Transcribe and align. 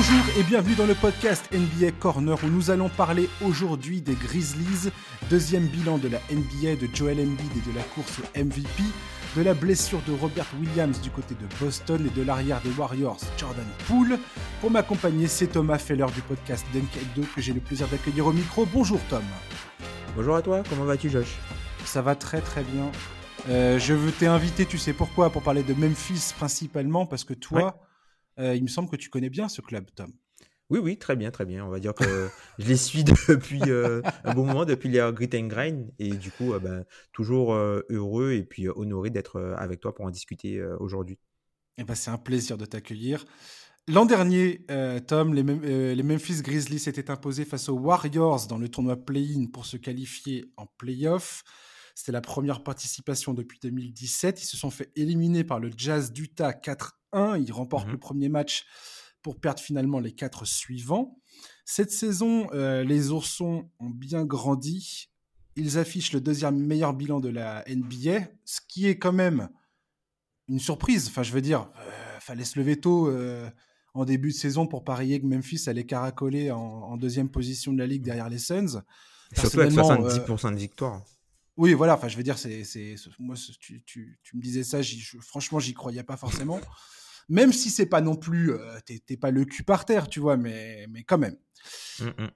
Bonjour 0.00 0.24
et 0.38 0.44
bienvenue 0.44 0.76
dans 0.76 0.86
le 0.86 0.94
podcast 0.94 1.50
NBA 1.52 1.90
Corner 1.98 2.38
où 2.44 2.46
nous 2.46 2.70
allons 2.70 2.88
parler 2.88 3.28
aujourd'hui 3.44 4.00
des 4.00 4.14
Grizzlies, 4.14 4.92
deuxième 5.28 5.66
bilan 5.66 5.98
de 5.98 6.06
la 6.06 6.20
NBA 6.30 6.76
de 6.76 6.88
Joel 6.94 7.18
Embiid 7.18 7.50
et 7.56 7.68
de 7.68 7.76
la 7.76 7.82
course 7.82 8.20
au 8.20 8.38
MVP, 8.38 8.84
de 9.36 9.42
la 9.42 9.54
blessure 9.54 10.00
de 10.06 10.12
Robert 10.12 10.46
Williams 10.60 11.00
du 11.00 11.10
côté 11.10 11.34
de 11.34 11.52
Boston 11.60 12.06
et 12.06 12.16
de 12.16 12.24
l'arrière 12.24 12.60
des 12.60 12.70
Warriors 12.78 13.18
Jordan 13.36 13.66
Poole. 13.88 14.20
Pour 14.60 14.70
m'accompagner, 14.70 15.26
c'est 15.26 15.48
Thomas 15.48 15.78
Feller 15.78 16.06
du 16.14 16.20
podcast 16.20 16.64
Dunk 16.72 16.96
2 17.16 17.22
que 17.34 17.40
j'ai 17.40 17.52
le 17.52 17.58
plaisir 17.58 17.88
d'accueillir 17.88 18.24
au 18.28 18.32
micro. 18.32 18.66
Bonjour 18.72 19.00
Tom. 19.10 19.24
Bonjour 20.14 20.36
à 20.36 20.42
toi, 20.42 20.62
comment 20.70 20.84
vas-tu 20.84 21.10
Josh? 21.10 21.34
Ça 21.84 22.02
va 22.02 22.14
très 22.14 22.40
très 22.40 22.62
bien. 22.62 22.88
Euh, 23.48 23.80
je 23.80 23.94
veux 23.94 24.12
t'inviter, 24.12 24.64
tu 24.64 24.78
sais 24.78 24.92
pourquoi, 24.92 25.30
pour 25.30 25.42
parler 25.42 25.64
de 25.64 25.74
Memphis 25.74 26.34
principalement, 26.38 27.04
parce 27.04 27.24
que 27.24 27.34
toi, 27.34 27.80
euh, 28.38 28.54
il 28.54 28.62
me 28.62 28.68
semble 28.68 28.88
que 28.88 28.96
tu 28.96 29.10
connais 29.10 29.30
bien 29.30 29.48
ce 29.48 29.60
club, 29.60 29.86
Tom. 29.94 30.12
Oui, 30.70 30.80
oui, 30.80 30.98
très 30.98 31.16
bien, 31.16 31.30
très 31.30 31.46
bien. 31.46 31.64
On 31.64 31.70
va 31.70 31.80
dire 31.80 31.94
que 31.94 32.28
je 32.58 32.68
les 32.68 32.76
suis 32.76 33.04
depuis 33.28 33.62
euh, 33.68 34.02
un 34.24 34.34
bon 34.34 34.44
moment, 34.44 34.64
depuis 34.64 34.88
les 34.88 35.10
Grit 35.14 35.30
and 35.34 35.46
Grind. 35.46 35.90
Et 35.98 36.10
du 36.10 36.30
coup, 36.30 36.52
ben, 36.60 36.84
toujours 37.12 37.54
heureux 37.54 38.32
et 38.32 38.44
puis 38.44 38.68
honoré 38.68 39.10
d'être 39.10 39.40
avec 39.56 39.80
toi 39.80 39.94
pour 39.94 40.04
en 40.04 40.10
discuter 40.10 40.62
aujourd'hui. 40.78 41.18
Eh 41.78 41.84
ben, 41.84 41.94
c'est 41.94 42.10
un 42.10 42.18
plaisir 42.18 42.58
de 42.58 42.66
t'accueillir. 42.66 43.24
L'an 43.86 44.04
dernier, 44.04 44.66
Tom, 45.06 45.32
les, 45.32 45.94
les, 45.94 46.02
Memphis 46.02 46.42
Grizzlies 46.42 46.80
s'étaient 46.80 47.10
imposés 47.10 47.46
face 47.46 47.70
aux 47.70 47.78
Warriors 47.78 48.46
dans 48.46 48.58
le 48.58 48.68
tournoi 48.68 48.96
play-in 48.96 49.46
pour 49.46 49.64
se 49.64 49.78
qualifier 49.78 50.52
en 50.58 50.66
play-off. 50.66 51.44
C'était 51.98 52.12
la 52.12 52.20
première 52.20 52.62
participation 52.62 53.34
depuis 53.34 53.58
2017. 53.60 54.40
Ils 54.40 54.46
se 54.46 54.56
sont 54.56 54.70
fait 54.70 54.92
éliminer 54.94 55.42
par 55.42 55.58
le 55.58 55.72
Jazz 55.76 56.12
d'Utah 56.12 56.52
4-1. 57.12 57.42
Ils 57.42 57.52
remportent 57.52 57.88
mmh 57.88 57.92
le 57.92 57.98
premier 57.98 58.28
match 58.28 58.66
pour 59.22 59.40
perdre 59.40 59.60
finalement 59.60 60.00
les 60.00 60.12
quatre 60.12 60.44
suivants. 60.44 61.18
Cette 61.64 61.90
saison, 61.90 62.48
euh, 62.52 62.84
les 62.84 63.10
Oursons 63.10 63.70
ont 63.78 63.90
bien 63.90 64.24
grandi. 64.24 65.10
Ils 65.56 65.78
affichent 65.78 66.12
le 66.12 66.20
deuxième 66.20 66.58
meilleur 66.58 66.94
bilan 66.94 67.20
de 67.20 67.28
la 67.28 67.64
NBA, 67.68 68.28
ce 68.44 68.60
qui 68.66 68.86
est 68.86 68.98
quand 68.98 69.12
même 69.12 69.48
une 70.48 70.60
surprise. 70.60 71.08
Enfin, 71.08 71.22
je 71.22 71.32
veux 71.32 71.40
dire, 71.40 71.70
euh, 71.78 72.20
fallait 72.20 72.44
se 72.44 72.58
lever 72.58 72.80
tôt 72.80 73.08
euh, 73.08 73.50
en 73.94 74.04
début 74.04 74.28
de 74.28 74.34
saison 74.34 74.66
pour 74.66 74.84
parier 74.84 75.20
que 75.20 75.26
Memphis 75.26 75.64
allait 75.66 75.84
caracoler 75.84 76.50
en, 76.50 76.96
deuxième 76.96 77.28
position 77.28 77.72
de 77.72 77.78
la 77.78 77.86
ligue 77.86 78.02
derrière 78.02 78.28
les 78.28 78.38
Suns. 78.38 78.82
Surtout 79.34 79.60
avec 79.60 79.72
70% 79.72 80.52
de 80.52 80.56
victoire. 80.56 81.02
Oui, 81.58 81.74
voilà. 81.74 81.94
Enfin, 81.94 82.06
je 82.06 82.16
veux 82.16 82.22
dire, 82.22 82.38
c'est, 82.38 82.62
c'est, 82.62 82.94
moi, 83.18 83.34
tu, 83.60 83.82
tu, 83.82 84.18
tu, 84.22 84.36
me 84.36 84.40
disais 84.40 84.62
ça. 84.62 84.80
Je, 84.80 85.18
franchement, 85.18 85.58
j'y 85.58 85.74
croyais 85.74 86.04
pas 86.04 86.16
forcément. 86.16 86.60
même 87.28 87.52
si 87.52 87.68
c'est 87.68 87.86
pas 87.86 88.00
non 88.00 88.14
plus, 88.14 88.52
euh, 88.52 88.78
t'es, 88.86 89.16
pas 89.16 89.32
le 89.32 89.44
cul 89.44 89.64
par 89.64 89.84
terre, 89.84 90.08
tu 90.08 90.20
vois, 90.20 90.36
mais, 90.36 90.86
mais 90.88 91.02
quand 91.02 91.18
même. 91.18 91.36
Mmh, 91.98 92.04
mmh. 92.06 92.30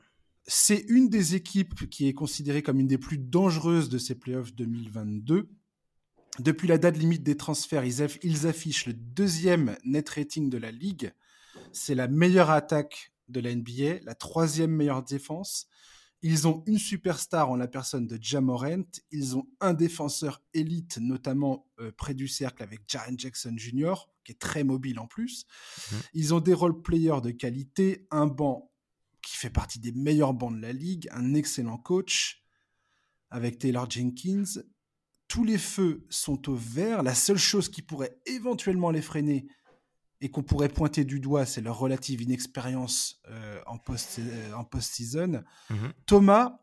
C'est 0.48 0.84
une 0.89 1.09
des 1.09 1.37
équipes 1.37 1.89
qui 1.89 2.09
est 2.09 2.15
considérée 2.15 2.62
comme 2.62 2.81
une 2.81 2.89
des 2.89 2.98
plus 2.98 3.17
dangereuses 3.17 3.89
de 3.89 3.97
ces 3.97 4.17
playoffs 4.17 4.53
2022. 4.55 5.48
Depuis 6.41 6.67
la 6.67 6.78
date 6.78 6.97
limite 6.97 7.23
des 7.23 7.37
transferts, 7.37 7.84
ils, 7.84 8.05
ils 8.23 8.47
affichent 8.48 8.87
le 8.87 8.95
deuxième 8.95 9.77
net 9.84 10.09
rating 10.09 10.50
de 10.50 10.59
la 10.59 10.73
ligue. 10.73 11.12
C'est 11.70 11.95
la 11.95 12.09
meilleure 12.09 12.50
attaque 12.50 13.12
de 13.28 13.39
la 13.39 13.55
NBA, 13.55 14.00
la 14.03 14.17
troisième 14.17 14.73
meilleure 14.73 15.05
défense 15.05 15.69
ils 16.23 16.47
ont 16.47 16.62
une 16.67 16.78
superstar 16.78 17.51
en 17.51 17.56
la 17.56 17.67
personne 17.67 18.06
de 18.06 18.17
Jamorant. 18.20 18.84
Ils 19.11 19.37
ont 19.37 19.47
un 19.61 19.75
défenseur 19.75 20.41
élite, 20.55 20.98
notamment 20.98 21.67
euh, 21.81 21.91
près 21.91 22.15
du 22.15 22.28
cercle 22.28 22.62
avec 22.62 22.83
Jaren 22.87 23.19
Jackson 23.19 23.55
Jr., 23.56 23.95
qui 24.25 24.33
est 24.33 24.39
très 24.39 24.62
mobile 24.62 25.00
en 25.00 25.09
plus. 25.09 25.47
Mhm. 25.91 25.98
Ils 26.15 26.34
ont 26.34 26.41
des 26.41 26.55
role-players 26.55 27.20
de 27.23 27.33
qualité, 27.33 28.06
un 28.12 28.27
banc 28.27 28.70
qui 29.20 29.37
fait 29.37 29.50
partie 29.50 29.81
des 29.81 29.93
meilleurs 29.93 30.34
bancs 30.34 30.55
de 30.55 30.62
la 30.62 30.73
ligue, 30.73 31.09
un 31.12 31.34
excellent 31.34 31.78
coach 31.78 32.45
avec 33.31 33.59
Taylor 33.59 33.91
Jenkins. 33.91 34.62
Tous 35.27 35.44
les 35.44 35.59
feux 35.59 36.06
sont 36.09 36.49
au 36.49 36.55
vert. 36.55 37.03
La 37.03 37.15
seule 37.15 37.38
chose 37.38 37.69
qui 37.69 37.82
pourrait 37.82 38.21
éventuellement 38.27 38.91
les 38.91 39.03
freiner, 39.03 39.47
et 40.22 40.31
qu'on 40.31 40.44
pourrait 40.44 40.69
pointer 40.69 41.05
du 41.05 41.19
doigt, 41.19 41.44
c'est 41.44 41.60
leur 41.60 41.78
relative 41.78 42.22
inexpérience 42.22 43.21
euh, 43.28 43.60
en 43.66 43.77
post-season. 43.77 44.65
Post 44.71 45.03
mmh 45.71 45.88
Thomas, 46.06 46.60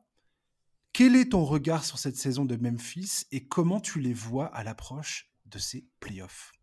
quel 0.94 1.18
est 1.18 1.34
ton 1.34 1.44
regard 1.44 1.84
sur 1.84 2.00
cette 2.00 2.16
saison 2.16 2.46
de 2.46 2.56
Memphis 2.56 3.26
et 3.34 3.46
comment 3.46 3.82
tu 3.82 4.00
les 4.00 4.14
vois 4.14 4.46
à 4.46 4.64
l'approche 4.64 5.30
de 5.46 5.60
ces 5.60 5.86
playoffs? 6.00 6.54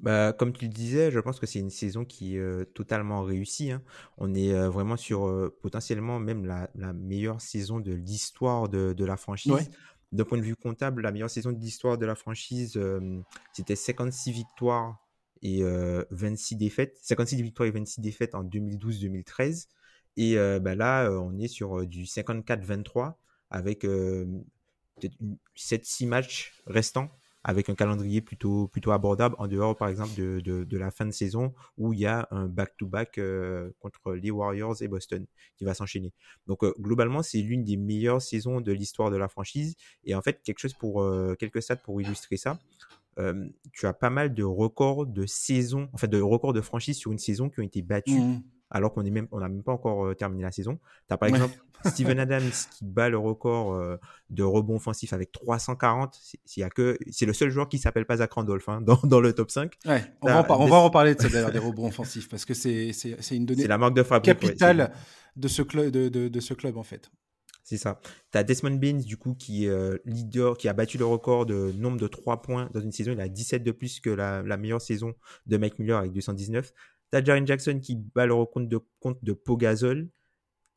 Bah, 0.00 0.32
comme 0.32 0.54
tu 0.54 0.64
le 0.64 0.72
disais, 0.72 1.10
je 1.10 1.20
pense 1.20 1.38
que 1.38 1.46
c'est 1.46 1.58
une 1.58 1.70
saison 1.70 2.06
qui 2.06 2.36
est 2.36 2.40
euh, 2.40 2.64
totalement 2.64 3.22
réussie. 3.22 3.70
Hein. 3.70 3.82
On 4.16 4.34
est 4.34 4.54
euh, 4.54 4.70
vraiment 4.70 4.96
sur 4.96 5.52
potentiellement 5.60 6.18
même 6.18 6.46
la, 6.46 6.92
meilleure 6.94 7.42
saison 7.42 7.78
de 7.78 7.92
l'histoire 7.92 8.70
de, 8.70 8.94
de, 8.94 9.04
la 9.04 9.18
franchise. 9.18 9.70
D'un 10.12 10.24
point 10.24 10.38
de 10.38 10.42
vue 10.42 10.56
comptable, 10.56 11.02
la 11.02 11.12
meilleure 11.12 11.30
saison 11.30 11.52
de 11.52 11.58
l'histoire 11.58 11.98
de 11.98 12.06
la 12.06 12.14
franchise, 12.14 12.80
c'était 13.52 13.76
56 13.76 14.32
victoires 14.32 15.05
et 15.42 15.62
26 16.10 16.56
défaites, 16.56 16.98
56 17.02 17.42
victoires 17.42 17.68
et 17.68 17.72
26 17.72 18.00
défaites 18.00 18.34
en 18.34 18.44
2012-2013. 18.44 19.66
Et 20.16 20.36
bah 20.60 20.74
là, 20.74 21.10
on 21.10 21.38
est 21.38 21.48
sur 21.48 21.86
du 21.86 22.04
54-23 22.04 23.14
avec 23.50 23.80
peut-être 23.80 25.16
7-6 25.56 26.06
matchs 26.06 26.54
restants 26.66 27.10
avec 27.48 27.68
un 27.68 27.76
calendrier 27.76 28.20
plutôt, 28.22 28.66
plutôt 28.66 28.90
abordable 28.90 29.36
en 29.38 29.46
dehors, 29.46 29.76
par 29.76 29.88
exemple, 29.88 30.12
de, 30.16 30.40
de, 30.40 30.76
la 30.76 30.90
fin 30.90 31.06
de 31.06 31.12
saison 31.12 31.54
où 31.78 31.92
il 31.92 32.00
y 32.00 32.06
a 32.06 32.26
un 32.32 32.48
back-to-back 32.48 33.20
contre 33.78 34.14
les 34.14 34.32
Warriors 34.32 34.82
et 34.82 34.88
Boston 34.88 35.24
qui 35.56 35.64
va 35.64 35.72
s'enchaîner. 35.72 36.12
Donc, 36.48 36.64
globalement, 36.80 37.22
c'est 37.22 37.38
l'une 37.38 37.62
des 37.62 37.76
meilleures 37.76 38.20
saisons 38.20 38.60
de 38.60 38.72
l'histoire 38.72 39.12
de 39.12 39.16
la 39.16 39.28
franchise. 39.28 39.76
Et 40.02 40.16
en 40.16 40.22
fait, 40.22 40.42
quelque 40.42 40.58
chose 40.58 40.74
pour, 40.74 41.08
quelques 41.38 41.62
stats 41.62 41.76
pour 41.76 42.00
illustrer 42.00 42.36
ça 42.36 42.58
tu 43.72 43.86
as 43.86 43.92
pas 43.92 44.10
mal 44.10 44.34
de 44.34 44.44
records 44.44 45.06
de 45.06 45.26
saison, 45.26 45.88
en 45.92 45.96
fait, 45.96 46.08
de 46.08 46.20
records 46.20 46.52
de 46.52 46.60
franchise 46.60 46.96
sur 46.96 47.12
une 47.12 47.18
saison 47.18 47.48
qui 47.48 47.60
ont 47.60 47.64
été 47.64 47.82
battus. 47.82 48.20
Mmh. 48.20 48.42
Alors 48.68 48.92
qu'on 48.92 49.04
n'a 49.04 49.10
même, 49.10 49.62
pas 49.62 49.72
encore 49.72 50.14
terminé 50.16 50.42
la 50.42 50.50
saison. 50.50 50.80
Tu 51.06 51.14
as 51.14 51.16
par 51.16 51.28
exemple 51.28 51.54
Steven 51.84 52.18
Adams 52.18 52.50
qui 52.72 52.84
bat 52.84 53.08
le 53.08 53.16
record 53.16 53.80
de 54.30 54.42
rebond 54.42 54.74
offensif 54.76 55.12
avec 55.12 55.30
340. 55.30 56.18
C'est, 56.44 56.68
que, 56.70 56.98
c'est 57.10 57.26
le 57.26 57.32
seul 57.32 57.50
joueur 57.50 57.68
qui 57.68 57.78
s'appelle 57.78 58.06
pas 58.06 58.16
Zach 58.16 58.32
Randolph 58.32 58.68
hein, 58.68 58.80
dans, 58.84 58.98
dans, 59.04 59.20
le 59.20 59.32
top 59.32 59.52
5. 59.52 59.72
Ouais, 59.86 60.02
on, 60.20 60.26
va 60.26 60.40
en, 60.40 60.60
on 60.60 60.66
va 60.66 60.76
en 60.76 60.84
reparler 60.84 61.14
de 61.14 61.22
ça 61.22 61.28
d'ailleurs, 61.28 61.52
des 61.52 61.58
rebonds 61.60 61.86
offensifs, 61.86 62.28
parce 62.28 62.44
que 62.44 62.54
c'est, 62.54 62.90
une 63.30 63.46
donnée 63.46 63.62
c'est 63.62 63.68
la 63.68 63.78
marque 63.78 63.94
de 63.94 64.02
capitale 64.18 64.92
de, 65.36 65.48
ce 65.48 65.62
de, 65.62 66.08
de, 66.08 66.40
ce 66.40 66.54
club 66.54 66.76
en 66.76 66.82
fait. 66.82 67.10
C'est 67.66 67.78
ça. 67.78 68.00
Tu 68.30 68.38
as 68.38 68.44
Desmond 68.44 68.76
Baines, 68.76 69.00
du 69.00 69.16
coup, 69.16 69.34
qui 69.34 69.64
est 69.64 69.68
euh, 69.68 69.98
leader, 70.04 70.56
qui 70.56 70.68
a 70.68 70.72
battu 70.72 70.98
le 70.98 71.04
record 71.04 71.46
de 71.46 71.72
nombre 71.72 71.98
de 71.98 72.06
3 72.06 72.40
points 72.40 72.70
dans 72.72 72.80
une 72.80 72.92
saison. 72.92 73.10
Il 73.10 73.20
a 73.20 73.28
17 73.28 73.64
de 73.64 73.72
plus 73.72 73.98
que 73.98 74.08
la, 74.08 74.42
meilleure 74.56 74.80
saison 74.80 75.14
de 75.46 75.56
Mike 75.56 75.80
Muller 75.80 75.94
avec 75.94 76.12
219. 76.12 76.72
Tu 77.10 77.18
as 77.18 77.24
Jaren 77.24 77.44
Jackson 77.44 77.80
qui 77.82 77.96
bat 77.96 78.24
le 78.24 78.34
record 78.34 78.62
de, 78.62 78.78
compte 79.00 79.18
de 79.24 79.32
Pogazol. 79.32 80.08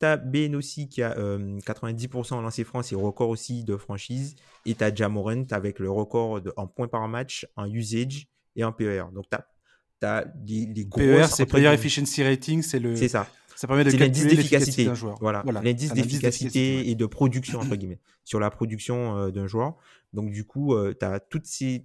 Tu 0.00 0.06
as 0.06 0.16
Ben 0.16 0.56
aussi 0.56 0.88
qui 0.88 1.00
a 1.00 1.14
90% 1.14 2.32
euh, 2.32 2.36
en 2.36 2.40
lancer 2.40 2.64
franc, 2.64 2.82
c'est 2.82 2.96
record 2.96 3.28
aussi 3.28 3.62
de 3.62 3.76
franchise. 3.76 4.34
Et 4.66 4.74
tu 4.74 4.82
as 4.82 4.92
Jamorant 4.92 5.44
avec 5.52 5.78
le 5.78 5.92
record 5.92 6.40
en 6.56 6.66
points 6.66 6.88
par 6.88 7.06
match, 7.06 7.46
en 7.54 7.72
usage 7.72 8.26
et 8.56 8.64
en 8.64 8.72
PER. 8.72 9.04
Donc 9.14 9.26
tu 9.30 10.06
as, 10.06 10.26
les, 10.44 10.86
gros. 10.86 10.98
PER, 10.98 11.26
c'est 11.30 11.46
Player 11.46 11.72
Efficiency 11.72 12.24
Rating, 12.24 12.62
c'est 12.62 12.80
le. 12.80 12.96
C'est 12.96 13.08
ça. 13.08 13.28
Ça 13.60 13.66
permet 13.66 13.84
de 13.84 13.90
l'indice 13.90 14.26
d'efficacité 14.26 14.86
d'un 14.86 14.94
joueur. 14.94 15.18
Voilà, 15.20 15.42
l'indice 15.62 15.92
d'efficacité 15.92 16.88
et 16.88 16.94
de 16.94 17.04
production 17.04 17.60
entre 17.60 17.76
guillemets 17.76 18.00
sur 18.24 18.40
la 18.40 18.48
production 18.48 19.18
euh, 19.18 19.30
d'un 19.30 19.46
joueur. 19.46 19.76
Donc 20.14 20.30
du 20.30 20.46
coup, 20.46 20.72
euh, 20.72 20.94
tu 20.98 21.04
as 21.04 21.20
toutes 21.20 21.44
ces 21.44 21.84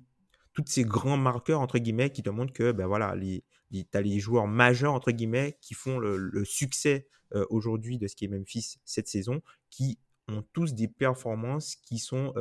toutes 0.54 0.70
ces 0.70 0.86
grands 0.86 1.18
marqueurs 1.18 1.60
entre 1.60 1.78
guillemets 1.78 2.12
qui 2.12 2.24
te 2.24 2.30
montrent 2.30 2.54
que 2.54 2.72
ben 2.72 2.88
voilà, 2.88 3.14
les, 3.18 3.44
tu 3.72 3.86
as 3.94 4.02
les 4.02 4.22
joueurs 4.22 4.48
majeurs 4.48 4.94
entre 4.94 5.12
guillemets 5.12 5.58
qui 5.60 5.74
font 5.74 6.00
le, 6.00 6.46
succès 6.46 7.10
euh, 7.34 7.46
aujourd'hui 7.50 7.98
de 7.98 8.08
ce 8.08 8.16
qui 8.16 8.24
est 8.24 8.30
Memphis 8.30 8.78
cette 8.86 9.10
saison, 9.10 9.42
qui 9.70 10.00
ont 10.30 10.46
tous 10.54 10.76
des 10.76 10.88
performances 10.88 11.76
qui 11.76 12.00
sont 12.00 12.34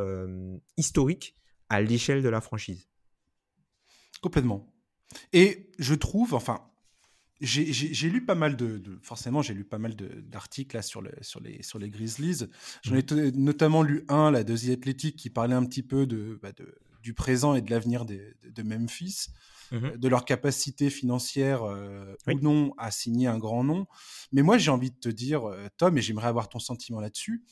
historiques 0.76 1.34
à 1.68 1.80
l'échelle 1.80 2.22
de 2.22 2.28
la 2.28 2.40
franchise. 2.40 2.88
Complètement. 4.22 4.72
Et 5.32 5.72
je 5.80 5.96
trouve, 5.96 6.34
enfin, 6.34 6.60
j'ai 7.40 8.08
lu 8.08 8.24
pas 8.24 8.34
mal 8.34 8.56
de, 8.56 8.80
forcément 9.02 9.42
j'ai 9.42 9.54
lu 9.54 9.64
pas 9.64 9.78
mal 9.78 9.94
d'articles 9.96 10.82
sur, 10.82 11.02
le, 11.02 11.10
sur, 11.20 11.40
les, 11.40 11.62
sur 11.62 11.78
les 11.78 11.90
Grizzlies. 11.90 12.46
J'en 12.82 12.94
ai 12.94 13.02
mmh. 13.02 13.30
notamment 13.36 13.82
lu 13.82 14.04
un, 14.08 14.30
la 14.30 14.44
de 14.44 14.56
The 14.56 14.78
Athletic, 14.78 15.16
qui 15.16 15.30
parlait 15.30 15.54
un 15.54 15.64
petit 15.64 15.82
peu 15.82 16.06
de, 16.06 16.38
bah, 16.42 16.52
de 16.52 16.74
du 17.04 17.12
présent 17.12 17.54
et 17.54 17.60
de 17.60 17.70
l'avenir 17.70 18.06
de, 18.06 18.34
de, 18.42 18.62
Memphis, 18.62 19.26
mmh 19.70 19.76
euh, 19.76 19.96
de 19.96 20.08
leur 20.08 20.24
capacité 20.24 20.88
financière 20.88 21.62
euh, 21.62 22.16
ou 22.26 22.40
non 22.40 22.72
à 22.78 22.90
signer 22.90 23.28
un 23.28 23.38
grand 23.38 23.62
nom. 23.62 23.86
Mais 24.32 24.42
moi 24.42 24.56
j'ai 24.56 24.70
envie 24.70 24.90
de 24.90 24.96
te 24.96 25.10
dire, 25.10 25.48
euh, 25.48 25.68
Tom, 25.76 25.98
et 25.98 26.02
j'aimerais 26.02 26.28
avoir 26.28 26.48
ton 26.48 26.58
sentiment 26.58 27.00
là-dessus, 27.00 27.44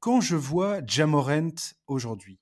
quand 0.00 0.20
je 0.20 0.36
vois 0.36 0.80
Jamorant 0.86 1.54
aujourd'hui 1.86 2.40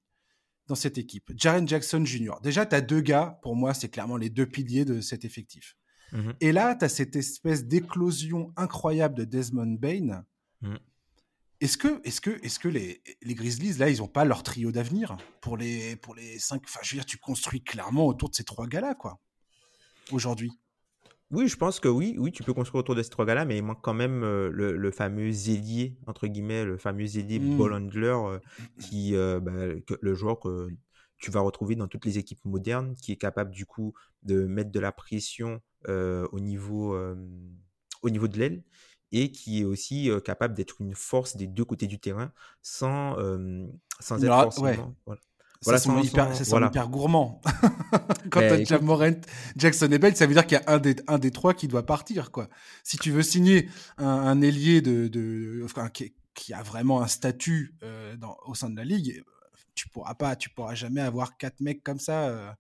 dans 0.68 0.76
cette 0.76 0.98
équipe, 0.98 1.32
Jaren 1.36 1.66
Jackson 1.66 2.04
Jr., 2.04 2.34
déjà 2.42 2.64
tu 2.64 2.76
as 2.76 2.80
deux 2.80 3.00
gars, 3.00 3.40
pour 3.42 3.56
moi 3.56 3.74
c'est 3.74 3.88
clairement 3.88 4.16
les 4.16 4.30
deux 4.30 4.46
piliers 4.46 4.84
de 4.84 5.00
cet 5.00 5.24
effectif. 5.24 5.76
Mmh 6.12 6.30
Et 6.40 6.52
là, 6.52 6.74
tu 6.74 6.84
as 6.84 6.88
cette 6.88 7.16
espèce 7.16 7.64
d'éclosion 7.64 8.52
incroyable 8.56 9.14
de 9.14 9.24
Desmond 9.24 9.78
Bain. 9.78 10.24
Mmh. 10.60 10.76
Est-ce 11.60 11.78
que, 11.78 12.00
est-ce 12.04 12.20
que, 12.20 12.30
est-ce 12.44 12.58
que 12.58 12.68
les, 12.68 13.02
les 13.22 13.34
Grizzlies, 13.34 13.74
là, 13.74 13.88
ils 13.88 13.98
n'ont 13.98 14.08
pas 14.08 14.24
leur 14.24 14.42
trio 14.42 14.72
d'avenir 14.72 15.16
pour 15.40 15.56
les, 15.56 15.96
pour 15.96 16.14
les 16.14 16.38
cinq 16.38 16.62
Enfin, 16.64 16.80
je 16.82 16.90
veux 16.90 16.96
dire, 16.98 17.06
tu 17.06 17.18
construis 17.18 17.62
clairement 17.62 18.06
autour 18.06 18.30
de 18.30 18.34
ces 18.34 18.44
trois 18.44 18.66
gars-là, 18.66 18.94
quoi, 18.94 19.20
aujourd'hui? 20.10 20.52
Oui, 21.30 21.48
je 21.48 21.56
pense 21.56 21.80
que 21.80 21.88
oui, 21.88 22.16
oui, 22.18 22.30
tu 22.30 22.42
peux 22.42 22.52
construire 22.52 22.80
autour 22.80 22.94
de 22.94 23.02
ces 23.02 23.08
trois 23.08 23.24
gars-là, 23.24 23.46
mais 23.46 23.56
il 23.56 23.62
manque 23.62 23.80
quand 23.80 23.94
même 23.94 24.22
euh, 24.22 24.50
le, 24.50 24.90
fameux 24.90 25.30
zélier, 25.30 25.96
entre 26.06 26.26
guillemets, 26.26 26.64
le 26.64 26.76
fameux 26.76 27.06
zélier 27.06 27.38
mmh. 27.38 27.56
ball 27.56 27.72
handler, 27.72 28.16
euh, 28.26 28.38
qui, 28.80 29.16
euh, 29.16 29.40
bah, 29.40 29.52
le 30.00 30.14
joueur 30.14 30.40
que 30.40 30.68
tu 31.16 31.30
vas 31.30 31.40
retrouver 31.40 31.74
dans 31.74 31.88
toutes 31.88 32.04
les 32.04 32.18
équipes 32.18 32.44
modernes, 32.44 32.94
qui 32.96 33.12
est 33.12 33.16
capable 33.16 33.50
du 33.50 33.64
coup 33.64 33.94
de 34.24 34.44
mettre 34.46 34.72
de 34.72 34.80
la 34.80 34.92
pression 34.92 35.62
au, 35.88 36.40
niveau, 36.40 36.96
au 38.02 38.10
niveau 38.10 38.28
de 38.28 38.38
l'aile 38.38 38.62
et 39.12 39.30
qui 39.30 39.60
est 39.60 39.64
aussi 39.64 40.10
capable 40.24 40.54
d'être 40.54 40.80
une 40.80 40.94
force 40.94 41.36
des 41.36 41.46
deux 41.46 41.64
côtés 41.64 41.86
du 41.86 41.98
terrain 41.98 42.32
sans, 42.62 43.16
sans 44.00 44.22
être 44.24 44.42
forcément. 44.42 44.94
Voilà. 45.04 45.78
ça, 45.78 46.00
hyper, 46.02 46.32
hyper 46.66 46.88
gourmand. 46.88 47.40
Quand 48.30 48.40
tu 48.40 48.46
as 48.46 48.64
Jamorant, 48.64 49.20
Jackson 49.56 49.88
et 49.92 49.98
Bell, 49.98 50.16
ça 50.16 50.26
veut 50.26 50.34
dire 50.34 50.46
qu'il 50.46 50.58
y 50.58 50.60
a 50.60 50.72
un 50.72 50.78
des, 50.78 50.96
un 51.06 51.18
des 51.18 51.30
trois 51.30 51.54
qui 51.54 51.68
doit 51.68 51.84
partir. 51.84 52.30
Quoi. 52.32 52.48
Si 52.82 52.96
tu 52.96 53.10
veux 53.10 53.22
signer 53.22 53.68
un, 53.98 54.40
ailier 54.40 54.80
de, 54.80 55.08
de 55.08 55.66
qui, 56.34 56.54
a 56.54 56.62
vraiment 56.62 57.02
un 57.02 57.06
statut 57.06 57.74
dans, 58.18 58.36
au 58.46 58.54
sein 58.54 58.70
de 58.70 58.76
la 58.76 58.84
ligue, 58.84 59.22
tu 59.74 59.88
pourras 59.88 60.14
pas, 60.14 60.36
tu 60.36 60.50
pourras 60.50 60.74
jamais 60.74 61.00
avoir 61.00 61.36
quatre 61.36 61.60
mecs 61.60 61.82
comme 61.82 61.98
ça 61.98 62.56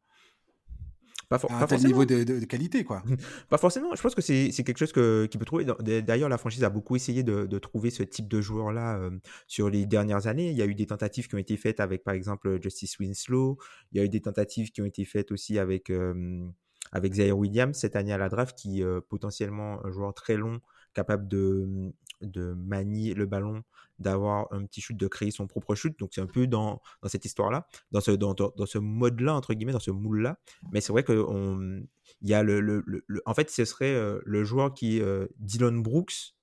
pas, 1.38 1.66
pas 1.66 1.76
niveau 1.78 2.04
de, 2.04 2.44
qualité, 2.44 2.84
quoi. 2.84 3.02
pas 3.48 3.58
forcément. 3.58 3.94
Je 3.94 4.02
pense 4.02 4.14
que 4.14 4.22
c'est 4.22 4.50
quelque 4.50 4.78
chose 4.78 4.92
que, 4.92 5.26
qui 5.26 5.38
peut 5.38 5.44
trouver. 5.44 5.64
D'ailleurs, 6.02 6.28
la 6.28 6.38
franchise 6.38 6.64
a 6.64 6.70
beaucoup 6.70 6.96
essayé 6.96 7.22
de, 7.22 7.58
trouver 7.58 7.90
ce 7.90 8.02
type 8.02 8.28
de 8.28 8.40
joueur-là 8.40 8.96
euh, 8.96 9.10
sur 9.46 9.70
les 9.70 9.86
dernières 9.86 10.26
années. 10.26 10.50
Il 10.50 10.56
y 10.56 10.62
a 10.62 10.66
eu 10.66 10.74
des 10.74 10.86
tentatives 10.86 11.28
qui 11.28 11.34
ont 11.34 11.38
été 11.38 11.56
faites 11.56 11.80
avec, 11.80 12.02
par 12.02 12.14
exemple, 12.14 12.60
Justice 12.62 12.98
Winslow. 12.98 13.58
Il 13.92 13.98
y 13.98 14.00
a 14.00 14.04
eu 14.04 14.08
des 14.08 14.20
tentatives 14.20 14.70
qui 14.70 14.82
ont 14.82 14.86
été 14.86 15.04
faites 15.04 15.30
aussi 15.32 15.58
avec, 15.58 15.90
euh, 15.90 16.44
avec 16.90 17.14
Zaire 17.14 17.36
Williams 17.38 17.76
cette 17.76 17.96
année 17.96 18.12
à 18.12 18.18
la 18.18 18.28
draft, 18.28 18.56
qui 18.56 18.80
est 18.80 18.84
euh, 18.84 19.00
potentiellement 19.00 19.84
un 19.84 19.90
joueur 19.90 20.14
très 20.14 20.36
long, 20.36 20.60
capable 20.94 21.28
de, 21.28 21.92
de 22.22 22.52
manier 22.54 23.14
le 23.14 23.26
ballon 23.26 23.62
d'avoir 23.98 24.48
un 24.52 24.64
petit 24.64 24.80
shoot, 24.80 24.96
de 24.96 25.06
créer 25.06 25.30
son 25.30 25.46
propre 25.46 25.74
shoot. 25.74 25.96
Donc, 25.98 26.10
c'est 26.12 26.20
un 26.20 26.26
peu 26.26 26.46
dans, 26.46 26.80
dans 27.02 27.08
cette 27.08 27.24
histoire-là, 27.24 27.66
dans 27.90 28.00
ce, 28.00 28.10
dans, 28.10 28.34
dans, 28.34 28.66
ce 28.66 28.78
mode-là, 28.78 29.34
entre 29.34 29.54
guillemets, 29.54 29.72
dans 29.72 29.80
ce 29.80 29.90
moule-là. 29.90 30.38
Mais 30.72 30.80
c'est 30.80 30.92
vrai 30.92 31.04
qu'il 31.04 31.86
y 32.22 32.34
a 32.34 32.42
le, 32.42 32.60
le, 32.60 33.04
En 33.26 33.34
fait, 33.34 33.50
ce 33.50 33.64
serait 33.64 33.94
euh, 33.94 34.20
le 34.24 34.44
joueur 34.44 34.74
qui 34.74 34.98
est 34.98 35.02
euh, 35.02 35.26
Dylan 35.38 35.82
Brooks 35.82 36.34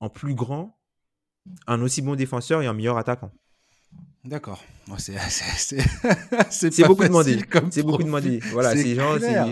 en 0.00 0.10
plus 0.10 0.34
grand, 0.34 0.78
un 1.66 1.80
aussi 1.80 2.02
bon 2.02 2.16
défenseur 2.16 2.62
et 2.62 2.66
un 2.66 2.74
meilleur 2.74 2.98
attaquant. 2.98 3.32
D'accord. 4.24 4.62
c'est 6.50 6.86
beaucoup 6.86 7.04
demandé. 7.04 7.40
C'est 7.70 7.82
beaucoup 7.82 8.02
demandé. 8.02 8.40
Voilà, 8.52 8.72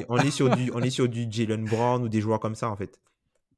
on 0.08 0.18
est 0.18 0.30
sur 0.30 0.54
du, 0.54 0.70
on 0.74 0.82
est 0.82 0.90
sur 0.90 1.08
du 1.08 1.26
Jalen 1.30 1.64
Brown 1.64 2.02
ou 2.02 2.08
des 2.08 2.20
joueurs 2.20 2.40
comme 2.40 2.56
ça 2.56 2.68
en 2.68 2.76
fait. 2.76 2.98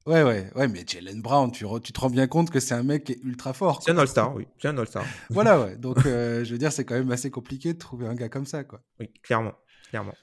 Ouais, 0.07 0.23
ouais, 0.23 0.49
ouais, 0.55 0.69
mais 0.69 0.85
Jalen 0.87 1.21
Brown, 1.21 1.51
tu, 1.51 1.65
tu 1.83 1.91
te 1.91 1.99
rends 1.99 2.09
bien 2.09 2.27
compte 2.27 2.49
que 2.49 2.61
c'est 2.61 2.73
un 2.73 2.83
mec 2.83 3.03
qui 3.03 3.11
est 3.11 3.19
ultra 3.23 3.51
fort. 3.51 3.83
C'est 3.83 3.91
un 3.91 3.97
All-Star, 3.97 4.33
oui. 4.33 4.47
C'est 4.57 4.69
un 4.69 4.77
All-Star. 4.77 5.03
voilà, 5.29 5.59
ouais. 5.59 5.75
Donc, 5.75 6.05
euh, 6.05 6.45
je 6.45 6.51
veux 6.53 6.57
dire, 6.57 6.71
c'est 6.71 6.85
quand 6.85 6.95
même 6.95 7.11
assez 7.11 7.29
compliqué 7.29 7.73
de 7.73 7.77
trouver 7.77 8.07
un 8.07 8.15
gars 8.15 8.29
comme 8.29 8.45
ça, 8.45 8.63
quoi. 8.63 8.81
Oui, 9.01 9.11
clairement. 9.21 9.51
clairement. 9.89 10.13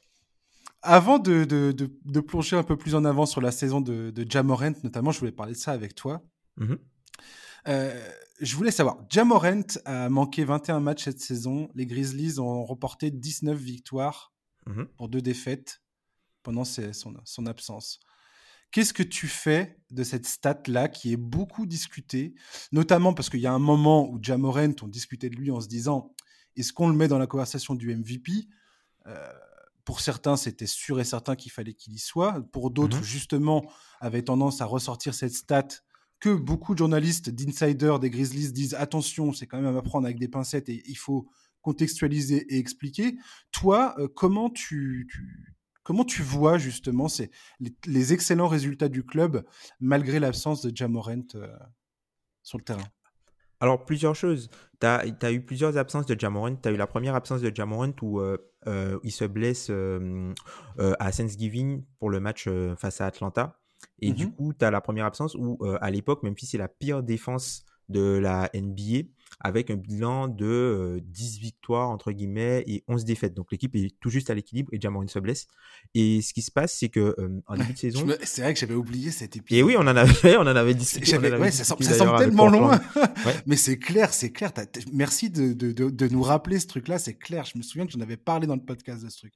Avant 0.81 1.19
de, 1.19 1.45
de, 1.45 1.73
de, 1.73 2.21
plonger 2.21 2.57
un 2.57 2.63
peu 2.63 2.79
plus 2.79 2.95
en 2.95 3.05
avant 3.05 3.27
sur 3.27 3.43
la 3.43 3.51
saison 3.51 3.83
de, 3.83 4.11
de 4.11 4.31
Jamorant, 4.31 4.73
notamment, 4.85 5.13
je 5.13 5.19
voulais 5.19 5.33
parler 5.33 5.53
de 5.53 5.59
ça 5.59 5.73
avec 5.73 5.95
toi. 5.95 6.23
Mm-hmm. 6.59 6.79
Euh, 7.69 8.11
je 8.41 8.57
voulais 8.57 8.71
savoir, 8.71 8.99
Jamorant 9.11 9.67
a 9.85 10.09
manqué 10.09 10.45
21 10.45 10.81
matchs 10.81 11.05
cette 11.05 11.21
saison. 11.21 11.69
Les 11.75 11.85
Grizzlies 11.85 12.39
ont 12.39 12.65
remporté 12.65 13.11
19 13.11 13.57
victoires 13.59 14.33
mm-hmm. 14.67 14.87
pour 14.97 15.11
deux 15.11 15.21
défaites 15.21 15.83
pendant 16.43 16.65
son, 16.65 17.15
son 17.25 17.47
absence. 17.47 18.01
Qu'est-ce 18.75 18.93
que 18.93 19.05
tu 19.05 19.29
fais 19.29 19.79
de 19.93 20.03
cette 20.03 20.27
stat-là 20.27 20.89
qui 20.89 21.13
est 21.13 21.17
beaucoup 21.17 21.65
discutée, 21.65 22.35
notamment 22.73 23.15
parce 23.15 23.31
qu'il 23.31 23.39
y 23.39 23.47
a 23.47 23.53
un 23.53 23.61
moment 23.61 24.11
où 24.11 24.19
Jamorent, 24.21 24.75
on 24.83 24.89
discutait 24.89 25.31
de 25.31 25.37
lui 25.37 25.53
en 25.53 25.61
se 25.61 25.69
disant 25.69 26.13
est-ce 26.57 26.73
qu'on 26.73 26.89
le 26.89 26.97
met 26.97 27.07
dans 27.07 27.21
la 27.21 27.29
conversation 27.29 27.77
du 27.77 27.95
MVP 27.95 28.33
euh, 29.07 29.33
Pour 29.85 30.01
certains, 30.01 30.37
c'était 30.37 30.67
sûr 30.67 30.99
et 30.99 31.05
certain 31.05 31.37
qu'il 31.37 31.53
fallait 31.53 31.75
qu'il 31.75 31.93
y 31.93 32.01
soit. 32.01 32.43
Pour 32.51 32.73
d'autres, 32.73 32.99
mmh 32.99 33.05
justement, 33.05 33.65
avaient 34.01 34.23
tendance 34.23 34.61
à 34.61 34.65
ressortir 34.65 35.15
cette 35.15 35.35
stat 35.35 35.69
que 36.19 36.35
beaucoup 36.35 36.75
de 36.75 36.79
journalistes, 36.79 37.31
d'insiders 37.31 38.01
des 38.01 38.11
Grizzlies 38.11 38.53
disent 38.53 38.75
attention, 38.75 39.33
c'est 39.33 39.47
quand 39.47 39.61
même 39.61 39.77
à 39.77 39.83
prendre 39.83 40.07
avec 40.07 40.19
des 40.19 40.27
pincettes 40.27 40.69
et 40.69 40.83
il 40.89 40.99
faut 40.99 41.29
contextualiser 41.63 42.45
et 42.53 42.59
expliquer. 42.59 43.19
Toi, 43.53 43.95
euh, 44.01 44.09
comment 44.09 44.51
tu, 44.51 45.07
Comment 45.85 46.05
tu 46.05 46.23
vois 46.23 46.57
justement 46.57 47.09
ces, 47.09 47.31
les, 47.87 48.13
excellents 48.13 48.49
résultats 48.49 48.89
du 48.89 49.05
club 49.05 49.45
malgré 49.81 50.19
l'absence 50.19 50.63
de 50.63 50.75
Jamorent 50.75 51.35
euh, 51.35 51.47
sur 52.43 52.59
le 52.59 52.65
terrain? 52.65 52.85
Alors, 53.61 53.85
plusieurs 53.85 54.15
choses. 54.15 54.51
Tu 54.81 54.87
as, 54.87 55.33
eu 55.33 55.43
plusieurs 55.43 55.77
absences 55.77 56.07
de 56.07 56.19
Jamorant. 56.19 56.57
Tu 56.57 56.69
as 56.69 56.73
eu 56.73 56.77
la 56.77 56.87
première 56.87 57.15
absence 57.15 57.43
de 57.43 57.55
Jamorant 57.55 57.93
où 58.03 58.21
euh, 58.21 58.37
euh, 58.67 58.99
il 59.05 59.13
se 59.13 59.25
blesse 59.25 59.71
à 59.71 61.13
Thanksgiving 61.13 61.85
pour 61.99 62.11
le 62.11 62.19
match 62.19 62.49
face 62.77 63.01
à 63.01 63.07
Atlanta. 63.07 63.61
Et 64.01 64.13
du 64.13 64.27
mmh 64.27 64.33
coup, 64.33 64.53
tu 64.59 64.65
as 64.65 64.71
la 64.71 64.81
première 64.81 65.05
absence 65.05 65.35
où, 65.35 65.59
à 65.81 65.91
l'époque, 65.91 66.23
même 66.23 66.37
si 66.37 66.47
c'est 66.47 66.59
la 66.59 66.69
pire 66.69 67.03
défense 67.03 67.65
de 67.89 68.19
la 68.19 68.51
NBA, 68.55 69.09
avec 69.41 69.71
un 69.71 69.77
bilan 69.77 70.29
de 70.29 71.01
10 71.05 71.39
victoires 71.39 71.91
entre 71.91 72.13
guillemets 72.13 72.65
et 72.67 72.85
11 72.89 73.05
défaites. 73.05 73.35
Donc 73.35 73.53
l'équipe 73.53 73.75
est 73.77 73.95
tout 74.01 74.11
juste 74.11 74.31
à 74.31 74.35
l'équilibre 74.35 74.71
et 74.73 74.81
Jamorin 74.81 75.07
se 75.09 75.19
blesse. 75.19 75.47
Et 75.95 76.23
ce 76.23 76.33
qui 76.33 76.43
se 76.43 76.51
passe, 76.51 76.77
c'est 76.79 76.89
que 76.89 77.15
en 77.47 77.57
début 77.57 77.73
de 77.73 77.79
saison, 77.79 78.07
c'est 78.23 78.43
vrai 78.43 78.55
que 78.55 78.61
j'avais 78.61 78.75
oublié 78.75 79.11
cet 79.11 79.37
épisode. 79.37 79.59
Et 79.59 79.63
oui, 79.63 79.77
on 79.79 79.83
en 79.83 79.97
avait, 79.97 80.37
on 80.37 80.43
en 80.43 80.47
avait 80.47 80.75
discuté. 80.75 81.19
ouais, 81.19 81.51
ça, 81.51 81.65
semble, 81.65 82.19
tellement 82.19 82.49
loin. 82.49 82.81
Mais 83.47 83.57
c'est 83.57 83.79
clair, 83.79 84.13
c'est 84.13 84.31
clair. 84.31 84.53
Merci 84.93 85.31
de, 85.31 85.53
de, 85.53 85.73
de, 85.73 86.09
nous 86.09 86.23
rappeler 86.23 86.59
ce 86.59 86.67
truc-là. 86.67 86.99
C'est 86.99 87.15
clair. 87.15 87.45
Je 87.45 87.59
me 87.59 87.63
souviens 87.63 87.87
que 87.87 87.93
j'en 87.93 88.01
avais 88.01 88.17
parlé 88.17 88.47
dans 88.47 88.57
le 88.57 88.63
podcast 88.63 89.05
de 89.05 89.11
ce 89.11 89.19
truc. 89.19 89.33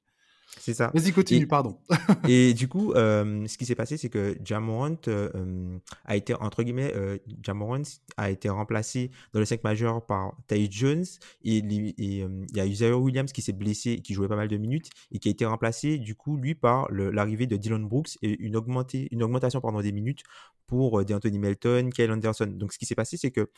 C'est 0.59 0.73
ça. 0.73 0.91
Vas-y, 0.93 1.11
continue, 1.11 1.47
pardon. 1.47 1.79
et 2.27 2.53
du 2.53 2.67
coup, 2.67 2.91
euh, 2.93 3.47
ce 3.47 3.57
qui 3.57 3.65
s'est 3.65 3.75
passé, 3.75 3.97
c'est 3.97 4.09
que 4.09 4.37
Jamorant 4.43 4.97
euh, 5.07 5.79
a 6.05 6.15
été, 6.15 6.33
entre 6.33 6.63
guillemets, 6.63 6.93
euh, 6.95 7.17
Jamorant 7.41 7.81
a 8.17 8.29
été 8.29 8.49
remplacé 8.49 9.09
dans 9.33 9.39
le 9.39 9.45
5 9.45 9.63
majeur 9.63 10.05
par 10.05 10.35
Ty 10.47 10.69
Jones. 10.69 11.05
Et, 11.43 11.57
il 11.57 12.47
y 12.53 12.59
a 12.59 12.65
Isaiah 12.65 12.97
Williams 12.97 13.31
qui 13.31 13.41
s'est 13.41 13.53
blessé, 13.53 13.99
qui 13.99 14.13
jouait 14.13 14.27
pas 14.27 14.35
mal 14.35 14.49
de 14.49 14.57
minutes, 14.57 14.89
et 15.11 15.19
qui 15.19 15.29
a 15.29 15.31
été 15.31 15.45
remplacé, 15.45 15.97
du 15.97 16.15
coup, 16.15 16.37
lui, 16.37 16.55
par 16.55 16.91
l'arrivée 16.91 17.47
de 17.47 17.55
Dylan 17.55 17.87
Brooks 17.87 18.17
et 18.21 18.39
une, 18.41 18.55
augmentée, 18.55 19.07
une 19.11 19.23
augmentation 19.23 19.61
pendant 19.61 19.81
des 19.81 19.91
minutes 19.91 20.23
pour 20.67 21.03
D'Anthony 21.05 21.39
Melton, 21.39 21.89
Kyle 21.93 22.11
Anderson. 22.11 22.47
Donc, 22.47 22.73
ce 22.73 22.77
qui 22.77 22.85
s'est 22.85 22.95
passé, 22.95 23.17
c'est 23.17 23.31
que 23.31 23.49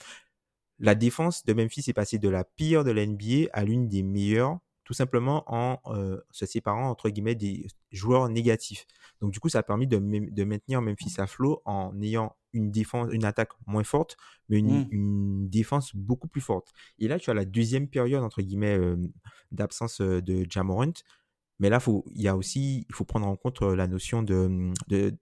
la 0.79 0.96
défense 0.96 1.46
de 1.46 1.53
Memphis 1.53 1.84
est 1.88 1.93
passée 1.93 2.20
de 2.20 2.29
la 2.29 2.43
pire 2.43 2.84
de 2.84 2.91
la 2.91 3.05
NBA 3.05 3.50
à 3.53 3.63
l'une 3.63 3.88
des 3.88 4.03
meilleures 4.03 4.60
tout 4.91 4.95
simplement 4.95 5.45
en 5.48 5.79
euh, 5.86 6.19
se 6.31 6.45
séparant 6.45 6.89
entre 6.89 7.07
guillemets 7.07 7.33
des 7.33 7.65
joueurs 7.93 8.27
négatifs. 8.27 8.86
Donc 9.21 9.31
du 9.31 9.39
coup, 9.39 9.48
ça 9.48 9.60
a 9.60 9.63
permis 9.63 9.88
de, 9.88 9.98
de 9.98 10.43
maintenir 10.43 10.81
Memphis 10.81 11.15
à 11.17 11.27
flot 11.27 11.62
en 11.63 11.98
ayant 12.01 12.36
une 12.51 12.71
défense, 12.71 13.07
une 13.13 13.24
attaque 13.24 13.51
moins 13.65 13.86
forte, 13.86 14.17
mais 14.50 14.57
une, 14.60 14.89
mmh. 14.91 15.48
défense 15.48 15.95
beaucoup 15.95 16.27
plus 16.27 16.41
forte. 16.41 16.74
Et 17.00 17.07
là, 17.07 17.19
tu 17.19 17.29
as 17.29 17.33
la 17.33 17.45
deuxième 17.45 17.88
période 17.88 18.21
entre 18.21 18.41
guillemets 18.41 18.77
euh, 18.77 18.98
d'absence 19.51 20.01
euh, 20.01 20.21
de 20.21 20.45
Jamorant. 20.50 20.91
Mais 21.60 21.69
là, 21.69 21.79
faut, 21.79 22.03
il 22.13 22.21
y 22.21 22.27
a 22.27 22.36
aussi, 22.36 22.86
il 22.89 22.93
faut 22.93 23.05
prendre 23.05 23.27
en 23.27 23.38
compte 23.38 23.62
la 23.62 23.88
notion 23.88 24.24
de, 24.24 24.74
de, 24.89 25.15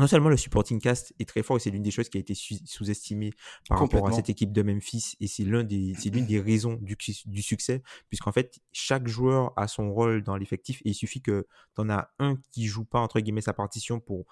non 0.00 0.06
seulement 0.06 0.30
le 0.30 0.36
supporting 0.36 0.80
cast 0.80 1.14
est 1.18 1.28
très 1.28 1.42
fort 1.42 1.58
et 1.58 1.60
c'est 1.60 1.70
l'une 1.70 1.82
des 1.82 1.90
choses 1.90 2.08
qui 2.08 2.18
a 2.18 2.20
été 2.20 2.34
sous-estimée 2.34 3.32
par 3.68 3.78
rapport 3.78 4.08
à 4.08 4.12
cette 4.12 4.30
équipe 4.30 4.50
de 4.52 4.62
Memphis 4.62 5.14
et 5.20 5.26
c'est 5.26 5.44
l'un 5.44 5.62
des 5.62 5.94
c'est 5.98 6.10
l'une 6.10 6.26
des 6.26 6.40
raisons 6.40 6.78
du, 6.80 6.96
du 7.26 7.42
succès 7.42 7.82
puisqu'en 8.08 8.32
fait 8.32 8.60
chaque 8.72 9.06
joueur 9.06 9.52
a 9.56 9.68
son 9.68 9.92
rôle 9.92 10.22
dans 10.22 10.36
l'effectif 10.36 10.80
et 10.84 10.90
il 10.90 10.94
suffit 10.94 11.20
que 11.20 11.46
tu 11.74 11.80
en 11.82 11.90
as 11.90 12.10
un 12.18 12.36
qui 12.50 12.66
joue 12.66 12.84
pas 12.84 12.98
entre 12.98 13.20
guillemets 13.20 13.42
sa 13.42 13.52
partition 13.52 14.00
pour 14.00 14.26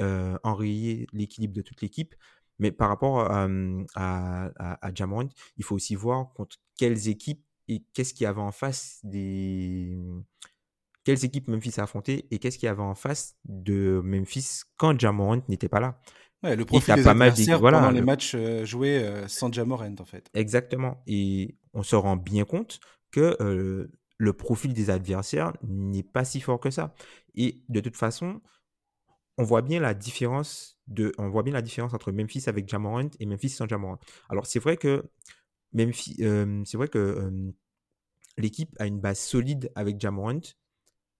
euh, 0.00 0.36
enrayer 0.42 1.06
l'équilibre 1.12 1.54
de 1.54 1.62
toute 1.62 1.80
l'équipe. 1.80 2.14
Mais 2.58 2.72
par 2.72 2.88
rapport 2.88 3.20
à, 3.30 3.48
à, 3.94 4.50
à, 4.82 4.90
il 5.56 5.64
faut 5.64 5.74
aussi 5.74 5.94
voir 5.94 6.32
contre 6.34 6.56
quelles 6.76 7.08
équipes 7.08 7.44
et 7.68 7.84
qu'est-ce 7.92 8.12
qu'il 8.12 8.24
y 8.24 8.26
avait 8.26 8.40
en 8.40 8.52
face 8.52 9.00
des 9.02 9.96
quelles 11.04 11.24
équipes 11.24 11.48
Memphis 11.48 11.74
a 11.78 11.84
affronté 11.84 12.26
et 12.30 12.38
qu'est-ce 12.38 12.58
qu'il 12.58 12.66
y 12.66 12.70
avait 12.70 12.82
en 12.82 12.94
face 12.94 13.36
de 13.44 14.00
Memphis 14.02 14.62
quand 14.76 14.98
Jamorant 14.98 15.42
n'était 15.48 15.68
pas 15.68 15.80
là. 15.80 16.00
Ouais, 16.42 16.56
le 16.56 16.64
profil 16.64 16.94
des 16.94 17.02
pas 17.02 17.14
mal 17.14 17.32
voilà, 17.58 17.78
pendant 17.78 17.90
les 17.90 18.02
matchs 18.02 18.34
euh, 18.34 18.66
joués 18.66 19.02
euh, 19.02 19.26
sans 19.28 19.52
Jamorant 19.52 19.94
en 19.98 20.04
fait. 20.04 20.28
Exactement. 20.34 21.02
Et 21.06 21.56
on 21.72 21.82
se 21.82 21.96
rend 21.96 22.16
bien 22.16 22.44
compte 22.44 22.80
que 23.10 23.36
euh, 23.40 23.90
le 24.18 24.32
profil 24.32 24.74
des 24.74 24.90
adversaires 24.90 25.52
n'est 25.62 26.02
pas 26.02 26.24
si 26.24 26.40
fort 26.40 26.60
que 26.60 26.70
ça. 26.70 26.94
Et 27.34 27.64
de 27.68 27.80
toute 27.80 27.96
façon, 27.96 28.40
on 29.38 29.44
voit 29.44 29.62
bien 29.62 29.80
la 29.80 29.94
différence 29.94 30.78
de, 30.86 31.12
on 31.18 31.28
voit 31.28 31.42
bien 31.42 31.52
la 31.52 31.62
différence 31.62 31.94
entre 31.94 32.12
Memphis 32.12 32.44
avec 32.46 32.68
Jamorant 32.68 33.08
et 33.18 33.26
Memphis 33.26 33.50
sans 33.50 33.66
Jamorant. 33.66 33.98
Alors 34.28 34.46
c'est 34.46 34.58
vrai 34.58 34.76
que 34.76 35.04
Memphis, 35.72 36.16
euh, 36.20 36.62
c'est 36.64 36.76
vrai 36.76 36.88
que 36.88 36.98
euh, 36.98 37.52
l'équipe 38.36 38.70
a 38.78 38.86
une 38.86 39.00
base 39.00 39.18
solide 39.18 39.72
avec 39.74 40.00
Jamorant, 40.00 40.40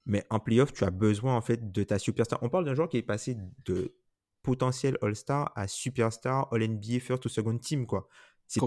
mais 0.06 0.24
en 0.30 0.40
playoff, 0.40 0.72
tu 0.72 0.84
as 0.84 0.90
besoin 0.90 1.34
en 1.34 1.40
fait 1.40 1.72
de 1.72 1.82
ta 1.82 1.98
superstar. 1.98 2.38
On 2.42 2.48
parle 2.48 2.64
d'un 2.64 2.74
joueur 2.74 2.88
qui 2.88 2.98
est 2.98 3.02
passé 3.02 3.36
de 3.64 3.94
potentiel 4.42 4.98
All-Star 5.00 5.52
à 5.56 5.66
superstar 5.66 6.48
All-NBA 6.52 7.00
First 7.00 7.24
ou 7.24 7.28
Second 7.28 7.58
Team 7.58 7.86
quoi. 7.86 8.08
C'est 8.46 8.60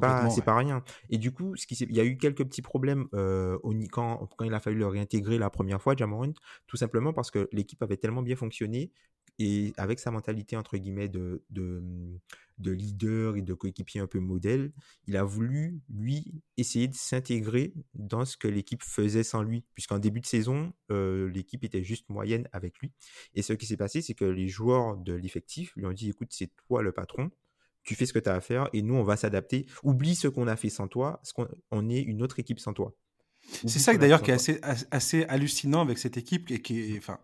pas, 0.43 0.57
rien. 0.57 0.83
Et 1.09 1.17
du 1.17 1.31
coup, 1.31 1.55
ce 1.55 1.67
qui 1.67 1.75
il 1.75 1.95
y 1.95 1.99
a 1.99 2.03
eu 2.03 2.17
quelques 2.17 2.43
petits 2.43 2.63
problèmes 2.63 3.07
euh, 3.13 3.59
au, 3.61 3.73
quand, 3.91 4.27
quand 4.35 4.43
il 4.43 4.53
a 4.53 4.59
fallu 4.59 4.77
le 4.77 4.87
réintégrer 4.87 5.37
la 5.37 5.51
première 5.51 5.81
fois, 5.81 5.95
Jamorant, 5.95 6.33
tout 6.65 6.77
simplement 6.77 7.13
parce 7.13 7.29
que 7.29 7.47
l'équipe 7.51 7.81
avait 7.83 7.97
tellement 7.97 8.23
bien 8.23 8.35
fonctionné 8.35 8.91
et 9.39 9.73
avec 9.77 9.99
sa 9.99 10.11
mentalité, 10.11 10.57
entre 10.57 10.77
guillemets, 10.77 11.09
de, 11.09 11.43
de, 11.49 11.83
de 12.57 12.71
leader 12.71 13.35
et 13.35 13.41
de 13.41 13.53
coéquipier 13.53 14.01
un 14.01 14.07
peu 14.07 14.19
modèle, 14.19 14.71
il 15.05 15.15
a 15.15 15.23
voulu, 15.23 15.79
lui, 15.89 16.41
essayer 16.57 16.87
de 16.87 16.95
s'intégrer 16.95 17.73
dans 17.93 18.25
ce 18.25 18.35
que 18.35 18.47
l'équipe 18.47 18.83
faisait 18.83 19.23
sans 19.23 19.43
lui. 19.43 19.63
Puisqu'en 19.75 19.99
début 19.99 20.21
de 20.21 20.25
saison, 20.25 20.73
euh, 20.91 21.29
l'équipe 21.29 21.63
était 21.63 21.83
juste 21.83 22.09
moyenne 22.09 22.47
avec 22.51 22.79
lui. 22.79 22.91
Et 23.35 23.41
ce 23.41 23.53
qui 23.53 23.67
s'est 23.67 23.77
passé, 23.77 24.01
c'est 24.01 24.15
que 24.15 24.25
les 24.25 24.47
joueurs 24.47 24.97
de 24.97 25.13
l'effectif 25.13 25.75
lui 25.75 25.85
ont 25.85 25.93
dit, 25.93 26.09
écoute, 26.09 26.29
c'est 26.31 26.51
toi 26.67 26.81
le 26.81 26.91
patron, 26.91 27.29
tu 27.83 27.95
fais 27.95 28.05
ce 28.05 28.13
que 28.13 28.19
tu 28.19 28.29
as 28.29 28.35
à 28.35 28.41
faire 28.41 28.69
et 28.73 28.81
nous, 28.81 28.95
on 28.95 29.03
va 29.03 29.15
s'adapter. 29.17 29.65
Oublie 29.83 30.15
ce 30.15 30.27
qu'on 30.27 30.47
a 30.47 30.55
fait 30.55 30.69
sans 30.69 30.87
toi, 30.87 31.21
on, 31.37 31.47
on 31.71 31.89
est 31.89 32.01
une 32.01 32.21
autre 32.21 32.39
équipe 32.39 32.59
sans 32.59 32.73
toi. 32.73 32.93
C'est 33.49 33.79
ça 33.79 33.95
d'ailleurs 33.95 34.21
qui 34.21 34.31
est 34.31 34.33
assez, 34.33 34.59
assez 34.91 35.23
hallucinant 35.25 35.81
avec 35.81 35.97
cette 35.97 36.17
équipe 36.17 36.51
et 36.51 36.61
qui 36.61 36.95
est, 36.95 36.97
enfin, 36.97 37.19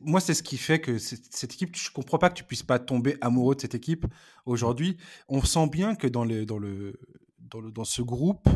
moi, 0.00 0.20
c'est 0.20 0.34
ce 0.34 0.42
qui 0.42 0.56
fait 0.56 0.80
que 0.80 0.98
cette 0.98 1.54
équipe, 1.54 1.76
je 1.76 1.90
comprends 1.90 2.18
pas 2.18 2.30
que 2.30 2.34
tu 2.34 2.44
puisses 2.44 2.62
pas 2.62 2.78
tomber 2.78 3.16
amoureux 3.20 3.54
de 3.54 3.60
cette 3.60 3.74
équipe 3.74 4.06
aujourd'hui. 4.44 4.96
On 5.28 5.42
sent 5.42 5.68
bien 5.68 5.94
que 5.94 6.06
dans, 6.06 6.24
le, 6.24 6.46
dans, 6.46 6.58
le, 6.58 6.98
dans, 7.38 7.60
le, 7.60 7.70
dans 7.70 7.84
ce 7.84 8.02
groupe, 8.02 8.48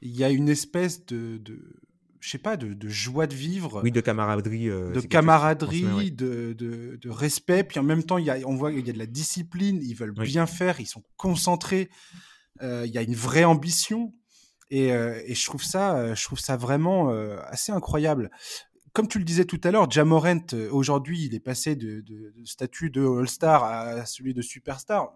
il 0.00 0.14
y 0.16 0.24
a 0.24 0.30
une 0.30 0.48
espèce 0.48 1.06
de, 1.06 1.38
de 1.38 1.80
je 2.24 2.30
sais 2.30 2.38
pas, 2.38 2.56
de, 2.56 2.72
de, 2.72 2.88
joie 2.88 3.26
de 3.26 3.34
vivre. 3.34 3.82
Oui, 3.84 3.92
de 3.92 4.00
camaraderie. 4.00 4.70
Euh, 4.70 4.92
de 4.92 5.00
camaraderie, 5.00 6.10
de, 6.10 6.54
de, 6.54 6.98
de, 7.00 7.10
respect. 7.10 7.64
Puis 7.64 7.78
en 7.78 7.82
même 7.82 8.02
temps, 8.02 8.16
il 8.16 8.24
y 8.24 8.30
a, 8.30 8.38
on 8.46 8.56
voit 8.56 8.72
qu'il 8.72 8.86
y 8.86 8.88
a 8.88 8.94
de 8.94 8.98
la 8.98 9.06
discipline. 9.06 9.78
Ils 9.82 9.94
veulent 9.94 10.14
bien 10.14 10.46
faire. 10.46 10.80
Ils 10.80 10.86
sont 10.86 11.02
concentrés. 11.18 11.90
Euh, 12.62 12.84
il 12.86 12.92
y 12.92 12.98
a 12.98 13.02
une 13.02 13.14
vraie 13.14 13.44
ambition. 13.44 14.14
Et, 14.70 14.94
euh, 14.94 15.20
et, 15.26 15.34
je 15.34 15.44
trouve 15.44 15.62
ça, 15.62 16.14
je 16.14 16.24
trouve 16.24 16.38
ça 16.38 16.56
vraiment 16.56 17.10
assez 17.50 17.70
incroyable 17.70 18.30
comme 18.94 19.08
tu 19.08 19.18
le 19.18 19.24
disais 19.24 19.44
tout 19.44 19.60
à 19.64 19.72
l'heure, 19.72 19.90
Jamorent, 19.90 20.54
euh, 20.54 20.70
aujourd'hui, 20.70 21.24
il 21.24 21.34
est 21.34 21.40
passé 21.40 21.74
de, 21.74 22.04
statut 22.44 22.90
de 22.90 23.04
All-Star 23.04 23.64
à 23.64 24.06
celui 24.06 24.34
de 24.34 24.40
Superstar. 24.40 25.12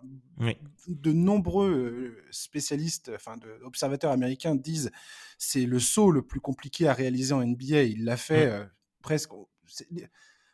De 0.89 1.13
nombreux 1.13 1.71
euh, 1.71 2.25
spécialistes, 2.33 3.13
enfin, 3.15 3.37
de, 3.37 3.65
observateurs 3.65 4.11
américains 4.11 4.57
disent 4.57 4.91
c'est 5.39 5.65
le 5.65 5.79
saut 5.79 6.11
le 6.11 6.23
plus 6.23 6.41
compliqué 6.41 6.89
à 6.89 6.93
réaliser 6.93 7.33
en 7.33 7.47
NBA. 7.47 7.85
Il 7.85 8.05
l'a 8.05 8.17
fait 8.17 8.47
euh, 8.47 8.65
presque. 9.01 9.31
Je 9.69 9.85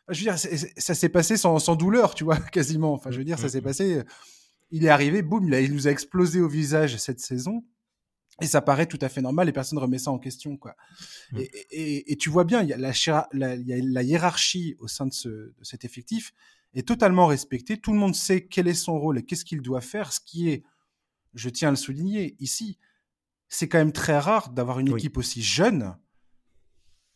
veux 0.07 0.13
dire, 0.13 0.37
ça 0.37 0.93
s'est 0.93 1.09
passé 1.09 1.35
sans, 1.35 1.75
douleur, 1.75 2.13
tu 2.13 2.25
vois, 2.25 2.37
quasiment. 2.51 2.93
Enfin, 2.93 3.09
je 3.09 3.17
veux 3.17 3.25
dire, 3.25 3.39
ça 3.39 3.49
s'est 3.49 3.61
passé. 3.61 4.03
Il 4.69 4.85
est 4.85 4.89
arrivé, 4.89 5.23
boum, 5.23 5.51
il 5.51 5.73
nous 5.73 5.87
a 5.87 5.91
explosé 5.91 6.41
au 6.41 6.47
visage 6.47 6.97
cette 6.97 7.19
saison. 7.19 7.63
Et 8.41 8.47
ça 8.47 8.61
paraît 8.61 8.85
tout 8.85 8.99
à 9.01 9.07
fait 9.07 9.21
normal 9.21 9.47
et 9.47 9.53
personne 9.53 9.77
ne 9.77 9.81
remet 9.81 9.97
ça 9.97 10.11
en 10.11 10.19
question. 10.19 10.57
Quoi. 10.57 10.75
Mmh. 11.31 11.39
Et, 11.71 12.17
tu 12.19 12.29
vois 12.29 12.43
bien, 12.43 12.61
il 12.61 12.69
y, 12.69 12.73
a 12.73 12.77
la, 12.77 14.03
hiérarchie 14.03 14.75
au 14.79 14.87
sein 14.87 15.05
de, 15.05 15.13
ce, 15.13 15.53
cet 15.61 15.85
effectif 15.85 16.33
est 16.73 16.85
totalement 16.85 17.27
respectée. 17.27 17.77
Tout 17.77 17.93
le 17.93 17.99
monde 17.99 18.15
sait 18.15 18.45
quel 18.45 18.67
est 18.67 18.73
son 18.73 18.99
rôle 18.99 19.19
et 19.19 19.23
qu'est-ce 19.23 19.45
qu'il 19.45 19.61
doit 19.61 19.81
faire. 19.81 20.11
Ce 20.11 20.19
qui 20.19 20.49
est, 20.49 20.63
je 21.33 21.49
tiens 21.49 21.69
à 21.69 21.71
le 21.71 21.77
souligner 21.77 22.35
ici, 22.39 22.77
c'est 23.47 23.69
quand 23.69 23.77
même 23.77 23.93
très 23.93 24.19
rare 24.19 24.49
d'avoir 24.49 24.79
une 24.79 24.93
équipe 24.93 25.17
aussi 25.17 25.41
jeune 25.41 25.95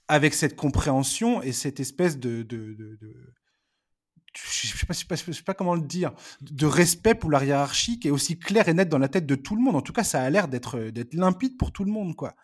avec 0.07 0.33
cette 0.33 0.55
compréhension 0.55 1.41
et 1.41 1.51
cette 1.51 1.81
espèce 1.81 2.17
de, 2.17 2.43
de 2.43 2.97
je 4.33 4.67
sais 4.67 4.85
pas, 4.85 4.93
sais 4.93 5.33
sais 5.33 5.43
pas 5.43 5.53
comment 5.53 5.75
le 5.75 5.81
dire, 5.81 6.11
de 6.41 6.65
respect 6.65 7.15
pour 7.15 7.31
la 7.31 7.43
hiérarchie 7.43 7.99
qui 7.99 8.07
est 8.07 8.11
aussi 8.11 8.37
claire 8.37 8.69
et 8.69 8.73
nette 8.73 8.89
dans 8.89 8.97
la 8.97 9.07
tête 9.07 9.25
de 9.25 9.35
tout 9.35 9.55
le 9.55 9.61
monde. 9.61 9.75
En 9.75 9.81
tout 9.81 9.93
cas, 9.93 10.03
ça 10.03 10.21
a 10.21 10.29
l'air 10.29 10.47
d'être 10.47 10.79
d'être 10.79 11.13
limpide 11.13 11.57
pour 11.57 11.71
tout 11.71 11.83
le 11.83 11.91
monde, 11.91 12.15
quoi. 12.15 12.35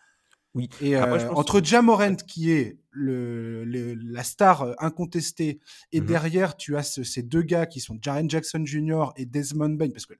Oui. 0.56 0.70
Et 0.82 0.96
euh, 0.96 1.30
entre 1.34 1.62
Jamorant 1.62 2.16
qui 2.16 2.52
est 2.52 2.80
le, 2.92 3.66
la 3.66 4.24
star 4.24 4.62
euh, 4.62 4.74
incontestée 4.80 5.60
et 5.92 6.00
mmh 6.00 6.06
derrière 6.06 6.56
tu 6.56 6.78
as 6.78 6.84
ces 6.84 7.24
deux 7.24 7.42
gars 7.42 7.66
qui 7.66 7.82
sont 7.82 8.00
Jaren 8.02 8.30
Jackson 8.30 8.66
Jr. 8.66 9.08
et 9.18 9.26
Desmond 9.26 9.72
Bain 9.72 9.90
parce 9.90 10.06
que 10.06 10.14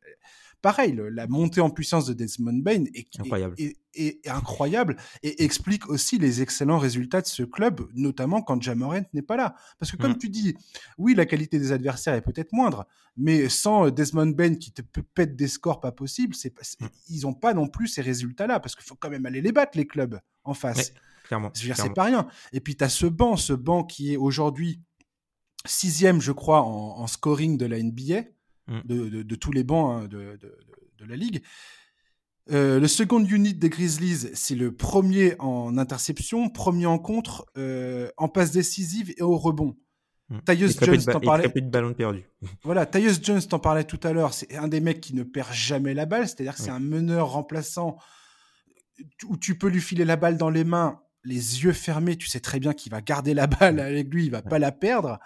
pareil, 0.62 1.00
la 1.12 1.28
montée 1.28 1.62
en 1.62 1.70
puissance 1.70 2.06
de 2.06 2.14
Desmond 2.14 2.60
Bain 2.62 2.86
est 2.94 3.08
incroyable. 3.20 3.56
Est, 3.58 4.28
incroyable 4.28 4.98
et 5.24 5.44
explique 5.46 5.88
aussi 5.88 6.18
les 6.18 6.42
excellents 6.42 6.80
résultats 6.80 7.22
de 7.22 7.28
ce 7.28 7.44
club, 7.44 7.88
notamment 7.94 8.42
quand 8.42 8.62
Jamorant 8.62 9.06
n'est 9.14 9.22
pas 9.22 9.38
là. 9.38 9.56
Parce 9.80 9.92
que 9.92 9.98
comme 9.98 10.14
mm. 10.14 10.18
tu 10.18 10.30
dis, 10.30 10.58
oui, 10.98 11.16
la 11.16 11.26
qualité 11.26 11.60
des 11.60 11.72
adversaires 11.72 12.14
est 12.14 12.22
peut-être 12.22 12.52
moindre, 12.52 12.86
mais 13.16 13.48
sans 13.48 13.90
Desmond 13.92 14.32
Bain 14.32 14.56
qui 14.56 14.72
te 14.72 14.82
pète 14.82 15.38
des 15.38 15.48
scores 15.48 15.80
pas 15.80 15.94
possibles, 15.94 16.36
c'est, 16.36 16.54
mm. 16.82 16.88
ils 17.10 17.22
n'ont 17.22 17.34
pas 17.34 17.54
non 17.54 17.68
plus 17.68 17.88
ces 17.88 18.02
résultats-là, 18.02 18.60
parce 18.60 18.76
qu'il 18.76 18.86
faut 18.86 18.96
quand 18.96 19.10
même 19.10 19.26
aller 19.26 19.42
les 19.42 19.54
battre, 19.54 19.78
les 19.78 19.88
clubs, 19.88 20.20
en 20.44 20.54
face. 20.54 20.92
clairement. 21.24 21.52
Je 21.56 21.62
veux 21.62 21.68
dire, 21.68 21.78
c'est 21.78 21.94
pas 21.94 22.04
rien. 22.04 22.28
Et 22.52 22.60
puis, 22.60 22.76
tu 22.76 22.84
as 22.84 22.90
ce 22.90 23.06
banc, 23.06 23.38
ce 23.38 23.54
banc 23.54 23.84
qui 23.84 24.14
est 24.14 24.18
aujourd'hui 24.18 24.82
sixième, 25.66 26.22
je 26.22 26.32
crois, 26.32 26.64
en 26.64 27.08
scoring 27.08 27.58
de 27.58 27.66
la 27.66 27.82
NBA. 27.82 28.24
Mmh. 28.68 28.80
de, 28.86 29.36
tous 29.36 29.52
les 29.52 29.64
bancs 29.64 30.04
hein, 30.04 30.08
de, 30.08 30.40
la 31.08 31.16
ligue. 31.16 31.44
Euh, 32.52 32.80
le 32.80 32.88
second 32.88 33.24
unit 33.24 33.54
des 33.54 33.70
Grizzlies, 33.70 34.30
c'est 34.34 34.56
le 34.56 34.72
premier 34.72 35.36
en 35.40 35.78
interception, 35.78 36.50
premier 36.50 36.88
en 36.88 36.98
contre, 36.98 37.46
euh, 37.58 38.10
en 38.18 38.28
passe 38.28 38.52
décisive 38.52 39.14
et 39.18 39.22
au 39.22 39.38
rebond. 39.38 39.76
Mmh. 40.30 40.40
Tyus 40.48 40.80
Jones, 40.82 41.04
t'en 41.04 41.20
parlais. 41.20 41.48
de 41.48 41.70
ballon 41.70 41.94
perdu. 41.94 42.24
voilà, 42.64 42.88
Tyus 42.88 43.20
Jones, 43.22 43.42
t'en 43.44 43.60
parlais 43.60 43.84
tout 43.84 44.00
à 44.02 44.14
l'heure. 44.14 44.34
C'est 44.34 44.56
un 44.56 44.68
des 44.68 44.80
mecs 44.80 45.02
qui 45.02 45.14
ne 45.14 45.22
perd 45.22 45.54
jamais 45.54 45.94
la 45.94 46.08
balle, 46.08 46.28
c'est-à-dire 46.28 46.56
que 46.56 46.62
c'est 46.62 46.72
un 46.72 46.80
meneur 46.80 47.32
remplaçant 47.32 47.98
où 49.28 49.38
tu 49.38 49.58
peux 49.58 49.68
lui 49.68 49.82
filer 49.82 50.06
la 50.06 50.16
balle 50.16 50.38
dans 50.38 50.50
les 50.50 50.64
mains, 50.64 51.02
les 51.24 51.64
yeux 51.64 51.74
fermés, 51.74 52.16
tu 52.16 52.28
sais 52.28 52.40
très 52.40 52.60
bien 52.60 52.74
qu'il 52.74 52.92
va 52.92 53.02
garder 53.02 53.36
la 53.36 53.46
balle 53.46 53.80
avec 53.80 54.12
lui, 54.12 54.26
il 54.26 54.32
va 54.32 54.42
pas 54.42 54.58
la 54.58 54.72
perdre. 54.72 55.20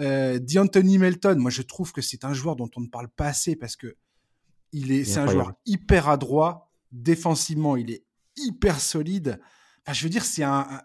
Euh, 0.00 0.38
D'Anthony 0.38 0.98
Melton, 0.98 1.36
moi 1.38 1.50
je 1.50 1.62
trouve 1.62 1.92
que 1.92 2.00
c'est 2.00 2.24
un 2.24 2.32
joueur 2.32 2.56
dont 2.56 2.70
on 2.76 2.80
ne 2.80 2.88
parle 2.88 3.08
pas 3.08 3.26
assez 3.26 3.56
parce 3.56 3.76
que 3.76 3.96
il 4.72 4.92
est, 4.92 5.04
c'est 5.04 5.18
un 5.18 5.26
joueur 5.26 5.52
hyper 5.66 6.08
adroit 6.08 6.70
défensivement, 6.92 7.76
il 7.76 7.90
est 7.90 8.04
hyper 8.36 8.80
solide. 8.80 9.40
Enfin, 9.84 9.94
je 9.94 10.04
veux 10.04 10.10
dire, 10.10 10.24
c'est 10.24 10.42
un, 10.42 10.82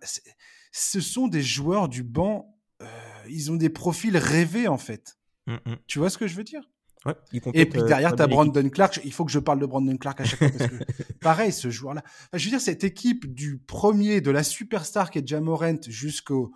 ce 0.71 1.01
sont 1.01 1.27
des 1.27 1.41
joueurs 1.41 1.89
du 1.89 2.03
banc. 2.03 2.57
Euh, 2.81 2.85
ils 3.29 3.51
ont 3.51 3.55
des 3.55 3.69
profils 3.69 4.17
rêvés 4.17 4.67
en 4.67 4.77
fait. 4.77 5.17
Mm, 5.47 5.53
mm. 5.53 5.75
Tu 5.87 5.99
vois 5.99 6.09
ce 6.09 6.17
que 6.17 6.27
je 6.27 6.35
veux 6.35 6.43
dire? 6.43 6.61
Ouais, 7.05 7.15
Et 7.53 7.65
puis 7.65 7.83
derrière, 7.83 8.15
tu 8.15 8.21
as 8.21 8.27
Brandon 8.27 8.69
Clark. 8.69 9.01
Il 9.03 9.11
faut 9.11 9.25
que 9.25 9.31
je 9.31 9.39
parle 9.39 9.59
de 9.59 9.65
Brandon 9.65 9.97
Clark 9.97 10.21
à 10.21 10.23
chaque 10.23 10.39
fois 10.39 10.49
parce 10.49 10.69
que 10.69 10.75
pareil, 11.21 11.51
ce 11.51 11.69
joueur-là. 11.69 12.01
je 12.33 12.43
veux 12.45 12.49
dire, 12.49 12.61
cette 12.61 12.85
équipe 12.85 13.33
du 13.33 13.57
premier, 13.57 14.21
de 14.21 14.31
la 14.31 14.43
superstar 14.43 15.11
qui 15.11 15.19
est 15.19 15.27
Jamorant 15.27 15.81
jusqu'au 15.87 16.53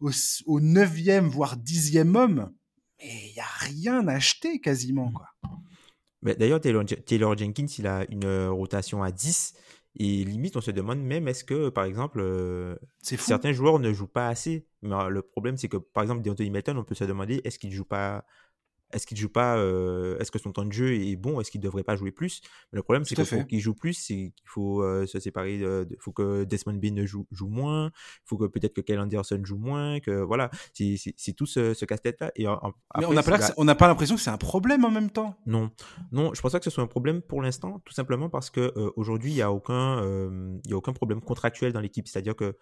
au, 0.00 0.60
neuvième, 0.60 1.28
voire 1.28 1.56
dixième 1.56 2.16
homme, 2.16 2.52
mais 2.98 3.28
il 3.28 3.32
n'y 3.34 3.40
a 3.40 3.44
rien 3.58 4.08
acheté 4.08 4.60
quasiment. 4.60 5.12
Quoi. 5.12 5.26
Mais 6.22 6.34
d'ailleurs, 6.34 6.60
Taylor, 6.60 7.36
Jenkins, 7.36 7.66
il 7.78 7.86
a 7.86 8.04
une 8.10 8.24
euh, 8.24 8.50
rotation 8.50 9.02
à 9.02 9.10
10. 9.10 9.54
Et 9.96 10.24
limite, 10.24 10.56
on 10.56 10.60
se 10.60 10.70
demande 10.70 11.00
même 11.00 11.26
est-ce 11.26 11.42
que, 11.42 11.68
par 11.68 11.84
exemple, 11.84 12.20
euh, 12.20 12.76
certains 13.02 13.52
joueurs 13.52 13.78
ne 13.78 13.92
jouent 13.92 14.06
pas 14.06 14.28
assez? 14.28 14.66
Mais 14.82 14.94
euh, 14.94 15.08
le 15.08 15.22
problème, 15.22 15.56
c'est 15.56 15.68
que, 15.68 15.78
par 15.78 16.02
exemple, 16.02 16.22
D'Anthony 16.22 16.50
Melton, 16.50 16.76
on 16.76 16.84
peut 16.84 16.94
se 16.94 17.04
demander 17.04 17.40
est-ce 17.44 17.58
qu'il 17.58 17.70
ne 17.70 17.74
joue 17.74 17.84
pas 17.84 18.24
est-ce 18.92 19.06
qu'il 19.06 19.16
joue 19.16 19.28
pas 19.28 19.56
euh, 19.56 20.18
Est-ce 20.18 20.30
que 20.30 20.38
son 20.38 20.52
temps 20.52 20.64
de 20.64 20.72
jeu 20.72 20.94
est 20.94 21.16
bon 21.16 21.40
Est-ce 21.40 21.50
qu'il 21.50 21.60
devrait 21.60 21.82
pas 21.82 21.96
jouer 21.96 22.10
plus? 22.10 22.40
Mais 22.72 22.76
le 22.76 22.82
problème, 22.82 23.04
c'est 23.04 23.14
qu'il 23.14 23.46
qu'il 23.46 23.60
joue 23.60 23.74
plus, 23.74 23.94
c'est 23.94 24.14
qu'il 24.14 24.48
faut 24.48 24.82
euh, 24.82 25.06
se 25.06 25.20
séparer. 25.20 25.56
Il 25.56 25.96
faut 25.98 26.12
que 26.12 26.44
Desmond 26.44 26.74
Bain 26.74 27.04
joue, 27.06 27.26
joue 27.30 27.48
moins. 27.48 27.86
Il 27.86 28.28
faut 28.28 28.36
que 28.36 28.46
peut-être 28.46 28.74
que 28.74 28.80
Kyle 28.80 28.98
Anderson 28.98 29.40
joue 29.44 29.58
moins. 29.58 30.00
Que 30.00 30.22
voilà, 30.22 30.50
c'est 30.74 31.32
tout 31.36 31.46
ce, 31.46 31.84
casse-tête 31.84 32.20
là. 32.20 32.32
Et 32.36 32.46
Mais 32.98 33.06
on 33.06 33.12
n'a 33.12 33.22
pas, 33.22 33.74
pas 33.74 33.88
l'impression 33.88 34.14
que 34.16 34.20
c'est 34.20 34.30
un 34.30 34.38
problème 34.38 34.84
en 34.84 34.90
même 34.90 35.10
temps. 35.10 35.36
Non, 35.46 35.70
non, 36.12 36.34
je 36.34 36.40
pense 36.40 36.52
pas 36.52 36.58
que 36.58 36.64
ce 36.64 36.70
soit 36.70 36.84
un 36.84 36.88
problème 36.88 37.22
pour 37.22 37.42
l'instant, 37.42 37.80
tout 37.84 37.92
simplement 37.92 38.28
parce 38.28 38.50
que 38.50 38.72
euh, 38.76 38.90
aujourd'hui, 38.96 39.30
il 39.30 39.36
y 39.36 39.42
a 39.42 39.52
aucun, 39.52 40.00
il 40.64 40.70
y 40.70 40.72
a 40.72 40.76
aucun 40.76 40.92
problème 40.92 41.20
contractuel 41.20 41.72
dans 41.72 41.80
l'équipe. 41.80 42.08
C'est-à-dire 42.08 42.36
que 42.36 42.56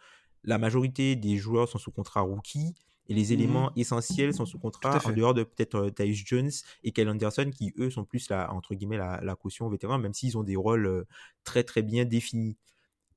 la 0.45 0.59
majorité 0.59 1.17
des 1.17 1.37
joueurs 1.37 1.69
sont 1.69 1.79
sous 1.79 1.91
contrat 1.91 2.21
rookie 2.21 2.75
et 3.09 3.15
les 3.15 3.33
mmh 3.33 3.33
éléments 3.33 3.73
essentiels 3.77 4.35
sont 4.35 4.47
sous 4.47 4.59
contrat 4.59 5.01
en 5.05 5.13
dehors 5.13 5.35
de 5.35 5.43
peut-être 5.45 5.77
euh, 5.77 5.91
Tyus 5.91 6.23
Jones 6.27 6.51
et 6.85 6.93
Kyle 6.93 7.09
Anderson 7.09 7.51
qui 7.55 7.73
eux 7.79 7.91
sont 7.91 8.05
plus 8.05 8.29
la 8.31 8.53
entre 8.53 8.75
guillemets 8.75 8.99
la, 8.99 9.21
la 9.23 9.37
caution 9.37 9.69
vétéran 9.69 9.99
même 9.99 10.15
s'ils 10.15 10.37
ont 10.39 10.45
des 10.45 10.57
rôles 10.57 10.87
euh, 10.87 11.07
très 11.45 11.65
très 11.65 11.83
bien 11.83 12.05
définis 12.05 12.57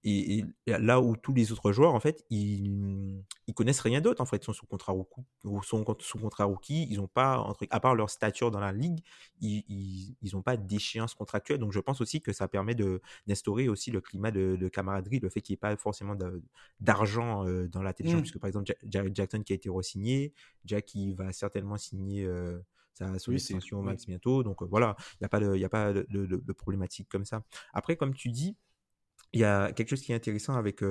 et, 0.04 0.44
là 0.66 1.00
où 1.00 1.16
tous 1.16 1.34
les 1.34 1.52
autres 1.52 1.72
joueurs, 1.72 1.94
en 1.94 2.00
fait, 2.00 2.26
ils, 2.30 3.24
ils 3.48 3.54
connaissent 3.54 3.82
rien 3.82 4.02
d'autre. 4.02 4.22
En 4.22 4.26
fait, 4.26 4.38
ils 4.38 4.46
sont 4.46 4.54
sous 4.54 4.66
contrat 4.66 4.94
rookie, 4.94 5.22
sont 5.64 5.86
sous 6.00 6.18
contrat 6.18 6.46
rookie. 6.46 6.88
Ils 6.90 6.98
n'ont 6.98 7.08
pas, 7.08 7.38
entre, 7.38 7.66
à 7.70 7.80
part 7.80 7.96
leur 7.96 8.10
stature 8.10 8.50
dans 8.50 8.60
la 8.60 8.72
ligue, 8.72 9.00
ils 9.42 10.16
n'ont 10.34 10.42
pas 10.42 10.58
d'échéance 10.58 11.14
contractuelle. 11.14 11.60
Donc, 11.60 11.72
je 11.72 11.80
pense 11.80 12.02
aussi 12.02 12.22
que 12.22 12.34
ça 12.34 12.48
permet 12.48 12.76
d'instaurer 12.76 13.70
aussi 13.70 13.92
le 13.92 14.02
climat 14.02 14.32
de, 14.32 14.68
camaraderie, 14.70 15.20
le 15.20 15.30
fait 15.30 15.42
qu'il 15.42 15.54
n'y 15.54 15.56
ait 15.56 15.58
pas 15.58 15.76
forcément 15.78 16.16
d'argent 16.80 17.46
euh, 17.46 17.68
dans 17.68 17.84
la 17.84 17.94
télévision, 17.94 18.20
mmh. 18.20 18.22
puisque 18.22 18.40
par 18.40 18.48
exemple, 18.48 18.74
Jared 18.88 19.16
Jackson 19.16 19.44
qui 19.44 19.54
a 19.54 19.56
été 19.56 19.70
re-signé, 19.70 20.34
Jack 20.66 20.86
qui 20.86 21.14
va 21.14 21.32
certainement 21.34 21.78
signer. 21.78 22.26
Euh, 22.26 22.60
sa 22.94 23.20
sollicitation 23.20 23.80
au 23.80 23.82
max 23.82 24.06
bientôt. 24.06 24.44
Donc 24.44 24.62
euh, 24.62 24.66
voilà, 24.66 24.96
il 25.14 25.18
n'y 25.22 25.26
a 25.26 25.30
pas, 25.30 25.40
de, 25.40 25.56
y 25.56 25.66
a 25.66 25.70
pas 25.70 25.94
de, 25.94 26.54
problématique 26.54 27.08
comme 27.10 27.26
ça. 27.26 27.44
Après, 27.74 27.96
comme 27.96 28.14
tu 28.14 28.30
dis, 28.30 28.58
il 29.34 29.40
y 29.40 29.44
a 29.44 29.72
quelque 29.72 29.90
chose 29.90 30.02
qui 30.02 30.12
est 30.12 30.16
intéressant 30.16 30.56
avec, 30.56 30.82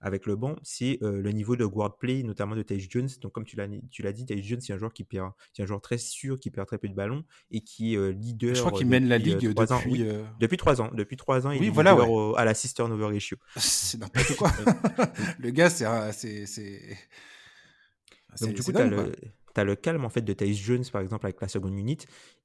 avec 0.00 0.26
le 0.26 0.36
banc, 0.36 0.56
c'est 0.62 0.98
le 1.02 1.30
niveau 1.30 1.56
de 1.56 1.66
guard 1.66 1.96
play, 1.98 2.22
notamment 2.22 2.56
de 2.56 2.62
Tage 2.62 2.88
Jones. 2.90 3.08
Donc, 3.20 3.32
comme 3.32 3.44
tu 3.44 3.56
l'as, 3.56 3.68
tu 3.90 4.02
l'as 4.02 4.12
dit, 4.12 4.24
Tage 4.24 4.42
Jones, 4.42 4.60
c'est 4.60 4.72
un 4.72 4.78
joueur 4.78 4.92
qui 4.92 5.04
perd, 5.04 5.32
c'est 5.52 5.62
un 5.62 5.66
joueur 5.66 5.80
très 5.80 5.98
sûr, 5.98 6.38
qui 6.38 6.50
perd 6.50 6.66
très 6.66 6.78
peu 6.78 6.88
de 6.88 6.94
ballons 6.94 7.24
et 7.50 7.60
qui 7.60 7.94
est 7.94 8.12
leader. 8.12 8.54
Je 8.54 8.60
crois 8.60 8.72
qu'il 8.72 8.86
mène 8.86 9.08
la 9.08 9.18
ligue 9.18 9.52
depuis. 9.52 9.72
Ans. 9.72 9.82
depuis 10.38 10.56
trois 10.56 10.80
ans. 10.80 10.90
Depuis 10.94 11.16
trois 11.16 11.46
ans, 11.46 11.50
il 11.50 11.64
est 11.64 11.70
voilà, 11.70 11.92
leader 11.92 12.38
à 12.38 12.44
la 12.44 12.54
turnover 12.54 13.14
ratio. 13.14 13.36
C'est 13.56 13.98
n'importe 13.98 14.36
quoi. 14.36 14.50
le 15.38 15.50
gars, 15.50 15.70
c'est. 15.70 15.86
c'est, 16.46 16.96
Donc, 18.40 18.54
du 18.54 18.62
coup, 18.62 18.72
tu 18.72 18.78
as 18.78 18.86
le 18.86 19.12
tu 19.60 19.62
as 19.62 19.64
le 19.64 19.76
calme 19.76 20.04
en 20.04 20.08
fait 20.08 20.22
de 20.22 20.32
Tyus 20.32 20.58
Jones 20.58 20.84
par 20.92 21.02
exemple 21.02 21.26
avec 21.26 21.40
la 21.40 21.48
seconde 21.48 21.78
unit 21.78 21.98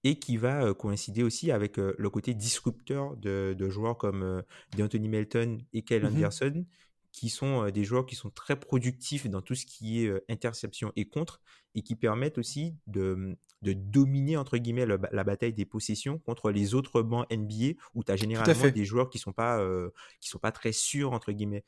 et 0.03 0.19
qui 0.19 0.38
va 0.38 0.63
euh, 0.63 0.74
coïncider 0.74 1.24
aussi 1.24 1.51
avec 1.51 1.79
euh, 1.79 1.95
le 1.98 2.10
côté 2.10 2.34
disrupteur 2.34 3.15
de, 3.17 3.69
joueurs 3.69 3.98
comme 3.98 4.24
euh, 4.24 4.41
D'Anthony 4.77 5.10
Melton 5.10 5.60
et 5.74 5.81
Kyle 5.81 6.03
mmh 6.03 6.07
Anderson 6.07 6.65
qui 7.12 7.29
sont 7.29 7.69
des 7.69 7.86
joueurs 7.86 8.05
qui 8.05 8.15
sont 8.15 8.29
très 8.29 8.60
productifs 8.60 9.29
dans 9.29 9.41
tout 9.41 9.55
ce 9.55 9.65
qui 9.65 10.03
est 10.03 10.22
interception 10.27 10.91
et 10.98 11.05
contre 11.07 11.39
et 11.74 11.81
qui 11.81 11.95
permettent 11.95 12.38
aussi 12.38 12.75
de, 12.88 13.38
de 13.62 13.72
dominer 13.72 14.36
entre 14.36 14.57
guillemets 14.57 14.86
la 14.86 15.24
bataille 15.24 15.53
des 15.53 15.63
possessions 15.63 16.19
contre 16.19 16.51
les 16.51 16.75
autres 16.75 17.01
bancs 17.01 17.25
NBA 17.31 17.79
où 17.93 18.03
tu 18.03 18.12
as 18.12 18.17
généralement 18.17 18.69
des 18.69 18.84
joueurs 18.84 19.10
qui 19.10 19.17
sont 19.17 19.31
pas 19.31 19.65
qui 20.19 20.27
sont 20.27 20.39
pas 20.39 20.51
très 20.51 20.74
sûrs 20.74 21.13
entre 21.13 21.31
guillemets. 21.31 21.63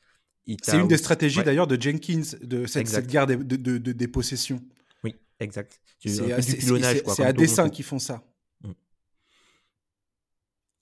C'est 0.62 0.78
une 0.78 0.88
des 0.88 0.96
stratégies 0.96 1.42
d'ailleurs 1.42 1.66
de 1.66 1.80
Jenkins 1.80 2.36
de 2.42 2.66
cette, 2.66 2.88
cette 2.88 3.06
de, 3.06 3.78
des 3.78 4.08
possessions. 4.08 4.60
Exact. 5.40 5.80
C'est 6.04 7.24
à 7.24 7.32
dessein 7.32 7.68
qu'ils 7.68 7.84
font 7.84 7.98
ça. 7.98 8.22
Mm. 8.62 8.72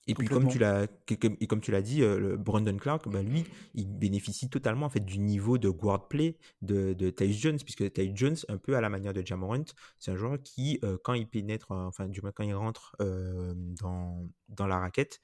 Et 0.06 0.14
puis 0.14 0.28
comme 0.28 0.48
tu 0.48 0.58
l'as 0.58 0.86
et 1.08 1.46
comme 1.46 1.60
tu 1.60 1.70
l'as 1.70 1.82
dit, 1.82 2.02
euh, 2.02 2.18
le 2.18 2.36
Brandon 2.36 2.76
Clark, 2.76 3.08
bah, 3.08 3.22
lui, 3.22 3.44
il 3.74 3.86
bénéficie 3.86 4.48
totalement 4.48 4.86
en 4.86 4.90
fait 4.90 5.04
du 5.04 5.18
niveau 5.18 5.58
de 5.58 5.68
guard 5.68 6.08
play 6.08 6.38
de, 6.62 6.92
de 6.92 7.10
Tyus 7.10 7.36
Jones, 7.36 7.58
puisque 7.58 7.92
Tyus 7.92 8.12
Jones, 8.14 8.36
un 8.48 8.56
peu 8.56 8.76
à 8.76 8.80
la 8.80 8.88
manière 8.88 9.12
de 9.12 9.24
Jamorant, 9.24 9.64
c'est 9.98 10.10
un 10.10 10.16
joueur 10.16 10.38
qui, 10.42 10.78
euh, 10.84 10.96
quand 11.02 11.14
il 11.14 11.28
pénètre, 11.28 11.72
euh, 11.72 11.86
enfin 11.86 12.08
du 12.08 12.22
moins 12.22 12.32
quand 12.32 12.44
il 12.44 12.54
rentre 12.54 12.96
dans, 12.98 14.28
dans 14.48 14.66
la 14.66 14.78
raquette, 14.78 15.20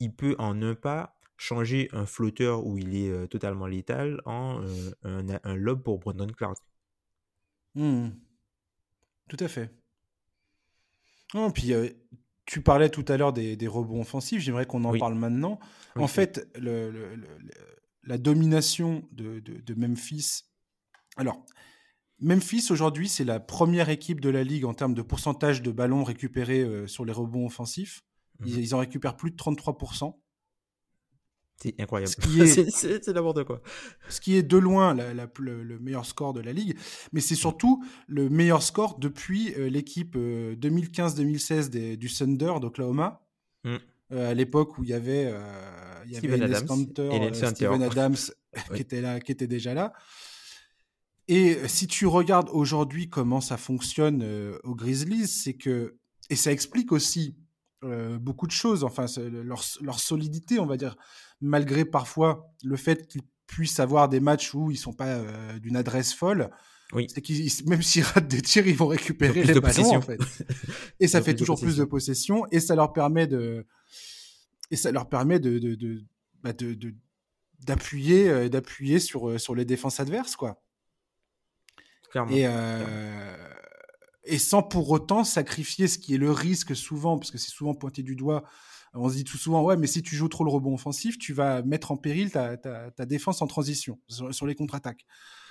il 0.00 0.12
peut 0.12 0.34
en 0.38 0.60
un 0.60 0.74
pas 0.74 1.16
changer 1.36 1.88
un 1.92 2.06
flotteur 2.06 2.66
où 2.66 2.78
il 2.78 2.94
est 2.96 3.28
totalement 3.28 3.66
létal 3.66 4.20
en 4.24 4.64
un, 5.02 5.26
un, 5.42 5.56
lob 5.56 5.82
pour 5.82 5.98
Brandon 5.98 6.26
Clark. 6.26 6.58
Mmh. 7.74 8.10
Tout 9.28 9.36
à 9.40 9.48
fait. 9.48 9.70
Non, 11.34 11.50
puis 11.50 11.72
euh, 11.72 11.88
tu 12.46 12.62
parlais 12.62 12.90
tout 12.90 13.04
à 13.08 13.16
l'heure 13.16 13.32
des, 13.32 13.56
rebonds 13.66 14.00
offensifs, 14.00 14.40
j'aimerais 14.40 14.66
qu'on 14.66 14.84
en 14.84 14.96
parle 14.96 15.14
maintenant. 15.14 15.58
en 15.96 16.06
fait, 16.06 16.46
la 16.56 18.18
domination 18.18 19.08
de, 19.12 19.74
Memphis. 19.74 20.42
Alors, 21.16 21.44
Memphis 22.20 22.68
aujourd'hui, 22.70 23.08
c'est 23.08 23.24
la 23.24 23.40
première 23.40 23.88
équipe 23.88 24.20
de 24.20 24.28
la 24.28 24.44
ligue 24.44 24.64
en 24.64 24.74
termes 24.74 24.94
de 24.94 25.02
pourcentage 25.02 25.62
de 25.62 25.70
ballons 25.70 26.04
récupérés 26.04 26.62
euh, 26.62 26.86
sur 26.86 27.04
les 27.04 27.12
rebonds 27.12 27.46
offensifs. 27.46 28.04
Ils, 28.44 28.58
ils, 28.58 28.74
en 28.74 28.78
récupèrent 28.78 29.16
plus 29.16 29.30
de 29.30 29.36
33%. 29.36 30.16
C'est 31.62 31.80
incroyable. 31.80 32.12
c'est 32.46 33.08
n'importe 33.08 33.44
quoi. 33.44 33.62
Ce 34.08 34.20
qui 34.20 34.36
est 34.36 34.42
de 34.42 34.56
loin 34.56 34.94
le, 34.94 35.78
meilleur 35.78 36.04
score 36.04 36.32
de 36.32 36.40
la 36.40 36.52
ligue, 36.52 36.76
mais 37.12 37.20
c'est 37.20 37.34
surtout 37.34 37.84
le 38.08 38.28
meilleur 38.28 38.62
score 38.62 38.98
depuis 38.98 39.54
euh, 39.54 39.68
l'équipe 39.68 40.16
2015-2016 40.16 41.76
euh, 41.76 41.96
du 41.96 42.12
Thunder 42.12 42.54
d'Oklahoma. 42.60 43.22
Mm. 43.64 43.76
Euh, 44.12 44.30
à 44.30 44.34
l'époque 44.34 44.76
où 44.78 44.84
il 44.84 44.90
y 44.90 44.94
avait, 44.94 45.32
il 46.04 46.12
y 46.12 46.16
avait 46.16 46.42
Adams, 46.42 46.66
Steven 47.54 47.82
Adams 47.82 48.16
qui, 48.74 48.80
était 48.80 49.00
là, 49.00 49.20
qui 49.20 49.32
était 49.32 49.46
déjà 49.46 49.72
là. 49.72 49.92
Et 51.26 51.56
si 51.68 51.86
tu 51.86 52.06
regardes 52.06 52.50
aujourd'hui 52.50 53.08
comment 53.08 53.40
ça 53.40 53.56
fonctionne 53.56 54.22
aux 54.62 54.74
Grizzlies, 54.74 55.26
c'est 55.26 55.54
que, 55.54 55.96
et 56.28 56.36
ça 56.36 56.52
explique 56.52 56.92
aussi 56.92 57.34
beaucoup 58.20 58.46
de 58.46 58.52
choses, 58.52 58.84
enfin 58.84 59.06
leur, 59.18 59.62
leur, 59.80 60.00
solidité, 60.00 60.58
on 60.58 60.66
va 60.66 60.76
dire 60.76 60.96
malgré 61.40 61.84
parfois 61.84 62.50
le 62.64 62.76
fait 62.76 63.06
qu'ils 63.06 63.22
puissent 63.46 63.80
avoir 63.80 64.08
des 64.08 64.20
matchs 64.20 64.54
où 64.54 64.70
ils 64.70 64.76
sont 64.76 64.92
pas 64.92 65.16
euh, 65.16 65.58
d'une 65.58 65.76
adresse 65.76 66.14
folle. 66.14 66.50
Oui. 66.92 67.06
C'est 67.12 67.20
qu'ils, 67.20 67.50
même 67.66 67.82
s'ils 67.82 68.02
ratent 68.02 68.28
des 68.28 68.42
tirs, 68.42 68.66
ils 68.66 68.76
vont 68.76 68.86
récupérer 68.86 69.42
les 69.42 69.60
ballons, 69.60 69.96
en 69.96 70.00
fait. 70.00 70.20
Et 71.00 71.08
ça 71.08 71.22
fait 71.22 71.34
toujours 71.34 71.60
plus 71.60 71.76
de 71.76 71.84
possession, 71.84 72.46
et 72.52 72.60
ça 72.60 72.74
leur 72.74 72.92
permet 72.92 73.26
de, 73.26 73.66
et 74.70 74.76
ça 74.76 74.92
leur 74.92 75.08
permet 75.08 75.40
de, 75.40 75.58
de, 75.58 75.74
de, 75.74 76.04
bah, 76.42 76.52
d'appuyer, 77.60 78.28
euh, 78.28 78.48
d'appuyer 78.48 79.00
sur, 79.00 79.28
euh, 79.28 79.38
sur 79.38 79.54
les 79.54 79.64
défenses 79.64 79.98
adverses, 79.98 80.36
quoi. 80.36 80.62
Et, 82.30 82.46
et 84.24 84.38
sans 84.38 84.62
pour 84.62 84.90
autant 84.90 85.24
sacrifier 85.24 85.88
ce 85.88 85.98
qui 85.98 86.14
est 86.14 86.18
le 86.18 86.30
risque 86.30 86.74
souvent, 86.74 87.18
parce 87.18 87.30
que 87.30 87.38
c'est 87.38 87.50
souvent 87.50 87.74
pointé 87.74 88.02
du 88.02 88.16
doigt 88.16 88.44
on 88.94 89.08
se 89.08 89.16
dit 89.16 89.24
tout 89.24 89.36
souvent, 89.36 89.62
ouais, 89.62 89.76
mais 89.76 89.86
si 89.86 90.02
tu 90.02 90.14
joues 90.14 90.28
trop 90.28 90.44
le 90.44 90.50
rebond 90.50 90.74
offensif, 90.74 91.18
tu 91.18 91.32
vas 91.32 91.62
mettre 91.62 91.90
en 91.90 91.96
péril 91.96 92.30
ta, 92.30 93.06
défense 93.06 93.42
en 93.42 93.46
transition 93.46 93.98
sur, 94.08 94.46
les 94.46 94.54
contre-attaques. 94.54 95.04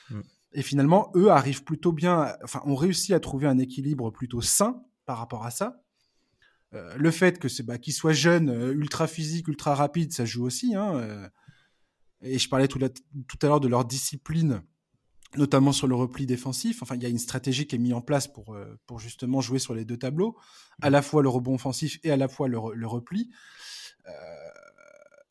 Mm. 0.10 0.22
Et 0.54 0.62
finalement, 0.62 1.12
eux 1.16 1.30
arrivent 1.30 1.64
plutôt 1.64 1.92
bien, 1.92 2.36
enfin, 2.44 2.62
ont 2.66 2.76
réussi 2.76 3.14
à 3.14 3.20
trouver 3.20 3.48
un 3.48 3.58
équilibre 3.58 4.12
plutôt 4.12 4.42
sain 4.42 4.82
par 5.06 5.18
rapport 5.18 5.46
à 5.46 5.52
ça. 5.52 5.82
Euh, 6.74 6.96
le 6.98 7.12
fait 7.12 7.38
que 7.38 7.50
c'est 7.50 7.64
bah, 7.64 7.78
qu'ils 7.78 7.94
soient 7.94 8.14
jeunes, 8.14 8.50
euh, 8.50 8.74
ultra 8.74 9.08
physiques, 9.08 9.48
ultra 9.48 9.76
rapides, 9.76 10.14
ça 10.14 10.26
joue 10.26 10.46
aussi. 10.46 10.74
Hein, 10.74 10.96
euh. 10.96 11.30
et 12.22 12.40
je 12.40 12.48
parlais 12.48 12.68
tout, 12.68 12.80
tout 12.80 13.38
à 13.42 13.48
l'heure 13.48 13.60
de 13.60 13.68
leur 13.68 13.84
discipline 13.84 14.62
notamment 15.38 15.72
sur 15.72 15.88
le 15.88 15.96
repli 15.96 16.26
défensif. 16.26 16.82
Enfin, 16.82 16.96
il 16.96 17.04
y 17.04 17.06
a 17.06 17.10
une 17.10 17.20
stratégie 17.20 17.68
qui 17.68 17.76
est 17.76 17.80
mise 17.80 17.94
en 17.94 18.02
place 18.02 18.28
pour, 18.28 18.54
euh, 18.54 18.80
pour 18.86 19.00
justement 19.00 19.42
jouer 19.42 19.60
sur 19.60 19.74
les 19.74 19.86
deux 19.86 19.98
tableaux, 19.98 20.38
à 20.82 20.90
la 20.90 21.02
fois 21.02 21.22
le 21.22 21.30
rebond 21.30 21.56
offensif 21.56 22.00
et 22.04 22.12
à 22.12 22.18
la 22.18 22.28
fois 22.28 22.48
le, 22.48 22.58
repli. 22.88 23.32
Euh, 24.08 24.12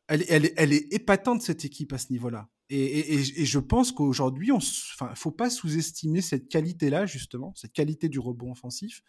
elle, 0.08 0.24
elle, 0.28 0.52
elle, 0.56 0.72
est 0.72 0.92
épatante, 0.92 1.42
cette 1.42 1.64
équipe, 1.64 1.92
à 1.92 1.98
ce 1.98 2.12
niveau-là. 2.12 2.48
Et, 2.68 3.14
et, 3.14 3.44
je 3.44 3.58
pense 3.58 3.92
qu'aujourd'hui, 3.92 4.48
il 4.48 4.54
ne 4.54 5.14
faut 5.14 5.30
pas 5.30 5.50
sous-estimer 5.50 6.22
cette 6.22 6.48
qualité-là, 6.48 7.04
justement, 7.04 7.52
cette 7.54 7.72
qualité 7.74 8.08
du 8.08 8.18
rebond 8.18 8.52
offensif 8.52 9.02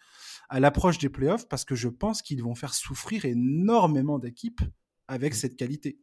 à 0.50 0.60
l'approche 0.60 0.98
des 0.98 1.08
playoffs, 1.08 1.48
parce 1.48 1.64
que 1.64 1.74
je 1.74 1.88
pense 1.88 2.20
qu'ils 2.20 2.42
vont 2.42 2.54
faire 2.54 2.74
souffrir 2.74 3.24
énormément 3.24 4.18
d'équipes 4.18 4.60
avec 5.08 5.32
mmh. 5.32 5.36
cette 5.36 5.56
qualité. 5.56 5.98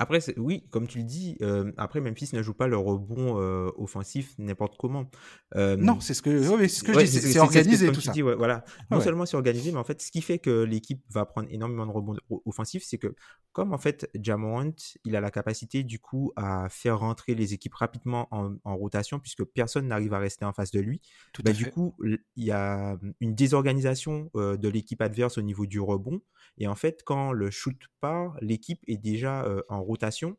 Après, 0.00 0.20
oui, 0.38 0.64
comme 0.70 0.88
tu 0.88 0.96
le 0.96 1.04
dis, 1.04 1.36
euh, 1.42 1.72
après 1.76 2.00
Memphis 2.00 2.30
ne 2.32 2.42
joue 2.42 2.54
pas 2.54 2.66
le 2.66 2.78
rebond 2.78 3.38
euh, 3.38 3.70
offensif 3.76 4.32
n'importe 4.38 4.78
comment. 4.78 5.10
Euh, 5.56 5.76
non, 5.76 6.00
c'est 6.00 6.14
ce 6.14 6.22
que, 6.22 6.42
ce 6.42 6.82
que 6.82 6.94
je 6.94 7.00
dis, 7.00 7.20
c'est 7.20 7.38
organisé 7.38 7.92
tout 7.92 8.00
ça. 8.00 8.12
Dis, 8.12 8.22
voilà. 8.22 8.64
Ah 8.66 8.84
non 8.92 9.00
seulement 9.02 9.26
c'est 9.26 9.36
organisé, 9.36 9.72
mais 9.72 9.78
en 9.78 9.84
fait, 9.84 10.00
ce 10.00 10.10
qui 10.10 10.22
fait 10.22 10.38
que 10.38 10.62
l'équipe 10.62 11.02
va 11.10 11.26
prendre 11.26 11.48
énormément 11.50 11.84
de 11.84 11.92
rebonds 11.92 12.16
offensifs, 12.46 12.82
c'est 12.86 12.96
que 12.96 13.14
comme 13.52 13.74
en 13.74 13.78
fait 13.78 14.08
Jamorant, 14.14 14.72
il 15.04 15.16
a 15.16 15.20
la 15.20 15.30
capacité 15.30 15.82
du 15.82 15.98
coup 15.98 16.32
à 16.34 16.68
faire 16.70 17.00
rentrer 17.00 17.34
les 17.34 17.52
équipes 17.52 17.74
rapidement 17.74 18.26
en, 18.30 18.56
rotation, 18.64 19.18
puisque 19.18 19.44
personne 19.44 19.88
n'arrive 19.88 20.14
à 20.14 20.18
rester 20.18 20.46
en 20.46 20.54
face 20.54 20.70
de 20.70 20.80
lui. 20.80 21.02
Tout 21.34 21.42
bah, 21.42 21.52
du 21.52 21.70
coup, 21.70 21.94
il 22.02 22.44
y 22.44 22.52
a 22.52 22.96
une 23.20 23.34
désorganisation 23.34 24.30
de 24.34 24.68
l'équipe 24.68 25.02
adverse 25.02 25.36
au 25.36 25.42
niveau 25.42 25.66
du 25.66 25.78
rebond, 25.78 26.22
et 26.56 26.68
en 26.68 26.74
fait, 26.74 27.02
quand 27.04 27.32
le 27.32 27.50
shoot 27.50 27.76
part, 28.00 28.38
l'équipe 28.40 28.80
est 28.86 28.96
déjà 28.96 29.46
en 29.68 29.89
rotation. 29.90 30.36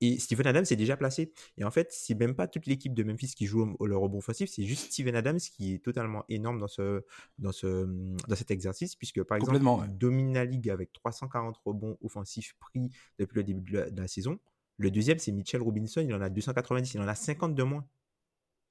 Et 0.00 0.18
Steven 0.18 0.46
Adams 0.46 0.64
est 0.70 0.76
déjà 0.76 0.96
placé. 0.96 1.32
Et 1.56 1.64
en 1.64 1.70
fait, 1.70 1.90
c'est 1.92 2.14
même 2.14 2.34
pas 2.34 2.46
toute 2.48 2.66
l'équipe 2.66 2.94
de 2.94 3.02
Memphis 3.04 3.34
qui 3.34 3.46
joue 3.46 3.76
le 3.80 3.96
rebond 3.96 4.18
offensif, 4.18 4.50
c'est 4.50 4.64
juste 4.64 4.92
Steven 4.92 5.14
Adams 5.14 5.38
qui 5.38 5.74
est 5.74 5.78
totalement 5.78 6.24
énorme 6.28 6.58
dans, 6.58 6.68
ce, 6.68 7.02
dans, 7.38 7.52
ce, 7.52 7.86
dans 8.28 8.36
cet 8.36 8.50
exercice, 8.50 8.96
puisque 8.96 9.22
par 9.22 9.36
exemple, 9.36 9.60
il 9.62 9.96
domine 9.96 10.34
la 10.34 10.44
ligue 10.44 10.68
avec 10.68 10.92
340 10.92 11.56
rebonds 11.64 11.96
offensifs 12.02 12.54
pris 12.58 12.90
depuis 13.18 13.36
le 13.36 13.44
début 13.44 13.72
de 13.72 13.90
la, 13.96 14.08
saison. 14.08 14.38
Le 14.76 14.90
deuxième, 14.90 15.18
c'est 15.18 15.32
Mitchell 15.32 15.62
Robinson, 15.62 16.00
il 16.00 16.12
en 16.12 16.20
a 16.20 16.28
290, 16.28 16.94
il 16.94 17.00
en 17.00 17.08
a 17.08 17.14
50 17.14 17.54
de 17.54 17.62
moins. 17.62 17.86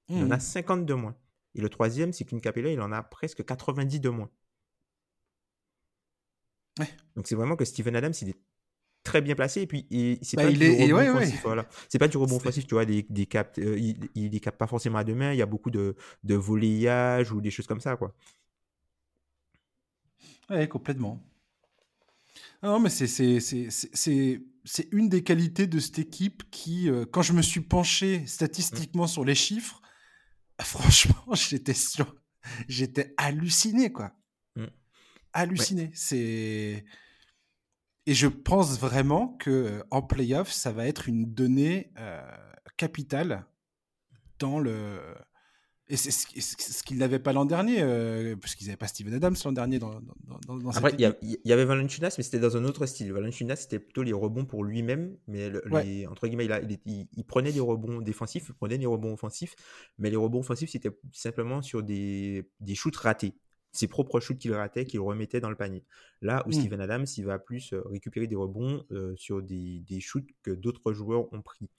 Il 0.09 0.23
en 0.23 0.31
a 0.31 0.39
50 0.39 0.81
mmh. 0.81 0.85
de 0.85 0.93
moins. 0.93 1.15
Et 1.55 1.61
le 1.61 1.69
troisième, 1.69 2.11
c'est 2.11 2.25
qu'une 2.25 2.41
Capella, 2.41 2.69
il 2.69 2.81
en 2.81 2.91
a 2.91 3.01
presque 3.01 3.43
90 3.45 4.01
de 4.01 4.09
moins. 4.09 4.29
Donc 7.15 7.27
c'est 7.27 7.35
vraiment 7.35 7.55
que 7.55 7.65
Steven 7.65 7.95
Adams, 7.95 8.13
il 8.21 8.29
est 8.29 8.39
très 9.03 9.21
bien 9.21 9.35
placé 9.35 9.61
et 9.61 9.67
puis 9.67 9.85
c'est 10.21 10.37
bah, 10.37 10.43
pas, 10.45 10.51
du 10.51 10.93
rebond 10.93 11.17
offensif, 11.17 11.41
voilà. 11.43 11.67
c'est 11.89 11.99
pas 11.99 12.07
du 12.07 12.17
rebond 12.17 12.37
offensif 12.37 12.65
tu 12.65 12.73
vois 12.73 12.85
des, 12.85 13.05
des 13.09 13.27
euh, 13.59 13.77
il, 13.77 13.97
il 14.15 14.41
capte 14.41 14.57
pas 14.57 14.67
forcément 14.67 14.97
à 14.97 15.03
deux 15.03 15.13
mains 15.13 15.33
il 15.33 15.37
y 15.37 15.41
a 15.41 15.45
beaucoup 15.45 15.69
de, 15.69 15.95
de 16.23 16.35
volleyage 16.35 17.31
ou 17.31 17.41
des 17.41 17.51
choses 17.51 17.67
comme 17.67 17.81
ça 17.81 17.97
quoi. 17.97 18.15
Ouais 20.49 20.67
complètement. 20.67 21.21
Non 22.61 22.79
mais 22.79 22.89
c'est 22.89 23.39
c'est 23.39 24.87
une 24.91 25.09
des 25.09 25.23
qualités 25.23 25.67
de 25.67 25.79
cette 25.79 25.99
équipe 25.99 26.49
qui 26.49 26.89
euh, 26.89 27.05
quand 27.05 27.21
je 27.21 27.33
me 27.33 27.41
suis 27.41 27.61
penché 27.61 28.25
statistiquement 28.25 29.07
sur 29.07 29.25
les 29.25 29.35
chiffres 29.35 29.81
franchement 30.61 31.33
j'étais 31.33 31.73
j'étais 32.67 33.13
halluciné 33.17 33.91
quoi. 33.91 34.13
Mmh. 34.55 34.65
halluciné. 35.33 35.91
C'est 35.93 36.85
et 38.05 38.13
je 38.13 38.27
pense 38.27 38.79
vraiment 38.79 39.29
que 39.39 39.49
euh, 39.49 39.83
en 39.91 40.01
playoff, 40.01 40.51
ça 40.51 40.71
va 40.71 40.87
être 40.87 41.07
une 41.07 41.33
donnée 41.33 41.91
euh, 41.97 42.21
capitale 42.77 43.45
dans 44.39 44.59
le. 44.59 44.99
Et 45.89 45.97
c'est 45.97 46.11
ce 46.11 46.83
qu'ils 46.83 46.97
n'avaient 46.97 47.19
pas 47.19 47.33
l'an 47.33 47.45
dernier, 47.45 47.81
euh, 47.81 48.35
parce 48.37 48.55
qu'ils 48.55 48.67
n'avaient 48.67 48.77
pas 48.77 48.87
Steven 48.87 49.13
Adams 49.13 49.35
l'an 49.43 49.51
dernier 49.51 49.79
dans, 49.79 49.99
dans, 50.47 50.57
dans 50.57 50.69
Après, 50.71 50.95
il 50.97 51.39
y, 51.43 51.51
avait 51.51 51.65
Valanciunas, 51.65 52.15
mais 52.17 52.23
c'était 52.23 52.39
dans 52.39 52.55
un 52.55 52.63
autre 52.63 52.85
style. 52.85 53.11
Valanciunas, 53.11 53.57
c'était 53.57 53.79
plutôt 53.79 54.01
les 54.01 54.13
rebonds 54.13 54.45
pour 54.45 54.63
lui-même, 54.63 55.17
mais 55.27 55.51
entre 56.07 56.27
guillemets, 56.27 56.47
il, 56.85 57.07
il, 57.15 57.25
prenait 57.25 57.51
des 57.51 57.59
rebonds 57.59 58.01
défensifs, 58.01 58.45
il 58.47 58.55
prenait 58.55 58.77
des 58.77 58.85
rebonds 58.85 59.13
offensifs, 59.13 59.55
mais 59.97 60.09
les 60.09 60.15
rebonds 60.15 60.39
offensifs, 60.39 60.71
c'était 60.71 60.97
simplement 61.11 61.61
sur 61.61 61.83
des, 61.83 62.49
des 62.61 62.75
shoots 62.75 62.95
ratés 62.95 63.35
ses 63.73 63.87
propres 63.87 64.19
shoots 64.19 64.37
qu'il 64.37 64.53
ratait, 64.53 64.85
qu'il 64.85 65.01
remettait 65.01 65.41
dans 65.41 65.49
le 65.49 65.55
panier. 65.55 65.83
Là 66.21 66.43
où 66.45 66.49
mmh. 66.49 66.53
Steven 66.53 66.79
Adams, 66.79 67.05
il 67.17 67.25
va 67.25 67.39
plus 67.39 67.73
euh, 67.73 67.81
récupérer 67.85 68.27
des 68.27 68.35
rebonds 68.35 68.85
euh, 68.91 69.13
sur 69.17 69.41
des, 69.41 69.79
des, 69.81 69.99
shoots 69.99 70.29
que 70.43 70.51
d'autres 70.51 70.93
joueurs 70.93 71.31
ont 71.33 71.41
pris. 71.41 71.69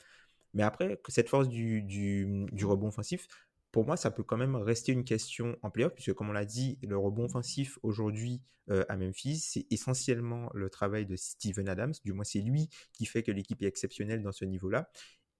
Mais 0.53 0.63
après, 0.63 1.01
cette 1.09 1.29
force 1.29 1.49
du, 1.49 1.83
du, 1.83 2.47
du, 2.53 2.65
rebond 2.67 2.89
offensif, 2.89 3.27
pour 3.71 3.87
moi, 3.87 3.97
ça 3.97 4.11
peut 4.11 4.23
quand 4.23 4.37
même 4.37 4.57
rester 4.57 4.93
une 4.93 5.05
question 5.05 5.57
en 5.63 5.71
playoff, 5.71 5.95
puisque 5.95 6.13
comme 6.13 6.31
on 6.31 6.33
l'a 6.33 6.45
dit, 6.45 6.79
le 6.83 6.97
rebond 6.99 7.25
offensif 7.25 7.79
aujourd'hui 7.83 8.43
euh, 8.71 8.85
à 8.89 8.97
Memphis, 8.97 9.39
c'est 9.39 9.67
essentiellement 9.71 10.51
le 10.55 10.71
travail 10.71 11.07
de 11.07 11.17
Steven 11.17 11.69
Adams. 11.69 11.95
Du 12.05 12.13
moins, 12.13 12.25
c'est 12.25 12.41
lui 12.41 12.69
qui 12.93 13.07
fait 13.07 13.23
que 13.23 13.33
l'équipe 13.33 13.61
est 13.63 13.67
exceptionnelle 13.67 14.23
dans 14.23 14.33
ce 14.33 14.45
niveau-là. 14.45 14.91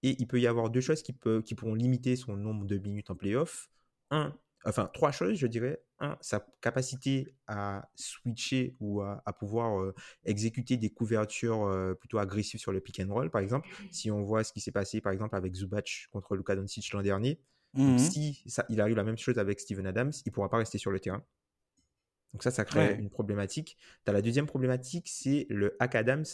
Et 0.03 0.17
il 0.19 0.27
peut 0.27 0.41
y 0.41 0.47
avoir 0.47 0.71
deux 0.71 0.81
choses 0.81 1.03
qui, 1.03 1.13
peut, 1.13 1.43
qui 1.43 1.55
pourront 1.55 1.75
limiter 1.75 2.17
son 2.17 2.37
nombre 2.37 2.67
de 2.67 2.77
minutes 2.77 3.11
en 3.11 3.15
playoff. 3.15 3.71
Un, 4.11 4.37
enfin 4.65 4.91
trois 4.93 5.13
choses, 5.13 5.37
je 5.37 5.47
dirais. 5.47 5.81
Un, 6.01 6.17
sa 6.21 6.47
capacité 6.61 7.35
à 7.47 7.89
switcher 7.95 8.77
ou 8.81 9.03
à, 9.03 9.33
pouvoir 9.39 9.81
euh, 9.81 9.95
exécuter 10.25 10.77
des 10.77 10.91
couvertures 10.91 11.65
euh, 11.65 11.95
plutôt 11.95 12.19
agressives 12.19 12.61
sur 12.61 12.73
le 12.73 12.81
pick 12.81 13.01
and 13.01 13.13
roll, 13.13 13.31
par 13.31 13.41
exemple. 13.41 13.69
Si 13.91 14.11
on 14.11 14.23
voit 14.23 14.45
ce 14.45 14.53
qui 14.53 14.61
s'est 14.61 14.73
passé, 14.73 15.01
par 15.01 15.13
exemple, 15.13 15.37
avec 15.37 15.55
Zubac 15.55 16.09
contre 16.11 16.37
Luka 16.37 16.57
Doncic 16.57 16.93
l'an 16.93 17.03
dernier, 17.03 17.41
mmh 17.75 17.99
si 17.99 18.43
ça, 18.47 18.65
il 18.69 18.81
arrive 18.81 18.97
la 18.97 19.05
même 19.05 19.19
chose 19.19 19.39
avec 19.39 19.61
Steven 19.61 19.87
Adams, 19.87 20.13
il 20.25 20.29
ne 20.29 20.33
pourra 20.33 20.49
pas 20.49 20.59
rester 20.59 20.79
sur 20.79 20.91
le 20.91 21.01
terrain. 21.01 21.25
Donc 22.35 22.43
ça, 22.43 22.51
ça 22.51 22.65
crée 22.65 22.97
une 22.97 23.11
problématique. 23.11 23.79
As 24.07 24.13
la 24.13 24.21
deuxième 24.21 24.47
problématique, 24.47 25.09
c'est 25.09 25.47
le 25.51 25.77
hack 25.79 25.95
Adams. 25.95 26.25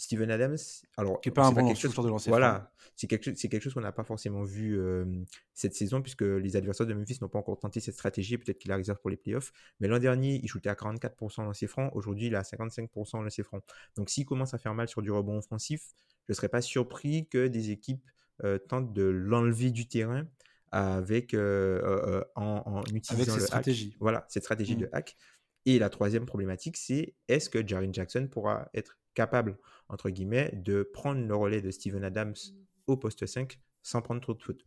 Steven 0.00 0.30
Adams, 0.30 0.56
alors 0.96 1.20
qui 1.20 1.30
pas 1.30 1.44
un 1.44 1.52
bon 1.52 1.66
quelque 1.66 1.78
chose, 1.78 1.94
de 1.94 2.08
lancer 2.08 2.30
Voilà, 2.30 2.72
c'est 2.96 3.06
quelque, 3.06 3.32
quelque, 3.32 3.60
chose 3.60 3.74
qu'on 3.74 3.82
n'a 3.82 3.92
pas 3.92 4.02
forcément 4.02 4.44
vu 4.44 4.80
euh, 4.80 5.04
cette 5.52 5.74
saison 5.74 6.00
puisque 6.00 6.22
les 6.22 6.56
adversaires 6.56 6.86
de 6.86 6.94
Memphis 6.94 7.18
n'ont 7.20 7.28
pas 7.28 7.38
encore 7.38 7.58
tenté 7.58 7.80
cette 7.80 7.96
stratégie. 7.96 8.38
Peut-être 8.38 8.58
qu'il 8.58 8.70
la 8.70 8.76
réserve 8.76 8.98
pour 8.98 9.10
les 9.10 9.18
playoffs. 9.18 9.52
Mais 9.78 9.88
l'an 9.88 9.98
dernier, 9.98 10.40
il 10.42 10.48
shootait 10.48 10.70
à 10.70 10.74
44% 10.74 11.44
dans 11.44 11.52
ses 11.52 11.66
francs. 11.66 11.90
Aujourd'hui, 11.94 12.28
il 12.28 12.32
est 12.32 12.36
à 12.36 12.40
55% 12.40 13.22
dans 13.22 13.28
ses 13.28 13.42
francs. 13.42 13.62
Donc, 13.94 14.08
s'il 14.08 14.24
commence 14.24 14.54
à 14.54 14.58
faire 14.58 14.72
mal 14.72 14.88
sur 14.88 15.02
du 15.02 15.10
rebond 15.10 15.36
offensif, 15.36 15.90
je 16.28 16.32
ne 16.32 16.34
serais 16.34 16.48
pas 16.48 16.62
surpris 16.62 17.28
que 17.28 17.46
des 17.46 17.70
équipes 17.70 18.02
euh, 18.42 18.56
tentent 18.56 18.94
de 18.94 19.02
l'enlever 19.02 19.70
du 19.70 19.86
terrain 19.86 20.26
avec 20.72 21.34
euh, 21.34 22.24
en, 22.36 22.82
utilisant 22.94 23.34
cette 23.34 23.42
stratégie. 23.42 23.98
Voilà, 24.00 24.24
cette 24.30 24.44
stratégie 24.44 24.76
de 24.76 24.86
mmh. 24.86 24.94
hack. 24.94 25.16
Et 25.66 25.78
la 25.78 25.90
troisième 25.90 26.24
problématique, 26.24 26.78
c'est 26.78 27.14
est-ce 27.28 27.50
que 27.50 27.66
Jaren 27.66 27.92
Jackson 27.92 28.28
pourra 28.30 28.70
être 28.72 28.96
capable, 29.14 29.58
entre 29.88 30.10
guillemets, 30.10 30.50
de 30.54 30.82
prendre 30.82 31.26
le 31.26 31.36
relais 31.36 31.60
de 31.60 31.70
Steven 31.70 32.04
Adams 32.04 32.36
au 32.86 32.96
poste 32.96 33.26
5 33.26 33.60
sans 33.82 34.02
prendre 34.02 34.20
trop 34.20 34.34
de 34.34 34.42
fautes 34.42 34.64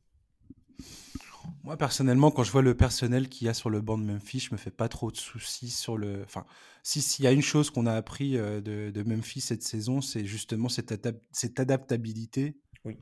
moi, 1.63 1.77
personnellement, 1.77 2.31
quand 2.31 2.43
je 2.43 2.51
vois 2.51 2.61
le 2.61 2.75
personnel 2.75 3.29
qu'il 3.29 3.47
y 3.47 3.49
a 3.49 3.53
sur 3.53 3.69
le 3.69 3.81
banc 3.81 3.97
de 3.97 4.03
Memphis, 4.03 4.39
je 4.39 4.49
me 4.51 4.57
fais 4.57 4.71
pas 4.71 4.89
trop 4.89 5.11
de 5.11 5.17
soucis 5.17 5.69
sur 5.69 5.97
le. 5.97 6.21
Enfin, 6.23 6.45
s'il 6.83 7.23
y 7.23 7.27
a 7.27 7.31
une 7.31 7.41
chose 7.41 7.69
qu'on 7.69 7.85
a 7.85 7.93
appris 7.93 8.37
euh, 8.37 8.61
de, 8.61 9.03
Memphis 9.03 9.41
cette 9.41 9.63
saison, 9.63 10.01
c'est 10.01 10.25
justement 10.25 10.69
cette, 10.69 10.93
cette 11.31 11.59
adaptabilité. 11.59 12.57
Oui. 12.85 12.97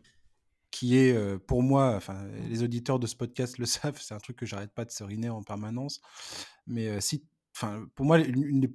Qui 0.69 0.97
est, 0.97 1.11
euh, 1.11 1.37
pour 1.37 1.63
moi, 1.63 1.95
enfin, 1.97 2.25
les 2.49 2.63
auditeurs 2.63 2.97
de 2.97 3.05
ce 3.05 3.15
podcast 3.15 3.57
le 3.57 3.65
savent, 3.67 3.99
c'est 3.99 4.13
un 4.13 4.19
truc 4.19 4.37
que 4.37 4.45
j'arrête 4.45 4.71
pas 4.71 4.85
de 4.85 4.91
seriner 4.91 5.29
en 5.29 5.43
permanence. 5.43 6.01
Mais 6.65 6.87
euh, 6.87 7.01
si 7.01 7.25
enfin, 7.55 7.87
pour 7.95 8.05
moi, 8.05 8.19
une, 8.19 8.69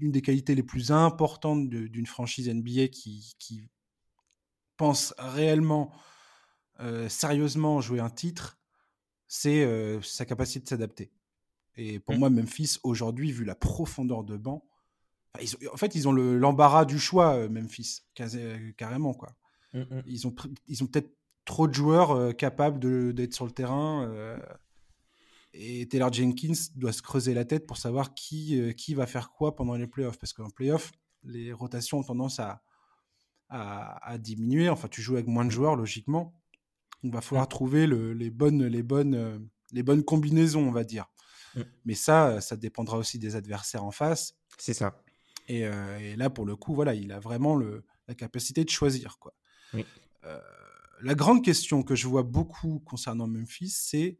des 0.00 0.22
qualités 0.22 0.54
les 0.54 0.62
plus 0.62 0.90
importantes 0.90 1.68
d'une 1.68 2.06
franchise 2.06 2.48
NBA 2.48 2.88
qui, 2.88 3.34
qui 3.38 3.68
pense 4.76 5.14
réellement, 5.18 5.92
euh, 6.80 7.08
sérieusement 7.08 7.80
jouer 7.80 8.00
un 8.00 8.10
titre, 8.10 8.58
c'est 9.28 9.64
euh, 9.64 10.00
sa 10.02 10.24
capacité 10.24 10.60
de 10.64 10.68
s'adapter. 10.68 11.12
Et 11.76 11.98
pour 11.98 12.14
mmh. 12.14 12.18
moi, 12.18 12.30
Memphis, 12.30 12.78
aujourd'hui, 12.82 13.32
vu 13.32 13.44
la 13.44 13.54
profondeur 13.54 14.24
de 14.24 14.36
banc, 14.36 14.64
en 15.72 15.76
fait, 15.76 15.96
ils 15.96 16.06
ont 16.06 16.12
l'embarras 16.12 16.84
du 16.84 16.98
choix, 16.98 17.34
euh, 17.34 17.48
Memphis, 17.48 18.02
carrément. 18.76 19.14
Quoi. 19.14 19.34
Mmh, 19.72 19.80
mmh. 19.80 20.02
Ils 20.06 20.26
ont, 20.28 20.34
ils 20.68 20.84
ont 20.84 20.86
peut-être 20.86 21.10
trop 21.44 21.66
de 21.66 21.74
joueurs 21.74 22.34
capables 22.36 22.78
d'être 23.12 23.34
sur 23.34 23.44
le 23.44 23.50
terrain. 23.50 24.38
Et 25.56 25.86
Taylor 25.86 26.12
Jenkins 26.12 26.52
doit 26.74 26.92
se 26.92 27.00
creuser 27.00 27.32
la 27.32 27.44
tête 27.44 27.66
pour 27.66 27.76
savoir 27.76 28.12
qui, 28.14 28.60
euh, 28.60 28.72
qui 28.72 28.94
va 28.94 29.06
faire 29.06 29.30
quoi 29.30 29.54
pendant 29.54 29.76
les 29.76 29.86
playoffs. 29.86 30.18
Parce 30.18 30.32
qu'en 30.32 30.50
playoffs, 30.50 30.90
les 31.22 31.52
rotations 31.52 31.98
ont 31.98 32.02
tendance 32.02 32.40
à, 32.40 32.62
à, 33.48 34.18
diminuer. 34.18 34.68
Enfin, 34.68 34.88
tu 34.88 35.00
joues 35.00 35.14
avec 35.14 35.28
moins 35.28 35.44
de 35.44 35.50
joueurs, 35.50 35.76
logiquement. 35.76 36.34
Il 37.04 37.12
va 37.12 37.20
falloir 37.20 37.46
trouver 37.46 37.86
les, 37.86 38.30
bonnes, 38.30 38.66
les, 38.66 38.82
bonnes, 38.82 39.14
euh, 39.14 39.38
les 39.70 39.84
bonnes 39.84 40.02
combinaisons, 40.02 40.66
on 40.66 40.72
va 40.72 40.82
dire. 40.82 41.06
Mm. 41.54 41.60
Mais 41.84 41.94
ça, 41.94 42.40
ça 42.40 42.56
dépendra 42.56 42.98
aussi 42.98 43.20
des 43.20 43.36
adversaires 43.36 43.84
en 43.84 43.92
face. 43.92 44.34
C'est 44.58 44.74
ça. 44.74 45.00
Et, 45.46 45.66
euh, 45.66 45.98
et, 46.00 46.16
là, 46.16 46.30
pour 46.30 46.46
le 46.46 46.56
coup, 46.56 46.74
voilà, 46.74 46.94
il 46.94 47.12
a 47.12 47.20
vraiment 47.20 47.54
le, 47.54 47.84
la 48.08 48.14
capacité 48.16 48.64
de 48.64 48.70
choisir. 48.70 49.18
Quoi. 49.20 49.34
la 51.00 51.14
grande 51.14 51.44
question 51.44 51.84
que 51.84 51.94
je 51.94 52.08
vois 52.08 52.24
beaucoup 52.24 52.80
concernant 52.80 53.28
Memphis, 53.28 53.68
c'est 53.70 54.18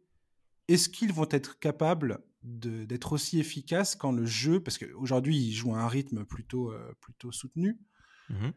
est-ce 0.69 0.89
qu'ils 0.89 1.13
vont 1.13 1.29
être 1.31 1.59
capables 1.59 2.19
d'être 2.43 3.13
aussi 3.13 3.39
efficaces 3.41 3.95
quand 3.97 4.13
le 4.13 4.27
jeu, 4.27 4.63
parce 4.63 4.77
qu'aujourd'hui 4.77 5.37
ils 5.37 5.53
jouent 5.53 5.75
à 5.75 5.79
un 5.79 5.89
rythme 5.89 6.25
plutôt, 6.25 6.71
euh, 6.73 6.93
plutôt 7.01 7.33
soutenu. 7.33 7.79
Mmh 8.29 8.51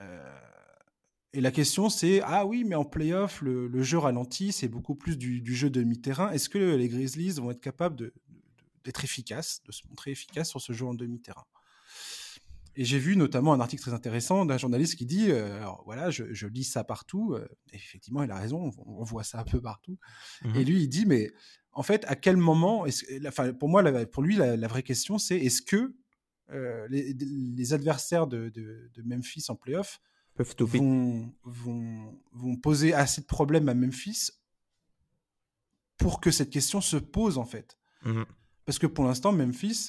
euh, 0.00 0.40
et 1.32 1.40
la 1.40 1.50
question 1.50 1.90
c'est 1.90 2.20
ah 2.22 2.46
oui 2.46 2.64
mais 2.64 2.76
en 2.76 2.84
playoff 2.84 3.42
le, 3.42 3.66
le 3.66 3.82
jeu 3.82 3.98
ralentit, 3.98 4.52
c'est 4.52 4.68
beaucoup 4.68 4.94
plus 4.94 5.18
du, 5.18 5.40
du 5.40 5.54
jeu 5.54 5.70
demi-terrain. 5.70 6.30
Est-ce 6.30 6.48
que 6.48 6.76
les 6.76 6.88
Grizzlies 6.88 7.32
vont 7.32 7.50
être 7.50 7.60
capables 7.60 8.12
d'être 8.84 9.04
efficaces, 9.04 9.62
de 9.64 9.72
se 9.72 9.82
montrer 9.88 10.12
efficaces 10.12 10.50
sur 10.50 10.60
ce 10.60 10.72
jeu 10.72 10.86
en 10.86 10.94
demi-terrain? 10.94 11.44
Et 12.78 12.84
j'ai 12.84 13.00
vu 13.00 13.16
notamment 13.16 13.52
un 13.52 13.58
article 13.58 13.82
très 13.82 13.92
intéressant 13.92 14.46
d'un 14.46 14.56
journaliste 14.56 14.94
qui 14.94 15.04
dit, 15.04 15.32
euh, 15.32 15.56
alors 15.56 15.82
voilà, 15.84 16.10
je, 16.10 16.32
je, 16.32 16.46
lis 16.46 16.62
ça 16.62 16.84
partout. 16.84 17.34
Euh, 17.34 17.44
effectivement, 17.72 18.22
il 18.22 18.30
a 18.30 18.36
raison, 18.36 18.70
on, 18.86 19.02
voit 19.02 19.24
ça 19.24 19.40
un 19.40 19.44
peu 19.44 19.60
partout. 19.60 19.98
Mmh 20.42 20.54
et 20.54 20.64
lui, 20.64 20.82
il 20.84 20.88
dit, 20.88 21.04
mais 21.04 21.32
en 21.72 21.82
fait, 21.82 22.04
à 22.06 22.14
quel 22.14 22.36
moment, 22.36 22.86
enfin, 23.26 23.52
pour 23.52 23.68
moi, 23.68 23.82
pour 24.06 24.22
lui, 24.22 24.36
la, 24.36 24.68
vraie 24.68 24.84
question, 24.84 25.18
c'est 25.18 25.38
est-ce 25.38 25.60
que 25.60 25.96
euh, 26.50 26.86
les, 26.88 27.14
les, 27.14 27.72
adversaires 27.72 28.28
de, 28.28 28.48
de, 28.48 28.92
de, 28.94 29.02
Memphis 29.02 29.46
en 29.48 29.56
playoff 29.56 30.00
peuvent 30.36 30.54
vont, 30.60 31.34
vont, 31.42 32.16
vont, 32.32 32.56
poser 32.56 32.94
assez 32.94 33.22
de 33.22 33.26
problèmes 33.26 33.68
à 33.68 33.74
Memphis 33.74 34.30
pour 35.96 36.20
que 36.20 36.30
cette 36.30 36.50
question 36.50 36.80
se 36.80 36.96
pose 36.96 37.38
en 37.38 37.44
fait. 37.44 37.76
Mmh 38.04 38.22
Parce 38.66 38.78
que 38.78 38.86
pour 38.86 39.04
l'instant, 39.04 39.32
Memphis, 39.32 39.88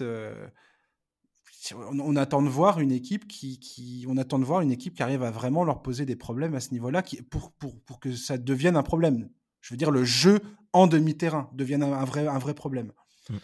on, 1.75 2.15
attend 2.15 2.41
de 2.41 2.49
voir 2.49 2.79
une 2.79 2.91
équipe 2.91 3.27
qui, 3.27 4.05
on 4.07 4.17
attend 4.17 4.39
de 4.39 4.45
voir 4.45 4.61
une 4.61 4.71
équipe 4.71 4.95
qui 4.95 5.03
arrive 5.03 5.23
à 5.23 5.31
vraiment 5.31 5.63
leur 5.63 5.81
poser 5.81 6.05
des 6.05 6.15
problèmes 6.15 6.55
à 6.55 6.59
ce 6.59 6.71
niveau-là, 6.71 7.03
pour, 7.29 7.51
pour, 7.53 7.79
pour 7.81 7.99
que 7.99 8.15
ça 8.15 8.37
devienne 8.37 8.77
un 8.77 8.83
problème. 8.83 9.29
Je 9.61 9.73
veux 9.73 9.77
dire, 9.77 9.91
le 9.91 10.03
jeu 10.03 10.39
en 10.73 10.87
demi-terrain 10.87 11.49
devienne 11.53 11.83
un, 11.83 12.05
vrai, 12.05 12.27
un 12.27 12.39
vrai 12.39 12.53
problème. 12.53 12.91
Mm. 13.29 13.37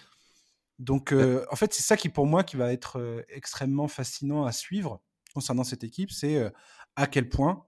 Donc, 0.79 1.11
euh, 1.11 1.45
en 1.51 1.55
fait, 1.55 1.73
c'est 1.73 1.83
ça 1.83 1.97
qui, 1.97 2.09
pour 2.09 2.25
moi, 2.25 2.43
qui 2.43 2.57
va 2.57 2.71
être 2.71 2.99
euh, 2.99 3.21
extrêmement 3.29 3.87
fascinant 3.87 4.45
à 4.45 4.51
suivre 4.51 5.01
concernant 5.33 5.63
cette 5.63 5.83
équipe, 5.83 6.11
c'est 6.11 6.37
euh, 6.37 6.49
à 6.95 7.07
quel 7.07 7.29
point, 7.29 7.65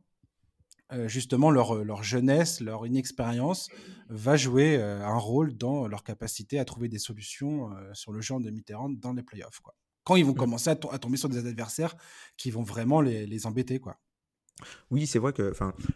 justement, 1.08 1.52
leur, 1.52 1.84
leur, 1.84 2.02
jeunesse, 2.02 2.62
leur 2.62 2.88
inexpérience 2.88 3.68
va 4.08 4.38
jouer 4.38 4.82
un 4.82 5.18
rôle 5.18 5.58
dans 5.58 5.86
leur 5.86 6.02
capacité 6.02 6.60
à 6.60 6.64
trouver 6.64 6.88
des 6.88 6.98
solutions 6.98 7.72
sur 7.92 8.14
le 8.14 8.22
jeu 8.22 8.36
en 8.36 8.40
demi-terrain 8.40 8.90
dans 8.90 9.12
les 9.12 9.22
playoffs. 9.22 9.60
Quoi. 9.60 9.76
Quand 10.08 10.16
ils 10.16 10.24
vont 10.24 10.32
mmh. 10.32 10.38
commencer 10.38 10.70
à, 10.70 10.76
tomber 10.76 11.18
sur 11.18 11.28
des 11.28 11.46
adversaires 11.46 11.94
qui 12.38 12.50
vont 12.50 12.64
vraiment 12.64 13.02
les, 13.02 13.46
embêter, 13.46 13.78
quoi. 13.78 13.98
Oui, 14.90 15.06
c'est 15.06 15.20
vrai 15.20 15.34
que, 15.34 15.52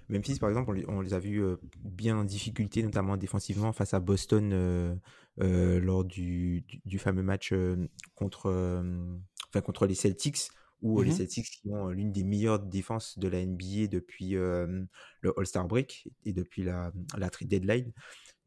Memphis, 0.10 0.38
par 0.38 0.50
exemple, 0.50 0.84
on, 0.90 1.00
les 1.00 1.14
a 1.14 1.20
vus 1.20 1.42
bien 1.80 2.18
en 2.18 2.26
difficulté, 2.26 2.84
notamment 2.84 3.16
défensivement, 3.16 3.72
face 3.72 3.94
à 3.94 4.02
Boston 4.02 5.00
lors 5.38 6.04
du, 6.04 6.66
fameux 6.98 7.24
match 7.24 7.54
contre, 8.14 8.84
contre 9.64 9.86
les 9.86 9.96
Celtics 9.96 10.50
ou 10.82 11.02
les 11.02 11.12
mmh 11.12 11.14
Celtics 11.14 11.50
qui 11.62 11.70
ont 11.70 11.88
l'une 11.88 12.12
des 12.12 12.26
meilleures 12.26 12.60
défenses 12.60 13.18
de 13.18 13.30
la 13.30 13.46
NBA 13.46 13.88
depuis 13.90 14.32
le 14.32 14.90
All-Star 15.38 15.70
Break 15.70 16.10
et 16.26 16.34
depuis 16.34 16.64
la, 16.64 16.92
la 17.18 17.30
trade 17.30 17.48
deadline. 17.48 17.94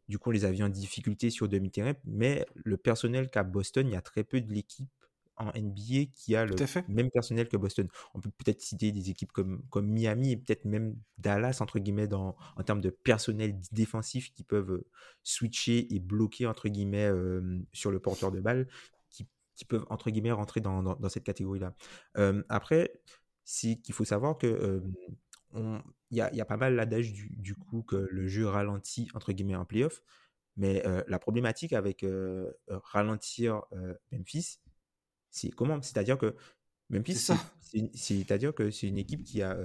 Du 0.08 0.18
coup, 0.18 0.28
on 0.28 0.32
les 0.32 0.44
a 0.44 0.52
vus 0.52 0.62
en 0.62 0.68
difficulté 0.68 1.30
sur 1.30 1.48
demi-terrain, 1.48 1.94
mais 2.04 2.44
le 2.54 2.76
personnel 2.76 3.30
qu'à 3.30 3.44
Boston, 3.44 3.86
il 3.88 3.94
y 3.94 3.96
a 3.96 4.02
très 4.02 4.24
peu 4.24 4.42
de 4.42 4.52
l'équipe 4.52 4.90
en 5.36 5.50
NBA 5.54 6.06
qui 6.12 6.36
a 6.36 6.44
le 6.46 6.54
même 6.88 7.10
personnel 7.10 7.48
que 7.48 7.56
Boston. 7.56 7.88
On 8.14 8.20
peut 8.20 8.30
peut-être 8.30 8.60
citer 8.60 8.92
des 8.92 9.10
équipes 9.10 9.32
comme, 9.32 9.62
comme 9.70 9.86
Miami 9.86 10.32
et 10.32 10.36
peut-être 10.36 10.64
même 10.64 10.96
Dallas, 11.18 11.58
entre 11.60 11.78
guillemets, 11.78 12.08
dans, 12.08 12.36
en 12.56 12.62
termes 12.62 12.80
de 12.80 12.90
personnel 12.90 13.58
défensif 13.72 14.32
qui 14.32 14.44
peuvent 14.44 14.82
switcher 15.22 15.94
et 15.94 16.00
bloquer, 16.00 16.46
entre 16.46 16.68
guillemets, 16.68 17.10
sur 17.72 17.90
le 17.90 18.00
porteur 18.00 18.30
de 18.30 18.40
balle 18.40 18.68
qui 19.56 19.64
peuvent, 19.64 19.86
entre 19.88 20.10
guillemets, 20.10 20.32
rentrer 20.32 20.60
dans, 20.60 20.82
dans, 20.82 21.08
cette 21.08 21.24
catégorie-là. 21.24 21.74
après, 22.48 22.92
c'est 23.44 23.76
qu'il 23.76 23.94
faut 23.94 24.04
savoir 24.04 24.38
que 24.38 24.82
il 26.10 26.18
y, 26.18 26.20
a, 26.20 26.34
y, 26.34 26.40
a, 26.40 26.44
pas 26.44 26.56
mal 26.56 26.74
l'adage 26.74 27.12
du, 27.12 27.28
du, 27.36 27.54
coup 27.54 27.82
que 27.82 28.08
le 28.10 28.26
jeu 28.26 28.46
ralentit, 28.46 29.08
entre 29.14 29.32
guillemets, 29.32 29.54
en 29.54 29.64
playoff. 29.64 30.02
Mais 30.56 30.82
la 31.06 31.18
problématique 31.18 31.72
avec 31.72 32.04
ralentir 32.68 33.62
Memphis, 34.12 34.58
c'est 35.34 35.50
comment 35.50 35.82
C'est-à-dire 35.82 36.16
que 36.16 36.36
Memphis, 36.90 37.30
c'est-à-dire 37.94 38.54
que 38.54 38.70
c'est 38.70 38.86
une 38.86 38.98
équipe 38.98 39.24
qui 39.24 39.42
a, 39.42 39.58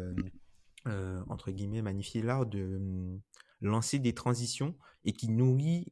entre 1.27 1.51
guillemets, 1.51 1.81
magnifié 1.81 2.21
l'art 2.21 2.45
de 2.45 3.19
lancer 3.61 3.99
des 3.99 4.13
transitions 4.13 4.75
et 5.03 5.13
qui 5.13 5.29
nourrit, 5.29 5.91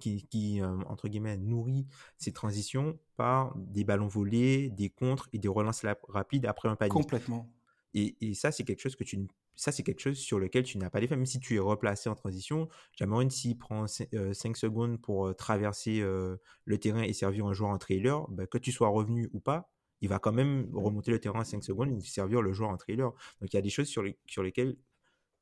qui, 0.00 0.26
qui 0.26 0.60
euh, 0.60 0.76
entre 0.86 1.08
guillemets, 1.08 1.36
nourrit 1.36 1.86
ces 2.18 2.32
transitions 2.32 2.98
par 3.16 3.56
des 3.56 3.84
ballons 3.84 4.08
volés, 4.08 4.70
des 4.70 4.90
contres 4.90 5.28
et 5.32 5.38
des 5.38 5.48
relances 5.48 5.84
rapides 6.08 6.46
après 6.46 6.68
un 6.68 6.76
panier. 6.76 6.90
Complètement. 6.90 7.50
Et, 7.94 8.34
ça, 8.34 8.52
c'est 8.52 8.64
quelque 8.64 8.80
chose 8.80 8.96
que 8.96 9.04
tu 9.04 9.26
ça, 9.54 9.70
c'est 9.70 9.82
quelque 9.82 10.00
chose 10.00 10.18
sur 10.18 10.38
lequel 10.38 10.64
tu 10.64 10.78
n'as 10.78 10.88
pas 10.88 11.00
d'effet. 11.00 11.14
Même 11.14 11.26
si 11.26 11.38
tu 11.38 11.56
es 11.56 11.58
replacé 11.58 12.08
en 12.08 12.14
transition, 12.14 12.68
Jamoran, 12.96 13.28
s'il 13.28 13.58
prend 13.58 13.86
5 13.86 14.08
euh, 14.14 14.32
secondes 14.32 15.00
pour 15.00 15.26
euh, 15.26 15.34
traverser 15.34 16.00
le 16.00 16.78
terrain 16.78 17.02
et 17.02 17.12
servir 17.12 17.46
un 17.46 17.52
joueur 17.52 17.70
en 17.70 17.78
trailer, 17.78 18.26
bah, 18.28 18.46
que 18.46 18.58
tu 18.58 18.72
sois 18.72 18.88
revenu 18.88 19.28
ou 19.32 19.40
pas, 19.40 19.70
il 20.00 20.08
va 20.08 20.18
quand 20.18 20.32
même 20.32 20.68
remonter 20.72 21.10
le 21.10 21.20
terrain 21.20 21.40
en 21.40 21.44
5 21.44 21.62
secondes 21.62 21.92
et 21.92 22.00
servir 22.00 22.42
le 22.42 22.52
joueur 22.52 22.70
en 22.70 22.76
trailer. 22.76 23.10
Donc, 23.40 23.52
il 23.52 23.54
y 23.54 23.58
a 23.58 23.62
des 23.62 23.70
choses 23.70 23.88
sur, 23.88 24.02
les, 24.02 24.18
sur 24.26 24.42
lesquelles 24.42 24.76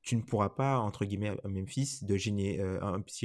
tu 0.02 0.16
ne 0.16 0.22
pourras 0.22 0.48
pas, 0.48 0.78
entre 0.78 1.04
guillemets, 1.04 1.36
à 1.44 1.48
Memphis, 1.48 1.98
de 2.02 2.16
générer, 2.16 2.60
euh, 2.60 2.80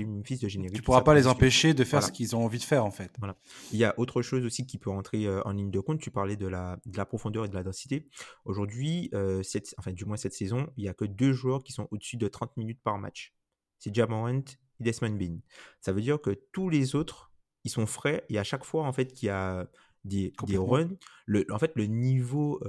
Memphis 0.06 0.38
de 0.38 0.48
générer. 0.48 0.74
Tu 0.74 0.82
ne 0.82 0.86
pourras 0.86 1.04
pas 1.04 1.14
les 1.14 1.28
empêcher 1.28 1.74
de 1.74 1.84
faire 1.84 2.04
ce 2.04 2.12
qu'ils 2.12 2.36
ont 2.36 2.44
envie 2.44 2.60
de 2.60 2.64
faire, 2.64 2.86
en 2.86 2.92
fait. 2.92 3.14
Voilà. 3.20 3.38
Il 3.72 3.80
y 3.80 3.86
a 3.86 3.98
autre 3.98 4.22
chose 4.22 4.44
aussi 4.46 4.66
qui 4.66 4.78
peut 4.78 4.90
entrer 4.90 5.26
euh, 5.26 5.42
en 5.46 5.52
ligne 5.52 5.72
de 5.72 5.80
compte. 5.80 6.00
Tu 6.00 6.12
parlais 6.12 6.36
de 6.36 6.48
la, 6.48 6.78
de 6.86 6.98
la 6.98 7.06
profondeur 7.06 7.46
et 7.46 7.48
de 7.48 7.56
la 7.56 7.64
densité. 7.64 8.10
Aujourd'hui, 8.44 9.10
euh, 9.14 9.42
enfin, 9.78 9.94
du 9.94 10.06
moins 10.06 10.18
cette 10.18 10.34
saison, 10.34 10.68
il 10.76 10.84
n'y 10.84 10.90
a 10.90 10.94
que 10.94 11.06
deux 11.06 11.32
joueurs 11.32 11.64
qui 11.64 11.72
sont 11.72 11.88
au-dessus 11.92 12.18
de 12.18 12.28
30 12.28 12.58
minutes 12.58 12.82
par 12.84 12.98
match. 12.98 13.34
C'est 13.80 13.96
Jamorant 13.96 14.28
et 14.30 14.44
Desmond 14.82 15.16
Bean. 15.16 15.38
Ça 15.80 15.94
veut 15.94 16.02
dire 16.02 16.22
que 16.22 16.32
tous 16.52 16.70
les 16.70 16.96
autres, 16.96 17.32
ils 17.64 17.72
sont 17.72 17.86
frais 17.86 18.26
et 18.30 18.38
à 18.38 18.44
chaque 18.44 18.66
fois, 18.66 18.84
en 18.84 18.92
fait, 18.92 19.14
qu'il 19.14 19.28
y 19.28 19.30
a 19.30 19.68
des, 20.04 20.34
des 20.46 20.58
runs, 20.58 20.98
le, 21.26 21.46
en 21.52 21.58
fait, 21.58 21.72
le 21.76 21.86
niveau 21.86 22.62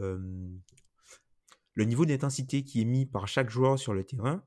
le 1.77 1.85
niveau 1.85 2.07
d'intensité 2.07 2.65
qui 2.65 2.81
est 2.81 2.85
mis 2.85 3.07
par 3.07 3.29
chaque 3.29 3.51
joueur 3.51 3.79
sur 3.79 3.95
le 3.95 4.03
terrain 4.03 4.43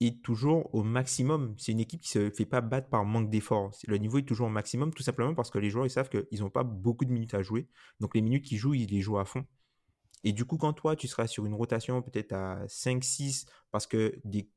est 0.00 0.22
toujours 0.22 0.72
au 0.74 0.82
maximum. 0.82 1.54
C'est 1.58 1.72
une 1.72 1.80
équipe 1.80 2.02
qui 2.02 2.16
ne 2.18 2.28
se 2.28 2.34
fait 2.34 2.46
pas 2.46 2.60
battre 2.60 2.88
par 2.88 3.04
manque 3.04 3.30
d'effort. 3.30 3.70
Le 3.86 3.96
niveau 3.96 4.18
est 4.18 4.22
toujours 4.22 4.46
au 4.46 4.50
maximum, 4.50 4.92
tout 4.92 5.02
simplement 5.02 5.34
parce 5.34 5.50
que 5.50 5.58
les 5.58 5.70
joueurs 5.70 5.86
ils 5.86 5.90
savent 5.90 6.10
qu'ils 6.10 6.40
n'ont 6.40 6.50
pas 6.50 6.62
beaucoup 6.62 7.04
de 7.06 7.12
minutes 7.12 7.34
à 7.34 7.42
jouer. 7.42 7.66
Donc 7.98 8.14
les 8.14 8.20
minutes 8.20 8.44
qu'ils 8.44 8.58
jouent, 8.58 8.74
ils 8.74 8.90
les 8.90 9.00
jouent 9.00 9.18
à 9.18 9.24
fond. 9.24 9.44
Et 10.22 10.32
du 10.32 10.44
coup, 10.44 10.58
quand 10.58 10.74
toi, 10.74 10.96
tu 10.96 11.08
seras 11.08 11.26
sur 11.26 11.46
une 11.46 11.54
rotation 11.54 12.02
peut-être 12.02 12.32
à 12.32 12.66
5-6, 12.66 13.46
parce 13.70 13.86
que 13.86 14.20
des, 14.24 14.50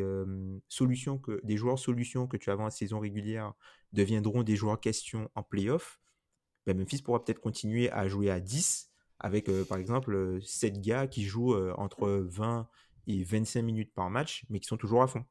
euh, 0.00 0.58
solutions 0.68 1.18
que, 1.18 1.40
des 1.44 1.58
joueurs 1.58 1.78
solutions 1.78 2.26
que 2.26 2.38
tu 2.38 2.48
avais 2.50 2.62
en 2.62 2.70
saison 2.70 3.00
régulière 3.00 3.52
deviendront 3.92 4.42
des 4.42 4.56
joueurs 4.56 4.80
questions 4.80 5.30
en 5.34 5.42
playoff, 5.42 6.00
ben 6.66 6.78
Memphis 6.78 7.02
pourra 7.02 7.22
peut-être 7.22 7.40
continuer 7.40 7.90
à 7.90 8.08
jouer 8.08 8.30
à 8.30 8.40
10 8.40 8.89
avec 9.20 9.48
euh, 9.48 9.64
par 9.64 9.78
exemple 9.78 10.40
7 10.42 10.80
gars 10.80 11.06
qui 11.06 11.24
jouent 11.24 11.54
euh, 11.54 11.72
entre 11.76 12.08
20 12.08 12.66
et 13.06 13.22
25 13.22 13.62
minutes 13.62 13.92
par 13.94 14.10
match, 14.10 14.44
mais 14.48 14.58
qui 14.58 14.66
sont 14.66 14.76
toujours 14.76 15.02
à 15.02 15.06
fond. 15.06 15.24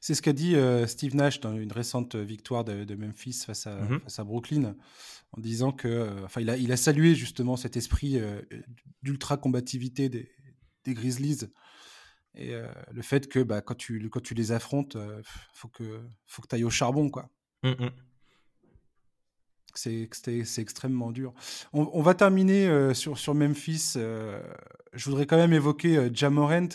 C'est 0.00 0.14
ce 0.14 0.22
qu'a 0.22 0.32
dit 0.32 0.54
euh, 0.54 0.86
Steve 0.86 1.16
Nash 1.16 1.40
dans 1.40 1.56
une 1.56 1.72
récente 1.72 2.14
victoire 2.14 2.62
de, 2.64 2.94
Memphis 2.94 3.42
face 3.44 3.66
à, 3.66 3.82
mmh 3.82 4.00
face 4.00 4.18
à, 4.20 4.24
Brooklyn, 4.24 4.76
en 5.32 5.40
disant 5.40 5.72
que, 5.72 6.22
enfin, 6.24 6.40
il 6.40 6.50
a, 6.50 6.56
il 6.56 6.70
a 6.70 6.76
salué 6.76 7.14
justement 7.14 7.56
cet 7.56 7.76
esprit 7.76 8.20
d'ultra 9.02 9.36
combativité 9.36 10.08
des, 10.08 10.30
des, 10.84 10.94
Grizzlies 10.94 11.48
et 12.34 12.54
le 12.92 13.02
fait 13.02 13.28
que 13.28 13.40
bah, 13.40 13.60
quand, 13.60 13.74
tu, 13.74 14.08
quand 14.08 14.22
tu 14.22 14.34
les 14.34 14.52
affrontes, 14.52 14.96
il 14.96 15.22
faut 15.54 15.68
que, 15.68 16.00
faut 16.26 16.42
que 16.42 16.48
tu 16.48 16.54
ailles 16.54 16.64
au 16.64 16.70
charbon, 16.70 17.10
quoi. 17.10 17.28
Mmh 17.64 17.88
c'est 19.78 20.08
extrêmement 20.58 21.10
dur. 21.10 21.34
On, 21.72 22.02
va 22.02 22.14
terminer 22.14 22.66
euh, 22.66 22.94
sur, 22.94 23.18
sur 23.18 23.34
Memphis. 23.34 23.94
Euh, 23.96 24.42
je 24.92 25.04
voudrais 25.06 25.26
quand 25.26 25.36
même 25.36 25.52
évoquer 25.52 25.96
euh, 25.96 26.10
Jamorant. 26.12 26.68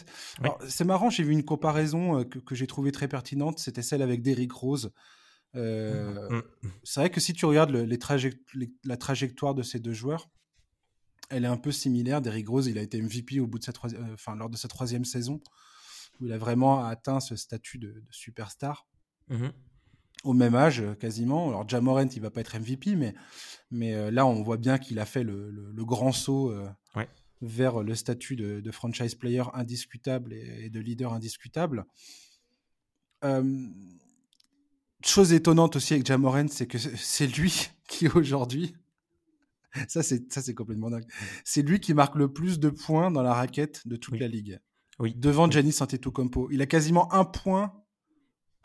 C'est 0.67 0.85
marrant, 0.85 1.09
j'ai 1.09 1.23
vu 1.23 1.33
une 1.33 1.43
comparaison 1.43 2.23
que, 2.23 2.39
que 2.39 2.55
j'ai 2.55 2.67
trouvée 2.67 2.91
très 2.91 3.07
pertinente. 3.07 3.59
C'était 3.59 3.81
celle 3.81 4.01
avec 4.01 4.21
Derrick 4.21 4.51
Rose. 4.51 4.91
Mmh, 5.53 5.59
mmh. 5.59 6.41
C'est 6.83 6.99
vrai 6.99 7.09
que 7.09 7.19
si 7.19 7.33
tu 7.33 7.45
regardes 7.45 7.71
les 7.71 7.99
la 8.83 8.97
trajectoire 8.97 9.55
de 9.55 9.63
ces 9.63 9.79
deux 9.79 9.93
joueurs, 9.93 10.29
elle 11.29 11.45
est 11.45 11.49
un 11.49 11.57
peu 11.57 11.71
similaire. 11.71 12.21
Derrick 12.21 12.47
Rose, 12.47 12.67
il 12.67 12.77
a 12.77 12.81
été 12.81 13.01
MVP 13.01 13.39
au 13.39 13.47
bout 13.47 13.59
de 13.59 13.63
sa 13.63 13.71
enfin, 14.13 14.35
lors 14.35 14.49
de 14.49 14.57
sa 14.57 14.67
troisième 14.67 15.05
saison, 15.05 15.41
où 16.19 16.25
il 16.25 16.31
a 16.31 16.37
vraiment 16.37 16.85
atteint 16.85 17.19
ce 17.19 17.35
statut 17.35 17.79
de, 17.79 18.03
superstar. 18.11 18.87
Au 20.23 20.33
même 20.33 20.55
âge 20.55 20.83
quasiment. 20.99 21.49
Alors 21.49 21.67
Jamorant, 21.67 22.07
il 22.07 22.21
va 22.21 22.29
pas 22.29 22.41
être 22.41 22.57
MVP, 22.57 22.95
mais, 22.95 23.13
mais 23.71 23.93
euh, 23.93 24.11
là, 24.11 24.25
on 24.25 24.41
voit 24.43 24.57
bien 24.57 24.77
qu'il 24.77 24.99
a 24.99 25.05
fait 25.05 25.23
le, 25.23 25.49
le, 25.49 25.85
grand 25.85 26.11
saut 26.11 26.51
euh, 26.51 26.69
vers 27.41 27.83
le 27.83 27.95
statut 27.95 28.35
de, 28.35 28.71
franchise 28.71 29.15
player 29.15 29.43
indiscutable 29.53 30.33
et, 30.33 30.69
de 30.69 30.79
leader 30.79 31.13
indiscutable. 31.13 31.85
Euh, 33.23 33.67
chose 35.03 35.33
étonnante 35.33 35.75
aussi 35.75 35.93
avec 35.93 36.05
Jamorant, 36.05 36.47
c'est 36.49 36.67
que 36.67 36.77
c'est 36.97 37.27
lui 37.27 37.69
qui 37.87 38.07
aujourd'hui, 38.07 38.75
ça 39.87 40.03
c'est 40.03 40.31
ça 40.31 40.41
c'est 40.41 40.53
complètement 40.53 40.89
dingue, 40.89 41.05
c'est 41.43 41.61
lui 41.61 41.79
qui 41.79 41.93
marque 41.93 42.15
le 42.15 42.31
plus 42.31 42.59
de 42.59 42.69
points 42.69 43.11
dans 43.11 43.21
la 43.21 43.33
raquette 43.33 43.87
de 43.87 43.95
toute 43.95 44.19
la 44.19 44.27
ligue. 44.27 44.59
Oui. 44.99 45.13
Devant 45.15 45.49
Giannis 45.49 45.77
Antetokounmpo, 45.79 46.49
il 46.49 46.59
a 46.63 46.65
quasiment 46.65 47.13
un 47.13 47.23
point 47.23 47.71
euh, 47.71 47.86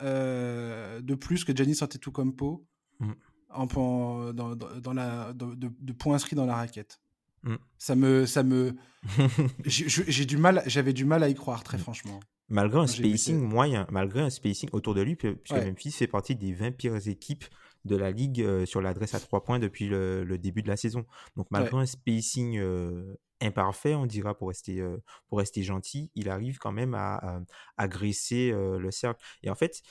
de 0.03 1.15
plus 1.15 1.43
que 1.43 1.55
Giannis 1.55 1.79
Antetokounmpo 1.81 2.65
mm. 2.99 3.11
en, 3.49 4.33
dans, 4.33 4.55
dans, 4.55 4.93
la, 4.93 5.33
de, 5.33 5.55
de, 5.55 5.93
points 5.93 6.15
inscrits 6.15 6.35
dans 6.35 6.45
la 6.45 6.55
raquette. 6.55 6.99
Mm. 7.43 7.55
Ça 7.77 7.95
me, 7.95 8.25
ça 8.25 8.43
me, 8.43 8.75
j'ai 9.65 10.25
du 10.25 10.37
mal, 10.37 10.63
j'avais 10.65 10.93
du 10.93 11.05
mal 11.05 11.23
à 11.23 11.29
y 11.29 11.35
croire 11.35 11.63
très 11.63 11.77
mm. 11.77 11.81
franchement. 11.81 12.19
Malgré 12.49 12.79
un 12.79 12.87
spacing 12.87 13.39
moyen, 13.39 13.87
malgré 13.89 14.21
un 14.21 14.29
spacing 14.29 14.69
autour 14.73 14.93
de 14.93 15.01
lui, 15.01 15.15
puisque 15.15 15.51
Memphis 15.51 15.91
fait 15.91 16.07
partie 16.07 16.35
des 16.35 16.53
20 16.53 16.71
pires 16.71 17.07
équipes 17.07 17.45
de 17.85 17.95
la 17.95 18.11
ligue 18.11 18.41
euh, 18.41 18.65
sur 18.65 18.81
l'adresse 18.81 19.13
à 19.13 19.19
3 19.19 19.43
points 19.43 19.59
depuis 19.59 19.87
le, 19.87 20.37
début 20.37 20.61
de 20.61 20.67
la 20.67 20.77
saison. 20.77 21.05
Donc 21.35 21.47
malgré 21.51 21.77
un 21.77 21.85
spacing 21.85 22.57
euh, 22.59 23.15
imparfait, 23.43 23.95
on 23.95 24.05
dira 24.05 24.37
pour 24.37 24.49
rester, 24.49 24.79
euh, 24.79 25.01
pour 25.27 25.39
rester 25.39 25.63
gentil, 25.63 26.11
il 26.15 26.29
arrive 26.29 26.57
quand 26.57 26.71
même 26.71 26.93
à, 26.93 27.41
agresser 27.77 28.51
le 28.51 28.91
cercle. 28.91 29.23
Et 29.43 29.49
en 29.49 29.55
fait, 29.55 29.81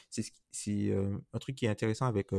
c'est 0.51 0.93
un 1.33 1.39
truc 1.39 1.57
qui 1.57 1.67
est 1.67 1.69
intéressant 1.69 2.07
avec 2.07 2.31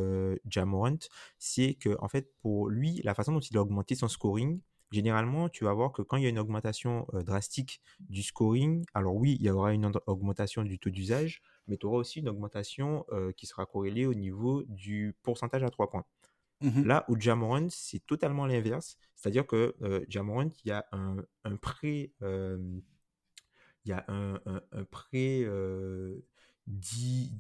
Jamorant, 0.46 0.98
c'est 1.40 1.76
que 1.76 1.96
en 2.00 2.08
fait 2.08 2.32
pour 2.42 2.70
lui, 2.70 3.02
la 3.04 3.14
façon 3.14 3.34
dont 3.34 3.40
il 3.40 3.58
a 3.58 3.62
augmenté 3.62 3.96
son 3.96 4.08
scoring, 4.08 4.62
généralement, 4.92 5.50
tu 5.50 5.66
vas 5.66 5.74
voir 5.74 5.92
que 5.92 6.02
quand 6.02 6.18
il 6.18 6.24
y 6.24 6.26
a 6.26 6.30
une 6.30 6.40
augmentation 6.40 7.08
drastique 7.14 7.82
du 8.00 8.24
scoring, 8.24 8.86
alors 8.94 9.16
oui, 9.16 9.38
il 9.40 9.46
y 9.46 9.50
aura 9.50 9.74
une 9.74 9.92
augmentation 10.08 10.64
du 10.64 10.80
taux 10.80 10.90
d'usage, 10.90 11.42
mais 11.68 11.78
tu 11.78 11.86
auras 11.86 11.98
aussi 11.98 12.20
une 12.20 12.30
augmentation 12.30 13.06
qui 13.38 13.46
sera 13.46 13.66
corrélée 13.66 14.06
au 14.06 14.14
niveau 14.14 14.64
du 14.68 15.16
pourcentage 15.24 15.64
à 15.64 15.70
3 15.70 15.90
points. 15.90 16.06
Mmh 16.64 16.84
Là 16.86 17.06
où 17.10 17.20
Jamorant, 17.20 17.68
c'est 17.70 18.06
totalement 18.06 18.46
l'inverse. 18.46 18.98
C'est-à-dire 19.16 19.46
que 19.46 19.76
euh, 19.82 20.04
Jamorant, 20.08 20.50
il 20.64 20.70
y 20.70 20.72
a 20.72 20.86
un, 20.94 21.18
un 21.44 21.56
pré. 21.58 22.14
il 22.22 22.82
y 23.86 23.92
a 23.92 24.06
un, 24.08 24.40
un, 24.46 24.84
pré. 24.86 25.46
10, 26.66 27.34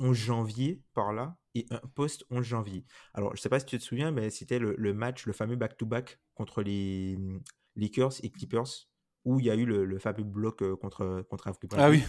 11 0.00 0.16
janvier 0.16 0.82
par 0.94 1.12
là 1.12 1.36
et 1.54 1.64
un 1.70 1.80
post 1.94 2.24
11 2.30 2.44
janvier. 2.44 2.84
Alors, 3.12 3.30
je 3.30 3.38
ne 3.38 3.40
sais 3.40 3.48
pas 3.48 3.60
si 3.60 3.66
tu 3.66 3.78
te 3.78 3.84
souviens, 3.84 4.10
mais 4.10 4.30
c'était 4.30 4.58
le, 4.58 4.94
match, 4.94 5.26
le 5.26 5.32
fameux 5.32 5.54
back-to-back 5.54 6.18
contre 6.34 6.62
les 6.62 7.16
mmh, 7.16 7.40
Lakers 7.76 8.24
et 8.24 8.30
Clippers 8.30 8.88
où 9.24 9.38
il 9.38 9.46
y 9.46 9.50
a 9.50 9.54
eu 9.54 9.64
le, 9.64 9.98
fameux 10.00 10.24
bloc 10.24 10.62
contre, 10.80 11.24
contre 11.30 11.52
Ah 11.76 11.88
oui. 11.88 12.02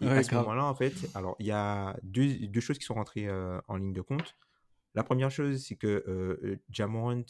Et 0.00 0.08
à 0.08 0.22
ce 0.22 0.34
moment-là, 0.34 0.64
en 0.64 0.74
fait, 0.74 0.94
alors 1.14 1.36
il 1.38 1.46
y 1.46 1.52
a 1.52 1.96
deux, 2.02 2.48
deux, 2.48 2.60
choses 2.60 2.78
qui 2.78 2.84
sont 2.84 2.94
rentrées 2.94 3.28
en 3.68 3.76
ligne 3.76 3.92
de 3.92 4.00
compte. 4.00 4.36
La 4.94 5.04
première 5.04 5.30
chose, 5.30 5.64
c'est 5.64 5.76
que 5.76 6.04
euh, 6.06 6.56
Jamorant 6.70 7.22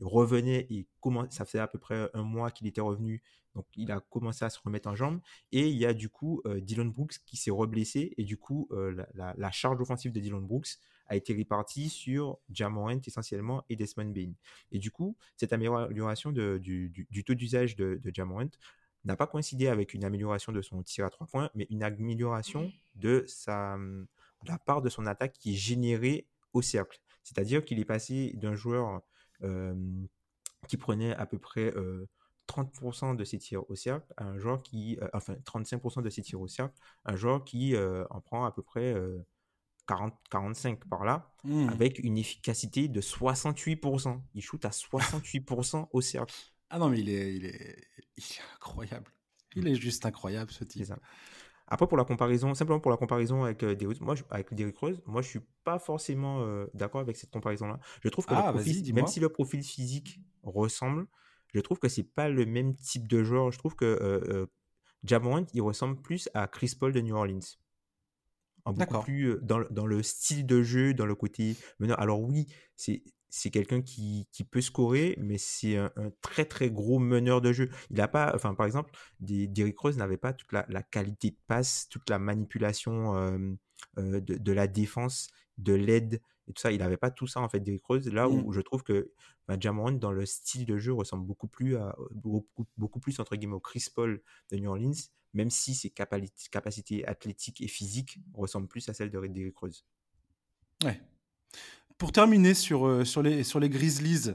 revenait 0.00 0.66
et 0.70 0.88
ça 1.30 1.44
faisait 1.44 1.60
à 1.60 1.68
peu 1.68 1.78
près 1.78 2.10
un 2.14 2.22
mois 2.22 2.50
qu'il 2.50 2.66
était 2.66 2.80
revenu 2.80 3.22
donc, 3.54 3.66
il 3.74 3.90
a 3.90 4.00
commencé 4.00 4.44
à 4.44 4.50
se 4.50 4.58
remettre 4.64 4.88
en 4.88 4.94
jambe. 4.94 5.20
Et 5.52 5.68
il 5.68 5.76
y 5.76 5.86
a 5.86 5.92
du 5.92 6.08
coup 6.08 6.42
Dylan 6.46 6.90
Brooks 6.90 7.16
qui 7.26 7.36
s'est 7.36 7.50
reblessé. 7.50 8.14
Et 8.16 8.24
du 8.24 8.36
coup, 8.36 8.68
la, 9.14 9.50
charge 9.50 9.80
offensive 9.80 10.12
de 10.12 10.20
Dylan 10.20 10.46
Brooks 10.46 10.78
a 11.06 11.16
été 11.16 11.34
répartie 11.34 11.88
sur 11.88 12.38
Jamorant 12.50 13.00
essentiellement 13.04 13.64
et 13.68 13.76
Desmond 13.76 14.10
Bain. 14.10 14.32
Et 14.70 14.78
du 14.78 14.90
coup, 14.90 15.16
cette 15.36 15.52
amélioration 15.52 16.30
du, 16.30 17.08
taux 17.26 17.34
d'usage 17.34 17.74
de, 17.76 18.00
de 18.02 18.14
Jamorant 18.14 18.50
n'a 19.04 19.16
pas 19.16 19.26
coïncidé 19.26 19.66
avec 19.66 19.94
une 19.94 20.04
amélioration 20.04 20.52
de 20.52 20.62
son 20.62 20.82
tir 20.82 21.06
à 21.06 21.10
trois 21.10 21.26
points, 21.26 21.50
mais 21.54 21.66
une 21.70 21.82
amélioration 21.82 22.70
de, 22.94 23.24
sa, 23.26 23.76
mmh, 23.76 24.06
la 24.46 24.58
part 24.58 24.82
de 24.82 24.88
son 24.88 25.06
attaque 25.06 25.34
qui 25.34 25.52
est 25.52 25.56
générée 25.56 26.26
au 26.52 26.62
cercle. 26.62 27.00
C'est-à-dire 27.22 27.64
qu'il 27.64 27.78
est 27.78 27.84
passé 27.84 28.32
d'un 28.34 28.54
joueur 28.54 29.02
qui 30.68 30.76
prenait 30.76 31.14
à 31.14 31.26
peu 31.26 31.38
près 31.38 31.72
30% 32.50 33.16
de 33.16 33.24
ses 33.24 33.38
tirs 33.38 33.68
au 33.70 33.74
cercle, 33.76 34.12
un 34.18 34.36
joueur 34.38 34.62
qui, 34.62 34.98
euh, 35.00 35.08
enfin 35.12 35.34
35% 35.44 36.02
de 36.02 36.10
ses 36.10 36.22
tirs 36.22 36.40
au 36.40 36.48
cercle, 36.48 36.74
un 37.04 37.14
joueur 37.14 37.44
qui 37.44 37.74
en 38.10 38.20
prend 38.20 38.44
à 38.44 38.50
peu 38.50 38.62
près 38.62 38.94
40, 39.86 40.12
euh, 40.12 40.16
45 40.30 40.88
par 40.88 41.04
là, 41.04 41.32
mmh. 41.44 41.68
avec 41.68 41.98
une 42.00 42.18
efficacité 42.18 42.88
de 42.88 43.00
68%. 43.00 44.20
Il 44.34 44.42
shoot 44.42 44.64
à 44.64 44.70
68% 44.70 45.88
au 45.92 46.00
cercle. 46.00 46.34
Ah 46.70 46.78
non, 46.78 46.88
mais 46.88 47.00
il 47.00 47.08
est, 47.08 47.34
il 47.36 47.46
est, 47.46 48.40
incroyable. 48.56 49.10
Il 49.56 49.66
est 49.66 49.74
juste 49.74 50.06
incroyable 50.06 50.50
ce 50.50 50.64
type. 50.64 50.92
Après, 51.70 51.86
pour 51.86 51.96
la 51.96 52.04
comparaison, 52.04 52.52
simplement 52.54 52.80
pour 52.80 52.90
la 52.90 52.96
comparaison 52.96 53.44
avec 53.44 53.62
euh, 53.62 53.76
moi, 54.00 54.14
avec 54.30 54.52
Derrick 54.54 54.76
Rose, 54.76 55.00
moi, 55.06 55.22
je 55.22 55.28
suis 55.28 55.40
pas 55.64 55.78
forcément 55.78 56.44
d'accord 56.74 57.00
avec 57.00 57.16
cette 57.16 57.30
comparaison-là. 57.30 57.78
Je 58.02 58.08
trouve 58.08 58.26
que 58.26 58.34
ah, 58.34 58.52
même 58.52 59.06
si 59.06 59.20
le 59.20 59.28
profil 59.28 59.62
physique 59.62 60.20
ressemble, 60.42 61.06
je 61.54 61.60
trouve 61.60 61.78
que 61.78 61.88
c'est 61.88 62.04
pas 62.04 62.28
le 62.28 62.46
même 62.46 62.74
type 62.74 63.08
de 63.08 63.22
joueur. 63.22 63.50
Je 63.50 63.58
trouve 63.58 63.74
que 63.74 63.84
euh, 63.84 64.20
euh 64.28 64.46
il 65.54 65.62
ressemble 65.62 66.00
plus 66.02 66.28
à 66.34 66.46
Chris 66.46 66.74
Paul 66.78 66.92
de 66.92 67.00
New 67.00 67.16
Orleans. 67.16 67.40
beaucoup 68.66 69.00
plus 69.00 69.30
euh, 69.30 69.40
dans, 69.40 69.60
dans, 69.70 69.86
le 69.86 70.02
style 70.02 70.44
de 70.44 70.62
jeu, 70.62 70.92
dans 70.92 71.06
le 71.06 71.14
côté 71.14 71.56
meneur. 71.78 71.98
Alors 71.98 72.20
oui, 72.20 72.46
c'est 72.76 73.02
c'est 73.30 73.50
quelqu'un 73.50 73.80
qui, 73.80 74.28
qui, 74.32 74.44
peut 74.44 74.60
scorer, 74.60 75.16
mais 75.18 75.38
c'est 75.38 75.76
un, 75.76 75.90
très 76.20 76.44
très 76.44 76.70
gros 76.70 76.98
meneur 76.98 77.40
de 77.40 77.52
jeu. 77.52 77.70
Il 77.90 77.96
n'a 77.96 78.08
pas, 78.08 78.32
enfin 78.34 78.54
par 78.54 78.66
exemple, 78.66 78.90
Derrick 79.20 79.78
Rose 79.78 79.96
n'avait 79.96 80.16
pas 80.16 80.32
toute 80.32 80.52
la, 80.52 80.66
la, 80.68 80.82
qualité 80.82 81.30
de 81.30 81.38
passe, 81.46 81.88
toute 81.88 82.10
la 82.10 82.18
manipulation 82.18 83.16
euh, 83.16 84.20
de, 84.20 84.36
de, 84.36 84.52
la 84.52 84.66
défense, 84.66 85.28
de 85.58 85.72
l'aide 85.72 86.20
et 86.48 86.52
tout 86.52 86.60
ça. 86.60 86.72
Il 86.72 86.78
n'avait 86.78 86.96
pas 86.96 87.10
tout 87.10 87.26
ça 87.26 87.40
en 87.40 87.48
fait, 87.48 87.60
Derrick 87.60 87.84
Rose. 87.84 88.08
Là 88.08 88.28
où, 88.28 88.50
mmh. 88.50 88.52
je 88.52 88.60
trouve 88.60 88.82
que 88.82 89.12
bah, 89.48 89.56
dans 89.56 90.12
le 90.12 90.26
style 90.26 90.66
de 90.66 90.76
jeu 90.76 90.92
ressemble 90.92 91.26
beaucoup 91.26 91.48
plus 91.48 91.76
à 91.76 91.96
beaucoup, 92.12 92.66
beaucoup 92.76 93.00
plus 93.00 93.18
entre 93.20 93.36
guillemets 93.36 93.54
au 93.54 93.60
Chris 93.60 93.86
Paul 93.94 94.22
de 94.50 94.56
New 94.56 94.70
Orleans, 94.70 94.92
même 95.34 95.50
si 95.50 95.74
ses 95.74 95.90
capacités 95.90 97.06
athlétiques 97.06 97.60
et 97.60 97.68
physiques 97.68 98.18
ressemblent 98.34 98.68
plus 98.68 98.88
à 98.88 98.94
celles 98.94 99.10
de 99.10 99.26
Derrick 99.26 99.56
Rose. 99.56 99.84
Ouais. 100.84 101.00
Pour 102.00 102.12
terminer 102.12 102.54
sur, 102.54 102.86
euh, 102.86 103.04
sur, 103.04 103.22
les, 103.22 103.44
sur 103.44 103.60
les 103.60 103.68
Grizzlies, 103.68 104.30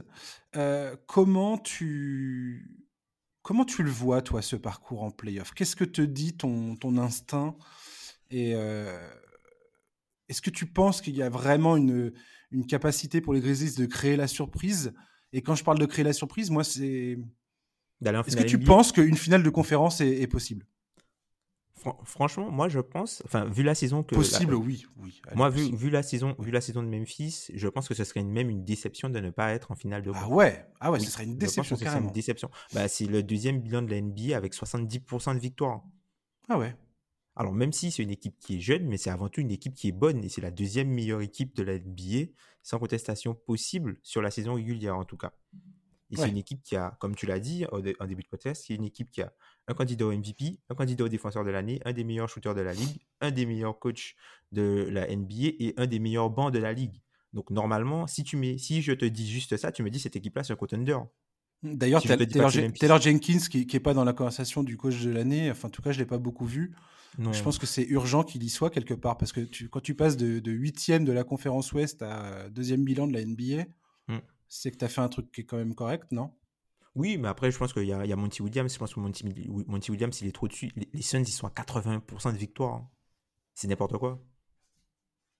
euh, 0.54 0.94
comment 1.08 1.58
tu 1.58 2.70
comment 3.42 3.64
tu 3.64 3.82
le 3.82 3.90
vois 3.90 4.22
toi 4.22 4.40
ce 4.40 4.54
parcours 4.54 5.02
en 5.02 5.10
playoff? 5.10 5.50
Qu'est-ce 5.52 5.74
que 5.74 5.82
te 5.82 6.00
dit 6.00 6.36
ton, 6.36 6.76
ton 6.76 6.96
instinct? 6.96 7.56
Et 8.30 8.52
euh, 8.54 8.96
est-ce 10.28 10.40
que 10.40 10.50
tu 10.50 10.66
penses 10.66 11.00
qu'il 11.00 11.16
y 11.16 11.22
a 11.22 11.28
vraiment 11.28 11.76
une, 11.76 12.12
une 12.52 12.66
capacité 12.66 13.20
pour 13.20 13.34
les 13.34 13.40
Grizzlies 13.40 13.74
de 13.74 13.86
créer 13.86 14.14
la 14.14 14.28
surprise? 14.28 14.94
Et 15.32 15.42
quand 15.42 15.56
je 15.56 15.64
parle 15.64 15.80
de 15.80 15.86
créer 15.86 16.04
la 16.04 16.12
surprise, 16.12 16.50
moi, 16.50 16.62
c'est. 16.62 17.18
Est-ce 18.04 18.36
que 18.36 18.44
tu 18.44 18.60
penses 18.60 18.92
qu'une 18.92 19.16
finale 19.16 19.42
de 19.42 19.50
conférence 19.50 20.00
est, 20.00 20.28
possible? 20.28 20.64
Franchement, 22.04 22.50
moi 22.50 22.68
je 22.68 22.80
pense, 22.80 23.22
enfin 23.26 23.44
vu 23.44 23.62
la 23.62 23.74
saison 23.74 24.02
que 24.02 24.14
possible, 24.14 24.54
oui, 24.54 24.86
oui. 24.96 25.20
Moi 25.34 25.50
vu, 25.50 25.76
vu, 25.76 25.90
la 25.90 26.02
saison, 26.02 26.34
vu 26.38 26.50
la 26.50 26.60
saison 26.60 26.82
de 26.82 26.88
Memphis, 26.88 27.50
je 27.54 27.68
pense 27.68 27.86
que 27.86 27.94
ce 27.94 28.02
serait 28.02 28.24
même 28.24 28.48
une 28.48 28.64
déception 28.64 29.10
de 29.10 29.20
ne 29.20 29.30
pas 29.30 29.52
être 29.52 29.70
en 29.70 29.74
finale 29.74 30.02
de. 30.02 30.10
Ah 30.14 30.28
ouais, 30.28 30.66
ah 30.80 30.90
ouais, 30.90 30.98
ce 30.98 31.10
serait 31.10 31.24
une 31.24 31.36
déception 31.36 31.76
carrément. 31.76 32.08
une 32.08 32.12
déception. 32.12 32.50
Bah, 32.72 32.88
c'est 32.88 33.04
le 33.04 33.22
deuxième 33.22 33.60
bilan 33.60 33.82
de 33.82 33.90
la 33.90 34.00
NBA 34.00 34.36
avec 34.36 34.54
70% 34.54 35.34
de 35.34 35.38
victoire. 35.38 35.82
Ah 36.48 36.58
ouais. 36.58 36.74
Alors, 37.36 37.52
même 37.52 37.72
si 37.72 37.90
c'est 37.90 38.02
une 38.02 38.10
équipe 38.10 38.38
qui 38.38 38.56
est 38.56 38.60
jeune, 38.60 38.86
mais 38.86 38.96
c'est 38.96 39.10
avant 39.10 39.28
tout 39.28 39.42
une 39.42 39.50
équipe 39.50 39.74
qui 39.74 39.88
est 39.88 39.92
bonne 39.92 40.24
et 40.24 40.30
c'est 40.30 40.40
la 40.40 40.50
deuxième 40.50 40.88
meilleure 40.88 41.20
équipe 41.20 41.54
de 41.54 41.62
la 41.62 41.78
NBA, 41.78 42.32
sans 42.62 42.78
contestation 42.78 43.34
possible 43.34 43.98
sur 44.02 44.22
la 44.22 44.30
saison 44.30 44.54
régulière 44.54 44.96
en 44.96 45.04
tout 45.04 45.18
cas. 45.18 45.32
Et 46.10 46.16
c'est 46.16 46.28
une 46.28 46.38
équipe 46.38 46.62
qui 46.62 46.76
a, 46.76 46.96
comme 47.00 47.14
tu 47.14 47.26
l'as 47.26 47.40
dit 47.40 47.66
en 47.70 47.80
début 47.80 48.22
de 48.22 48.28
podcast, 48.28 48.64
c'est 48.66 48.74
une 48.74 48.84
équipe 48.84 49.10
qui 49.10 49.20
a 49.20 49.32
un 49.68 49.74
candidat 49.74 50.06
au 50.06 50.12
MVP, 50.12 50.58
un 50.68 50.74
candidat 50.74 51.04
au 51.04 51.08
défenseur 51.08 51.44
de 51.44 51.50
l'année, 51.50 51.80
un 51.84 51.92
des 51.92 52.04
meilleurs 52.04 52.28
shooters 52.28 52.54
de 52.54 52.60
la 52.60 52.72
ligue, 52.72 53.00
un 53.20 53.30
des 53.30 53.46
meilleurs 53.46 53.78
coachs 53.78 54.14
de 54.52 54.88
la 54.90 55.06
NBA 55.08 55.54
et 55.58 55.74
un 55.76 55.86
des 55.86 55.98
meilleurs 55.98 56.30
bancs 56.30 56.52
de 56.52 56.58
la 56.58 56.72
ligue. 56.72 57.00
Donc 57.32 57.50
normalement, 57.50 58.06
si 58.06 58.24
tu 58.24 58.36
mets, 58.36 58.58
si 58.58 58.82
je 58.82 58.92
te 58.92 59.04
dis 59.04 59.28
juste 59.28 59.56
ça, 59.56 59.72
tu 59.72 59.82
me 59.82 59.90
dis 59.90 59.98
cette 59.98 60.16
équipe-là 60.16 60.44
c'est 60.44 60.52
un 60.52 60.56
contender. 60.56 60.96
D'ailleurs, 61.62 62.02
Taylor, 62.02 63.00
Jenkins, 63.00 63.38
qui 63.50 63.66
n'est 63.70 63.80
pas 63.80 63.94
dans 63.94 64.04
la 64.04 64.12
conversation 64.12 64.62
du 64.62 64.76
coach 64.76 65.02
de 65.02 65.10
l'année, 65.10 65.50
enfin, 65.50 65.68
en 65.68 65.70
tout 65.70 65.82
cas, 65.82 65.90
je 65.90 65.98
ne 65.98 66.02
l'ai 66.02 66.06
pas 66.06 66.18
beaucoup 66.18 66.46
vu. 66.46 66.74
Je 67.18 67.42
pense 67.42 67.58
que 67.58 67.66
c'est 67.66 67.84
urgent 67.84 68.24
qu'il 68.24 68.42
y 68.42 68.50
soit 68.50 68.68
quelque 68.68 68.92
part, 68.92 69.16
parce 69.16 69.32
que 69.32 69.40
tu, 69.40 69.70
quand 69.70 69.80
tu 69.80 69.94
passes 69.94 70.18
de, 70.18 70.38
de 70.38 70.52
8 70.52 71.04
de 71.04 71.12
la 71.12 71.24
conférence 71.24 71.72
Ouest 71.72 72.02
à 72.02 72.48
deuxième 72.50 72.84
bilan 72.84 73.06
de 73.06 73.14
la 73.14 73.24
NBA, 73.24 73.64
mm. 74.08 74.18
c'est 74.48 74.70
que 74.70 74.76
tu 74.76 74.84
as 74.84 74.88
fait 74.88 75.00
un 75.00 75.08
truc 75.08 75.32
qui 75.32 75.40
est 75.40 75.44
quand 75.44 75.56
même 75.56 75.74
correct, 75.74 76.12
non? 76.12 76.30
Oui, 76.96 77.18
mais 77.18 77.28
après, 77.28 77.50
je 77.50 77.58
pense 77.58 77.74
qu'il 77.74 77.84
y, 77.84 77.88
y, 77.88 77.92
a 77.92 78.16
Monty 78.16 78.42
Williams. 78.42 78.72
Je 78.72 78.78
pense 78.78 78.94
que 78.94 79.00
Monty, 79.00 79.24
Monty 79.66 79.90
Williams, 79.90 80.18
il 80.22 80.28
est 80.28 80.32
trop 80.32 80.48
dessus. 80.48 80.72
Les, 80.94 81.02
Suns, 81.02 81.20
ils 81.20 81.26
sont 81.26 81.46
à 81.46 81.50
80% 81.50 82.32
de 82.32 82.38
victoire. 82.38 82.76
Hein. 82.76 82.90
C'est 83.54 83.68
n'importe 83.68 83.98
quoi. 83.98 84.18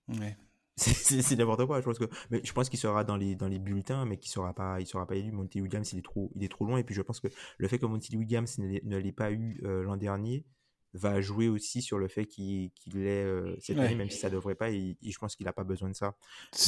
Ouais. 0.07 0.37
C'est 0.77 1.35
n'importe 1.35 1.65
quoi. 1.65 1.81
Je 1.81 1.85
pense 1.85 1.97
que, 1.97 2.05
mais 2.29 2.41
je 2.43 2.53
pense 2.53 2.69
qu'il 2.69 2.77
sera 2.77 3.03
dans 3.03 3.17
les 3.17 3.35
dans 3.35 3.47
les 3.47 3.57
bulletins, 3.57 4.05
mais 4.05 4.17
qu'il 4.17 4.29
sera 4.29 4.53
pas, 4.53 4.79
il 4.79 4.85
sera 4.85 5.07
pas 5.07 5.15
élu. 5.15 5.31
Monty 5.31 5.59
Williams, 5.61 5.91
il 5.93 5.99
est 5.99 6.03
trop, 6.03 6.31
il 6.35 6.43
est 6.43 6.47
trop 6.47 6.65
loin. 6.65 6.77
Et 6.77 6.83
puis 6.83 6.93
je 6.93 7.01
pense 7.01 7.19
que 7.19 7.27
le 7.57 7.67
fait 7.67 7.79
que 7.79 7.87
Monty 7.87 8.15
Williams 8.15 8.59
ne 8.59 8.97
l'ait 8.97 9.11
pas 9.11 9.31
eu 9.31 9.59
euh, 9.63 9.83
l'an 9.83 9.97
dernier 9.97 10.45
va 10.93 11.21
jouer 11.21 11.47
aussi 11.47 11.81
sur 11.81 11.99
le 11.99 12.07
fait 12.07 12.25
qu'il 12.25 12.71
l'ait 12.93 13.23
euh, 13.23 13.55
cette 13.59 13.77
année, 13.77 13.95
même 13.95 14.09
si 14.09 14.17
ça 14.17 14.29
devrait 14.29 14.55
pas. 14.55 14.69
Et, 14.71 14.97
je 15.01 15.17
pense 15.17 15.35
qu'il 15.35 15.45
n'a 15.45 15.53
pas 15.53 15.63
besoin 15.63 15.89
de 15.89 15.95
ça. 15.95 16.15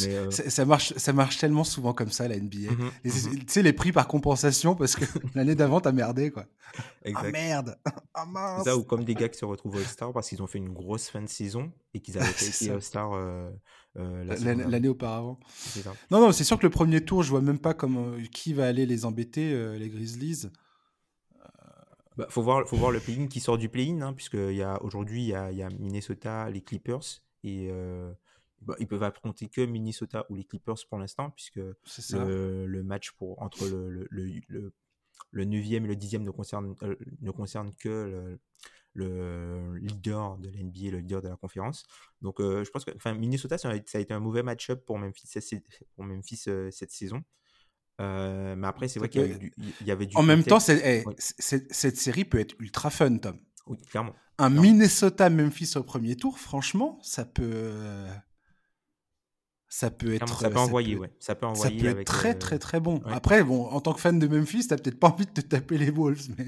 Euh, 0.03 0.29
ça 0.31 0.65
marche, 0.65 0.93
ça 0.97 1.13
marche 1.13 1.37
tellement 1.37 1.63
souvent 1.63 1.93
comme 1.93 2.11
ça 2.11 2.27
la 2.27 2.37
NBA. 2.37 2.71
Mmh 2.71 2.85
mmh 3.05 3.39
tu 3.39 3.45
sais 3.47 3.63
les 3.63 3.73
prix 3.73 3.91
par 3.91 4.07
compensation 4.07 4.75
parce 4.75 4.95
que 4.95 5.05
l'année 5.35 5.55
d'avant 5.55 5.81
t'as 5.81 5.91
merdé 5.91 6.31
quoi. 6.31 6.45
Ah 7.13 7.23
merde. 7.31 7.77
Ah 8.13 8.25
mince. 8.25 8.65
Ça 8.65 8.75
ou 8.75 8.83
comme 8.83 9.05
des 9.05 9.13
gars 9.13 9.29
qui 9.29 9.37
se 9.37 9.45
retrouvent 9.45 9.75
au 9.75 9.83
Star 9.83 10.11
parce 10.11 10.27
qu'ils 10.27 10.41
ont 10.41 10.47
fait 10.47 10.57
une 10.57 10.73
grosse 10.73 11.09
fin 11.09 11.21
de 11.21 11.29
saison 11.29 11.71
et 11.93 12.01
qu'ils 12.01 12.17
avaient 12.17 12.29
été 12.47 12.71
au 12.71 12.81
Star 12.81 13.13
euh, 13.13 13.49
l'année 13.95 14.89
auparavant. 14.89 15.39
Non, 16.11 16.19
non, 16.19 16.31
c'est 16.33 16.43
sûr 16.43 16.57
que 16.57 16.63
le 16.63 16.69
premier 16.69 17.01
tour, 17.05 17.23
je 17.23 17.29
vois 17.29 17.41
même 17.41 17.59
pas 17.59 17.73
comment, 17.73 18.11
qui 18.31 18.53
va 18.53 18.67
aller 18.67 18.85
les 18.85 19.05
embêter, 19.05 19.77
les 19.77 19.89
Grizzlies. 19.89 20.49
Bah, 22.19 22.27
faut 22.29 22.41
voir, 22.41 22.67
faut 22.67 22.75
voir 22.75 22.91
le 22.91 22.99
play-in 22.99 23.27
qui 23.27 23.39
sort 23.39 23.57
du 23.57 23.69
play-in, 23.69 24.01
hein, 24.01 24.11
puisque 24.11 24.33
y 24.33 24.61
a 24.61 24.83
aujourd'hui 24.83 25.23
il 25.23 25.27
y 25.29 25.33
a, 25.33 25.53
y 25.53 25.63
a, 25.63 25.69
Minnesota, 25.69 26.49
les 26.49 26.61
Clippers 26.61 27.21
et 27.45 27.69
euh, 27.71 28.11
bah, 28.61 28.75
ils 28.79 28.87
peuvent 28.87 29.03
affronter 29.03 29.47
que 29.47 29.61
Minnesota 29.61 30.25
ou 30.29 30.35
les 30.35 30.43
Clippers 30.43 30.75
pour 30.89 30.99
l'instant, 30.99 31.29
puisque 31.29 31.61
le, 32.11 32.65
le, 32.65 32.83
match 32.83 33.11
pour 33.11 33.41
entre 33.41 33.65
le, 33.69 34.05
le, 34.09 34.41
le, 34.49 34.73
le 35.31 35.45
9e 35.45 35.85
et 35.85 35.87
le 35.87 35.95
10e 35.95 36.23
ne 36.23 36.31
concerne, 36.31 36.75
ne 37.21 37.31
concerne 37.31 37.73
que 37.75 37.87
le, 37.89 38.39
le 38.95 39.77
leader 39.77 40.37
de 40.39 40.49
l'NBA, 40.49 40.91
le 40.91 40.97
leader 40.97 41.21
de 41.21 41.29
la 41.29 41.37
conférence. 41.37 41.85
Donc, 42.21 42.41
euh, 42.41 42.65
je 42.65 42.69
pense 42.69 42.83
que 42.83 42.91
enfin, 42.97 43.13
Minnesota, 43.13 43.57
ça 43.57 43.69
a, 43.69 43.75
été 43.75 44.13
un 44.13 44.19
mauvais 44.19 44.43
match-up 44.43 44.83
pour 44.85 44.97
Memphis, 44.97 45.29
pour 45.95 46.03
Memphis 46.03 46.43
euh, 46.49 46.69
cette 46.69 46.91
saison. 46.91 47.23
Euh, 47.99 48.55
mais 48.55 48.67
après, 48.67 48.87
c'est 48.87 48.99
vrai 48.99 49.09
qu'il 49.09 49.51
y, 49.85 49.91
avait 49.91 50.05
du. 50.05 50.15
En 50.15 50.23
même 50.23 50.43
temps, 50.43 50.59
eh, 50.69 51.03
cette 51.17 51.97
série 51.97 52.25
peut 52.25 52.39
être 52.39 52.55
ultra 52.59 52.89
fun, 52.89 53.17
Tom. 53.17 53.37
Oui, 53.67 53.77
clairement. 53.89 54.15
Un 54.37 54.49
Minnesota-Memphis 54.49 55.73
au 55.75 55.83
premier 55.83 56.15
tour, 56.15 56.39
franchement, 56.39 56.97
ça 57.01 57.25
peut. 57.25 57.73
Ça 59.67 59.91
peut 59.91 60.13
être. 60.13 60.39
Ça 60.39 60.49
peut 60.49 60.57
envoyer, 60.57 60.97
ouais. 60.97 61.11
Ça 61.19 61.35
peut 61.35 61.45
envoyer. 61.45 61.79
Ça 61.79 61.93
peut 61.93 61.99
être 61.99 62.07
très, 62.07 62.35
très, 62.35 62.57
très 62.57 62.79
bon. 62.79 63.01
Après, 63.05 63.43
bon, 63.43 63.65
en 63.65 63.81
tant 63.81 63.93
que 63.93 63.99
fan 63.99 64.17
de 64.17 64.27
Memphis, 64.27 64.67
t'as 64.67 64.77
peut-être 64.77 64.99
pas 64.99 65.09
envie 65.09 65.25
de 65.25 65.31
te 65.31 65.41
taper 65.41 65.77
les 65.77 65.91
Wolves, 65.91 66.29
mais. 66.37 66.47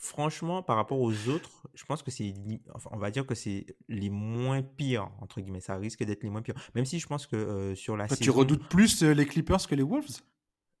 Franchement, 0.00 0.62
par 0.62 0.76
rapport 0.76 1.00
aux 1.00 1.28
autres, 1.28 1.66
je 1.74 1.84
pense 1.84 2.04
que 2.04 2.12
c'est, 2.12 2.32
enfin, 2.72 2.88
on 2.92 2.98
va 2.98 3.10
dire 3.10 3.26
que 3.26 3.34
c'est 3.34 3.66
les 3.88 4.10
moins 4.10 4.62
pires 4.62 5.10
entre 5.20 5.40
guillemets. 5.40 5.60
Ça 5.60 5.74
risque 5.74 6.04
d'être 6.04 6.22
les 6.22 6.30
moins 6.30 6.40
pires. 6.40 6.54
Même 6.76 6.84
si 6.84 7.00
je 7.00 7.06
pense 7.08 7.26
que 7.26 7.34
euh, 7.34 7.74
sur 7.74 7.96
la 7.96 8.06
saison... 8.06 8.20
Tu 8.22 8.30
redoutes 8.30 8.68
plus 8.68 9.02
euh, 9.02 9.12
les 9.12 9.26
Clippers 9.26 9.66
que 9.66 9.74
les 9.74 9.82
Wolves? 9.82 10.22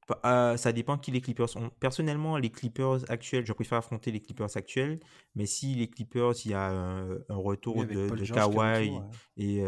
Bah, 0.08 0.56
ça 0.56 0.72
dépend 0.72 0.98
qui 0.98 1.10
les 1.10 1.20
Clippers 1.20 1.48
sont. 1.48 1.70
Personnellement, 1.80 2.36
les 2.38 2.50
Clippers 2.50 3.10
actuels, 3.10 3.44
je 3.46 3.52
préfère 3.52 3.78
affronter 3.78 4.10
les 4.10 4.20
Clippers 4.20 4.56
actuels. 4.56 5.00
Mais 5.34 5.46
si 5.46 5.74
les 5.74 5.88
Clippers, 5.88 6.32
il 6.44 6.52
y 6.52 6.54
a 6.54 6.70
un, 6.70 7.18
retour 7.28 7.84
de, 7.84 8.08
de 8.08 8.24
Kawhi 8.24 8.98
et 9.36 9.62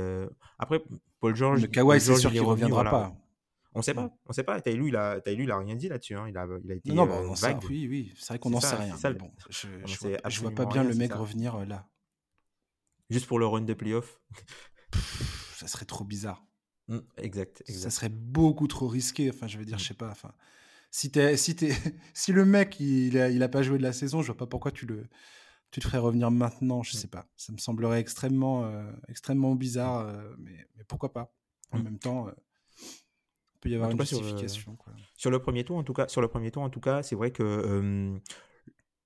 après 0.58 0.82
Paul 1.20 1.36
George, 1.36 1.62
le 1.62 1.68
Kawhi, 1.68 2.00
c'est 2.00 2.16
sûr 2.16 2.30
qu'il 2.30 2.40
reviendra 2.40 2.84
pas. 2.84 3.12
On 3.72 3.82
sait 3.82 3.94
pas, 3.94 4.10
on 4.26 4.32
sait 4.32 4.42
pas. 4.42 4.60
Taylor, 4.60 4.88
il 4.88 4.96
a, 4.96 5.20
il 5.26 5.50
a 5.50 5.58
rien 5.58 5.76
dit 5.76 5.88
là-dessus. 5.88 6.16
Hein. 6.16 6.26
Il, 6.28 6.36
a, 6.36 6.46
il 6.64 6.72
a 6.72 6.74
été 6.74 6.92
non, 6.92 7.06
non, 7.06 7.32
vague. 7.34 7.62
oui, 7.68 7.86
oui, 7.88 8.12
c'est 8.16 8.28
vrai 8.32 8.38
qu'on 8.40 8.50
n'en 8.50 8.60
sait 8.60 8.74
rien. 8.74 8.96
bon, 9.12 9.30
je, 9.48 9.68
je, 9.86 10.40
vois, 10.40 10.50
pas 10.50 10.66
bien 10.66 10.82
le 10.82 10.94
mec 10.94 11.12
revenir 11.12 11.64
là. 11.66 11.88
Juste 13.10 13.26
pour 13.26 13.38
le 13.38 13.46
run 13.46 13.62
de 13.62 13.74
playoff. 13.74 14.20
ça 15.56 15.68
serait 15.68 15.84
trop 15.84 16.04
bizarre. 16.04 16.44
Mmh, 16.90 16.98
exact, 17.18 17.62
exact, 17.68 17.82
Ça 17.84 17.90
serait 17.90 18.08
beaucoup 18.08 18.66
trop 18.66 18.88
risqué. 18.88 19.30
Enfin, 19.30 19.46
je 19.46 19.58
veux 19.58 19.64
dire, 19.64 19.76
mmh. 19.76 19.80
je 19.80 19.84
sais 19.86 19.94
pas. 19.94 20.10
Enfin, 20.10 20.32
si, 20.90 21.10
es, 21.14 21.36
si, 21.36 21.56
es, 21.62 21.72
si 22.14 22.32
le 22.32 22.44
mec 22.44 22.80
il 22.80 23.16
a, 23.16 23.30
il 23.30 23.42
a 23.42 23.48
pas 23.48 23.62
joué 23.62 23.78
de 23.78 23.82
la 23.82 23.92
saison, 23.92 24.22
je 24.22 24.26
vois 24.26 24.36
pas 24.36 24.46
pourquoi 24.46 24.72
tu 24.72 24.86
le, 24.86 25.06
tu 25.70 25.78
te 25.78 25.86
ferais 25.86 25.98
revenir 25.98 26.32
maintenant. 26.32 26.82
Je 26.82 26.96
mmh. 26.96 27.00
sais 27.00 27.06
pas. 27.06 27.28
Ça 27.36 27.52
me 27.52 27.58
semblerait 27.58 28.00
extrêmement, 28.00 28.64
euh, 28.64 28.90
extrêmement 29.08 29.54
bizarre, 29.54 30.00
euh, 30.00 30.34
mais, 30.38 30.66
mais, 30.76 30.84
pourquoi 30.84 31.12
pas. 31.12 31.32
En 31.70 31.78
même 31.78 32.00
temps, 32.00 32.26
euh, 32.26 32.32
il 32.82 33.58
peut 33.60 33.68
y 33.68 33.76
avoir 33.76 33.92
une 33.92 34.00
justification. 34.00 34.76
Sur, 34.76 34.94
sur, 35.16 35.30
le 35.30 35.38
premier 35.38 35.62
tour, 35.62 35.76
en 35.76 35.84
tout 35.84 35.92
cas, 35.92 36.08
sur 36.08 36.20
le 36.20 36.26
premier 36.26 36.50
tour, 36.50 36.64
en 36.64 36.70
tout 36.70 36.80
cas, 36.80 37.04
c'est 37.04 37.14
vrai 37.14 37.30
que 37.30 38.20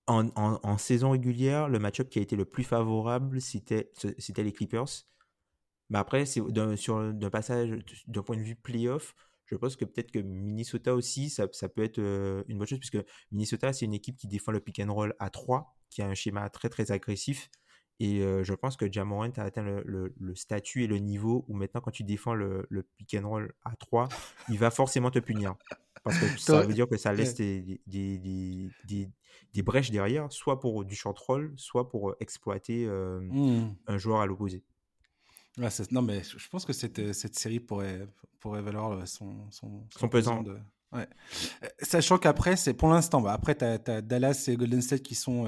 en, 0.06 0.28
en, 0.28 0.60
en, 0.62 0.78
saison 0.78 1.10
régulière, 1.10 1.68
le 1.68 1.78
match-up 1.78 2.08
qui 2.08 2.18
a 2.18 2.22
été 2.22 2.36
le 2.36 2.46
plus 2.46 2.64
favorable, 2.64 3.42
c'était 3.42 3.90
les 4.38 4.52
Clippers. 4.52 5.04
Mais 5.94 6.00
après, 6.00 6.26
c'est 6.26 6.42
sur 6.74 7.14
d'un 7.14 7.30
passage, 7.30 7.70
d'un 8.08 8.22
point 8.24 8.36
de 8.36 8.42
vue 8.42 8.56
playoff, 8.56 9.14
je 9.46 9.54
pense 9.54 9.76
que 9.76 9.84
peut-être 9.84 10.10
que 10.10 10.18
Minnesota 10.18 10.92
aussi, 10.92 11.30
ça, 11.30 11.46
ça 11.52 11.68
peut 11.68 11.84
être 11.84 12.00
une 12.48 12.58
bonne 12.58 12.66
chose, 12.66 12.80
puisque 12.80 12.98
Minnesota, 13.30 13.72
c'est 13.72 13.84
une 13.84 13.94
équipe 13.94 14.16
qui 14.16 14.26
défend 14.26 14.50
le 14.50 14.58
pick 14.58 14.80
and 14.80 14.92
roll 14.92 15.14
à 15.20 15.30
3, 15.30 15.72
qui 15.90 16.02
a 16.02 16.08
un 16.08 16.14
schéma 16.14 16.50
très 16.50 16.68
très 16.68 16.90
agressif. 16.90 17.48
Et 18.00 18.22
je 18.42 18.54
pense 18.54 18.76
que 18.76 18.90
Jamorant 18.90 19.30
a 19.36 19.42
atteint 19.42 19.62
le, 19.62 20.12
le, 20.18 20.34
statut 20.34 20.82
et 20.82 20.88
le 20.88 20.98
niveau 20.98 21.44
où 21.46 21.54
maintenant, 21.54 21.80
quand 21.80 21.92
tu 21.92 22.02
défends 22.02 22.34
le, 22.34 22.66
le, 22.70 22.82
pick 22.82 23.14
and 23.14 23.28
roll 23.28 23.54
à 23.64 23.76
3, 23.76 24.08
il 24.48 24.58
va 24.58 24.72
forcément 24.72 25.12
te 25.12 25.20
punir. 25.20 25.54
Parce 26.02 26.18
que 26.18 26.26
ça 26.40 26.62
veut 26.62 26.74
dire 26.74 26.88
que 26.88 26.96
ça 26.96 27.12
laisse 27.12 27.36
des, 27.36 27.62
des, 27.86 28.18
des, 28.18 29.10
des, 29.52 29.62
brèches 29.62 29.92
derrière, 29.92 30.32
soit 30.32 30.58
pour 30.58 30.84
du 30.84 30.96
short 30.96 31.16
roll, 31.20 31.54
soit 31.56 31.88
pour 31.88 32.16
exploiter 32.18 32.84
mmh. 32.84 33.76
un 33.86 33.96
joueur 33.96 34.22
à 34.22 34.26
l'opposé 34.26 34.64
non, 35.90 36.02
mais 36.02 36.22
je 36.22 36.48
pense 36.48 36.64
que 36.64 36.72
cette, 36.72 36.98
euh, 36.98 37.12
cette 37.12 37.36
série 37.36 37.60
pourrait, 37.60 38.06
pourrait 38.40 38.62
valoir 38.62 38.92
euh, 38.92 39.06
son, 39.06 39.50
son, 39.50 39.86
son, 39.96 40.08
pesant. 40.08 40.42
De... 40.42 40.58
Ouais. 40.92 41.08
Euh, 41.62 41.68
sachant 41.80 42.18
qu'après, 42.18 42.56
c'est 42.56 42.74
pour 42.74 42.88
l'instant, 42.88 43.20
bah 43.20 43.32
après, 43.32 43.54
tu 43.54 43.64
as, 43.64 44.00
Dallas 44.00 44.44
et 44.48 44.56
Golden 44.56 44.82
State 44.82 45.02
qui 45.02 45.14
sont 45.14 45.46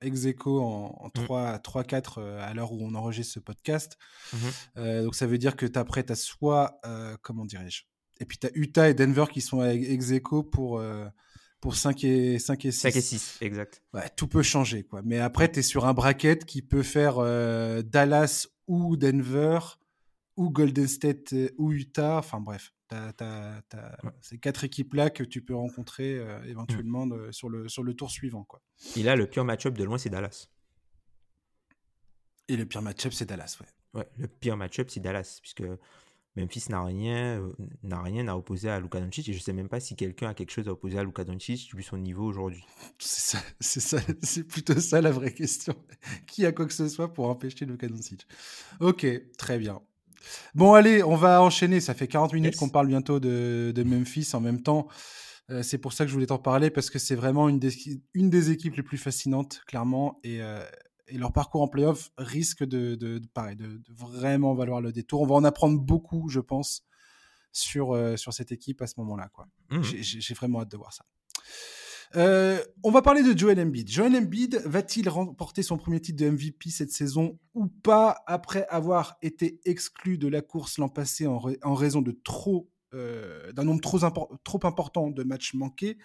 ex 0.00 0.26
aequo 0.26 0.60
en, 0.60 1.08
3-4 1.08 2.20
mmh. 2.20 2.38
à 2.40 2.54
l'heure 2.54 2.72
où 2.72 2.78
on 2.82 2.94
enregistre 2.94 3.34
ce 3.34 3.40
podcast. 3.40 3.98
Mmh 4.32 5.02
donc 5.02 5.14
ça 5.14 5.26
veut 5.26 5.38
dire 5.38 5.56
que 5.56 5.66
après, 5.78 6.04
tu 6.04 6.12
as 6.12 6.16
soit, 6.16 6.80
comment 7.22 7.44
dirais-je? 7.44 7.82
Et 8.20 8.24
puis 8.24 8.38
tu 8.38 8.46
as 8.46 8.50
Utah 8.54 8.88
et 8.88 8.94
Denver 8.94 9.26
qui 9.32 9.40
sont 9.40 9.64
ex 9.64 10.10
aequo 10.10 10.42
pour 10.42 10.82
pour 11.60 11.74
5 11.74 12.04
et, 12.04 12.38
5 12.38 12.64
et 12.64 12.70
6. 12.70 12.80
5 12.80 12.96
et 12.96 13.00
6, 13.00 13.38
exact. 13.40 13.82
Ouais, 13.92 14.08
tout 14.16 14.28
peut 14.28 14.42
changer. 14.42 14.84
Quoi. 14.84 15.02
Mais 15.04 15.18
après, 15.18 15.50
tu 15.50 15.60
es 15.60 15.62
sur 15.62 15.86
un 15.86 15.94
bracket 15.94 16.44
qui 16.44 16.62
peut 16.62 16.82
faire 16.82 17.16
Dallas 17.84 18.46
ou 18.68 18.96
Denver, 18.96 19.58
ou 20.38 20.50
Golden 20.50 20.86
State, 20.86 21.32
euh, 21.32 21.50
ou 21.58 21.72
Utah. 21.72 22.18
Enfin 22.18 22.40
bref, 22.40 22.72
tu 22.88 22.94
as, 22.94 23.62
ces 24.20 24.38
quatre 24.38 24.62
équipes-là 24.64 25.10
que 25.10 25.24
tu 25.24 25.44
peux 25.44 25.56
rencontrer 25.56 26.16
euh, 26.16 26.42
éventuellement 26.44 27.06
mm. 27.06 27.32
sur, 27.32 27.48
le, 27.48 27.68
sur 27.68 27.82
le 27.82 27.94
tour 27.94 28.10
suivant. 28.10 28.44
Quoi. 28.44 28.62
Et 28.96 29.02
là, 29.02 29.16
le 29.16 29.26
pire 29.26 29.44
match-up 29.44 29.76
de 29.76 29.84
loin, 29.84 29.98
c'est 29.98 30.10
Dallas. 30.10 30.48
Et 32.46 32.56
le 32.56 32.64
pire 32.64 32.82
match-up, 32.82 33.12
c'est 33.12 33.26
Dallas, 33.26 33.58
ouais. 33.60 33.66
Ouais, 33.94 34.08
le 34.16 34.28
pire 34.28 34.56
match-up, 34.56 34.90
c'est 34.90 35.00
Dallas, 35.00 35.38
puisque 35.42 35.64
Memphis 36.38 36.66
n'a 36.68 36.84
rien, 36.84 37.40
euh, 37.40 37.52
n'a 37.82 38.00
rien 38.00 38.28
à 38.28 38.36
opposer 38.36 38.68
à 38.68 38.78
Luka 38.78 39.00
Doncic 39.00 39.28
et 39.28 39.32
je 39.32 39.40
sais 39.40 39.52
même 39.52 39.68
pas 39.68 39.80
si 39.80 39.96
quelqu'un 39.96 40.28
a 40.28 40.34
quelque 40.34 40.52
chose 40.52 40.68
à 40.68 40.72
opposer 40.72 40.98
à 40.98 41.02
Luka 41.02 41.24
Doncic 41.24 41.74
vu 41.74 41.82
son 41.82 41.98
niveau 41.98 42.24
aujourd'hui. 42.24 42.64
C'est 42.98 43.36
ça, 43.36 43.38
c'est 43.60 43.80
ça, 43.80 43.98
c'est 44.22 44.44
plutôt 44.44 44.78
ça 44.78 45.00
la 45.00 45.10
vraie 45.10 45.34
question. 45.34 45.74
Qui 46.26 46.46
a 46.46 46.52
quoi 46.52 46.66
que 46.66 46.72
ce 46.72 46.88
soit 46.88 47.12
pour 47.12 47.28
empêcher 47.28 47.66
Luka 47.66 47.88
Doncic? 47.88 48.26
Ok, 48.80 49.06
très 49.36 49.58
bien. 49.58 49.80
Bon 50.54 50.74
allez, 50.74 51.02
on 51.02 51.16
va 51.16 51.42
enchaîner. 51.42 51.80
Ça 51.80 51.94
fait 51.94 52.08
40 52.08 52.32
minutes 52.34 52.56
qu'on 52.56 52.68
parle 52.68 52.86
bientôt 52.86 53.18
de, 53.20 53.82
Memphis 53.84 54.30
en 54.34 54.40
même 54.40 54.62
temps. 54.62 54.88
Euh, 55.50 55.62
c'est 55.62 55.78
pour 55.78 55.92
ça 55.92 56.04
que 56.04 56.08
je 56.08 56.14
voulais 56.14 56.26
t'en 56.26 56.38
parler 56.38 56.70
parce 56.70 56.90
que 56.90 56.98
c'est 56.98 57.14
vraiment 57.14 57.48
une 57.48 57.58
des, 57.58 57.72
une 58.12 58.28
des 58.28 58.50
équipes 58.50 58.76
les 58.76 58.82
plus 58.82 58.98
fascinantes, 58.98 59.62
clairement. 59.66 60.20
Et, 60.22 60.42
euh, 60.42 60.62
et 61.08 61.18
leur 61.18 61.32
parcours 61.32 61.62
en 61.62 61.68
playoff 61.68 62.10
risque 62.18 62.64
de, 62.64 62.94
de, 62.94 63.20
pareil, 63.34 63.56
de, 63.56 63.80
vraiment 63.90 64.54
valoir 64.54 64.80
le 64.80 64.92
détour. 64.92 65.22
On 65.22 65.26
va 65.26 65.34
en 65.34 65.44
apprendre 65.44 65.80
beaucoup, 65.80 66.28
je 66.28 66.40
pense, 66.40 66.84
sur, 67.52 67.94
euh, 67.94 68.16
sur 68.16 68.32
cette 68.32 68.52
équipe 68.52 68.82
à 68.82 68.86
ce 68.86 68.94
moment-là. 68.98 69.28
quoi. 69.32 69.46
Mmh 69.70 69.82
j'ai 69.82 70.34
vraiment 70.34 70.60
hâte 70.60 70.70
de 70.70 70.76
voir 70.76 70.92
ça. 70.92 71.04
Euh, 72.16 72.62
on 72.82 72.90
va 72.90 73.02
parler 73.02 73.22
de 73.22 73.38
Joel 73.38 73.60
Embiid. 73.60 73.90
Joel 73.90 74.16
Embiid 74.16 74.62
va-t-il 74.64 75.08
remporter 75.08 75.62
son 75.62 75.76
premier 75.76 76.00
titre 76.00 76.24
de 76.24 76.30
MVP 76.30 76.70
cette 76.70 76.90
saison 76.90 77.38
ou 77.54 77.66
pas 77.66 78.22
après 78.26 78.66
avoir 78.68 79.18
été 79.20 79.60
exclu 79.66 80.16
de 80.16 80.28
la 80.28 80.40
course 80.40 80.78
l'an 80.78 80.88
passé 80.88 81.26
en, 81.26 81.42
en, 81.62 81.74
raison 81.74 82.00
de 82.00 82.12
trop 82.12 82.70
euh, 82.94 83.52
d'un 83.52 83.64
nombre 83.64 83.82
trop, 83.82 83.98
trop 84.42 84.60
important 84.62 85.10
de 85.10 85.22
matchs 85.22 85.52
manqués? 85.52 85.98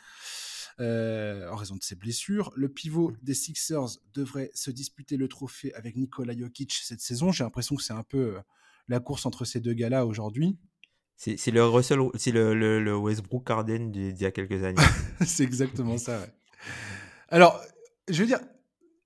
Euh, 0.79 1.49
en 1.49 1.55
raison 1.55 1.75
de 1.75 1.83
ses 1.83 1.95
blessures. 1.95 2.51
Le 2.55 2.69
pivot 2.69 3.11
mmh. 3.11 3.17
des 3.21 3.33
Sixers 3.33 3.99
devrait 4.13 4.51
se 4.53 4.71
disputer 4.71 5.17
le 5.17 5.27
trophée 5.27 5.73
avec 5.75 5.95
Nikola 5.95 6.37
Jokic 6.37 6.73
cette 6.83 7.01
saison. 7.01 7.31
J'ai 7.31 7.43
l'impression 7.43 7.75
que 7.75 7.83
c'est 7.83 7.93
un 7.93 8.03
peu 8.03 8.35
euh, 8.35 8.39
la 8.87 8.99
course 8.99 9.25
entre 9.25 9.45
ces 9.45 9.59
deux 9.59 9.73
gars-là 9.73 10.05
aujourd'hui. 10.05 10.57
C'est 11.15 11.51
le 11.51 11.63
Russell, 11.63 11.99
c'est 12.15 12.31
le, 12.31 12.53
le, 12.53 12.97
Westbrook 12.97 13.49
Harden 13.49 13.91
d'il 13.91 14.19
y 14.19 14.25
a 14.25 14.31
quelques 14.31 14.63
années. 14.63 14.81
c'est 15.25 15.43
exactement 15.43 15.97
ça. 15.97 16.25
Alors, 17.29 17.61
je 18.09 18.19
veux 18.19 18.27
dire, 18.27 18.39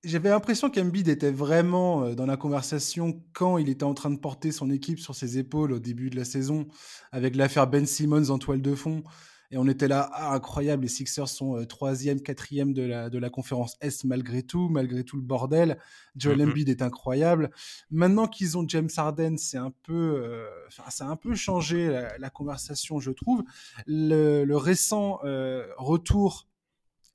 j'avais 0.03 0.29
l'impression 0.29 0.69
qu'Embiid 0.69 1.07
était 1.09 1.31
vraiment 1.31 2.03
euh, 2.03 2.15
dans 2.15 2.25
la 2.25 2.37
conversation 2.37 3.21
quand 3.33 3.57
il 3.57 3.69
était 3.69 3.83
en 3.83 3.93
train 3.93 4.09
de 4.09 4.17
porter 4.17 4.51
son 4.51 4.69
équipe 4.71 4.99
sur 4.99 5.15
ses 5.15 5.37
épaules 5.37 5.73
au 5.73 5.79
début 5.79 6.09
de 6.09 6.15
la 6.15 6.25
saison, 6.25 6.67
avec 7.11 7.35
l'affaire 7.35 7.67
Ben 7.67 7.85
Simmons 7.85 8.29
en 8.29 8.39
toile 8.39 8.61
de 8.61 8.73
fond. 8.73 9.03
Et 9.49 9.57
on 9.57 9.67
était 9.67 9.87
là, 9.87 10.09
ah, 10.11 10.33
incroyable, 10.33 10.83
les 10.83 10.89
Sixers 10.89 11.29
sont 11.29 11.57
euh, 11.57 11.65
troisième, 11.65 12.21
quatrième 12.21 12.73
de 12.73 12.81
la, 12.81 13.09
de 13.09 13.17
la 13.17 13.29
conférence 13.29 13.77
Est 13.79 14.03
malgré 14.03 14.43
tout, 14.43 14.67
malgré 14.67 15.05
tout 15.05 15.15
le 15.15 15.21
bordel. 15.21 15.79
Joel 16.17 16.39
mm-hmm. 16.39 16.49
Embiid 16.49 16.69
est 16.69 16.81
incroyable. 16.81 17.51
Maintenant 17.89 18.27
qu'ils 18.27 18.57
ont 18.57 18.67
James 18.67 18.89
Harden, 18.95 19.37
c'est 19.37 19.57
un 19.57 19.71
peu, 19.83 19.93
euh, 19.93 20.49
ça 20.89 21.05
a 21.05 21.09
un 21.09 21.15
peu 21.15 21.33
changé 21.33 21.87
la, 22.19 22.29
conversation, 22.29 22.99
je 22.99 23.11
trouve. 23.11 23.43
Le, 23.85 24.53
récent 24.55 25.19
euh, 25.23 25.65
retour 25.77 26.49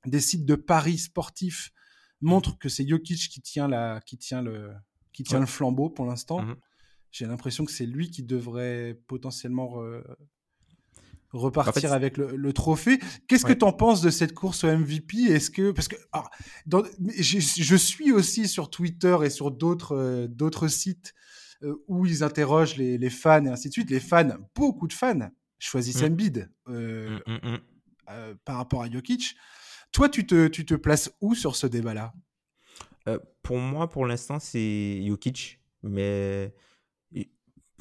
des 0.05 0.19
sites 0.19 0.45
de 0.45 0.55
paris 0.55 0.97
sportifs 0.97 1.71
montre 2.19 2.57
que 2.57 2.67
c'est 2.67 2.87
Jokic 2.87 3.29
qui 3.29 3.41
tient 3.41 3.67
la, 3.67 4.01
qui 4.01 4.17
tient 4.17 4.41
le, 4.41 4.71
qui 5.11 5.23
tient 5.23 5.39
le 5.39 5.45
flambeau 5.45 5.89
pour 5.89 6.07
l'instant. 6.07 6.43
Mm-hmm. 6.43 6.55
J'ai 7.11 7.25
l'impression 7.27 7.63
que 7.63 7.71
c'est 7.71 7.85
lui 7.85 8.09
qui 8.09 8.23
devrait 8.23 8.99
potentiellement 9.05 9.83
repartir 11.33 11.93
avec 11.93 12.17
le, 12.17 12.53
trophée. 12.53 12.99
Qu'est-ce 13.27 13.45
que 13.45 13.53
tu 13.53 13.65
en 13.65 13.73
penses 13.73 14.01
de 14.01 14.09
cette 14.09 14.33
course 14.33 14.63
au 14.63 14.67
MVP 14.67 15.17
Est-ce 15.23 15.49
que 15.49 15.71
parce 15.71 15.87
que 15.87 15.95
ah, 16.11 16.29
je, 17.17 17.75
suis 17.75 18.11
aussi 18.11 18.47
sur 18.47 18.69
Twitter 18.69 19.17
et 19.23 19.29
sur 19.29 19.51
d'autres 19.51 19.95
euh, 19.95 20.27
d'autres 20.27 20.67
sites 20.67 21.13
euh, 21.63 21.75
où 21.87 22.05
ils 22.05 22.23
interrogent 22.23 22.77
les, 22.77 23.09
fans 23.09 23.45
et 23.45 23.49
ainsi 23.49 23.69
de 23.69 23.73
suite. 23.73 23.89
Les 23.89 23.99
fans, 23.99 24.29
beaucoup 24.55 24.87
de 24.87 24.93
fans 24.93 25.31
choisissent 25.57 26.01
mmh. 26.01 26.05
Embiid 26.05 26.51
euh, 26.69 27.19
mmh, 27.25 27.33
mmh, 27.33 28.35
par 28.45 28.57
rapport 28.57 28.83
à 28.83 28.89
Jokic. 28.89 29.35
Toi, 29.91 30.09
tu 30.09 30.25
te, 30.25 30.47
tu 30.47 30.65
te 30.65 30.73
places 30.73 31.11
où 31.21 31.35
sur 31.35 31.55
ce 31.55 31.67
débat-là? 31.67 32.13
Pour 33.41 33.57
moi, 33.57 33.89
pour 33.89 34.05
l'instant, 34.05 34.39
c'est 34.39 35.05
Jokic, 35.05 35.59
mais 35.83 36.53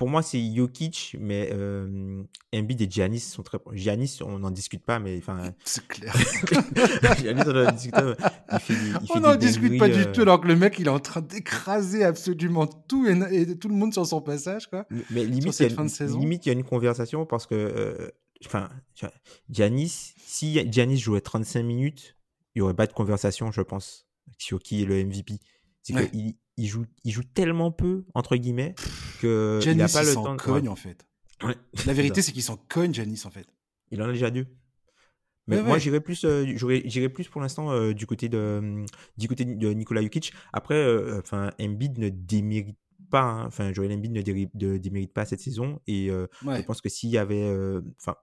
pour 0.03 0.11
moi, 0.11 0.23
c'est 0.23 0.43
Jokic, 0.53 1.17
mais 1.21 1.51
euh, 1.53 2.25
Embiid 2.53 2.83
et 2.83 2.91
Giannis 2.91 3.21
sont 3.21 3.45
très 3.45 3.61
proches. 3.61 3.77
Giannis, 3.77 4.19
on 4.21 4.41
n'en 4.41 4.51
discute 4.51 4.85
pas, 4.85 4.99
mais 4.99 5.17
enfin. 5.17 5.55
C'est 5.65 5.87
clair. 5.87 6.13
Giannis, 7.23 7.43
on 7.47 7.53
n'en 7.53 7.71
discute 7.71 7.95
pas. 7.95 8.33
Il 8.53 8.59
fait 8.59 8.75
on 9.15 9.21
n'en 9.21 9.37
discute 9.37 9.79
pas 9.79 9.89
du 9.89 10.01
euh, 10.01 10.13
tout, 10.13 10.23
alors 10.23 10.41
que 10.41 10.49
le 10.49 10.57
mec, 10.57 10.81
il 10.81 10.89
est 10.89 10.91
en 10.91 10.99
train 10.99 11.21
d'écraser 11.21 12.03
absolument 12.03 12.67
tout 12.67 13.07
et, 13.07 13.57
tout 13.57 13.69
le 13.69 13.77
monde 13.77 13.93
sur 13.93 14.05
son 14.05 14.21
passage, 14.21 14.69
quoi. 14.69 14.89
Mais, 15.11 15.25
limite, 15.25 15.61
il 15.61 15.69
y, 15.69 16.51
a, 16.51 16.53
y 16.53 16.57
une 16.57 16.65
conversation 16.65 17.25
parce 17.25 17.47
que, 17.47 17.55
euh, 17.55 18.11
enfin, 18.45 18.71
Giannis, 19.51 20.15
si 20.19 20.69
Giannis 20.69 20.99
jouait 20.99 21.21
35 21.21 21.63
minutes, 21.63 22.17
il 22.57 22.59
n'y 22.59 22.63
aurait 22.63 22.75
pas 22.75 22.89
de 22.89 22.93
conversation, 22.93 23.53
je 23.53 23.61
pense. 23.61 24.09
sur 24.37 24.59
qui 24.59 24.83
est 24.83 24.85
le 24.85 25.05
MVP. 25.05 25.39
C'est 25.85 26.11
qu'il 26.11 26.35
il 26.63 26.69
joue, 26.69 26.87
il 27.03 27.11
joue 27.11 27.25
tellement 27.25 27.73
peu, 27.73 28.05
entre 28.15 28.37
guillemets, 28.37 28.77
que 29.21 29.59
il 29.65 29.77
n'a 29.77 29.89
pas 29.89 30.05
le 30.05 30.15
temps. 30.15 30.37
cogne, 30.37 30.69
en 30.69 30.77
fait. 30.77 31.09
La 31.87 31.93
vérité, 31.93 32.23
c'est 32.23 32.31
qu'il 32.31 32.45
s'en 32.45 32.57
cogne, 32.57 32.95
Janis, 32.95 33.23
en 33.25 33.31
fait. 33.31 33.47
Il 33.91 34.01
en 34.01 34.09
a 34.09 34.13
déjà 34.13 34.31
deux. 34.31 34.47
Mais 35.49 35.61
moi, 35.61 35.79
j'irais 35.79 36.01
plus, 36.01 36.25
euh, 36.25 37.09
plus 37.13 37.27
pour 37.27 37.41
l'instant 37.41 37.73
euh, 37.73 37.93
du 37.93 38.07
côté 38.07 38.29
de, 38.29 38.85
du 39.19 39.27
côté 39.27 39.45
de 39.45 39.73
Nikola 39.73 40.03
Jokic. 40.03 40.33
Après, 40.53 40.77
euh, 40.77 41.19
enfin, 41.19 41.51
Embiid 41.61 41.99
ne 41.99 42.11
démérite 42.11 42.79
pas. 43.11 43.23
Hein. 43.23 43.47
Enfin, 43.47 43.73
Joel 43.73 43.93
Embiid 43.93 44.13
ne, 44.13 44.79
démérite 44.79 45.13
pas 45.13 45.25
cette 45.25 45.41
saison. 45.41 45.81
Et 45.89 46.11
je 46.11 46.63
pense 46.63 46.81
que 46.81 46.89
s'il 46.89 47.11
y 47.11 47.19
avait, 47.19 47.53
enfin, 48.01 48.15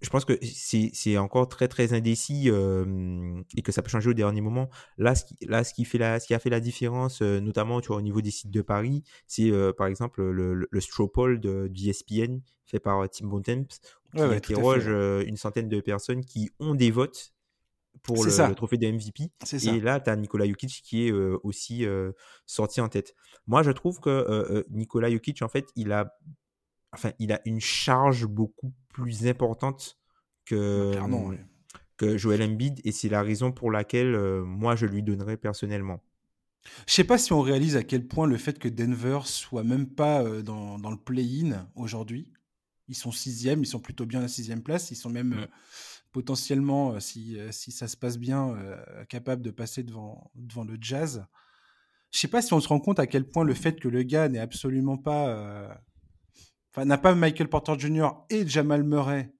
je 0.00 0.08
pense 0.10 0.24
que 0.24 0.38
c'est 0.42 1.18
encore 1.18 1.48
très 1.48 1.66
très 1.66 1.92
indécis 1.92 2.48
et 2.48 3.62
que 3.62 3.72
ça 3.72 3.82
peut 3.82 3.90
changer 3.90 4.10
au 4.10 4.14
dernier 4.14 4.40
moment. 4.40 4.70
Là, 4.96 5.14
ce 5.14 5.24
qui, 5.24 5.36
là, 5.46 5.64
ce 5.64 5.74
qui, 5.74 5.84
fait 5.84 5.98
la, 5.98 6.20
ce 6.20 6.26
qui 6.26 6.34
a 6.34 6.38
fait 6.38 6.50
la 6.50 6.60
différence, 6.60 7.20
notamment 7.20 7.80
tu 7.80 7.88
vois, 7.88 7.96
au 7.96 8.02
niveau 8.02 8.20
des 8.20 8.30
sites 8.30 8.50
de 8.50 8.62
Paris, 8.62 9.02
c'est 9.26 9.50
par 9.76 9.88
exemple 9.88 10.22
le, 10.22 10.54
le, 10.54 10.68
le 10.70 11.38
de, 11.38 11.68
du 11.68 11.88
ESPN 11.88 12.38
fait 12.64 12.78
par 12.78 13.08
Tim 13.10 13.26
Bontemps, 13.26 13.66
qui 14.14 14.22
interroge 14.22 14.86
une 14.86 15.36
centaine 15.36 15.68
de 15.68 15.80
personnes 15.80 16.24
qui 16.24 16.50
ont 16.60 16.74
des 16.74 16.90
votes 16.90 17.32
pour 18.02 18.24
le, 18.24 18.54
trophée 18.54 18.78
de 18.78 18.86
MVP. 18.90 19.30
Et 19.66 19.80
là, 19.80 20.00
tu 20.00 20.10
as 20.10 20.16
Nikola 20.16 20.46
Jokic 20.46 20.82
qui 20.84 21.08
est 21.08 21.12
aussi 21.12 21.84
sorti 22.46 22.80
en 22.80 22.88
tête. 22.88 23.14
Moi, 23.48 23.62
je 23.64 23.72
trouve 23.72 23.98
que 23.98 24.64
Nikola 24.70 25.10
Jokic, 25.10 25.42
en 25.42 25.48
fait, 25.48 25.66
il 25.74 25.90
a 25.90 26.16
enfin, 26.92 27.12
il 27.18 27.32
a 27.32 27.40
une 27.44 27.60
charge 27.60 28.26
beaucoup 28.26 28.72
plus 28.92 29.26
importante 29.26 29.98
que, 30.44 30.96
mmh, 30.98 31.38
que 31.96 32.16
Joel 32.16 32.42
Embiid 32.42 32.80
et 32.84 32.92
c'est 32.92 33.08
la 33.08 33.22
raison 33.22 33.52
pour 33.52 33.70
laquelle 33.70 34.14
euh, 34.14 34.44
moi 34.44 34.76
je 34.76 34.86
lui 34.86 35.02
donnerais 35.02 35.36
personnellement. 35.36 36.02
Je 36.86 36.94
sais 36.94 37.04
pas 37.04 37.18
si 37.18 37.32
on 37.32 37.40
réalise 37.40 37.76
à 37.76 37.82
quel 37.82 38.06
point 38.06 38.26
le 38.26 38.36
fait 38.36 38.58
que 38.58 38.68
Denver 38.68 39.20
soit 39.24 39.64
même 39.64 39.88
pas 39.88 40.22
euh, 40.22 40.42
dans, 40.42 40.78
dans, 40.78 40.90
le 40.90 40.96
play-in 40.96 41.68
aujourd'hui. 41.74 42.32
Ils 42.88 42.94
sont 42.94 43.10
sixième, 43.10 43.62
ils 43.62 43.66
sont 43.66 43.80
plutôt 43.80 44.06
bien 44.06 44.20
à 44.20 44.22
la 44.22 44.28
sixième 44.28 44.62
place. 44.62 44.90
Ils 44.90 44.96
sont 44.96 45.10
même 45.10 45.32
euh, 45.32 45.46
potentiellement, 46.12 47.00
si, 47.00 47.38
si, 47.50 47.72
ça 47.72 47.88
se 47.88 47.96
passe 47.96 48.18
bien, 48.18 48.54
capables 49.08 49.40
de 49.40 49.50
passer 49.50 49.82
devant, 49.82 50.30
devant 50.34 50.62
le 50.62 50.76
Jazz. 50.78 51.24
Je 52.10 52.18
sais 52.18 52.28
pas 52.28 52.42
si 52.42 52.52
on 52.52 52.60
se 52.60 52.68
rend 52.68 52.80
compte 52.80 52.98
à 52.98 53.06
quel 53.06 53.26
point 53.26 53.44
le 53.44 53.54
fait 53.54 53.80
que 53.80 53.88
le 53.88 54.02
gars 54.02 54.28
n'est 54.28 54.38
absolument 54.38 54.98
pas 54.98 55.80
enfin, 56.72 56.84
n'a 56.84 56.98
pas 56.98 57.14
Michael 57.14 57.48
Porter 57.48 57.78
Jr. 57.78 58.08
et 58.30 58.46
Jamal 58.46 58.82
Murray, 58.82 59.32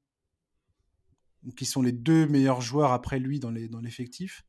qui 1.56 1.64
sont 1.64 1.82
les 1.82 1.92
deux 1.92 2.26
meilleurs 2.26 2.60
joueurs 2.60 2.92
après 2.92 3.18
lui 3.18 3.40
dans 3.40 3.50
l'effectif, 3.50 4.44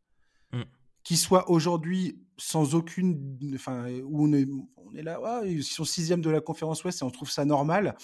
dans 0.52 0.60
mm. 0.60 0.66
qui 1.04 1.18
soient 1.18 1.50
aujourd'hui 1.50 2.20
sans 2.38 2.76
aucune, 2.76 3.38
enfin, 3.56 3.90
où 4.04 4.28
on 4.28 4.34
est, 4.34 4.48
on 4.78 4.94
est 4.96 5.04
là, 5.04 5.42
ils 5.46 5.64
sont 5.64 5.86
sixième 5.86 6.22
de 6.22 6.30
la 6.30 6.42
conférence 6.42 6.84
Ouest 6.84 7.02
et 7.02 7.06
on 7.06 7.12
trouve 7.12 7.30
ça 7.30 7.46
normal. 7.46 7.96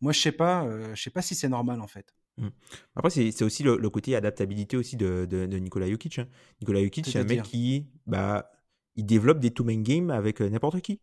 Moi, 0.00 0.12
je 0.12 0.20
sais 0.20 0.32
pas, 0.32 0.64
euh, 0.64 0.94
je 0.94 1.02
sais 1.02 1.10
pas 1.10 1.22
si 1.22 1.34
c'est 1.34 1.48
normal 1.48 1.80
en 1.80 1.86
fait. 1.86 2.14
Mm. 2.38 2.48
Après, 2.94 3.10
c'est 3.10 3.42
aussi 3.42 3.62
le, 3.62 3.90
côté 3.90 4.14
adaptabilité 4.14 4.76
aussi 4.76 4.96
de, 4.96 5.26
de, 5.28 5.46
de 5.46 5.58
Nikola 5.58 5.88
Jokic. 5.88 6.18
Hein. 6.18 6.28
Nikola 6.60 6.82
Jokic, 6.82 7.06
c'est 7.06 7.18
un 7.18 7.24
mec 7.24 7.42
qui, 7.42 7.86
bah, 8.06 8.50
il 8.96 9.06
développe 9.06 9.38
des 9.38 9.50
two-main 9.50 9.80
games 9.80 10.10
avec 10.10 10.40
euh, 10.40 10.48
n'importe 10.48 10.80
qui. 10.80 11.00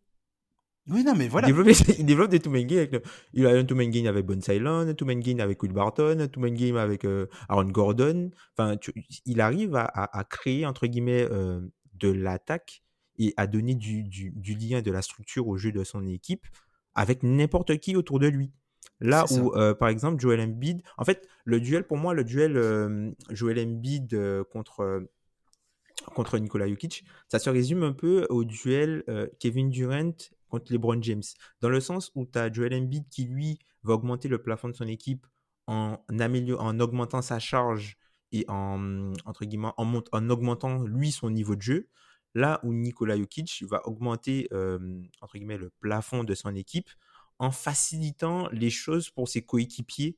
Oui, 0.88 1.02
non, 1.02 1.14
mais 1.14 1.28
voilà. 1.28 1.48
Il 1.48 2.04
développe, 2.04 2.30
des 2.30 2.40
two-main 2.40 2.64
games. 2.64 2.78
Avec 2.78 3.04
Il 3.32 3.46
a 3.46 3.50
un 3.50 3.64
two-main 3.64 3.88
game 3.88 4.06
avec 4.06 4.26
Bon 4.26 4.40
Silent, 4.40 4.80
un 4.80 4.94
two-main 4.94 5.18
game 5.18 5.40
avec 5.40 5.62
Will 5.62 5.72
Barton, 5.72 6.18
un 6.20 6.28
two-main 6.28 6.52
game 6.52 6.76
avec 6.76 7.04
euh, 7.04 7.26
Aaron 7.48 7.70
Gordon. 7.70 8.30
Enfin, 8.56 8.76
il 9.24 9.40
arrive 9.40 9.74
à, 9.76 9.84
à, 9.84 10.24
créer, 10.24 10.66
entre 10.66 10.86
guillemets, 10.86 11.26
euh, 11.30 11.60
de 11.94 12.10
l'attaque 12.10 12.82
et 13.18 13.32
à 13.36 13.46
donner 13.46 13.74
du, 13.74 14.02
du, 14.02 14.30
du, 14.30 14.54
lien, 14.54 14.82
de 14.82 14.90
la 14.90 15.00
structure 15.00 15.48
au 15.48 15.56
jeu 15.56 15.72
de 15.72 15.84
son 15.84 16.06
équipe 16.06 16.46
avec 16.94 17.22
n'importe 17.22 17.78
qui 17.78 17.96
autour 17.96 18.18
de 18.18 18.26
lui. 18.26 18.52
Là 19.00 19.24
où, 19.32 19.54
euh, 19.54 19.74
par 19.74 19.88
exemple, 19.88 20.20
Joel 20.20 20.40
Embiid, 20.40 20.82
en 20.98 21.04
fait, 21.04 21.26
le 21.44 21.60
duel, 21.60 21.84
pour 21.84 21.96
moi, 21.96 22.14
le 22.14 22.24
duel 22.24 23.14
Joel 23.30 23.58
Embiid 23.58 24.44
contre 24.52 25.08
contre 26.14 26.38
Nikola 26.38 26.68
Jokic, 26.68 27.04
ça 27.28 27.38
se 27.38 27.48
résume 27.48 27.82
un 27.82 27.92
peu 27.92 28.26
au 28.28 28.44
duel 28.44 29.04
Kevin 29.38 29.70
Durant 29.70 30.12
contre 30.54 30.72
LeBron 30.72 31.02
James. 31.02 31.22
Dans 31.60 31.68
le 31.68 31.80
sens 31.80 32.10
où 32.14 32.26
tu 32.26 32.38
as 32.38 32.52
Joel 32.52 32.74
Embiid 32.74 33.08
qui, 33.08 33.24
lui, 33.24 33.58
va 33.82 33.94
augmenter 33.94 34.28
le 34.28 34.38
plafond 34.38 34.68
de 34.68 34.74
son 34.74 34.86
équipe 34.86 35.26
en, 35.66 35.98
en 36.08 36.80
augmentant 36.80 37.22
sa 37.22 37.38
charge 37.38 37.96
et 38.32 38.44
en, 38.48 39.12
entre 39.24 39.44
guillemets, 39.44 39.72
en, 39.76 40.00
en, 40.12 40.30
augmentant, 40.30 40.82
lui, 40.84 41.10
son 41.10 41.30
niveau 41.30 41.56
de 41.56 41.62
jeu. 41.62 41.88
Là 42.34 42.60
où 42.62 42.72
Nikola 42.72 43.16
Jokic 43.16 43.64
va 43.68 43.86
augmenter, 43.86 44.48
euh, 44.52 45.02
entre 45.20 45.34
guillemets, 45.38 45.58
le 45.58 45.70
plafond 45.80 46.24
de 46.24 46.34
son 46.34 46.54
équipe 46.54 46.90
en 47.38 47.50
facilitant 47.50 48.48
les 48.50 48.70
choses 48.70 49.10
pour 49.10 49.28
ses 49.28 49.42
coéquipiers 49.42 50.16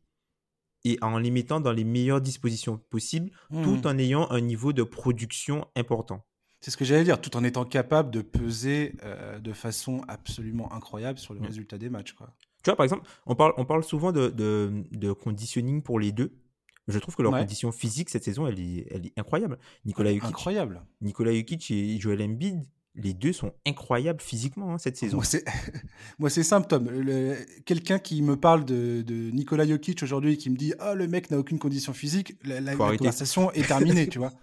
et 0.85 0.99
en 1.03 1.19
les 1.19 1.31
mettant 1.31 1.61
dans 1.61 1.73
les 1.73 1.85
meilleures 1.85 2.21
dispositions 2.21 2.79
possibles, 2.79 3.31
tout 3.51 3.77
mmh. 3.77 3.87
en 3.87 3.99
ayant 3.99 4.31
un 4.31 4.41
niveau 4.41 4.73
de 4.73 4.83
production 4.83 5.67
important. 5.75 6.25
C'est 6.67 6.73
ce 6.73 6.77
que 6.77 6.85
j'allais 6.85 7.05
dire, 7.05 7.21
tout 7.21 7.37
en 7.37 7.45
étant 7.45 7.65
capable 7.65 8.11
de 8.11 8.23
peser 8.23 8.97
euh, 9.05 9.39
de 9.39 9.53
façon 9.53 10.01
absolument 10.09 10.73
incroyable 10.73 11.17
sur 11.17 11.33
le 11.33 11.39
mm. 11.39 11.45
résultat 11.45 11.79
des 11.79 11.89
matchs. 11.89 12.15
Quoi. 12.15 12.35
Tu 12.65 12.71
vois, 12.71 12.77
par 12.77 12.83
exemple, 12.83 13.09
on 13.25 13.37
parle, 13.37 13.53
on 13.57 13.65
parle 13.65 13.85
souvent 13.85 14.11
de, 14.11 14.31
de, 14.31 15.13
conditioning 15.13 15.81
pour 15.81 16.01
les 16.01 16.11
deux. 16.11 16.33
Je 16.89 16.99
trouve 16.99 17.15
que 17.15 17.23
leur 17.23 17.31
condition 17.31 17.71
physique 17.71 18.11
cette 18.11 18.25
saison, 18.25 18.49
elle 18.49 18.59
est, 18.59 18.89
elle 18.91 19.07
est 19.07 19.13
incroyable. 19.17 19.61
Nicolas 19.85 20.11
Jokic, 20.13 20.29
incroyable. 20.29 20.83
Nicolas 21.01 21.33
Jokic 21.33 21.71
et 21.71 22.01
Joel 22.01 22.21
Embiid, 22.21 22.65
les 22.97 23.15
deux 23.15 23.33
sont 23.33 23.53
incroyables 23.65 24.21
physiquement 24.21 24.75
hein, 24.75 24.79
cette 24.79 24.97
saison. 24.97 25.21
Moi, 26.19 26.31
c'est 26.31 26.43
simple, 26.43 26.67
Tom. 26.67 26.91
Quelqu'un 27.65 28.01
qui 28.01 28.23
me 28.23 28.35
parle 28.35 28.65
de, 28.65 29.03
de 29.03 29.31
Nicolas 29.31 29.69
Jokic 29.69 30.03
aujourd'hui 30.03 30.33
et 30.33 30.37
qui 30.37 30.51
me 30.51 30.57
dit 30.57 30.75
Ah, 30.81 30.95
le 30.95 31.07
mec 31.07 31.31
n'a 31.31 31.39
aucune 31.39 31.61
condition 31.61 31.93
physique, 31.93 32.35
la, 32.43 32.61
la 32.61 32.75
conversation 32.75 33.53
est 33.53 33.69
terminée, 33.69 34.09
tu 34.09 34.19
vois. 34.19 34.33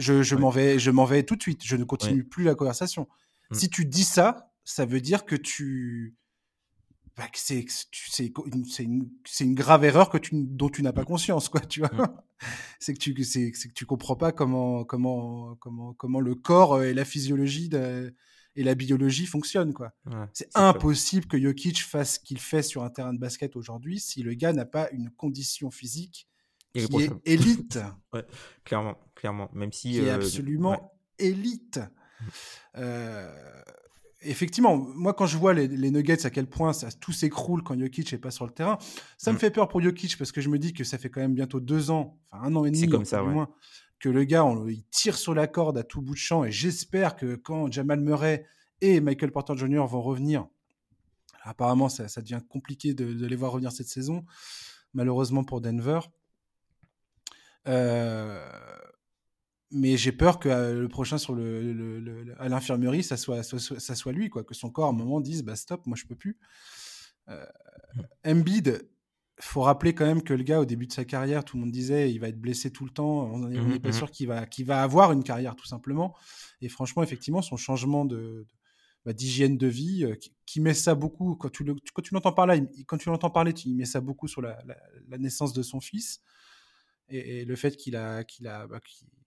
Je, 0.00 0.34
m'en 0.34 0.50
vais, 0.50 0.78
je 0.78 0.90
m'en 0.90 1.04
vais 1.04 1.22
tout 1.22 1.36
de 1.36 1.42
suite. 1.42 1.62
Je 1.64 1.76
ne 1.76 1.84
continue 1.84 2.24
plus 2.24 2.44
la 2.44 2.54
conversation. 2.54 3.08
Mm. 3.50 3.54
Si 3.54 3.70
tu 3.70 3.84
dis 3.84 4.04
ça, 4.04 4.52
ça 4.64 4.86
veut 4.86 5.00
dire 5.00 5.24
que 5.24 5.36
tu, 5.36 6.16
bah, 7.16 7.28
c'est, 7.34 7.66
c'est, 7.68 8.32
une, 8.80 9.10
une, 9.40 9.54
grave 9.54 9.84
erreur 9.84 10.10
que 10.10 10.18
tu, 10.18 10.30
dont 10.34 10.68
tu 10.68 10.82
n'as 10.82 10.92
pas 10.92 11.04
conscience, 11.04 11.48
quoi. 11.48 11.60
Tu 11.60 11.80
vois, 11.80 11.92
mm. 11.92 12.22
c'est 12.80 12.94
que 12.94 12.98
tu, 12.98 13.24
c'est, 13.24 13.50
que 13.50 13.74
tu 13.74 13.86
comprends 13.86 14.16
pas 14.16 14.32
comment, 14.32 14.84
comment, 14.84 15.56
comment, 15.56 15.92
comment 15.94 16.20
le 16.20 16.34
corps 16.34 16.82
et 16.82 16.94
la 16.94 17.04
physiologie 17.04 17.70
et 18.56 18.64
la 18.64 18.74
biologie 18.74 19.26
fonctionnent, 19.26 19.72
quoi. 19.72 19.92
c'est 20.32 20.48
impossible 20.54 21.26
que 21.26 21.40
Jokic 21.40 21.82
fasse 21.82 22.14
ce 22.14 22.20
qu'il 22.20 22.40
fait 22.40 22.62
sur 22.62 22.82
un 22.82 22.90
terrain 22.90 23.14
de 23.14 23.18
basket 23.18 23.54
aujourd'hui 23.54 24.00
si 24.00 24.22
le 24.22 24.34
gars 24.34 24.52
n'a 24.52 24.64
pas 24.64 24.90
une 24.90 25.08
condition 25.10 25.70
physique 25.70 26.29
qui 26.74 27.02
est 27.02 27.10
élite. 27.24 27.78
ouais, 28.12 28.24
clairement, 28.64 28.96
clairement. 29.14 29.48
Même 29.52 29.72
si. 29.72 29.92
Qui 29.92 29.98
est 29.98 30.10
euh, 30.10 30.16
absolument 30.16 30.94
élite. 31.18 31.78
Mmh. 31.78 32.24
Euh, 32.76 33.62
effectivement, 34.22 34.76
moi, 34.76 35.14
quand 35.14 35.26
je 35.26 35.36
vois 35.36 35.54
les, 35.54 35.90
Nuggets, 35.90 36.26
à 36.26 36.30
quel 36.30 36.46
point 36.46 36.72
ça, 36.72 36.90
tout 36.90 37.12
s'écroule 37.12 37.62
quand 37.62 37.78
Jokic 37.78 38.12
n'est 38.12 38.18
pas 38.18 38.30
sur 38.30 38.46
le 38.46 38.52
terrain, 38.52 38.78
ça 39.18 39.32
me 39.32 39.36
mmh. 39.36 39.40
fait 39.40 39.50
peur 39.50 39.68
pour 39.68 39.80
Jokic 39.80 40.16
parce 40.18 40.32
que 40.32 40.40
je 40.40 40.48
me 40.48 40.58
dis 40.58 40.72
que 40.72 40.84
ça 40.84 40.98
fait 40.98 41.10
quand 41.10 41.20
même 41.20 41.34
bientôt 41.34 41.60
deux 41.60 41.90
ans, 41.90 42.18
enfin 42.30 42.46
un 42.46 42.56
an 42.56 42.64
et 42.64 42.70
demi, 42.70 42.88
comme 42.88 43.04
ça, 43.04 43.22
moins, 43.22 43.48
que 43.98 44.08
le 44.08 44.24
gars, 44.24 44.44
on, 44.44 44.66
il 44.66 44.84
tire 44.84 45.16
sur 45.16 45.34
la 45.34 45.46
corde 45.46 45.78
à 45.78 45.82
tout 45.82 46.02
bout 46.02 46.14
de 46.14 46.18
champ. 46.18 46.44
Et 46.44 46.52
j'espère 46.52 47.16
que 47.16 47.36
quand 47.36 47.70
Jamal 47.70 48.00
Murray 48.00 48.46
et 48.80 49.00
Michael 49.00 49.30
Porter 49.30 49.56
Jr. 49.56 49.86
vont 49.86 50.02
revenir, 50.02 50.46
apparemment, 51.42 51.88
ça, 51.88 52.08
ça 52.08 52.20
devient 52.22 52.40
compliqué 52.48 52.94
de, 52.94 53.12
de, 53.12 53.26
les 53.26 53.36
voir 53.36 53.52
revenir 53.52 53.72
cette 53.72 53.88
saison, 53.88 54.24
malheureusement 54.94 55.44
pour 55.44 55.60
Denver. 55.60 56.00
Euh, 57.68 58.38
mais 59.70 59.96
j'ai 59.96 60.12
peur 60.12 60.40
que 60.40 60.48
euh, 60.48 60.80
le 60.80 60.88
prochain 60.88 61.18
sur 61.18 61.34
le, 61.34 62.34
à 62.38 62.48
l'infirmerie, 62.48 63.02
ça 63.02 63.16
soit, 63.16 63.42
ça 63.42 63.94
soit 63.94 64.12
lui, 64.12 64.28
quoi, 64.28 64.42
que 64.42 64.54
son 64.54 64.70
corps 64.70 64.86
à 64.86 64.88
un 64.88 64.92
moment 64.92 65.20
dise 65.20 65.42
bah 65.42 65.56
stop, 65.56 65.86
moi 65.86 65.96
je 65.96 66.06
peux 66.06 66.16
plus. 66.16 66.38
Euh, 67.28 67.44
Embiid, 68.26 68.88
faut 69.38 69.62
rappeler 69.62 69.94
quand 69.94 70.04
même 70.04 70.22
que 70.22 70.34
le 70.34 70.42
gars 70.42 70.60
au 70.60 70.64
début 70.64 70.86
de 70.86 70.92
sa 70.92 71.04
carrière, 71.04 71.44
tout 71.44 71.56
le 71.56 71.62
monde 71.62 71.70
disait 71.70 72.12
il 72.12 72.18
va 72.18 72.28
être 72.28 72.40
blessé 72.40 72.70
tout 72.70 72.84
le 72.84 72.90
temps, 72.90 73.30
on 73.32 73.48
n'est 73.48 73.58
mmh 73.58 73.78
pas 73.78 73.90
mmh 73.90 73.92
sûr 73.92 74.10
qu'il 74.10 74.26
va, 74.26 74.46
qu'il 74.46 74.66
va 74.66 74.82
avoir 74.82 75.12
une 75.12 75.22
carrière 75.22 75.54
tout 75.54 75.66
simplement. 75.66 76.14
Et 76.60 76.68
franchement, 76.68 77.02
effectivement, 77.02 77.40
son 77.40 77.56
changement 77.56 78.04
de, 78.04 78.46
bah, 79.04 79.12
d'hygiène 79.12 79.56
de 79.56 79.66
vie, 79.68 80.04
qui, 80.46 80.60
met 80.60 80.74
ça 80.74 80.94
beaucoup 80.94 81.36
quand 81.36 81.50
tu, 81.50 81.64
quand 81.64 82.02
tu 82.02 82.12
l'entends 82.12 82.32
parler, 82.32 82.64
quand 82.86 82.98
tu 82.98 83.08
l'entends 83.08 83.30
parler, 83.30 83.54
il 83.64 83.76
met 83.76 83.84
ça 83.84 84.00
beaucoup 84.00 84.26
sur 84.26 84.42
la, 84.42 84.58
la 85.08 85.18
naissance 85.18 85.52
de 85.52 85.62
son 85.62 85.80
fils 85.80 86.20
et, 87.10 87.44
le 87.44 87.56
fait 87.56 87.76
qu'il 87.76 87.96
a, 87.96 88.24
qu'il 88.24 88.46
a, 88.46 88.66
bah, 88.66 88.80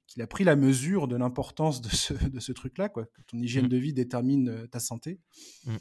qu'il 0.07 0.21
a 0.21 0.27
pris 0.27 0.43
la 0.43 0.55
mesure 0.55 1.07
de 1.07 1.15
l'importance 1.15 1.81
de 1.81 1.89
ce, 1.89 2.13
de 2.13 2.39
ce 2.39 2.51
truc-là, 2.51 2.89
quoi. 2.89 3.05
Que 3.05 3.21
ton 3.27 3.39
hygiène 3.39 3.65
mmh. 3.65 3.69
de 3.69 3.77
vie 3.77 3.93
détermine 3.93 4.49
euh, 4.49 4.67
ta 4.67 4.79
santé. 4.79 5.19
Mmh. 5.65 5.75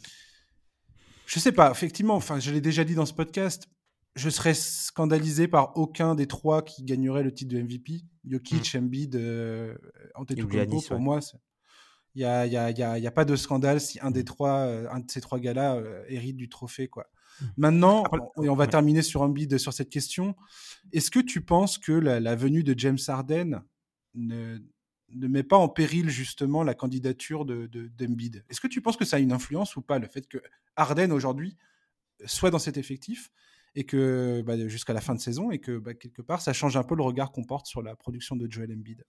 Je 1.27 1.39
sais 1.39 1.53
pas, 1.53 1.71
effectivement, 1.71 2.15
enfin, 2.15 2.41
je 2.41 2.51
l'ai 2.51 2.61
déjà 2.61 2.85
dit 2.85 2.95
dans 2.95 3.07
ce 3.07 3.15
podcast, 3.15 3.69
je 4.17 4.29
serais 4.29 4.55
scandalisé 4.55 5.49
par 5.49 5.77
aucun 5.77 6.15
des 6.15 6.27
trois 6.27 6.63
qui 6.63 6.85
gagnerait 6.85 7.23
le 7.23 7.33
titre 7.33 7.55
de 7.55 7.63
MVP. 7.63 8.03
Jokic, 8.29 8.75
mm. 8.75 8.79
Embiid, 8.79 9.17
euh, 9.17 9.75
Antetokounmpo, 10.15 10.81
pour 10.81 11.01
moi, 11.01 11.21
il 12.15 12.19
n'y 12.19 12.25
a, 12.25 12.47
y 12.47 12.57
a, 12.57 12.71
y 12.71 12.83
a, 12.83 12.99
y 12.99 13.07
a, 13.07 13.11
pas 13.11 13.25
de 13.25 13.37
scandale 13.37 13.81
si 13.81 13.99
un 14.01 14.11
des 14.11 14.23
mm. 14.23 14.27
trois, 14.27 14.59
euh, 14.59 14.89
un 14.91 15.01
de 15.01 15.11
ces 15.11 15.21
trois 15.21 15.39
gars-là 15.39 15.77
euh, 15.77 16.05
hérite 16.09 16.37
du 16.37 16.49
trophée. 16.49 16.89
Quoi. 16.89 17.07
Mm. 17.41 17.47
Maintenant, 17.57 18.05
et 18.43 18.49
on 18.49 18.55
va 18.55 18.67
terminer 18.67 19.03
sur 19.03 19.23
Embiid 19.23 19.59
sur 19.59 19.73
cette 19.73 19.91
question. 19.91 20.37
Est-ce 20.93 21.11
que 21.11 21.21
tu 21.21 21.41
penses 21.41 21.79
que 21.79 21.93
la, 21.93 22.35
venue 22.35 22.63
de 22.63 22.79
James 22.79 22.99
Harden 23.07 23.63
ne, 24.15 24.59
ne, 25.11 25.27
met 25.29 25.43
pas 25.43 25.57
en 25.57 25.69
péril 25.69 26.11
justement 26.11 26.63
la 26.63 26.75
candidature 26.75 27.45
de, 27.45 27.67
d'Embiid? 27.67 28.45
Est-ce 28.49 28.61
que 28.61 28.69
tu 28.69 28.81
penses 28.81 28.97
que 28.97 29.05
ça 29.05 29.17
a 29.17 29.21
une 29.21 29.33
influence 29.33 29.77
ou 29.77 29.83
pas, 29.83 29.99
le 29.99 30.07
fait 30.07 30.27
que 30.27 30.39
Harden 30.77 31.13
aujourd'hui 31.13 31.57
soit 32.27 32.51
dans 32.51 32.59
cet 32.59 32.77
effectif 32.77 33.31
et 33.75 33.85
que 33.85 34.43
bah, 34.45 34.57
jusqu'à 34.69 34.93
la 34.93 35.01
fin 35.01 35.15
de 35.15 35.21
saison 35.21 35.51
et 35.51 35.59
que 35.59 35.79
bah, 35.79 35.95
quelque 35.95 36.23
part 36.23 36.41
ça 36.41 36.53
change 36.53 36.77
un 36.77 36.85
peu 36.85 36.95
le 36.95 37.03
regard 37.03 37.33
qu'on 37.33 37.45
porte 37.45 37.67
sur 37.67 37.83
la 37.83 37.97
production 37.97 38.37
de 38.37 38.51
Joel 38.51 38.73
Embiid? 38.73 39.05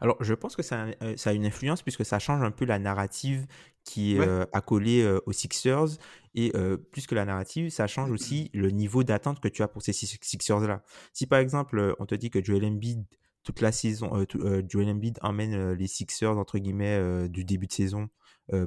Alors, 0.00 0.22
je 0.22 0.34
pense 0.34 0.56
que 0.56 0.62
ça, 0.62 0.84
a, 0.84 1.04
euh, 1.04 1.16
ça 1.16 1.30
a 1.30 1.32
une 1.32 1.44
influence 1.44 1.82
puisque 1.82 2.04
ça 2.04 2.18
change 2.18 2.42
un 2.42 2.50
peu 2.50 2.64
la 2.64 2.78
narrative 2.78 3.46
qui 3.84 4.16
est 4.16 4.20
euh, 4.20 4.44
accolée 4.52 5.02
euh, 5.02 5.20
aux 5.26 5.32
Sixers. 5.32 5.98
Et 6.34 6.52
plus 6.92 7.08
que 7.08 7.16
la 7.16 7.24
narrative, 7.24 7.70
ça 7.70 7.88
change 7.88 8.12
aussi 8.12 8.48
le 8.54 8.70
niveau 8.70 9.02
d'attente 9.02 9.40
que 9.40 9.48
tu 9.48 9.62
as 9.62 9.68
pour 9.68 9.82
ces 9.82 9.92
Sixers-là. 9.92 10.84
Si 11.12 11.26
par 11.26 11.40
exemple, 11.40 11.96
on 11.98 12.06
te 12.06 12.14
dit 12.14 12.30
que 12.30 12.44
Joel 12.44 12.64
Embiid, 12.64 13.04
toute 13.42 13.60
la 13.60 13.72
saison, 13.72 14.24
Joel 14.68 14.90
Embiid 14.90 15.18
emmène 15.22 15.72
les 15.72 15.86
Sixers, 15.88 16.38
entre 16.38 16.58
guillemets, 16.58 17.28
du 17.28 17.44
début 17.44 17.66
de 17.66 17.72
saison, 17.72 18.08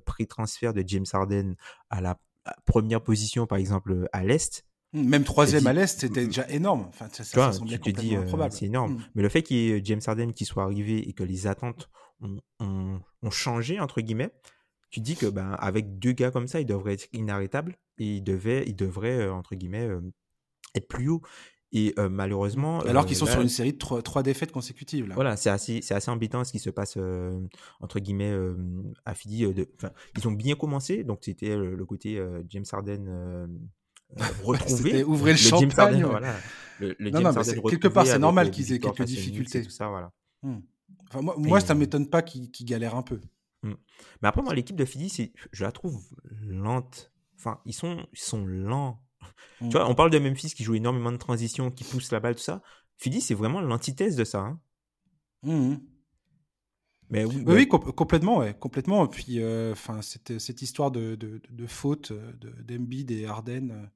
pré-transfert 0.03 0.73
de 0.73 0.83
James 0.85 1.05
Harden 1.13 1.55
à 1.89 2.01
la 2.01 2.19
première 2.65 3.01
position, 3.01 3.47
par 3.47 3.57
exemple, 3.57 4.09
à 4.11 4.25
l'Est, 4.25 4.65
même 4.93 5.23
troisième 5.23 5.65
à 5.67 5.73
l'Est, 5.73 6.01
c'était 6.01 6.25
déjà 6.25 6.47
énorme. 6.49 6.85
Enfin, 6.89 7.07
ça, 7.11 7.23
ça, 7.23 7.51
tu 7.65 7.79
te 7.79 7.89
dis, 7.91 8.15
euh, 8.15 8.49
c'est 8.49 8.65
énorme. 8.65 8.93
Mm. 8.93 9.03
Mais 9.15 9.21
le 9.21 9.29
fait 9.29 9.41
qu'il 9.41 9.57
y 9.57 9.71
ait 9.71 9.81
James 9.83 10.01
Harden 10.05 10.33
qui 10.33 10.45
soit 10.45 10.63
arrivé 10.63 11.07
et 11.07 11.13
que 11.13 11.23
les 11.23 11.47
attentes 11.47 11.89
ont, 12.21 12.39
ont, 12.59 13.31
changé, 13.31 13.79
entre 13.79 14.01
guillemets, 14.01 14.31
tu 14.89 14.99
dis 14.99 15.15
que 15.15 15.27
ben, 15.27 15.51
avec 15.59 15.97
deux 15.99 16.11
gars 16.11 16.31
comme 16.31 16.47
ça, 16.47 16.59
il 16.59 16.65
devrait 16.65 16.93
être 16.93 17.07
inarrêtable 17.13 17.77
et 17.97 18.17
il, 18.17 18.21
devait, 18.21 18.65
il 18.67 18.75
devrait, 18.75 19.21
euh, 19.21 19.33
entre 19.33 19.55
guillemets, 19.55 19.87
euh, 19.87 20.01
être 20.75 20.87
plus 20.87 21.07
haut. 21.07 21.21
Et 21.73 21.95
malheureusement. 21.97 22.81
Alors 22.81 23.05
qu'ils 23.05 23.15
sont 23.15 23.25
sur 23.25 23.39
une 23.39 23.47
série 23.47 23.71
de 23.71 23.77
trois, 23.77 24.23
défaites 24.23 24.51
consécutives. 24.51 25.07
Là. 25.07 25.15
Voilà, 25.15 25.37
c'est 25.37 25.49
assez, 25.49 25.79
assez 25.89 26.11
embêtant 26.11 26.43
ce 26.43 26.51
qui 26.51 26.59
se 26.59 26.69
passe, 26.69 26.97
entre 27.79 27.99
guillemets, 28.01 28.35
à 29.05 29.15
Fidi. 29.15 29.43
De, 29.53 29.69
ils 30.17 30.27
ont 30.27 30.33
bien 30.33 30.55
commencé, 30.55 31.05
donc 31.05 31.19
c'était 31.21 31.55
le, 31.55 31.85
côté 31.85 32.21
James 32.49 32.65
Harden 32.69 33.47
retrouver. 34.43 35.03
Ouvrir 35.03 35.33
le, 35.33 35.37
champagne. 35.37 36.03
voilà. 36.03 36.35
Le, 36.79 36.95
non, 37.11 37.21
non, 37.21 37.33
quelque 37.33 37.87
part, 37.87 38.07
c'est 38.07 38.19
normal 38.19 38.51
qu'ils 38.51 38.73
aient 38.73 38.79
quelques 38.79 39.03
difficultés. 39.03 39.63
Tout 39.63 39.69
ça, 39.69 39.87
voilà. 39.87 40.11
Hmm. 40.41 40.59
Enfin, 41.07 41.21
moi, 41.21 41.35
moi 41.37 41.59
ça 41.59 41.75
m'étonne 41.75 42.09
pas 42.09 42.21
qu'ils 42.21 42.65
galèrent 42.65 42.95
un 42.95 43.03
peu. 43.03 43.19
Hmm. 43.63 43.73
Mais 44.21 44.27
après, 44.27 44.41
moi, 44.41 44.53
l'équipe 44.53 44.75
de 44.75 44.85
Philly, 44.85 45.33
je 45.51 45.63
la 45.63 45.71
trouve 45.71 46.01
lente. 46.47 47.11
Enfin, 47.37 47.59
ils 47.65 47.73
sont, 47.73 48.05
ils 48.13 48.19
sont 48.19 48.45
lents. 48.45 49.03
Hmm. 49.59 49.69
Tu 49.69 49.77
vois, 49.77 49.87
on 49.87 49.95
parle 49.95 50.09
de 50.09 50.19
Memphis 50.19 50.53
qui 50.55 50.63
joue 50.63 50.75
énormément 50.75 51.11
de 51.11 51.17
transition, 51.17 51.69
qui 51.69 51.83
pousse 51.83 52.11
la 52.11 52.19
balle, 52.19 52.35
tout 52.35 52.41
ça. 52.41 52.61
Philly, 52.97 53.21
c'est 53.21 53.33
vraiment 53.33 53.61
l'antithèse 53.61 54.15
de 54.15 54.23
ça. 54.23 54.39
Hein. 54.39 54.59
Mais 57.09 57.25
oui, 57.25 57.43
oui 57.45 57.67
complètement, 57.67 58.37
ouais, 58.37 58.55
complètement. 58.57 59.05
Et 59.05 59.09
puis, 59.09 59.39
euh, 59.39 59.73
enfin, 59.73 60.01
cette, 60.01 60.39
cette, 60.39 60.61
histoire 60.61 60.91
de, 60.91 61.15
de, 61.15 61.41
de 61.49 61.67
faute 61.67 62.11
euh, 62.11 62.31
d'Embiid 62.63 63.11
et 63.11 63.25
Harden, 63.25 63.89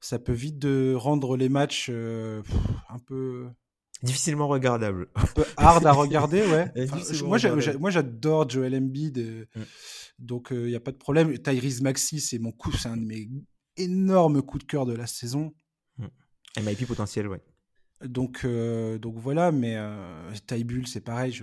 ça 0.00 0.18
peut 0.18 0.32
vite 0.32 0.58
de 0.58 0.94
rendre 0.94 1.36
les 1.36 1.48
matchs 1.48 1.88
euh, 1.90 2.42
un 2.88 2.98
peu 2.98 3.48
difficilement 4.02 4.48
regardable. 4.48 5.08
Un 5.14 5.26
peu 5.26 5.44
hard 5.56 5.86
à 5.86 5.92
regarder, 5.92 6.42
ouais. 6.46 6.72
moi, 7.78 7.90
j'adore 7.90 8.48
Joel 8.48 8.76
Embiid, 8.76 9.18
euh, 9.18 9.44
mm. 9.56 9.62
donc 10.18 10.48
il 10.50 10.56
euh, 10.56 10.68
n'y 10.68 10.76
a 10.76 10.80
pas 10.80 10.92
de 10.92 10.96
problème. 10.96 11.36
Tyrese 11.38 11.80
Maxi, 11.80 12.20
c'est 12.20 12.38
mon 12.38 12.52
coup, 12.52 12.72
c'est 12.72 12.88
un 12.88 12.96
de 12.96 13.04
mes 13.04 13.28
énormes 13.76 14.42
coups 14.42 14.64
de 14.64 14.70
cœur 14.70 14.86
de 14.86 14.94
la 14.94 15.06
saison. 15.06 15.54
Mm. 15.98 16.06
MIP 16.64 16.86
potentiel, 16.86 17.28
ouais. 17.28 17.42
Donc, 18.04 18.46
donc 18.46 19.16
voilà, 19.16 19.50
mais 19.50 19.76
Tybull, 20.46 20.86
c'est 20.86 21.00
pareil. 21.00 21.36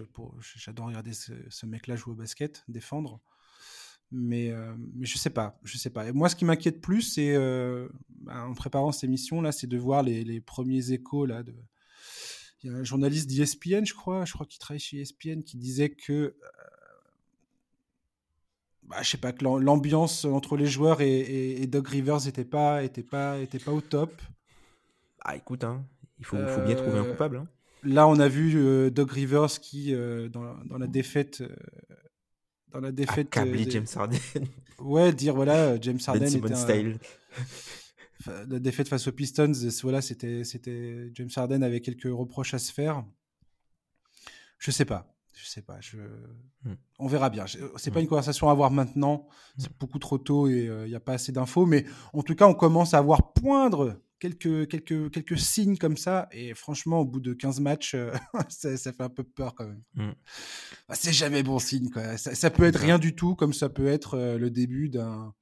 J'adore 0.55 0.87
regarder 0.87 1.11
ce, 1.11 1.33
ce 1.49 1.65
mec-là 1.65 1.97
jouer 1.97 2.13
au 2.13 2.15
basket, 2.15 2.63
défendre. 2.69 3.19
Mais, 4.11 4.51
euh, 4.51 4.73
mais 4.93 5.05
je 5.05 5.17
sais 5.17 5.29
pas, 5.29 5.59
je 5.63 5.77
sais 5.77 5.89
pas. 5.89 6.07
Et 6.07 6.11
moi, 6.11 6.29
ce 6.29 6.35
qui 6.35 6.45
m'inquiète 6.45 6.81
plus, 6.81 7.01
c'est 7.01 7.35
euh, 7.35 7.89
bah, 8.09 8.45
en 8.47 8.53
préparant 8.53 8.91
cette 8.91 9.05
émission 9.05 9.41
là, 9.41 9.51
c'est 9.51 9.67
de 9.67 9.77
voir 9.77 10.03
les, 10.03 10.23
les, 10.23 10.39
premiers 10.41 10.91
échos 10.91 11.25
là. 11.25 11.43
De... 11.43 11.53
Il 12.63 12.71
y 12.71 12.73
a 12.73 12.77
un 12.77 12.83
journaliste 12.83 13.29
d'ESPN, 13.29 13.83
je 13.85 13.93
crois, 13.93 14.25
je 14.25 14.33
crois 14.33 14.45
qu'il 14.45 14.59
travaille 14.59 14.79
chez 14.79 15.01
ESPN, 15.01 15.41
qui 15.41 15.57
disait 15.57 15.89
que 15.89 16.13
euh, 16.13 16.33
bah, 18.83 18.97
je 19.01 19.09
sais 19.09 19.17
pas 19.17 19.33
que 19.33 19.43
l'ambiance 19.43 20.25
entre 20.25 20.55
les 20.55 20.67
joueurs 20.67 21.01
et, 21.01 21.61
et, 21.61 21.67
Doug 21.67 21.87
Rivers 21.87 22.27
était 22.27 22.45
pas 22.45 22.83
était 22.83 23.03
pas 23.03 23.39
était 23.39 23.59
pas 23.59 23.71
au 23.71 23.81
top. 23.81 24.21
Ah 25.21 25.35
écoute, 25.35 25.63
hein, 25.63 25.83
il 26.19 26.25
faut, 26.25 26.37
faut 26.37 26.61
bien 26.61 26.75
trouver 26.75 26.99
un 26.99 27.05
coupable. 27.05 27.37
Hein. 27.37 27.47
Là, 27.83 28.07
on 28.07 28.19
a 28.19 28.27
vu 28.27 28.91
Doug 28.91 29.11
Rivers 29.11 29.59
qui 29.59 29.93
dans, 29.93 30.55
dans, 30.65 30.77
la 30.77 30.87
défaite 30.87 31.43
dans 32.71 32.79
la 32.79 32.91
défaite. 32.91 33.27
Accabler 33.27 33.69
James 33.69 33.87
Harden. 33.95 34.19
Ouais, 34.79 35.13
dire 35.13 35.33
voilà, 35.35 35.79
James 35.79 35.99
Harden 36.05 36.27
était 36.27 36.51
un... 36.51 36.55
style. 36.55 36.99
La 38.27 38.59
défaite 38.59 38.89
face 38.89 39.07
aux 39.07 39.11
Pistons, 39.11 39.51
voilà, 39.83 40.01
c'était 40.01 40.43
c'était 40.43 41.11
James 41.13 41.29
Harden 41.35 41.61
avait 41.61 41.79
quelques 41.79 42.11
reproches 42.11 42.53
à 42.53 42.59
se 42.59 42.73
faire. 42.73 43.05
Je 44.57 44.71
sais 44.71 44.85
pas. 44.85 45.15
Je 45.33 45.45
sais 45.45 45.61
pas. 45.61 45.79
Je... 45.81 45.97
Hmm. 46.63 46.75
On 46.97 47.07
verra 47.07 47.29
bien. 47.29 47.45
C'est 47.75 47.91
pas 47.91 47.99
hmm. 47.99 48.03
une 48.03 48.07
conversation 48.07 48.49
à 48.49 48.51
avoir 48.51 48.71
maintenant. 48.71 49.27
C'est 49.57 49.69
hmm. 49.69 49.75
beaucoup 49.79 49.99
trop 49.99 50.17
tôt 50.17 50.47
et 50.47 50.63
il 50.63 50.69
euh, 50.69 50.87
n'y 50.87 50.95
a 50.95 50.99
pas 50.99 51.13
assez 51.13 51.31
d'infos. 51.31 51.65
Mais 51.65 51.85
en 52.13 52.23
tout 52.23 52.35
cas, 52.35 52.47
on 52.47 52.53
commence 52.53 52.93
à 52.93 53.01
voir 53.01 53.33
poindre 53.33 54.01
quelques, 54.25 54.67
quelques, 54.67 55.11
quelques 55.11 55.37
signes 55.37 55.77
comme 55.77 55.97
ça. 55.97 56.27
Et 56.31 56.53
franchement, 56.53 56.99
au 56.99 57.05
bout 57.05 57.19
de 57.19 57.33
15 57.33 57.59
matchs, 57.59 57.95
euh, 57.95 58.11
ça, 58.49 58.77
fait 58.77 59.03
un 59.03 59.09
peu 59.09 59.23
peur 59.23 59.55
quand 59.55 59.67
même. 59.67 59.83
Mm. 59.95 60.11
Bah, 60.87 60.95
c'est 60.95 61.13
jamais 61.13 61.43
bon 61.43 61.59
signe. 61.59 61.89
Quoi. 61.89 62.17
Ça, 62.17 62.49
peut 62.49 62.63
être 62.63 62.79
rien 62.79 62.99
du 62.99 63.15
tout, 63.15 63.35
comme 63.35 63.53
ça 63.53 63.69
peut 63.69 63.87
être 63.87 64.15
euh, 64.15 64.37
le 64.37 64.49
début 64.49 64.89
d'un. 64.89 65.33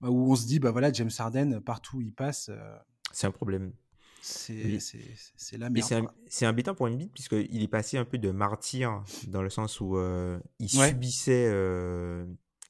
Bah, 0.00 0.08
où 0.10 0.32
on 0.32 0.36
se 0.36 0.46
dit, 0.46 0.60
bah 0.60 0.70
voilà, 0.70 0.92
James 0.92 1.10
Harden, 1.16 1.60
partout 1.60 1.98
où 1.98 2.00
il 2.00 2.14
passe. 2.14 2.48
Euh, 2.50 2.76
c'est 3.12 3.26
un 3.26 3.32
problème. 3.32 3.72
C'est 4.22 4.78
la 5.58 5.70
merde. 5.70 6.08
C'est 6.28 6.46
embêtant 6.46 6.74
pour 6.74 6.86
Embiid, 6.86 7.10
puisqu'il 7.12 7.62
est 7.62 7.68
passé 7.68 7.96
un 7.96 8.04
peu 8.04 8.18
de 8.18 8.30
martyr, 8.30 9.02
dans 9.28 9.42
le 9.42 9.50
sens 9.50 9.80
où 9.80 9.98
il, 10.58 10.68
subissait, 10.68 11.50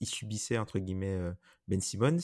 il 0.01 0.07
subissait, 0.07 0.59
entre 0.59 0.79
guillemets, 0.79 1.19
Ben 1.67 1.81
Simmons 1.81 2.19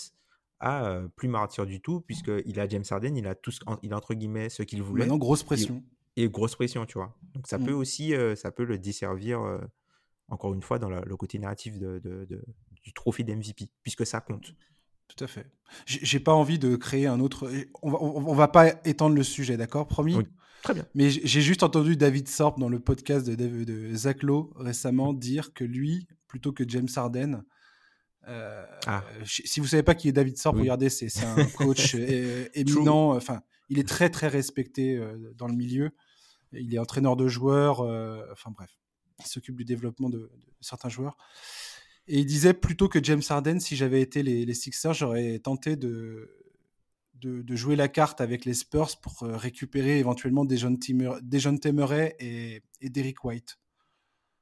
à 0.61 1.01
plus 1.17 1.29
martyr 1.29 1.67
du 1.67 1.81
tout, 1.81 2.01
puisqu'il 2.01 2.61
a 2.61 2.69
James 2.69 2.85
Harden, 2.89 3.17
il 3.17 3.27
a 3.27 3.35
tout, 3.35 3.53
il 3.83 3.93
a 3.93 3.97
entre 3.97 4.15
guillemets 4.15 4.49
ce 4.49 4.63
qu'il 4.63 4.83
voulait. 4.83 5.05
Maintenant, 5.05 5.19
grosse 5.19 5.43
pression. 5.43 5.83
Et, 6.17 6.29
grosse 6.29 6.55
pression, 6.55 6.87
tu 6.87 6.99
vois. 6.99 7.15
Donc 7.35 7.47
ça 7.47 7.59
mmh. 7.59 7.65
peut 7.67 7.73
aussi, 7.73 8.15
ça 8.37 8.51
peut 8.51 8.65
le 8.65 8.79
desservir, 8.79 9.41
encore 10.29 10.55
une 10.55 10.63
fois, 10.63 10.79
dans 10.79 10.89
le 10.89 11.17
côté 11.17 11.39
narratif 11.39 11.79
de, 11.79 12.27
du 12.83 12.93
trophée 12.93 13.23
d'MVP, 13.23 13.69
puisque 13.83 14.07
ça 14.07 14.21
compte. 14.21 14.55
Tout 15.09 15.25
à 15.25 15.27
fait. 15.27 15.47
J'ai 15.85 16.21
pas 16.21 16.33
envie 16.33 16.59
de 16.59 16.75
créer 16.77 17.07
un 17.07 17.21
autre. 17.21 17.51
On 17.83 17.91
va, 17.91 18.03
on, 18.03 18.35
va 18.35 18.49
pas 18.49 18.69
étendre 18.85 19.15
le 19.15 19.23
sujet, 19.23 19.57
d'accord, 19.57 19.87
promis? 19.87 20.17
Très 20.63 20.75
bien. 20.75 20.87
Mais 20.95 21.11
j'ai 21.11 21.43
juste 21.43 21.63
entendu 21.63 21.97
David 21.97 22.29
Sorp 22.29 22.59
dans 22.59 22.69
le 22.69 22.81
podcast 22.81 23.29
de, 23.29 23.65
de 23.65 23.95
Zach 23.95 24.23
Lowe 24.23 24.53
récemment 24.57 25.13
dire 25.13 25.53
que 25.53 25.65
lui, 25.65 26.09
plutôt 26.27 26.53
que 26.53 26.69
James 26.69 26.89
Harden, 26.95 27.45
euh, 28.29 28.65
ah. 28.87 29.05
Si 29.25 29.61
vous 29.61 29.67
savez 29.67 29.83
pas 29.83 29.95
qui 29.95 30.09
est 30.09 30.13
David 30.13 30.37
Sorp, 30.37 30.57
regardez, 30.57 30.89
c'est 30.89 31.25
un 31.25 31.45
coach 31.57 31.95
éminent. 31.95 33.15
Enfin, 33.15 33.43
il 33.69 33.79
est 33.79 33.89
très 33.89 34.11
très 34.11 34.29
respecté 34.29 34.97
euh, 34.97 35.33
dans 35.37 35.47
le 35.47 35.55
milieu. 35.55 35.91
Il 36.53 36.75
est 36.75 36.79
entraîneur 36.79 37.17
de 37.17 37.29
joueurs. 37.29 37.81
Euh, 37.81 38.27
enfin 38.33 38.51
bref, 38.51 38.71
il 39.21 39.27
s'occupe 39.27 39.57
du 39.57 39.65
développement 39.65 40.09
de, 40.09 40.31
certains 40.61 40.89
joueurs. 40.89 41.17
Et 42.09 42.19
il 42.21 42.27
disait 42.27 42.55
plutôt 42.55 42.89
que 42.89 43.03
James 43.03 43.23
Harden, 43.29 43.59
si 43.59 43.75
j'avais 43.77 44.01
été 44.01 44.23
les, 44.23 44.55
Sixers, 44.55 44.95
j'aurais 44.95 45.41
tenté 45.41 45.75
de, 45.75 46.31
de, 47.15 47.57
jouer 47.57 47.75
la 47.75 47.89
carte 47.89 48.21
avec 48.21 48.45
les 48.45 48.55
Spurs 48.55 49.01
pour 49.01 49.23
récupérer 49.23 49.99
éventuellement 49.99 50.45
des 50.45 50.57
jeunes, 50.57 50.79
des 51.21 51.41
jeunes 51.41 51.59
Temeray 51.59 52.15
et, 52.21 52.63
et 52.81 52.91
Derrick 52.91 53.25
White. 53.25 53.59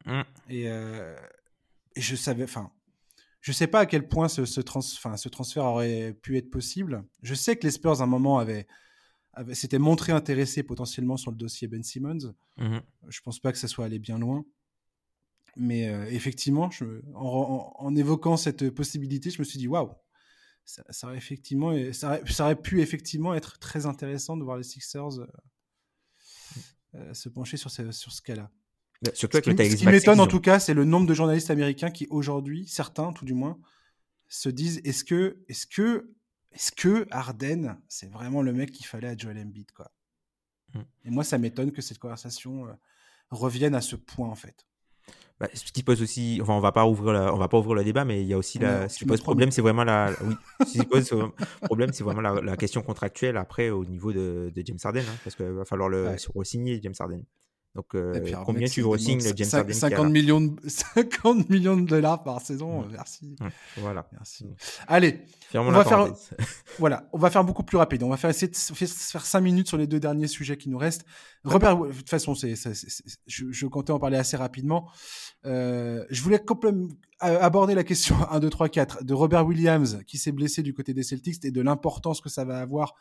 Mmh. 0.05 0.21
Et, 0.51 0.65
et, 0.65 2.01
je 2.01 2.17
savais, 2.17 2.45
enfin, 2.45 2.71
je 3.45 3.51
ne 3.51 3.55
sais 3.55 3.67
pas 3.67 3.81
à 3.81 3.87
quel 3.87 4.09
point 4.09 4.29
ce, 4.29 4.47
ce, 4.47 4.63
ce, 4.63 5.29
transfert 5.29 5.65
aurait 5.65 6.15
pu 6.23 6.39
être 6.39 6.49
possible. 6.49 7.05
Je 7.23 7.35
sais 7.35 7.57
que 7.57 7.67
les 7.67 7.73
Spurs, 7.73 8.01
à 8.01 8.05
un 8.05 8.07
moment, 8.07 8.39
avaient, 8.39 8.67
s'étaient 9.53 9.79
montrés 9.79 10.13
intéressés 10.13 10.63
potentiellement 10.63 11.19
sur 11.19 11.31
le 11.31 11.37
dossier 11.37 11.69
Ben 11.69 11.83
Simmons. 11.83 12.35
Mmh 12.57 12.79
je 13.07 13.21
ne 13.21 13.23
pense 13.23 13.41
pas 13.41 13.53
que 13.53 13.59
ça 13.59 13.69
soit 13.69 13.85
allé 13.85 13.99
bien 13.99 14.19
loin. 14.19 14.47
Mais 15.57 15.89
euh, 15.89 16.07
effectivement, 16.07 16.71
je, 16.71 17.03
en, 17.15 17.95
évoquant 17.95 18.39
cette 18.39 18.71
possibilité, 18.71 19.29
je 19.29 19.39
me 19.41 19.45
suis 19.45 19.59
dit 19.59 19.69
waouh, 19.69 19.93
ça, 20.65 20.83
aurait 21.03 21.19
effectivement, 21.19 21.75
ça 21.93 22.23
aurait, 22.41 22.57
pu 22.57 22.81
effectivement 22.81 23.35
être 23.35 23.59
très 23.59 23.85
intéressant 23.85 24.39
de 24.39 24.43
voir 24.43 24.57
les 24.57 24.63
Sixers 24.63 25.21
se 27.13 27.29
pencher 27.29 27.59
sur 27.59 27.71
ce, 27.71 27.93
sur 27.93 28.11
ce 28.11 28.23
cas-là. 28.23 28.51
Surtout 29.13 29.37
avec 29.37 29.71
ce 29.71 29.77
qui, 29.77 29.87
m'étonne 29.87 30.21
en 30.21 30.27
tout 30.27 30.41
cas, 30.41 30.59
c'est 30.59 30.75
le 30.75 30.85
nombre 30.85 31.07
de 31.07 31.15
journalistes 31.15 31.51
américains 31.51 31.91
qui 31.91 32.07
aujourd'hui, 32.11 32.67
certains 32.67 33.13
tout 33.13 33.25
du 33.25 33.35
moins, 33.35 33.59
se 34.29 34.49
disent 34.49 34.81
est-ce 34.85 35.05
que, 35.05 35.45
est-ce 35.49 35.67
que, 35.67 36.11
est-ce 36.53 36.73
que 36.73 37.07
Harden, 37.11 37.77
c'est 37.89 38.11
vraiment 38.11 38.43
le 38.43 38.53
mec 38.53 38.71
qu'il 38.73 38.87
fallait 38.87 39.09
à 39.09 39.17
Joel 39.17 39.39
Embiid 39.39 39.71
quoi? 39.73 39.93
Mm. 40.75 40.81
Et 41.05 41.11
moi, 41.11 41.25
ça 41.25 41.39
m'étonne 41.39 41.73
que 41.73 41.83
cette 41.83 41.99
conversation 41.99 42.67
revienne 43.31 43.75
à 43.75 43.81
ce 43.81 43.97
point 43.97 44.29
en 44.29 44.35
fait. 44.35 44.67
Bah, 45.41 45.49
ce 45.53 45.73
qui 45.73 45.83
pose 45.83 46.01
aussi, 46.01 46.39
enfin, 46.41 46.53
on 46.53 46.61
va 46.61 46.71
pas 46.71 46.87
ouvrir, 46.87 47.35
on 47.35 47.37
va 47.37 47.49
pas 47.49 47.59
ouvrir 47.59 47.75
le 47.75 47.83
débat, 47.83 48.05
mais 48.05 48.23
il 48.23 48.29
y 48.29 48.33
a 48.33 48.39
aussi 48.39 48.61
la, 48.61 48.89
ce 48.89 48.99
qui 48.99 49.05
pose 49.05 49.21
problème, 49.21 49.51
c'est 49.51 49.63
vraiment 49.63 49.83
la, 49.83 50.13
oui, 50.23 50.35
ce 50.65 50.79
qui 50.79 50.87
pose 50.87 51.13
problème, 51.63 51.93
c'est 51.93 52.05
vraiment 52.05 52.21
la, 52.21 52.57
question 52.57 52.83
contractuelle 52.83 53.37
après 53.37 53.71
au 53.71 53.85
niveau 53.85 54.13
de, 54.13 54.53
de 54.55 54.63
James 54.65 54.79
Harden, 54.83 55.03
hein, 55.03 55.17
parce 55.25 55.35
qu'il 55.35 55.47
va 55.47 55.65
falloir 55.65 55.89
le 55.89 56.15
re-signer 56.35 56.81
James 56.83 56.95
Harden. 56.99 57.25
Donc, 57.75 57.97
euh, 57.97 58.21
combien 58.45 58.69
tu 58.69 58.85
re-signes 58.85 59.23
le 59.23 59.33
James 59.35 59.49
Harden 59.53 59.73
50 59.73 60.13
millions, 60.13 60.41
de, 60.41 60.57
50 60.69 61.51
millions 61.51 61.77
de 61.77 61.87
dollars 61.87 62.23
par 62.23 62.41
saison, 62.41 62.83
mmh. 62.83 62.89
merci. 62.93 63.37
Mmh. 63.41 63.49
Voilà. 63.79 64.09
Merci. 64.13 64.47
Allez, 64.87 65.23
on 65.55 65.71
va 65.73 65.85
faire, 65.85 66.07
voilà, 66.79 67.09
on 67.13 67.19
va 67.19 67.31
faire 67.31 67.43
beaucoup 67.43 67.65
plus 67.65 67.77
rapide. 67.77 68.05
On 68.05 68.11
va 68.11 68.17
faire 68.17 68.31
essayer 68.31 68.47
de 68.47 68.57
faire 68.57 69.27
5 69.27 69.41
minutes 69.41 69.67
sur 69.67 69.77
les 69.77 69.89
deux 69.89 69.99
derniers 69.99 70.29
sujets 70.29 70.57
qui 70.57 70.69
nous 70.69 70.79
restent. 70.79 71.05
Robert, 71.43 71.77
de 71.77 71.93
toute 71.93 72.09
façon, 72.09 72.37
c'est, 72.37 72.55
je, 73.27 73.45
je, 73.51 73.67
comptais 73.67 73.93
en 73.93 73.99
parler 73.99 74.19
assez 74.19 74.37
rapidement. 74.37 74.89
Euh, 75.45 76.05
je 76.11 76.23
voulais 76.23 76.41
aborder 77.19 77.75
la 77.75 77.85
question 77.85 78.17
1, 78.31 78.39
2, 78.39 78.51
3, 78.51 78.69
4 78.69 79.05
de 79.05 79.15
Robert 79.15 79.45
Williams 79.45 80.01
qui 80.07 80.17
s'est 80.17 80.33
blessé 80.33 80.63
du 80.63 80.75
côté 80.75 80.95
des 80.95 81.03
Celtics 81.03 81.45
et 81.45 81.51
de 81.51 81.61
l'importance 81.61 82.21
que 82.21 82.29
ça 82.29 82.45
va 82.45 82.61
avoir 82.61 82.95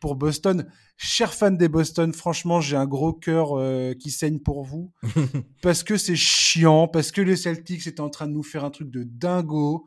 pour 0.00 0.16
Boston. 0.16 0.70
Cher 0.96 1.32
fan 1.32 1.56
des 1.56 1.68
Boston, 1.68 2.12
franchement, 2.12 2.60
j'ai 2.60 2.76
un 2.76 2.86
gros 2.86 3.12
cœur 3.12 3.58
euh, 3.58 3.94
qui 3.94 4.10
saigne 4.10 4.38
pour 4.38 4.64
vous 4.64 4.92
parce 5.62 5.82
que 5.82 5.96
c'est 5.96 6.16
chiant, 6.16 6.88
parce 6.88 7.12
que 7.12 7.20
les 7.20 7.36
Celtics 7.36 7.86
étaient 7.86 8.00
en 8.00 8.10
train 8.10 8.26
de 8.26 8.32
nous 8.32 8.42
faire 8.42 8.64
un 8.64 8.70
truc 8.70 8.90
de 8.90 9.02
dingo. 9.02 9.86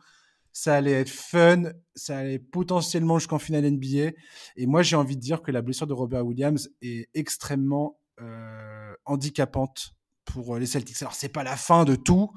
Ça 0.51 0.75
allait 0.75 0.93
être 0.93 1.09
fun, 1.09 1.71
ça 1.95 2.17
allait 2.17 2.39
potentiellement 2.39 3.19
jusqu'en 3.19 3.39
finale 3.39 3.69
NBA. 3.69 4.11
Et 4.55 4.65
moi, 4.65 4.81
j'ai 4.81 4.95
envie 4.95 5.15
de 5.15 5.21
dire 5.21 5.41
que 5.41 5.51
la 5.51 5.61
blessure 5.61 5.87
de 5.87 5.93
Robert 5.93 6.25
Williams 6.25 6.69
est 6.81 7.07
extrêmement 7.13 7.99
euh, 8.19 8.93
handicapante 9.05 9.95
pour 10.25 10.57
les 10.57 10.65
Celtics. 10.65 11.01
Alors, 11.01 11.13
c'est 11.13 11.29
pas 11.29 11.43
la 11.43 11.55
fin 11.55 11.85
de 11.85 11.95
tout. 11.95 12.31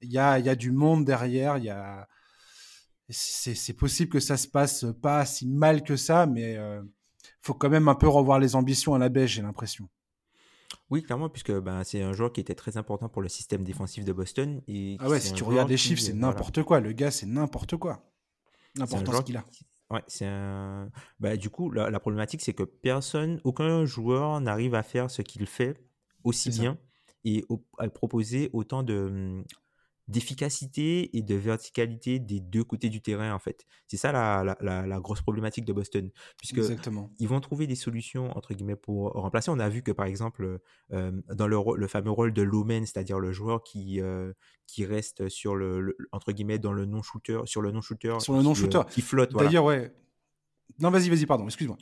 Il 0.00 0.10
y 0.10 0.18
a, 0.18 0.38
y 0.38 0.48
a 0.48 0.54
du 0.54 0.70
monde 0.70 1.04
derrière. 1.04 1.58
Il 1.58 1.64
y 1.64 1.70
a 1.70 2.08
c'est 3.10 3.72
possible 3.72 4.10
que 4.10 4.20
ça 4.20 4.36
se 4.36 4.48
passe 4.48 4.84
pas 5.00 5.24
si 5.24 5.46
mal 5.46 5.82
que 5.82 5.96
ça, 5.96 6.26
mais 6.26 6.56
euh, 6.56 6.82
faut 7.48 7.54
quand 7.54 7.70
même 7.70 7.88
un 7.88 7.94
peu 7.94 8.08
revoir 8.08 8.38
les 8.38 8.54
ambitions 8.54 8.94
à 8.94 8.98
la 8.98 9.08
baisse, 9.08 9.30
j'ai 9.30 9.42
l'impression. 9.42 9.88
Oui, 10.90 11.02
clairement, 11.02 11.30
puisque 11.30 11.52
ben, 11.52 11.82
c'est 11.82 12.02
un 12.02 12.12
joueur 12.12 12.32
qui 12.32 12.40
était 12.40 12.54
très 12.54 12.76
important 12.76 13.08
pour 13.08 13.22
le 13.22 13.28
système 13.28 13.64
défensif 13.64 14.04
de 14.04 14.12
Boston. 14.12 14.60
Et 14.68 14.96
ah 15.00 15.08
ouais, 15.08 15.18
si 15.18 15.32
tu 15.32 15.44
regardes 15.44 15.70
les 15.70 15.78
chiffres, 15.78 16.02
c'est 16.02 16.12
n'importe 16.12 16.62
quoi. 16.62 16.80
Le 16.80 16.92
gars, 16.92 17.10
c'est 17.10 17.26
n'importe 17.26 17.76
quoi. 17.76 18.02
N'importe 18.76 19.06
ce 19.12 19.22
qu'il 19.22 19.36
a. 19.38 19.44
Ouais, 19.90 20.02
c'est 20.06 20.26
un... 20.26 20.90
bah, 21.18 21.38
du 21.38 21.48
coup, 21.48 21.70
la, 21.70 21.98
problématique, 21.98 22.42
c'est 22.42 22.52
que 22.52 22.62
personne, 22.62 23.40
aucun 23.44 23.86
joueur 23.86 24.40
n'arrive 24.42 24.74
à 24.74 24.82
faire 24.82 25.10
ce 25.10 25.22
qu'il 25.22 25.46
fait 25.46 25.82
aussi 26.24 26.50
bien 26.50 26.76
et 27.24 27.44
à 27.78 27.88
proposer 27.88 28.50
autant 28.52 28.82
de, 28.82 29.42
d'efficacité 30.08 31.16
et 31.16 31.22
de 31.22 31.34
verticalité 31.34 32.18
des 32.18 32.40
deux 32.40 32.64
côtés 32.64 32.88
du 32.88 33.02
terrain 33.02 33.32
en 33.34 33.38
fait. 33.38 33.66
C'est 33.86 33.98
ça 33.98 34.10
la, 34.10 34.56
la, 34.60 34.86
la, 34.86 35.00
grosse 35.00 35.20
problématique 35.20 35.66
de 35.66 35.72
Boston 35.72 36.10
puisque 36.38 36.60
ils 37.18 37.28
vont 37.28 37.40
trouver 37.40 37.66
des 37.66 37.74
solutions 37.74 38.36
entre 38.36 38.54
guillemets 38.54 38.76
pour 38.76 39.12
remplacer. 39.12 39.50
On 39.50 39.58
a 39.58 39.68
vu 39.68 39.82
que 39.82 39.92
par 39.92 40.06
exemple 40.06 40.60
euh, 40.92 41.12
dans 41.34 41.46
le, 41.46 41.58
le, 41.76 41.86
fameux 41.86 42.10
rôle 42.10 42.32
de 42.32 42.42
Lomen, 42.42 42.86
c'est-à-dire 42.86 43.18
le 43.18 43.32
joueur 43.32 43.62
qui 43.62 44.00
euh, 44.00 44.32
qui 44.66 44.84
reste 44.86 45.28
sur 45.28 45.54
le, 45.54 45.96
entre 46.12 46.32
guillemets 46.32 46.58
dans 46.58 46.72
le 46.72 46.86
non 46.86 47.02
shooter 47.02 47.40
sur 47.44 47.60
le 47.60 47.70
non 47.70 47.82
shooter 47.82 48.18
sur 48.20 48.34
le 48.34 48.42
non 48.42 48.54
shooter 48.54 48.82
qui, 48.90 49.02
flotte. 49.02 49.32
D'ailleurs 49.34 49.64
ouais 49.64 49.92
non, 50.80 50.90
vas-y, 50.90 51.08
vas-y, 51.08 51.26
pardon, 51.26 51.44
excuse-moi. 51.44 51.76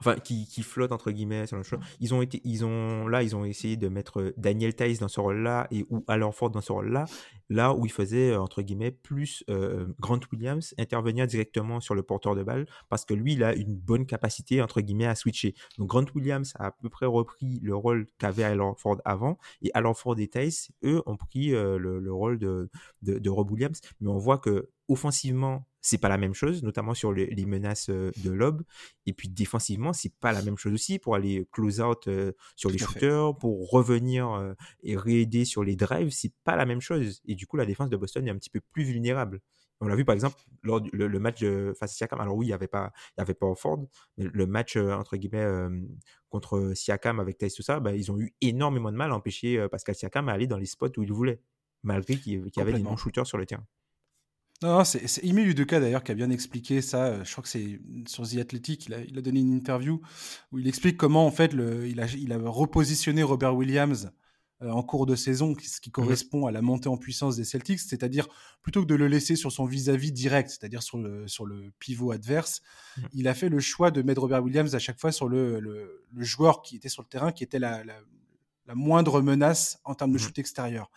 Enfin, 0.00 0.16
qui, 0.16 0.46
qui 0.46 0.62
flotte 0.62 0.90
entre 0.90 1.12
guillemets 1.12 1.46
sur 1.46 1.56
le 1.56 1.62
show. 1.62 1.76
Ils 2.00 2.12
ont 2.12 2.22
été, 2.22 2.40
ils 2.44 2.64
ont, 2.64 3.06
là, 3.06 3.22
ils 3.22 3.36
ont 3.36 3.44
essayé 3.44 3.76
de 3.76 3.86
mettre 3.88 4.20
euh, 4.20 4.34
Daniel 4.36 4.74
Tice 4.74 4.98
dans 4.98 5.06
ce 5.06 5.20
rôle-là 5.20 5.68
et 5.70 5.86
ou 5.90 6.04
Alan 6.08 6.32
Ford 6.32 6.50
dans 6.50 6.60
ce 6.60 6.72
rôle-là, 6.72 7.04
là 7.50 7.72
où 7.72 7.86
il 7.86 7.92
faisait 7.92 8.32
euh, 8.32 8.40
entre 8.40 8.62
guillemets 8.62 8.90
plus 8.90 9.44
euh, 9.48 9.86
Grant 10.00 10.18
Williams 10.32 10.74
intervenir 10.76 11.28
directement 11.28 11.78
sur 11.78 11.94
le 11.94 12.02
porteur 12.02 12.34
de 12.34 12.42
balle 12.42 12.66
parce 12.88 13.04
que 13.04 13.14
lui, 13.14 13.34
il 13.34 13.44
a 13.44 13.54
une 13.54 13.76
bonne 13.76 14.06
capacité 14.06 14.60
entre 14.60 14.80
guillemets 14.80 15.06
à 15.06 15.14
switcher. 15.14 15.54
Donc 15.78 15.88
Grant 15.88 16.06
Williams 16.14 16.52
a 16.58 16.66
à 16.66 16.70
peu 16.72 16.88
près 16.88 17.06
repris 17.06 17.60
le 17.62 17.76
rôle 17.76 18.06
qu'avait 18.18 18.42
Alan 18.42 18.74
Ford 18.74 19.00
avant 19.04 19.38
et 19.60 19.70
Alan 19.74 19.94
Ford 19.94 20.18
et 20.18 20.26
Tice, 20.26 20.72
eux, 20.82 21.00
ont 21.06 21.16
pris 21.16 21.50
le, 21.50 22.12
rôle 22.12 22.38
de, 22.38 22.70
de, 23.02 23.18
de 23.18 23.30
Rob 23.30 23.50
Williams, 23.52 23.80
mais 24.00 24.08
on 24.08 24.18
voit 24.18 24.38
que 24.38 24.70
offensivement 24.88 25.64
c'est 25.82 25.98
pas 25.98 26.08
la 26.08 26.16
même 26.16 26.32
chose, 26.32 26.62
notamment 26.62 26.94
sur 26.94 27.12
les, 27.12 27.44
menaces 27.44 27.90
de 27.90 28.30
lob. 28.30 28.62
Et 29.04 29.12
puis 29.12 29.28
défensivement, 29.28 29.92
c'est 29.92 30.14
pas 30.20 30.32
la 30.32 30.40
même 30.40 30.56
chose 30.56 30.72
aussi 30.72 30.98
pour 31.00 31.16
aller 31.16 31.46
close 31.50 31.80
out 31.80 32.06
euh, 32.06 32.32
sur 32.54 32.70
les 32.70 32.78
shooters, 32.78 33.36
pour 33.36 33.68
revenir 33.68 34.30
euh, 34.30 34.54
et 34.84 34.96
réaider 34.96 35.44
sur 35.44 35.64
les 35.64 35.74
drives, 35.74 36.10
c'est 36.10 36.32
pas 36.44 36.54
la 36.56 36.64
même 36.64 36.80
chose. 36.80 37.20
Et 37.26 37.34
du 37.34 37.46
coup, 37.46 37.56
la 37.56 37.66
défense 37.66 37.90
de 37.90 37.96
Boston 37.96 38.26
est 38.26 38.30
un 38.30 38.36
petit 38.36 38.48
peu 38.48 38.60
plus 38.60 38.84
vulnérable. 38.84 39.40
On 39.80 39.88
l'a 39.88 39.96
vu 39.96 40.04
par 40.04 40.14
exemple 40.14 40.36
lors 40.62 40.80
du 40.80 40.88
le, 40.92 41.18
match 41.18 41.44
face 41.76 41.90
à 41.90 41.94
Siakam. 41.94 42.20
Alors 42.20 42.36
oui, 42.36 42.46
il 42.46 42.50
n'y 42.50 42.54
avait 42.54 42.68
pas, 42.68 42.92
il 43.16 43.20
y 43.20 43.22
avait 43.22 43.34
pas 43.34 43.52
Ford, 43.56 43.84
mais 44.16 44.26
le 44.32 44.46
match 44.46 44.76
entre 44.76 45.16
guillemets 45.16 45.44
contre 46.28 46.70
Siakam 46.76 47.18
avec 47.18 47.36
Taïs 47.36 47.52
tout 47.52 47.62
ça, 47.62 47.80
bah, 47.80 47.92
ils 47.92 48.12
ont 48.12 48.20
eu 48.20 48.32
énormément 48.40 48.92
de 48.92 48.96
mal 48.96 49.10
à 49.10 49.16
empêcher 49.16 49.66
Pascal 49.68 49.96
Siakam 49.96 50.28
à 50.28 50.34
aller 50.34 50.46
dans 50.46 50.56
les 50.56 50.66
spots 50.66 50.96
où 50.98 51.02
il 51.02 51.12
voulait, 51.12 51.42
malgré 51.82 52.14
qu'il 52.14 52.48
y 52.56 52.60
avait 52.60 52.74
des 52.74 52.78
bons 52.78 52.96
shooters 52.96 53.26
sur 53.26 53.38
le 53.38 53.44
terrain. 53.44 53.66
Non, 54.62 54.84
c'est 54.84 55.22
Ime 55.24 55.38
Udoka 55.38 55.80
d'ailleurs 55.80 56.04
qui 56.04 56.12
a 56.12 56.14
bien 56.14 56.30
expliqué 56.30 56.82
ça. 56.82 57.06
Euh, 57.06 57.24
je 57.24 57.32
crois 57.32 57.42
que 57.42 57.48
c'est 57.48 57.80
sur 58.06 58.28
The 58.28 58.36
Athletic. 58.36 58.86
Il 58.86 58.94
a, 58.94 59.00
il 59.00 59.18
a, 59.18 59.20
donné 59.20 59.40
une 59.40 59.52
interview 59.52 60.00
où 60.52 60.58
il 60.58 60.68
explique 60.68 60.96
comment 60.96 61.26
en 61.26 61.32
fait 61.32 61.52
le, 61.52 61.88
il, 61.88 62.00
a, 62.00 62.06
il 62.06 62.32
a 62.32 62.38
repositionné 62.38 63.24
Robert 63.24 63.56
Williams 63.56 64.12
euh, 64.62 64.70
en 64.70 64.82
cours 64.84 65.06
de 65.06 65.16
saison, 65.16 65.54
ce 65.60 65.80
qui 65.80 65.88
mmh 65.88 65.92
correspond 65.92 66.46
à 66.46 66.52
la 66.52 66.62
montée 66.62 66.88
en 66.88 66.96
puissance 66.96 67.36
des 67.36 67.44
Celtics, 67.44 67.80
c'est-à-dire 67.80 68.28
plutôt 68.62 68.82
que 68.82 68.86
de 68.86 68.94
le 68.94 69.08
laisser 69.08 69.34
sur 69.34 69.50
son 69.50 69.64
vis-à-vis 69.64 70.12
direct, 70.12 70.50
c'est-à-dire 70.50 70.82
sur 70.82 70.98
le, 70.98 71.26
sur 71.26 71.44
le 71.44 71.72
pivot 71.80 72.12
adverse, 72.12 72.62
mmh. 72.96 73.02
il 73.14 73.28
a 73.28 73.34
fait 73.34 73.48
le 73.48 73.58
choix 73.58 73.90
de 73.90 74.02
mettre 74.02 74.20
Robert 74.20 74.44
Williams 74.44 74.74
à 74.76 74.78
chaque 74.78 75.00
fois 75.00 75.10
sur 75.10 75.28
le, 75.28 75.58
le, 75.58 76.04
le 76.12 76.24
joueur 76.24 76.62
qui 76.62 76.76
était 76.76 76.88
sur 76.88 77.02
le 77.02 77.08
terrain, 77.08 77.32
qui 77.32 77.42
était 77.42 77.58
la, 77.58 77.82
la, 77.82 77.94
la 78.66 78.74
moindre 78.76 79.22
menace 79.22 79.80
en 79.84 79.94
termes 79.94 80.12
de 80.12 80.16
mmh 80.16 80.20
shoot 80.20 80.38
extérieur, 80.38 80.90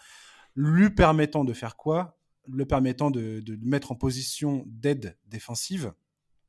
lui 0.56 0.92
permettant 0.92 1.44
de 1.44 1.54
faire 1.54 1.76
quoi? 1.76 2.15
Le 2.48 2.66
permettant 2.66 3.12
de, 3.12 3.40
de, 3.40 3.58
mettre 3.62 3.92
en 3.92 3.96
position 3.96 4.64
d'aide 4.68 5.18
défensive 5.26 5.94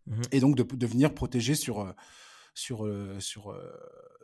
mhm. 0.07 0.23
et 0.33 0.41
donc 0.41 0.57
de, 0.57 0.63
de, 0.63 0.87
venir 0.87 1.15
protéger 1.15 1.55
sur, 1.55 1.81
euh, 1.81 1.93
sur, 2.55 2.87
euh, 2.87 3.19
sur, 3.21 3.51
euh, 3.51 3.73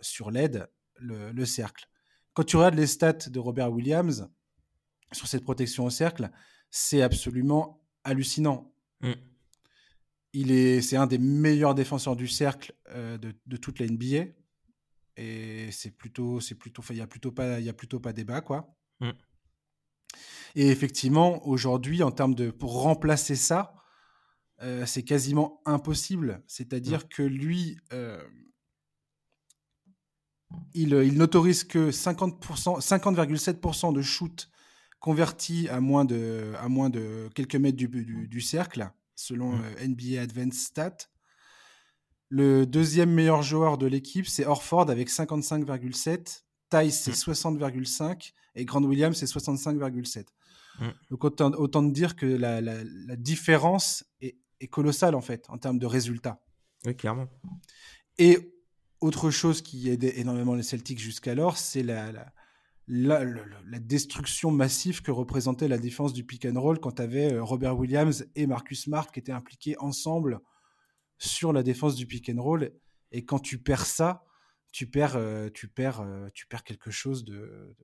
sur 0.01 0.31
l'aide 0.31 0.69
le, 0.97 1.33
le, 1.33 1.45
cercle. 1.45 1.89
Quand 2.35 2.45
tu 2.45 2.57
regardes 2.57 2.75
les 2.75 2.87
stats 2.87 3.29
de 3.29 3.39
Robert 3.39 3.73
Williams 3.73 4.31
sur 5.13 5.27
cette 5.27 5.45
protection 5.45 5.85
au 5.85 5.91
cercle, 5.91 6.31
c'est 6.71 7.03
absolument 7.03 7.85
hallucinant. 8.05 8.75
Mm. 9.01 9.13
Il 10.35 10.51
est, 10.51 10.81
c'est 10.81 10.97
un 10.97 11.07
des 11.07 11.19
meilleurs 11.19 11.75
défenseurs 11.75 12.17
du 12.17 12.27
cercle 12.27 12.75
de, 12.95 13.35
de, 13.47 13.57
toute 13.59 13.81
la 13.81 13.87
NBA 13.87 14.33
et 15.19 15.71
c'est 15.71 15.91
plutôt, 15.91 16.41
c'est 16.41 16.55
plutôt, 16.55 16.83
il 16.89 16.97
y 16.97 17.03
a 17.03 17.07
plutôt 17.07 17.33
pas, 17.33 17.61
il 17.61 17.67
y 17.67 17.69
a 17.69 17.75
plutôt 17.75 18.01
pas 18.01 18.15
débat 18.15 18.41
quoi. 18.41 18.75
Mm. 19.01 19.11
Et 20.55 20.69
effectivement, 20.69 21.47
aujourd'hui, 21.47 22.03
en 22.03 22.11
termes 22.11 22.35
de 22.35 22.51
pour 22.51 22.83
remplacer 22.83 23.37
ça, 23.37 23.75
euh, 24.63 24.87
c'est 24.87 25.03
quasiment 25.03 25.61
impossible. 25.65 26.43
C'est-à-dire 26.47 27.09
que 27.09 27.23
lui, 27.23 27.79
euh, 27.93 28.23
il, 30.75 30.93
il 30.93 31.19
n'autorise 31.19 31.65
que 31.65 31.91
50%, 31.91 32.81
50,7% 32.81 33.93
de 33.93 34.03
shoot 34.03 34.49
convertis 35.01 35.69
à 35.69 35.81
moins 35.81 36.05
de, 36.05 36.53
à 36.61 36.69
moins 36.69 36.89
de 36.89 37.29
quelques 37.35 37.57
mètres 37.57 37.77
du, 37.77 37.89
du, 37.89 38.41
cercle, 38.41 38.89
selon 39.17 39.53
mmh. 39.53 39.63
euh, 39.81 39.89
NBA 39.89 40.23
Advanced 40.23 40.55
Stats. 40.55 41.09
Le 42.29 42.65
deuxième 42.65 43.11
meilleur 43.11 43.43
joueur 43.43 43.79
de 43.79 43.87
l'équipe, 43.87 44.27
c'est 44.27 44.47
Orford 44.47 44.89
avec 44.91 45.11
55,7. 45.11 46.45
Tice, 46.71 47.01
c'est 47.01 47.11
60,5. 47.11 48.05
Mmh. 48.05 48.17
Et 48.55 48.65
Grant 48.65 48.83
Williams, 48.85 49.17
c'est 49.17 49.27
65,7. 49.27 50.27
Mm. 50.79 50.89
Donc 51.11 51.25
autant, 51.25 51.53
autant 51.53 51.83
dire 51.83 52.17
que 52.17 52.27
la, 52.27 52.61
la, 52.61 53.17
différence 53.17 54.05
est, 54.21 54.37
est, 54.61 54.69
colossale 54.69 55.15
en 55.15 55.21
fait 55.21 55.49
en 55.49 55.59
termes 55.59 55.79
de 55.79 55.87
résultats. 55.87 56.41
Oui, 56.87 56.97
clairement. 56.97 57.29
Et 58.19 58.55
autre 59.01 59.31
chose 59.31 59.63
qui 59.63 59.89
aidait 59.89 60.19
énormément 60.21 60.55
les 60.55 60.63
Celtics 60.63 60.99
jusqu'alors, 60.99 61.57
c'est 61.57 61.83
la, 61.83 62.13
la, 62.13 63.25
la, 63.25 63.79
destruction 63.79 64.51
massive 64.51 65.03
que 65.03 65.11
représentait 65.11 65.69
la 65.69 65.79
défense 65.79 66.13
du 66.13 66.25
pick 66.25 66.45
and 66.47 66.61
roll 66.61 66.79
quand 66.79 66.93
tu 66.93 67.03
avais 67.03 67.33
euh, 67.33 67.43
Robert 67.43 67.77
Williams 67.77 68.27
et 68.35 68.47
Marcus 68.47 68.85
Smart 68.85 69.11
qui 69.11 69.21
étaient 69.21 69.33
impliqués 69.33 69.77
ensemble 69.79 70.41
sur 71.19 71.53
la 71.53 71.63
défense 71.63 71.95
du 71.95 72.07
pick 72.07 72.29
and 72.29 72.43
roll. 72.43 72.73
Et 73.13 73.25
quand 73.25 73.39
tu 73.39 73.59
perds 73.59 73.87
ça, 73.87 74.25
tu 74.73 74.87
perds, 74.87 75.17
euh, 75.17 75.49
tu 75.53 75.69
perds, 75.69 76.01
euh, 76.01 76.29
tu 76.35 76.47
perds 76.47 76.65
quelque 76.65 76.91
chose 76.91 77.25
de, 77.25 77.77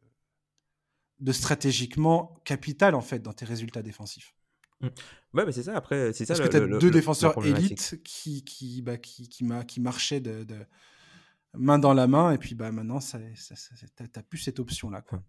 de, 1.21 1.33
stratégiquement 1.33 2.41
capital 2.45 2.95
en 2.95 3.01
fait 3.01 3.21
dans 3.21 3.33
tes 3.33 3.45
résultats 3.45 3.83
défensifs. 3.83 4.35
Mmh. 4.81 4.89
Ouais, 5.35 5.45
mais 5.45 5.53
c'est 5.53 5.65
ça. 5.65 5.77
Après, 5.77 6.13
c'est 6.13 6.25
ça. 6.25 6.35
Parce 6.35 6.49
que 6.49 6.51
tu 6.51 6.57
as 6.57 6.79
deux 6.79 6.91
défenseurs 6.91 7.45
élites 7.45 8.01
qui, 8.05 8.45
qui, 8.45 8.83
bah, 8.83 8.97
qui, 8.97 9.29
qui, 9.29 9.45
qui 9.67 9.81
marchaient 9.81 10.21
de, 10.21 10.45
de, 10.45 10.57
main 11.55 11.79
dans 11.79 11.95
la 11.95 12.07
main, 12.07 12.33
et 12.33 12.39
puis 12.39 12.55
bah, 12.55 12.71
maintenant, 12.71 13.01
ça, 13.01 13.19
ça, 13.35 13.55
tu 13.77 14.03
n'as 14.03 14.23
plus 14.23 14.39
cette 14.39 14.61
option-là. 14.61 15.03
Quoi. 15.03 15.23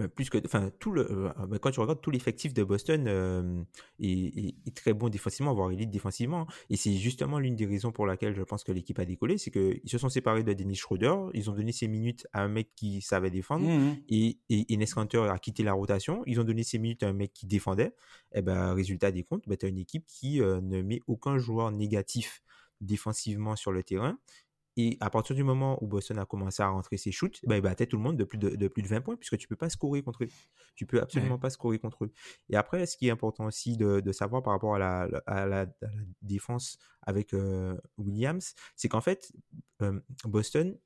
Euh, 0.00 0.08
plus 0.08 0.30
que, 0.30 0.38
enfin, 0.44 0.70
tout 0.78 0.92
le, 0.92 1.10
euh, 1.10 1.46
bah, 1.46 1.58
quand 1.58 1.70
tu 1.70 1.80
regardes 1.80 2.00
tout 2.00 2.10
l'effectif 2.10 2.54
de 2.54 2.62
Boston 2.62 3.04
euh, 3.08 3.62
est, 3.98 4.54
très 4.74 4.92
bon 4.92 5.08
défensivement, 5.08 5.52
voire 5.54 5.72
élite 5.72 5.90
défensivement. 5.90 6.46
Et 6.70 6.76
c'est 6.76 6.94
justement 6.94 7.38
l'une 7.38 7.56
des 7.56 7.66
raisons 7.66 7.90
pour 7.90 8.06
laquelle 8.06 8.34
je 8.34 8.42
pense 8.42 8.62
que 8.62 8.70
l'équipe 8.70 8.98
a 8.98 9.04
décollé, 9.04 9.38
c'est 9.38 9.50
qu'ils 9.50 9.80
se 9.86 9.98
sont 9.98 10.08
séparés 10.08 10.44
de 10.44 10.52
Dennis 10.52 10.76
Schroeder, 10.76 11.16
ils 11.34 11.50
ont 11.50 11.54
donné 11.54 11.72
ses 11.72 11.88
minutes 11.88 12.26
à 12.32 12.42
un 12.42 12.48
mec 12.48 12.70
qui 12.76 13.00
savait 13.00 13.30
défendre, 13.30 13.66
mmh, 13.66 13.90
mmh. 13.90 13.96
et, 14.08 14.38
et 14.50 14.74
Enes 14.74 14.84
a 15.28 15.38
quitté 15.38 15.62
la 15.62 15.72
rotation, 15.72 16.22
ils 16.26 16.40
ont 16.40 16.44
donné 16.44 16.62
ses 16.62 16.78
minutes 16.78 17.02
à 17.02 17.08
un 17.08 17.12
mec 17.12 17.32
qui 17.32 17.46
défendait. 17.46 17.94
Et 18.32 18.42
ben, 18.42 18.74
résultat 18.74 19.10
des 19.10 19.24
comptes, 19.24 19.48
ben, 19.48 19.56
tu 19.56 19.66
as 19.66 19.68
une 19.68 19.78
équipe 19.78 20.04
qui 20.06 20.40
ne 20.40 20.82
met 20.82 21.00
aucun 21.06 21.38
joueur 21.38 21.72
négatif 21.72 22.42
défensivement 22.80 23.56
sur 23.56 23.72
le 23.72 23.82
terrain 23.82 24.18
et 24.80 24.96
à 25.00 25.10
partir 25.10 25.34
du 25.34 25.42
moment 25.42 25.76
où 25.82 25.88
Boston 25.88 26.20
a 26.20 26.24
commencé 26.24 26.62
à 26.62 26.68
rentrer 26.68 26.96
ses 26.98 27.10
shoots, 27.10 27.40
bah, 27.42 27.56
il 27.56 27.60
battait 27.62 27.86
tout 27.86 27.96
le 27.96 28.02
monde 28.04 28.16
de 28.16 28.22
plus 28.22 28.38
de, 28.38 28.68
plus 28.68 28.82
de 28.82 28.86
20 28.86 29.00
points, 29.00 29.16
puisque 29.16 29.36
tu 29.36 29.46
ne 29.46 29.48
peux 29.48 29.56
pas 29.56 29.68
scorer 29.68 30.02
contre 30.02 30.22
eux. 30.22 30.28
Tu 30.76 30.86
peux 30.86 31.02
absolument 31.02 31.36
pas 31.36 31.50
scorer 31.50 31.80
contre 31.80 32.04
eux. 32.04 32.12
Et 32.48 32.54
après, 32.54 32.86
ce 32.86 32.96
qui 32.96 33.08
est 33.08 33.10
important 33.10 33.46
aussi 33.46 33.76
de, 33.76 34.12
savoir 34.12 34.40
par 34.40 34.52
rapport 34.52 34.76
à 34.76 34.78
la, 34.78 35.08
à 35.26 35.46
la, 35.46 35.66
défense 36.22 36.78
avec 37.02 37.34
euh, 37.34 37.76
Williams, 37.96 38.54
c'est 38.76 38.88
qu'en 38.88 39.00
fait, 39.00 39.32
euh, 39.82 39.98
Boston, 40.24 40.78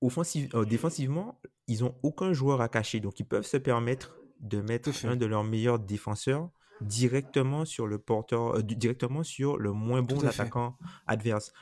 offensive, 0.00 0.50
euh, 0.54 0.64
défensivement, 0.64 1.40
ils 1.68 1.82
n'ont 1.84 1.94
aucun 2.02 2.32
joueur 2.32 2.62
à 2.62 2.68
cacher. 2.68 2.98
Donc, 2.98 3.20
ils 3.20 3.26
peuvent 3.26 3.46
se 3.46 3.58
permettre 3.58 4.16
de 4.40 4.60
mettre 4.60 4.90
un 5.06 5.14
de 5.14 5.26
leurs 5.26 5.44
meilleurs 5.44 5.78
défenseurs 5.78 6.50
directement 6.80 7.64
sur 7.64 7.86
le 7.86 7.98
porteur, 7.98 8.62
directement 8.62 9.22
sur 9.22 9.56
le 9.56 9.72
moins 9.72 10.02
bon 10.02 10.26
attaquant 10.26 10.76
adverse 11.06 11.52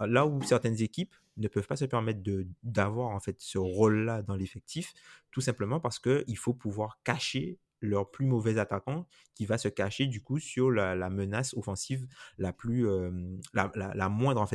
là 0.00 0.26
où 0.26 0.42
certaines 0.42 0.80
équipes 0.82 1.14
ne 1.36 1.48
peuvent 1.48 1.66
pas 1.66 1.76
se 1.76 1.84
permettre 1.84 2.20
d'avoir 2.62 3.10
en 3.10 3.20
fait 3.20 3.36
ce 3.38 3.58
rôle-là 3.58 4.22
dans 4.22 4.36
l'effectif, 4.36 4.94
tout 5.30 5.40
simplement 5.40 5.80
parce 5.80 5.98
qu'il 5.98 6.38
faut 6.38 6.54
pouvoir 6.54 6.98
cacher 7.04 7.58
leur 7.82 8.10
plus 8.10 8.26
mauvais 8.26 8.58
attaquant 8.58 9.06
qui 9.34 9.44
va 9.44 9.58
se 9.58 9.68
cacher 9.68 10.06
du 10.06 10.22
coup 10.22 10.38
sur 10.38 10.70
la, 10.70 11.10
menace 11.10 11.54
offensive 11.54 12.06
la 12.38 12.52
plus 12.52 12.88
euh, 12.88 13.10
la, 13.52 14.08
moindre 14.08 14.46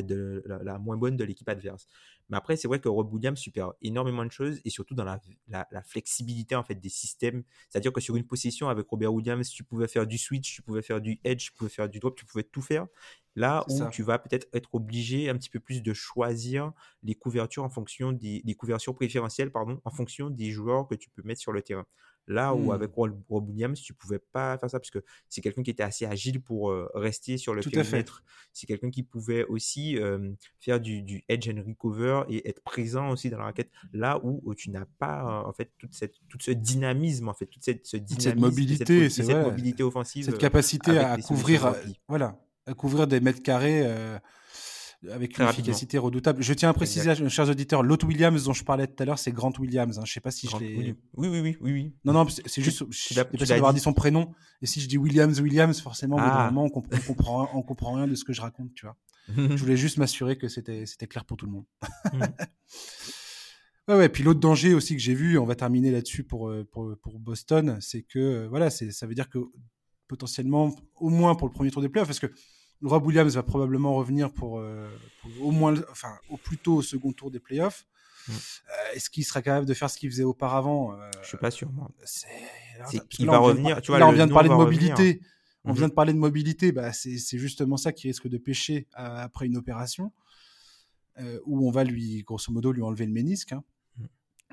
moins 0.80 0.97
bonne 0.97 1.17
de 1.17 1.24
l'équipe 1.24 1.47
adverse. 1.47 1.88
Mais 2.30 2.38
après 2.38 2.55
c'est 2.55 2.67
vrai 2.67 2.80
que 2.80 2.89
Rob 2.89 3.13
Williams 3.13 3.38
super 3.38 3.74
énormément 3.82 4.26
de 4.26 4.32
choses 4.32 4.59
et 4.65 4.69
surtout 4.69 4.95
dans 4.95 5.05
la, 5.05 5.84
flexibilité 5.84 6.55
en 6.55 6.63
fait 6.63 6.76
des 6.76 6.89
systèmes. 6.89 7.43
C'est 7.69 7.78
à 7.78 7.82
dire 7.82 7.93
que 7.93 8.01
sur 8.01 8.15
une 8.15 8.26
possession 8.26 8.69
avec 8.69 8.88
Robert 8.88 9.13
Williams 9.13 9.49
tu 9.49 9.63
pouvais 9.63 9.88
faire 9.88 10.07
du 10.07 10.17
switch 10.17 10.55
tu 10.55 10.61
pouvais 10.61 10.82
faire 10.82 11.01
du 11.01 11.19
edge 11.24 11.45
tu 11.45 11.51
pouvais 11.51 11.69
faire 11.69 11.89
du 11.89 11.99
drop 11.99 12.15
tu 12.15 12.26
pouvais 12.26 12.43
tout 12.43 12.61
faire 12.61 12.88
Là 13.36 13.65
où 13.69 13.89
tu 13.89 14.03
vas 14.03 14.19
peut-être 14.19 14.47
être 14.53 14.75
obligé 14.75 15.29
un 15.29 15.38
petit 15.38 15.49
peu 15.49 15.59
plus 15.59 15.82
de 15.82 15.93
choisir 15.93 16.73
les 17.03 17.15
couvertures 17.15 17.63
en 17.63 17.69
fonction 17.69 18.11
des, 18.11 18.55
couvertures 18.57 18.93
préférentielles, 18.93 19.51
pardon, 19.51 19.79
en 19.86 19.91
fonction 19.91 20.29
des 20.29 20.51
joueurs 20.51 20.88
que 20.88 20.95
tu 20.95 21.09
peux 21.09 21.21
mettre 21.23 21.41
sur 21.41 21.51
le 21.51 21.61
terrain. 21.61 21.86
Là 22.27 22.53
où 22.53 22.67
mmh. 22.67 22.71
avec 22.71 22.91
Rob 22.93 23.49
Williams, 23.49 23.82
tu 23.82 23.93
pouvais 23.93 24.19
pas 24.19 24.57
faire 24.57 24.69
ça 24.69 24.79
parce 24.79 24.91
que 24.91 25.03
c'est 25.27 25.41
quelqu'un 25.41 25.63
qui 25.63 25.71
était 25.71 25.84
assez 25.84 26.05
agile 26.05 26.39
pour 26.39 26.71
rester 26.93 27.38
sur 27.38 27.53
le 27.53 27.61
périmètre. 27.61 28.23
C'est 28.53 28.67
quelqu'un 28.67 28.91
qui 28.91 29.03
pouvait 29.03 29.43
aussi 29.45 29.97
faire 30.59 30.79
du, 30.79 31.23
edge 31.27 31.49
and 31.49 31.63
recover 31.65 32.23
et 32.29 32.47
être 32.47 32.61
présent 32.61 33.09
aussi 33.09 33.29
dans 33.29 33.39
la 33.39 33.45
raquette. 33.45 33.71
Là 33.91 34.19
où, 34.23 34.53
tu 34.55 34.69
n'as 34.69 34.86
pas 34.99 35.43
en 35.45 35.53
fait 35.53 35.71
toute 35.77 35.93
cette 35.93 36.15
tout 36.29 36.38
ce 36.39 36.51
dynamisme 36.51 37.27
en 37.27 37.34
fait 37.34 37.47
toute 37.47 37.63
cette, 37.63 37.86
ce 37.86 37.97
cette 38.19 38.38
mobilité, 38.38 39.09
cette, 39.09 39.25
cette 39.25 39.43
mobilité 39.43 39.84
offensive, 39.84 40.25
cette 40.25 40.38
capacité 40.38 40.97
à 40.99 41.17
couvrir, 41.17 41.73
voilà, 42.07 42.39
couvrir 42.78 43.07
des 43.07 43.20
mètres 43.20 43.41
carrés 43.41 43.82
euh, 43.84 44.18
avec 45.09 45.38
une 45.38 45.47
efficacité 45.47 45.97
redoutable. 45.97 46.43
Je 46.43 46.53
tiens 46.53 46.70
à 46.70 46.74
préciser, 46.74 47.14
chers 47.30 47.49
auditeurs, 47.49 47.84
l'autre 47.84 48.05
Williams 48.07 48.43
dont 48.43 48.53
je 48.53 48.64
parlais 48.64 48.88
tout 48.88 49.01
à 49.01 49.05
l'heure, 49.05 49.20
c'est 49.20 49.32
Grant 49.32 49.53
Williams. 49.59 49.97
Hein. 49.97 50.03
Je 50.05 50.12
ne 50.12 50.14
sais 50.14 50.20
pas 50.20 50.32
si 50.32 50.47
je 50.47 50.57
l'ai. 50.57 50.95
Oui, 51.16 51.28
oui, 51.28 51.39
oui, 51.41 51.57
oui, 51.59 51.72
oui. 51.72 51.93
Non, 52.05 52.14
non, 52.14 52.28
c'est 52.30 52.62
juste. 52.62 52.84
Je 52.89 53.14
sais 53.14 53.26
pas 53.26 53.45
d'avoir 53.45 53.74
dit 53.74 53.80
son 53.80 53.93
prénom. 53.93 54.34
Et 54.62 54.68
si 54.68 54.80
je 54.80 54.88
dis 54.88 54.97
Williams, 54.97 55.39
Williams, 55.39 55.82
forcément, 55.82 56.18
ah. 56.20 56.51
on, 56.55 56.70
comprend, 56.70 56.97
on, 56.97 57.01
comprend, 57.01 57.49
on 57.53 57.62
comprend 57.64 57.93
rien 57.93 58.07
de 58.07 58.16
ce 58.16 58.24
que 58.24 58.34
je 58.34 58.41
raconte, 58.41 58.74
tu 58.76 58.86
vois. 58.86 58.95
je 59.36 59.55
voulais 59.55 59.78
juste 59.78 59.97
m'assurer 59.97 60.38
que 60.38 60.47
c'était 60.47 61.07
clair 61.07 61.26
pour 61.26 61.38
tout 61.38 61.45
le 61.45 61.51
monde. 61.51 61.66
Mm. 62.14 62.22
Ouais, 63.88 63.95
ouais, 63.95 64.09
puis 64.09 64.24
l'autre 64.24 64.39
danger 64.39 64.76
aussi 64.76 64.95
que 64.95 65.01
j'ai 65.01 65.16
vu, 65.16 65.39
on 65.39 65.45
va 65.45 65.55
terminer 65.55 65.91
là-dessus 65.91 66.24
pour, 66.24 66.49
euh, 66.49 66.68
pour, 66.72 66.95
pour, 67.01 67.20
Boston, 67.20 67.80
c'est 67.82 68.03
que 68.03 68.20
euh, 68.20 68.47
voilà, 68.47 68.70
ça 68.70 69.07
veut 69.07 69.16
dire 69.16 69.28
que 69.28 69.39
potentiellement, 70.12 70.76
au 70.97 71.07
moins 71.07 71.36
pour 71.36 71.47
le 71.47 71.53
premier 71.53 71.72
tour 71.72 71.82
des 71.82 71.88
playoffs, 71.88 72.09
parce 72.09 72.20
que 72.20 72.28
Rob 72.84 73.05
Williams 73.05 73.34
va 73.34 73.43
probablement 73.43 73.95
revenir 73.95 74.30
pour, 74.30 74.59
euh, 74.59 74.89
au 75.39 75.51
moins, 75.51 75.74
enfin, 75.89 76.18
au 76.30 76.36
plus 76.36 76.57
tôt 76.57 76.76
au 76.76 76.82
second 76.82 77.14
tour 77.14 77.32
des 77.32 77.39
playoffs. 77.39 77.88
Mm. 78.28 78.32
Euh, 78.32 78.95
est-ce 78.95 79.09
qu'il 79.09 79.24
sera 79.24 79.41
capable 79.41 79.66
de 79.66 79.74
faire 79.74 79.89
ce 79.89 79.97
qu'il 79.97 80.12
faisait 80.12 80.26
auparavant 80.26 80.91
euh, 80.91 81.09
Je 81.22 81.30
suis 81.30 81.38
pas 81.38 81.49
sûr, 81.49 81.72
moi. 81.72 81.89
Il 83.20 83.26
va 83.26 83.38
revenir. 83.38 83.82
Tu 83.82 83.91
vois, 83.91 83.99
là, 83.99 84.07
on 84.09 84.12
vient 84.12 84.28
de 84.28 84.34
parler 84.34 84.49
de 84.49 84.53
mobilité. 84.53 85.22
On 85.64 85.72
vient 85.72 85.86
mm-hmm. 85.86 85.89
de 85.89 85.93
parler 85.93 86.14
de 86.14 86.18
mobilité. 86.18 86.72
Bah, 86.74 86.91
c'est 86.91 87.38
justement 87.38 87.78
ça 87.78 87.93
qui 87.93 88.07
risque 88.07 88.28
de 88.28 88.38
pêcher 88.38 88.88
après 88.93 89.45
une 89.45 89.55
opération 89.55 90.12
où 91.45 91.66
on 91.66 91.72
va 91.72 91.86
lui, 91.86 92.24
grosso 92.24 92.51
modo, 92.51 92.74
lui 92.74 92.82
enlever 92.82 93.05
le 93.05 93.14
ménisque. 93.14 93.53
Hein. 93.53 93.64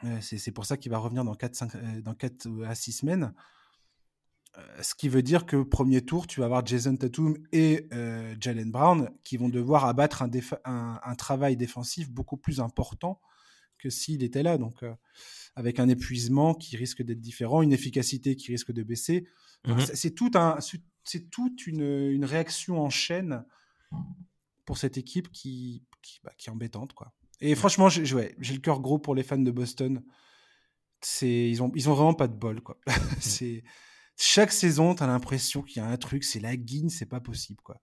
Mm. 0.04 0.20
c'est 0.20 0.52
pour 0.52 0.66
ça 0.66 0.76
qu'il 0.76 0.92
va 0.92 0.98
revenir 0.98 1.24
dans 1.24 1.34
4, 1.34 2.02
dans 2.02 2.14
4 2.14 2.46
à 2.64 2.76
6 2.76 2.92
semaines. 2.92 3.34
Euh, 4.58 4.82
ce 4.82 4.94
qui 4.94 5.08
veut 5.08 5.22
dire 5.22 5.46
que 5.46 5.62
premier 5.62 6.02
tour, 6.02 6.26
tu 6.26 6.40
vas 6.40 6.46
avoir 6.46 6.64
Jason 6.66 6.96
Tatum 6.96 7.36
et 7.52 7.88
euh, 7.92 8.34
Jalen 8.40 8.70
Brown 8.70 9.10
qui 9.24 9.36
vont 9.36 9.48
devoir 9.48 9.84
abattre 9.84 10.22
un, 10.22 11.14
travail 11.16 11.56
défensif 11.56 12.10
beaucoup 12.10 12.36
plus 12.36 12.60
important 12.60 13.20
que 13.78 13.90
s'il 13.90 14.22
était 14.22 14.42
là. 14.42 14.58
Donc, 14.58 14.82
euh, 14.82 14.94
avec 15.54 15.78
un 15.78 15.88
épuisement 15.88 16.54
qui 16.54 16.76
risque 16.76 17.02
d'être 17.02 17.20
différent, 17.20 17.62
une 17.62 17.72
efficacité 17.72 18.36
qui 18.36 18.52
risque 18.52 18.72
de 18.72 18.82
baisser. 18.82 19.26
Mhm. 19.66 19.80
C'est 19.94 20.14
tout 20.14 20.30
un, 20.34 20.58
c'est 21.04 21.30
toute 21.30 21.66
une, 21.66 22.24
réaction 22.24 22.80
en 22.80 22.90
chaîne 22.90 23.44
pour 24.64 24.78
cette 24.78 24.98
équipe 24.98 25.30
qui, 25.30 25.84
qui, 26.02 26.20
bah, 26.24 26.32
qui 26.36 26.48
est 26.48 26.52
embêtante, 26.52 26.92
quoi. 26.92 27.12
Et 27.40 27.54
franchement, 27.54 27.88
j'ai 27.88 28.04
le 28.04 28.58
cœur 28.58 28.80
gros 28.80 28.98
pour 28.98 29.14
les 29.14 29.22
fans 29.22 29.38
de 29.38 29.50
Boston. 29.52 30.02
C'est, 31.00 31.48
ils 31.48 31.62
ont, 31.62 31.70
ils 31.76 31.88
ont 31.88 31.94
vraiment 31.94 32.14
pas 32.14 32.26
de 32.26 32.34
bol, 32.34 32.60
quoi. 32.60 32.76
c'est 33.20 33.62
chaque 34.18 34.50
saison, 34.50 34.96
tu 34.96 35.02
as 35.02 35.06
l'impression 35.06 35.62
qu'il 35.62 35.80
y 35.80 35.84
a 35.84 35.88
un 35.88 35.96
truc, 35.96 36.24
c'est 36.24 36.40
la 36.40 36.56
guine, 36.56 36.90
c'est 36.90 37.06
pas 37.06 37.20
possible, 37.20 37.60
quoi. 37.62 37.80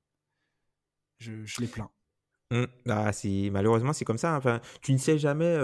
Je, 1.19 1.31
les 1.59 1.67
plains. 1.67 1.89
Mmh. 2.51 2.65
Ah, 2.89 3.11
malheureusement 3.51 3.93
c'est 3.93 4.05
comme 4.05 4.17
ça. 4.17 4.35
Hein. 4.35 4.37
Enfin, 4.37 4.61
tu 4.81 4.91
ne 4.91 4.97
sais 4.97 5.17
jamais, 5.17 5.55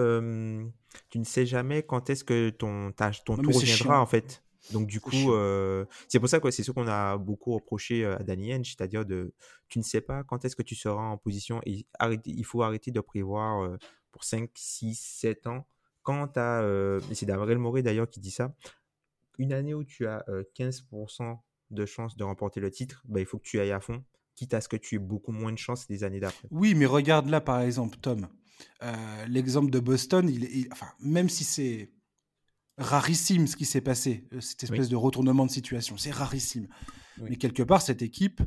tu 1.09 1.19
ne 1.19 1.24
sais 1.24 1.45
jamais 1.45 1.84
quand 1.84 2.09
est-ce 2.09 2.24
que 2.24 2.49
ton 2.49 2.91
ton 3.26 3.38
tour 3.38 3.59
viendra 3.59 4.01
en 4.01 4.05
fait. 4.05 4.43
Donc 4.72 4.88
du 4.88 5.01
coup, 5.01 5.34
euh, 5.34 5.86
c'est 6.07 6.19
pour 6.19 6.30
ça 6.30 6.39
que 6.39 6.49
c'est 6.51 6.63
ce 6.63 6.72
qu'on 6.72 6.88
a 6.88 7.17
beaucoup 7.17 7.53
reproché 7.53 8.05
à 8.05 8.19
Danny 8.19 8.53
Henge, 8.53 8.67
c'est-à-dire 8.67 9.05
de, 9.05 9.34
tu 9.67 9.78
ne 9.78 9.84
sais 9.84 10.01
pas 10.01 10.24
quand 10.24 10.45
est-ce 10.45 10.55
que 10.55 10.63
tu 10.63 10.76
seras 10.76 11.01
en 11.01 11.17
position 11.17 11.61
et 11.65 11.86
il 12.26 12.45
faut 12.45 12.63
arrêter 12.63 12.91
de 12.91 13.01
prévoir 13.01 13.78
pour 14.11 14.24
5, 14.24 14.49
6, 14.55 14.95
7 14.95 15.47
ans. 15.47 15.67
Quand 16.01 16.30
tu 16.30 16.39
as, 16.39 16.99
c'est 17.13 17.26
Davrel 17.26 17.57
Moré 17.57 17.84
d'ailleurs 17.84 18.09
qui 18.09 18.22
dit 18.22 18.32
ça, 18.32 18.55
une 19.38 19.53
année 19.53 19.73
où 19.73 19.84
tu 19.84 20.07
as 20.07 20.25
15% 20.57 21.38
de 21.71 21.86
chances 21.86 22.17
de 22.17 22.23
remporter 22.23 22.59
le 22.59 22.69
titre, 22.69 23.03
bah, 23.07 23.19
il 23.19 23.25
faut 23.25 23.38
que 23.38 23.45
tu 23.45 23.59
ailles 23.59 23.71
à 23.71 23.79
fond, 23.79 24.03
quitte 24.36 24.53
à 24.53 24.61
ce 24.61 24.67
que 24.67 24.75
tu 24.77 24.95
aies 24.95 24.99
beaucoup 24.99 25.32
moins 25.32 25.51
de 25.51 25.57
chances 25.57 25.88
les 25.89 26.03
années 26.03 26.19
d'après. 26.19 26.47
Oui, 26.51 26.75
mais 26.75 26.86
regarde 26.86 27.29
là, 27.29 27.41
par 27.41 27.61
exemple, 27.61 27.97
Tom. 27.97 28.27
L'exemple 29.27 29.71
de 29.71 29.79
Boston, 29.79 30.29
il, 30.29 30.67
enfin, 30.71 30.88
même 30.99 31.29
si 31.29 31.43
c'est 31.43 31.91
rarissime 32.77 33.47
ce 33.47 33.55
qui 33.55 33.65
s'est 33.65 33.82
passé, 33.82 34.27
cette 34.39 34.63
espèce 34.63 34.89
de 34.89 34.95
retournement 34.95 35.45
de 35.45 35.51
situation, 35.51 35.97
c'est 35.97 36.11
rarissime. 36.11 36.67
Mais 37.17 37.36
quelque 37.36 37.63
part, 37.63 37.82
cette 37.82 38.01
équipe, 38.01 38.41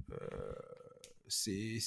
c'est 1.28 1.78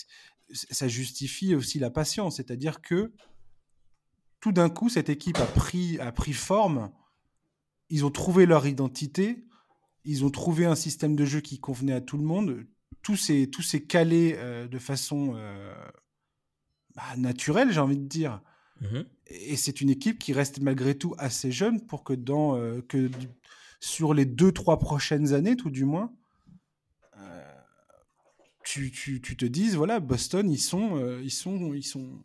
ça 0.53 0.87
justifie 0.87 1.55
aussi 1.55 1.77
la 1.79 1.89
patience. 1.89 2.37
C'est-à-dire 2.37 2.81
que 2.81 3.13
tout 4.39 4.51
d'un 4.51 4.69
coup, 4.69 4.87
cette 4.89 5.09
équipe 5.09 5.37
a 5.37 5.45
pris, 5.45 5.99
a 5.99 6.11
pris 6.11 6.33
forme 6.33 6.91
ils 7.89 8.05
ont 8.05 8.11
trouvé 8.11 8.45
leur 8.45 8.67
identité, 8.67 9.45
ils 10.03 10.25
ont 10.25 10.29
trouvé 10.29 10.65
un 10.65 10.75
système 10.75 11.15
de 11.15 11.25
jeu 11.25 11.41
qui 11.41 11.59
convenait 11.59 11.93
à 11.93 12.01
tout 12.01 12.17
le 12.17 12.23
monde, 12.23 12.65
tout 13.01 13.15
s'est, 13.15 13.49
tout 13.51 13.63
calé 13.88 14.35
euh, 14.38 14.67
de 14.67 14.79
façon 14.79 15.33
euh, 15.35 15.73
bah, 16.95 17.15
naturelle, 17.17 17.71
j'ai 17.71 17.79
envie 17.79 17.97
de 17.97 18.07
dire. 18.07 18.41
Mmh 18.81 19.01
et 19.29 19.57
c'est 19.57 19.81
une 19.81 19.89
équipe 19.89 20.19
qui 20.19 20.31
reste 20.31 20.61
malgré 20.61 20.97
tout 20.97 21.13
assez 21.17 21.51
jeune 21.51 21.85
pour 21.85 22.05
que, 22.05 22.13
dans, 22.13 22.57
que 22.88 23.11
sur 23.81 24.13
les 24.13 24.23
deux, 24.23 24.53
trois 24.53 24.79
prochaines 24.79 25.33
années, 25.33 25.57
tout 25.57 25.69
du 25.69 25.83
moins, 25.83 26.13
tu, 28.63 28.89
tu, 28.89 29.19
tu, 29.19 29.35
te 29.35 29.43
dises, 29.43 29.75
voilà, 29.75 29.99
Boston, 29.99 30.49
ils 30.49 30.61
sont, 30.61 31.19
ils 31.21 31.29
sont, 31.29 31.73
ils 31.73 31.83
sont, 31.83 32.23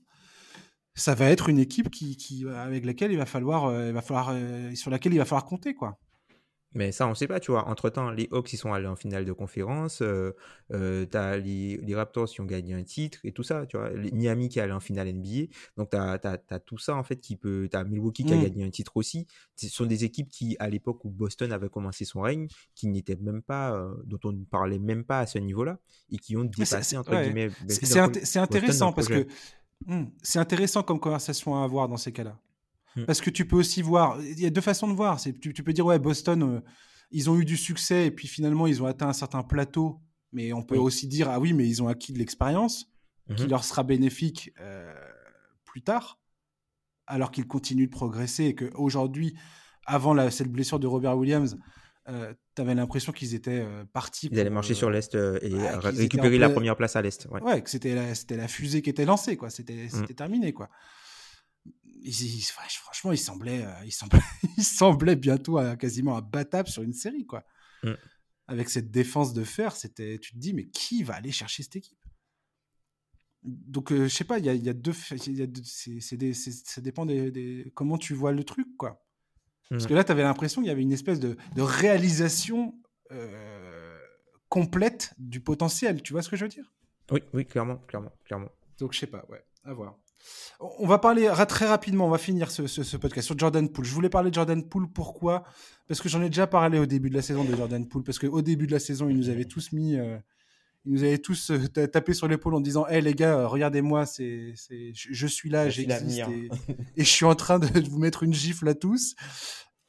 ça 0.95 1.15
va 1.15 1.27
être 1.27 1.49
une 1.49 1.59
équipe 1.59 1.91
qui, 1.91 2.17
qui 2.17 2.47
avec 2.49 2.85
laquelle 2.85 3.13
il 3.13 3.19
va 3.19 3.27
falloir, 3.27 3.73
il 3.87 3.93
va 3.93 4.03
falloir, 4.03 4.35
sur 4.75 4.91
laquelle 4.91 5.13
il 5.15 5.19
va 5.19 5.25
falloir 5.25 5.45
compter, 5.45 5.75
quoi. 5.75 5.99
Mais 6.75 6.91
ça, 6.91 7.07
on 7.07 7.11
ne 7.11 7.15
sait 7.15 7.27
pas, 7.27 7.39
tu 7.39 7.51
vois. 7.51 7.69
Entre-temps, 7.69 8.11
les 8.11 8.29
Hawks, 8.31 8.53
ils 8.53 8.57
sont 8.57 8.73
allés 8.73 8.87
en 8.87 8.97
finale 8.97 9.25
de 9.25 9.33
conférence. 9.33 10.01
Euh, 10.01 10.35
euh, 10.73 11.05
tu 11.11 11.17
as 11.17 11.37
les, 11.37 11.95
Raptors 11.95 12.29
qui 12.29 12.41
ont 12.41 12.47
gagné 12.47 12.73
un 12.73 12.83
titre 12.83 13.19
et 13.25 13.33
tout 13.33 13.43
ça, 13.43 13.67
tu 13.67 13.77
vois. 13.77 13.91
Les 13.91 14.11
Miami 14.11 14.49
qui 14.49 14.59
est 14.59 14.63
allé 14.63 14.73
en 14.73 14.81
finale 14.81 15.13
NBA. 15.13 15.53
Donc, 15.77 15.91
tu 15.91 15.97
as, 15.97 16.61
tout 16.65 16.79
ça, 16.79 16.97
en 16.97 17.03
fait, 17.03 17.17
qui 17.17 17.37
peut... 17.37 17.69
Tu 17.71 17.77
as 17.77 17.85
Milwaukee 17.85 18.25
qui 18.25 18.33
a 18.33 18.37
mmh. 18.37 18.43
gagné 18.43 18.65
un 18.65 18.71
titre 18.71 18.97
aussi. 18.97 19.27
Ce 19.57 19.69
sont 19.69 19.85
des 19.85 20.05
équipes 20.05 20.29
qui, 20.29 20.57
à 20.59 20.69
l'époque 20.71 21.05
où 21.05 21.11
Boston 21.11 21.53
avait 21.53 21.69
commencé 21.69 22.05
son 22.07 22.23
règne, 22.23 22.49
qui 22.75 22.89
n'étaient 22.89 23.17
même 23.17 23.43
pas... 23.43 23.75
Euh, 23.75 23.95
dont 24.05 24.21
on 24.25 24.33
ne 24.33 24.45
parlait 24.45 24.79
même 24.79 25.05
pas 25.05 25.21
à 25.21 25.27
ce 25.27 25.39
niveau-là 25.39 25.79
et 26.11 26.17
qui 26.17 26.37
ont 26.37 26.45
dépassé, 26.45 26.97
entre 26.97 27.21
guillemets... 27.23 27.51
C'est 27.69 28.39
intéressant 28.39 28.93
parce 28.93 29.09
que... 29.09 29.27
Mmh, 29.87 30.05
c'est 30.23 30.39
intéressant 30.39 30.83
comme 30.83 31.01
conversation 31.01 31.61
à 31.61 31.65
avoir 31.65 31.89
dans 31.89 31.97
ces 31.97 32.13
cas-là. 32.13 32.39
Mm. 32.97 33.05
Parce 33.05 33.21
que 33.21 33.31
tu 33.31 33.47
peux 33.47 33.57
aussi 33.57 33.83
voir, 33.83 34.21
il 34.21 34.41
y 34.41 34.47
a 34.47 34.51
deux 34.51 34.61
façons 34.61 34.89
de 34.89 34.95
voir. 34.95 35.21
Tu, 35.21 35.53
tu 35.53 35.63
peux 35.63 35.73
dire, 35.73 35.87
ouais, 35.87 35.99
Boston, 35.99 36.43
euh, 36.43 36.61
ils 37.11 37.31
ont 37.31 37.39
eu 37.39 37.45
du 37.45 37.57
succès 37.57 38.07
et 38.07 38.11
puis 38.11 38.29
finalement, 38.29 38.67
ils 38.67 38.83
ont 38.83 38.87
atteint 38.87 39.09
un 39.09 39.13
certain 39.13 39.43
plateau. 39.43 40.01
Mais 40.33 40.53
on 40.53 40.63
peut 40.63 40.79
aussi 40.79 41.09
dire, 41.09 41.29
ah 41.29 41.39
oui, 41.39 41.53
mais 41.53 41.69
ils 41.69 41.83
ont 41.83 41.89
acquis 41.89 42.13
de 42.13 42.19
l'expérience 42.19 42.91
qui 43.29 43.45
mm-hmm. 43.45 43.49
leur 43.49 43.65
sera 43.65 43.83
bénéfique 43.83 44.51
euh, 44.61 44.95
plus 45.65 45.83
tard, 45.83 46.19
alors 47.07 47.31
qu'ils 47.31 47.47
continuent 47.47 47.87
de 47.87 47.91
progresser 47.91 48.45
et 48.47 48.55
qu'aujourd'hui, 48.55 49.37
avant 49.87 50.31
cette 50.31 50.51
blessure 50.51 50.79
de 50.79 50.87
Robert 50.87 51.17
Williams, 51.19 51.59
euh, 52.09 52.35
tu 52.57 52.63
avais 52.63 52.75
l'impression 52.75 53.13
qu'ils 53.13 53.35
étaient 53.35 53.67
partis. 53.93 54.29
Ils 54.33 54.41
allaient 54.41 54.51
marcher 54.51 54.75
sur 54.75 54.91
l'Est 54.91 55.15
et 55.15 55.55
récupérer 55.83 56.39
la 56.39 56.51
première 56.51 56.77
place 56.77 56.97
à 56.97 57.03
l'Est. 57.03 57.27
Ouais. 57.31 57.63
que 57.63 57.71
c'était 57.71 57.95
la, 57.95 58.13
la, 58.37 58.49
fusée 58.49 58.83
qui 58.83 58.91
était 58.91 59.05
lancée, 59.05 59.37
quoi. 59.37 59.51
C'était 59.51 59.89
mm. 59.93 60.07
terminé, 60.15 60.53
quoi 60.53 60.69
franchement, 62.11 63.13
il 63.13 63.19
semblait, 63.19 63.65
euh, 63.65 63.85
il 63.85 63.93
semblait, 63.93 64.21
il 64.57 64.65
semblait 64.65 65.17
bientôt 65.17 65.59
à, 65.59 65.77
quasiment 65.77 66.17
imbattable 66.17 66.69
sur 66.69 66.83
une 66.83 66.93
série, 66.93 67.27
quoi. 67.27 67.45
Mm. 67.83 67.93
Avec 68.49 68.71
cette 68.71 68.91
défense 68.91 69.33
de 69.33 69.45
fer, 69.45 69.77
c'était, 69.77 70.19
tu 70.19 70.33
te 70.33 70.39
dis, 70.39 70.53
mais 70.53 70.69
qui 70.69 71.03
va 71.03 71.15
aller 71.15 71.33
chercher 71.33 71.63
cette 71.63 71.77
équipe? 71.77 71.99
Donc, 73.43 73.93
euh, 73.93 74.09
je 74.09 74.15
sais 74.15 74.25
pas, 74.25 74.39
il 74.39 74.45
y 74.45 74.49
a, 74.49 74.55
y 74.55 74.69
a, 74.69 74.73
deux, 74.73 74.95
y 75.27 75.43
a 75.43 75.47
deux 75.47 76.33
ça 76.35 76.81
dépend 76.81 77.07
des, 77.07 77.73
comment 77.75 77.99
tu 77.99 78.15
vois 78.15 78.33
le 78.33 78.45
truc, 78.45 78.69
quoi. 78.77 79.02
Parce 79.73 79.85
mm. 79.85 79.89
que 79.89 79.95
là, 79.95 80.05
tu 80.05 80.13
avais 80.13 80.23
l'impression 80.23 80.61
qu'il 80.61 80.69
y 80.69 80.73
avait 80.73 80.83
une 80.83 80.93
espèce 80.93 81.19
de, 81.19 81.37
de 81.57 81.63
réalisation 81.63 82.75
euh, 83.11 83.99
complète 84.49 85.15
du 85.19 85.41
potentiel. 85.41 86.03
Tu 86.03 86.13
vois 86.13 86.23
ce 86.23 86.29
que 86.29 86.37
je 86.37 86.45
veux 86.45 86.51
dire? 86.51 86.71
Oui, 87.11 87.23
oui, 87.33 87.47
clairement, 87.47 87.79
clairement, 87.89 88.13
clairement. 88.25 88.51
Donc, 88.79 88.93
je 88.93 88.99
sais 88.99 89.07
pas, 89.07 89.25
ouais, 89.31 89.43
à 89.65 89.73
voir. 89.73 89.97
On 90.79 90.87
va 90.87 90.99
parler 90.99 91.29
très 91.49 91.67
rapidement, 91.67 92.07
on 92.07 92.11
va 92.11 92.19
finir 92.19 92.51
ce, 92.51 92.97
podcast 92.97 93.27
sur 93.27 93.39
Jordan 93.39 93.69
Poole. 93.69 93.85
Je 93.85 93.93
voulais 93.93 94.09
parler 94.09 94.31
de 94.31 94.35
Jordan 94.35 94.63
Poole, 94.63 94.87
pourquoi? 94.89 95.43
Parce 95.89 96.01
que 96.01 96.09
j'en 96.09 96.23
ai 96.23 96.29
déjà 96.29 96.47
parlé 96.47 96.79
au 96.79 96.87
début 96.87 97.11
de 97.11 97.15
la 97.15 97.23
saison 97.23 97.43
de 97.43 97.57
Jordan 97.57 97.89
Poole, 97.89 98.05
parce 98.05 98.19
qu'au 98.19 98.43
début 98.43 98.67
de 98.67 98.73
la 98.73 98.79
saison, 98.79 99.09
il 99.09 99.17
nous 99.17 99.31
avait 99.31 99.47
tous 99.47 99.73
mis, 99.73 99.97
euh, 99.97 100.17
il 100.85 100.93
nous 100.93 101.05
avait 101.05 101.19
tous 101.19 101.51
euh, 101.51 101.67
tapé 101.69 102.13
sur 102.13 102.29
l'épaule 102.29 102.55
en 102.55 102.61
disant 102.61 102.87
Hé 102.89 103.01
les 103.01 103.15
gars, 103.15 103.47
regardez-moi, 103.47 104.07
c'est, 104.07 104.55
je, 104.95 105.27
suis 105.27 105.49
là, 105.49 105.69
j'existe 105.69 106.29
et, 106.29 106.51
et, 106.97 107.05
je 107.05 107.09
suis 107.09 107.25
en 107.25 107.35
train 107.35 107.59
de 107.59 107.67
vous 107.89 107.99
mettre 107.99 108.23
une 108.23 108.35
gifle 108.35 108.69
à 108.69 108.75
tous. 108.75 109.15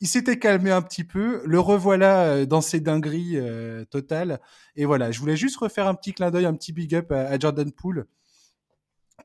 Il 0.02 0.08
s'était 0.08 0.38
calmé 0.38 0.70
un 0.70 0.82
petit 0.82 1.04
peu, 1.04 1.42
le 1.46 1.60
revoilà 1.60 2.24
euh, 2.24 2.46
dans 2.46 2.62
ses 2.62 2.80
dingueries 2.80 3.38
totales. 3.90 4.40
Et 4.76 4.86
voilà, 4.86 5.12
je 5.12 5.20
voulais 5.20 5.38
juste 5.38 5.58
refaire 5.58 5.88
un 5.88 5.96
petit 5.96 6.14
clin 6.14 6.30
d'œil, 6.32 6.46
un 6.46 6.54
petit 6.54 6.74
big 6.74 6.94
up 6.96 7.12
à 7.12 7.38
Jordan 7.40 7.72
Poole 7.72 8.06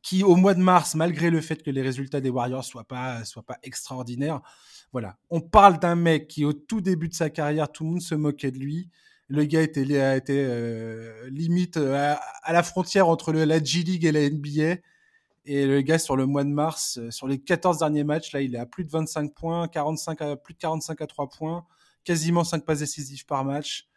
qui 0.02 0.22
au 0.22 0.36
mois 0.36 0.54
de 0.54 0.60
mars, 0.60 0.94
malgré 0.94 1.30
le 1.30 1.40
fait 1.40 1.62
que 1.62 1.70
les 1.70 1.82
résultats 1.82 2.20
des 2.20 2.30
Warriors 2.30 2.64
soient 2.64 2.86
pas 2.86 3.24
soient 3.24 3.42
pas 3.42 3.58
extraordinaires, 3.62 4.40
voilà, 4.92 5.16
on 5.30 5.40
parle 5.40 5.78
d'un 5.78 5.96
mec 5.96 6.28
qui 6.28 6.44
au 6.44 6.52
tout 6.52 6.80
début 6.80 7.08
de 7.08 7.14
sa 7.14 7.30
carrière, 7.30 7.70
tout 7.70 7.84
le 7.84 7.90
monde 7.90 8.02
se 8.02 8.14
moquait 8.14 8.50
de 8.50 8.58
lui. 8.58 8.90
Le 9.28 9.44
gars 9.44 9.62
était, 9.62 10.00
a 10.00 10.16
été 10.16 10.44
euh, 10.46 11.28
limite 11.28 11.76
euh, 11.76 12.14
à, 12.42 12.52
la 12.52 12.62
frontière 12.62 13.08
entre 13.08 13.32
la 13.32 13.62
G 13.62 13.82
League 13.82 14.04
et 14.04 14.12
la 14.12 14.28
NBA. 14.28 14.80
Et 15.50 15.66
le 15.66 15.80
gars, 15.80 15.98
sur 15.98 16.14
le 16.14 16.26
mois 16.26 16.44
de 16.44 16.50
mars, 16.50 16.98
euh, 16.98 17.10
sur 17.10 17.26
les 17.26 17.38
14 17.38 17.78
derniers 17.78 18.04
matchs, 18.04 18.32
là, 18.32 18.42
il 18.42 18.54
est 18.54 18.58
à 18.58 18.66
plus 18.66 18.84
de 18.84 18.90
25 18.90 19.34
points, 19.34 19.66
45 19.66 20.20
à, 20.20 20.36
plus 20.36 20.52
de 20.52 20.58
45 20.58 21.00
à 21.00 21.06
3 21.06 21.30
points, 21.30 21.66
quasiment 22.04 22.44
5 22.44 22.66
passes 22.66 22.80
décisives 22.80 23.24
par 23.24 23.46
match. 23.46 23.88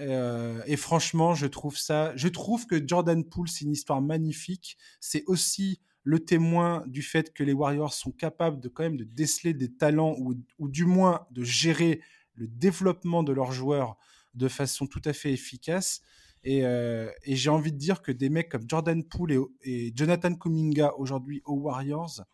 Euh, 0.00 0.60
et 0.66 0.76
franchement, 0.76 1.34
je 1.34 1.46
trouve 1.46 1.76
ça. 1.76 2.12
Je 2.16 2.26
trouve 2.26 2.66
que 2.66 2.84
Jordan 2.84 3.24
Poole, 3.24 3.48
c'est 3.48 3.64
une 3.64 3.70
histoire 3.70 4.00
magnifique. 4.00 4.76
C'est 4.98 5.22
aussi 5.26 5.80
le 6.02 6.18
témoin 6.18 6.82
du 6.86 7.02
fait 7.02 7.32
que 7.32 7.44
les 7.44 7.52
Warriors 7.52 7.92
sont 7.92 8.10
capables 8.10 8.58
de 8.58 8.68
quand 8.68 8.82
même 8.82 8.96
de 8.96 9.04
déceler 9.04 9.54
des 9.54 9.72
talents 9.72 10.16
ou, 10.18 10.34
ou 10.58 10.68
du 10.68 10.84
moins 10.84 11.26
de 11.30 11.44
gérer 11.44 12.00
le 12.34 12.48
développement 12.48 13.22
de 13.22 13.32
leurs 13.32 13.52
joueurs 13.52 13.96
de 14.34 14.48
façon 14.48 14.86
tout 14.86 15.02
à 15.04 15.12
fait 15.12 15.32
efficace. 15.32 16.02
Et, 16.44 16.64
euh, 16.64 17.10
et 17.22 17.36
j'ai 17.36 17.50
envie 17.50 17.72
de 17.72 17.78
dire 17.78 18.02
que 18.02 18.10
des 18.10 18.28
mecs 18.28 18.48
comme 18.48 18.68
Jordan 18.68 19.04
Poole 19.04 19.32
et, 19.32 19.38
et 19.62 19.92
Jonathan 19.94 20.34
Kuminga 20.34 20.94
aujourd'hui 20.96 21.40
aux 21.44 21.54
Warriors, 21.54 22.24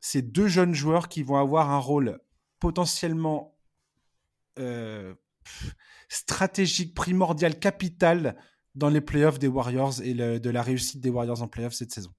c'est 0.00 0.22
deux 0.22 0.48
jeunes 0.48 0.74
joueurs 0.74 1.08
qui 1.08 1.22
vont 1.22 1.36
avoir 1.36 1.70
un 1.70 1.78
rôle 1.78 2.20
potentiellement 2.60 3.58
euh, 4.58 5.14
stratégique, 6.08 6.94
primordial, 6.94 7.58
capital 7.58 8.36
dans 8.74 8.88
les 8.88 9.00
playoffs 9.00 9.38
des 9.38 9.48
Warriors 9.48 10.00
et 10.02 10.14
de 10.14 10.50
la 10.50 10.62
réussite 10.62 11.00
des 11.00 11.10
Warriors 11.10 11.42
en 11.42 11.48
playoffs 11.48 11.74
cette 11.74 11.92
saison. 11.92 12.14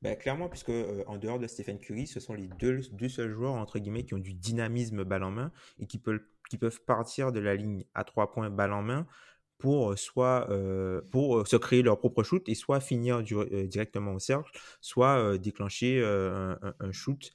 Ben, 0.00 0.16
clairement, 0.16 0.48
puisque 0.48 0.68
euh, 0.68 1.02
en 1.08 1.18
dehors 1.18 1.40
de 1.40 1.48
Stephen 1.48 1.78
Curry, 1.78 2.06
ce 2.06 2.20
sont 2.20 2.34
les 2.34 2.48
deux, 2.60 2.82
deux, 2.92 3.08
seuls 3.08 3.32
joueurs 3.32 3.54
entre 3.54 3.80
guillemets 3.80 4.04
qui 4.04 4.14
ont 4.14 4.18
du 4.18 4.32
dynamisme 4.32 5.02
balle 5.02 5.24
en 5.24 5.32
main 5.32 5.50
et 5.80 5.86
qui 5.86 5.98
peuvent, 5.98 6.20
qui 6.48 6.56
peuvent 6.56 6.80
partir 6.82 7.32
de 7.32 7.40
la 7.40 7.56
ligne 7.56 7.84
à 7.94 8.04
trois 8.04 8.30
points 8.30 8.48
balle 8.48 8.72
en 8.72 8.82
main 8.82 9.08
pour 9.58 9.90
euh, 9.90 9.96
soit 9.96 10.48
euh, 10.50 11.00
pour 11.10 11.44
se 11.48 11.56
créer 11.56 11.82
leur 11.82 11.98
propre 11.98 12.22
shoot 12.22 12.48
et 12.48 12.54
soit 12.54 12.78
finir 12.78 13.24
directement 13.24 14.12
au 14.12 14.20
cercle, 14.20 14.56
soit 14.80 15.36
déclencher 15.36 16.00
un, 16.04 16.92
shoot 16.92 17.32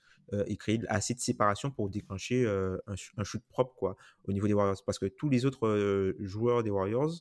et 0.47 0.55
créer 0.55 0.79
assez 0.87 1.13
de 1.13 1.19
séparation 1.19 1.69
pour 1.69 1.89
déclencher 1.89 2.47
un, 2.47 3.23
shoot 3.25 3.43
propre 3.49 3.75
quoi, 3.75 3.97
au 4.23 4.31
niveau 4.31 4.47
des 4.47 4.53
Warriors. 4.53 4.81
Parce 4.85 4.99
que 4.99 5.07
tous 5.07 5.29
les 5.29 5.45
autres 5.45 6.15
joueurs 6.19 6.63
des 6.63 6.69
Warriors, 6.69 7.11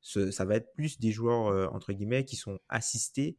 ça 0.00 0.44
va 0.44 0.56
être 0.56 0.74
plus 0.74 0.98
des 0.98 1.12
joueurs, 1.12 1.72
entre 1.72 1.92
guillemets, 1.92 2.24
qui 2.24 2.34
sont 2.34 2.58
assistés 2.68 3.38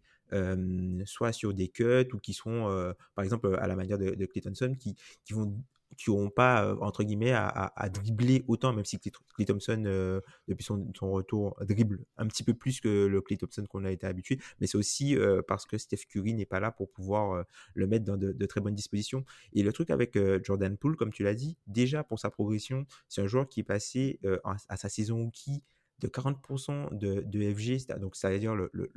soit 1.05 1.32
sur 1.32 1.53
des 1.53 1.69
cuts 1.69 2.07
ou 2.13 2.19
qui 2.19 2.34
sont, 2.34 2.93
par 3.15 3.23
exemple, 3.23 3.57
à 3.59 3.67
la 3.67 3.75
manière 3.75 3.97
de, 3.97 4.11
de 4.11 4.25
Clayton 4.25 4.75
qui, 4.75 4.95
qui 5.23 5.34
vont 5.34 5.55
qui 5.97 6.09
n'auront 6.09 6.30
pas, 6.30 6.65
euh, 6.65 6.75
entre 6.82 7.03
guillemets, 7.03 7.34
à, 7.34 7.89
dribbler 7.91 8.43
autant, 8.47 8.73
même 8.73 8.86
si 8.86 8.99
Clay, 8.99 9.45
Thompson, 9.45 9.84
euh, 9.86 10.21
depuis 10.47 10.63
son, 10.63 10.91
retour, 11.11 11.57
dribble 11.61 12.05
un 12.17 12.27
petit 12.27 12.43
peu 12.43 12.53
plus 12.53 12.80
que 12.80 13.05
le 13.05 13.21
Clay 13.21 13.38
Thompson 13.38 13.65
qu'on 13.67 13.86
a 13.86 13.91
été 13.91 14.05
habitué. 14.07 14.39
Mais 14.59 14.67
c'est 14.67 14.77
aussi 14.77 15.15
euh, 15.15 15.41
parce 15.45 15.65
que 15.65 15.77
Steph 15.77 16.05
Curry 16.09 16.34
n'est 16.34 16.45
pas 16.45 16.59
là 16.59 16.71
pour 16.71 16.89
pouvoir 16.91 17.43
le 17.73 17.88
mettre 17.88 18.05
dans 18.05 18.17
de, 18.17 18.45
très 18.45 18.61
bonnes 18.61 18.75
dispositions. 18.75 19.25
Et 19.53 19.63
le 19.63 19.73
truc 19.73 19.89
avec 19.89 20.17
Jordan 20.43 20.77
Poole, 20.77 20.95
comme 20.95 21.11
tu 21.11 21.23
l'as 21.23 21.36
dit, 21.36 21.57
déjà 21.67 22.03
pour 22.03 22.19
sa 22.19 22.30
progression, 22.30 22.86
c'est 23.07 23.21
un 23.21 23.27
joueur 23.27 23.47
qui 23.47 23.61
est 23.61 23.63
passé 23.63 24.19
à, 24.43 24.55
à 24.69 24.77
sa 24.77 24.89
saison 24.89 25.30
qui 25.32 25.63
de 25.99 26.07
40% 26.07 26.97
de, 26.97 27.21
de, 27.21 27.53
FG, 27.53 27.99
donc 27.99 28.15
ça 28.15 28.29
veut 28.29 28.39
dire 28.39 28.55
le, 28.55 28.69
le, 28.73 28.91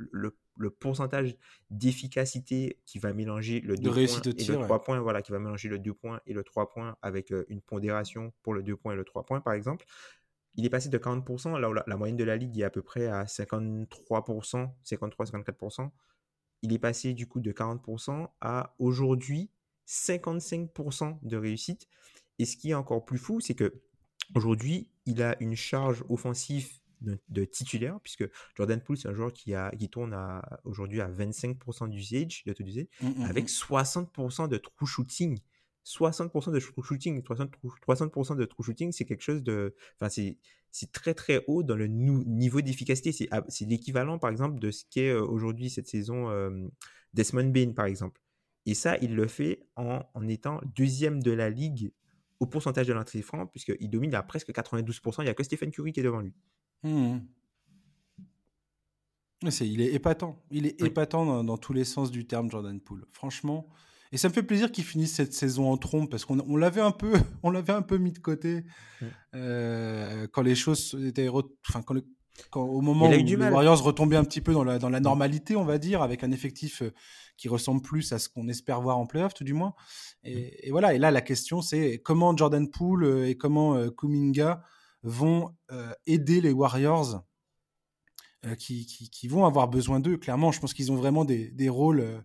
le, 0.55 0.69
pourcentage 0.69 1.35
d'efficacité 1.69 2.79
qui 2.85 2.99
va 2.99 3.13
mélanger 3.13 3.59
le 3.59 3.75
2 3.75 3.89
points 3.89 4.21
et 4.37 4.45
le 4.45 4.57
3 4.59 4.81
points, 4.81 4.99
voilà, 5.01 5.21
qui 5.21 5.31
va 5.31 5.39
mélanger 5.39 5.69
le 5.69 5.79
2 5.79 5.93
points 5.93 6.21
et 6.25 6.33
le 6.33 6.43
3 6.43 6.69
points 6.69 6.95
avec 7.01 7.31
euh, 7.31 7.45
une 7.49 7.61
pondération 7.61 8.33
pour 8.41 8.53
le 8.53 8.63
2 8.63 8.75
points 8.77 8.93
et 8.93 8.95
le 8.95 9.03
3 9.03 9.25
points, 9.25 9.41
par 9.41 9.53
exemple. 9.53 9.85
Il 10.55 10.65
est 10.65 10.69
passé 10.69 10.89
de 10.89 10.97
40%, 10.97 11.59
là 11.59 11.69
où 11.69 11.73
la, 11.73 11.97
moyenne 11.97 12.15
de 12.15 12.23
la 12.23 12.37
ligue 12.37 12.59
est 12.59 12.63
à 12.63 12.69
peu 12.69 12.83
près 12.83 13.07
à 13.07 13.23
53%, 13.25 13.87
53-54%. 14.85 15.89
Il 16.61 16.73
est 16.73 16.79
passé 16.79 17.13
du 17.13 17.27
coup 17.27 17.39
de 17.41 17.51
40% 17.51 18.27
à 18.39 18.75
aujourd'hui 18.77 19.49
55% 19.87 21.17
de 21.23 21.37
réussite. 21.37 21.87
Et 22.39 22.45
ce 22.45 22.55
qui 22.55 22.71
est 22.71 22.75
encore 22.75 23.03
plus 23.03 23.17
fou, 23.17 23.41
c'est 23.41 23.55
que 23.55 23.81
aujourd'hui, 24.35 24.89
il 25.05 25.21
a 25.21 25.35
une 25.41 25.55
charge 25.55 26.03
offensive 26.07 26.69
de, 27.03 27.45
titulaire, 27.45 27.99
puisque 28.01 28.29
Jordan 28.55 28.81
Poole, 28.81 28.97
c'est 28.97 29.07
un 29.07 29.13
joueur 29.13 29.33
qui, 29.33 29.53
a, 29.53 29.71
qui 29.71 29.89
tourne 29.89 30.15
aujourd'hui 30.63 31.01
à 31.01 31.09
25% 31.09 31.89
d'usage, 31.89 32.43
de 32.45 32.53
d'usage, 32.63 32.85
mmh, 33.01 33.07
mmh, 33.07 33.21
avec 33.23 33.47
60% 33.47 34.45
mmh. 34.45 34.47
de 34.47 34.57
true 34.57 34.87
shooting. 34.87 35.39
60% 35.85 36.51
de 36.51 36.59
true 36.59 36.83
shooting, 36.83 37.21
300%, 37.21 38.37
de 38.37 38.45
true 38.45 38.63
shooting, 38.63 38.91
c'est 38.91 39.05
quelque 39.05 39.21
chose 39.21 39.43
de. 39.43 39.75
Enfin, 39.99 40.09
c'est, 40.09 40.37
c'est 40.71 40.91
très 40.91 41.13
très 41.13 41.43
haut 41.47 41.61
dans 41.61 41.75
le 41.75 41.87
niveau 41.87 42.61
d'efficacité. 42.61 43.11
C'est, 43.11 43.29
c'est 43.49 43.65
l'équivalent, 43.65 44.17
par 44.17 44.31
exemple, 44.31 44.59
de 44.59 44.71
ce 44.71 44.85
qu'est 44.89 45.09
euh, 45.09 45.21
aujourd'hui 45.21 45.69
cette 45.69 45.87
saison 45.87 46.29
euh, 46.29 46.67
Desmond 47.13 47.49
Bain, 47.49 47.73
par 47.73 47.85
exemple. 47.85 48.21
Et 48.65 48.75
ça, 48.75 48.97
il 49.01 49.15
le 49.15 49.27
fait 49.27 49.67
en, 49.75 50.03
en 50.13 50.27
étant 50.29 50.61
deuxième 50.73 51.21
de 51.21 51.31
la 51.31 51.49
ligue 51.49 51.91
au 52.39 52.45
pourcentage 52.45 52.87
de 52.87 52.93
l'entrée 52.93 53.21
franc, 53.21 53.45
puisqu'il 53.47 53.89
domine 53.89 54.13
à 54.15 54.23
presque 54.23 54.49
92%. 54.49 55.15
Il 55.19 55.23
n'y 55.23 55.29
a 55.29 55.33
que 55.33 55.43
Stephen 55.43 55.71
Curry 55.71 55.93
qui 55.93 55.99
est 55.99 56.03
devant 56.03 56.21
lui. 56.21 56.33
Mmh. 56.83 57.19
il 59.61 59.81
est 59.81 59.93
épatant. 59.93 60.43
Il 60.51 60.65
est 60.65 60.81
épatant 60.81 61.43
dans, 61.43 61.57
tous 61.57 61.73
les 61.73 61.85
sens 61.85 62.11
du 62.11 62.25
terme, 62.27 62.51
Jordan 62.51 62.79
Poole. 62.79 63.05
Franchement. 63.11 63.67
Et 64.11 64.17
ça 64.17 64.29
me 64.29 64.33
fait 64.33 64.43
plaisir 64.43 64.71
qu'il 64.71 64.83
finisse 64.83 65.13
cette 65.13 65.33
saison 65.33 65.71
en 65.71 65.77
trompe 65.77 66.11
parce 66.11 66.23
qu'on 66.23 66.39
on 66.39 66.55
l'avait 66.55 66.81
un 66.81 66.91
peu, 66.91 67.13
on 67.43 67.49
l'avait 67.49 67.73
un 67.73 67.81
peu 67.81 67.97
mis 67.97 68.11
de 68.11 68.19
côté 68.19 68.63
euh, 69.33 70.27
quand 70.31 70.43
les 70.43 70.53
choses 70.53 70.95
étaient, 71.03 71.29
enfin 71.29 71.81
quand, 71.81 71.95
au 72.55 72.81
moment 72.81 73.07
où 73.07 73.11
les 73.11 73.35
Warriors 73.35 73.81
retombaient 73.81 74.15
un 74.15 74.23
petit 74.23 74.41
peu 74.41 74.53
dans 74.53 74.63
la, 74.63 74.77
dans 74.77 74.89
la 74.89 74.99
normalité, 74.99 75.55
on 75.55 75.65
va 75.65 75.79
dire, 75.79 76.03
avec 76.03 76.23
un 76.23 76.31
effectif 76.31 76.83
euh, 76.83 76.93
qui 77.37 77.47
ressemble 77.47 77.81
plus 77.81 78.11
à 78.11 78.19
ce 78.19 78.29
qu'on 78.29 78.47
espère 78.47 78.81
voir 78.81 78.99
en 78.99 79.07
playoff, 79.07 79.33
tout 79.33 79.43
du 79.43 79.53
moins. 79.53 79.73
Et, 80.23 80.69
voilà. 80.69 80.93
Et 80.93 80.99
là, 80.99 81.09
la 81.09 81.21
question, 81.21 81.63
c'est 81.63 81.99
comment 82.03 82.37
Jordan 82.37 82.69
Poole 82.69 83.03
euh, 83.05 83.27
et 83.27 83.35
comment 83.35 83.89
Kuminga 83.89 84.63
vont 85.03 85.53
aider 86.05 86.41
les 86.41 86.51
Warriors 86.51 87.23
qui, 88.57 88.85
qui, 88.85 89.27
vont 89.27 89.45
avoir 89.45 89.67
besoin 89.67 89.99
d'eux. 89.99 90.17
Clairement, 90.17 90.51
je 90.51 90.59
pense 90.59 90.73
qu'ils 90.73 90.91
ont 90.91 90.95
vraiment 90.95 91.25
des, 91.25 91.51
des 91.51 91.69
rôles 91.69 92.23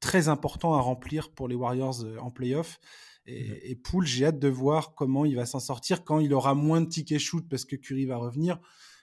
très 0.00 0.28
importants 0.28 0.74
à 0.74 0.80
remplir 0.80 1.30
pour 1.30 1.48
les 1.48 1.54
Warriors 1.54 2.04
en 2.20 2.30
playoff. 2.30 2.78
Et, 3.26 3.48
mmh. 3.48 3.58
et 3.62 3.76
Poole, 3.76 4.06
j'ai 4.06 4.26
hâte 4.26 4.38
de 4.38 4.48
voir 4.48 4.94
comment 4.94 5.24
il 5.24 5.36
va 5.36 5.46
s'en 5.46 5.60
sortir 5.60 6.04
quand 6.04 6.18
il 6.18 6.34
aura 6.34 6.54
moins 6.54 6.80
de 6.80 6.86
tickets 6.86 7.20
shoot 7.20 7.48
parce 7.48 7.64
que 7.64 7.76
Curry 7.76 8.04
va 8.04 8.16
revenir. 8.16 8.58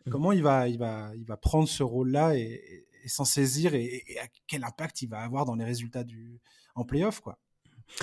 Mmh. 0.05 0.11
Comment 0.11 0.31
il 0.31 0.43
va, 0.43 0.67
il 0.67 0.77
va, 0.77 1.11
il 1.15 1.25
va 1.25 1.37
prendre 1.37 1.67
ce 1.67 1.83
rôle-là 1.83 2.35
et, 2.37 2.85
s'en 3.07 3.25
saisir 3.25 3.73
et, 3.73 4.03
quel 4.45 4.63
impact 4.63 5.01
il 5.01 5.07
va 5.07 5.21
avoir 5.21 5.45
dans 5.45 5.55
les 5.55 5.63
résultats 5.63 6.03
du, 6.03 6.41
en 6.75 6.83
playoff, 6.83 7.21
quoi. 7.21 7.39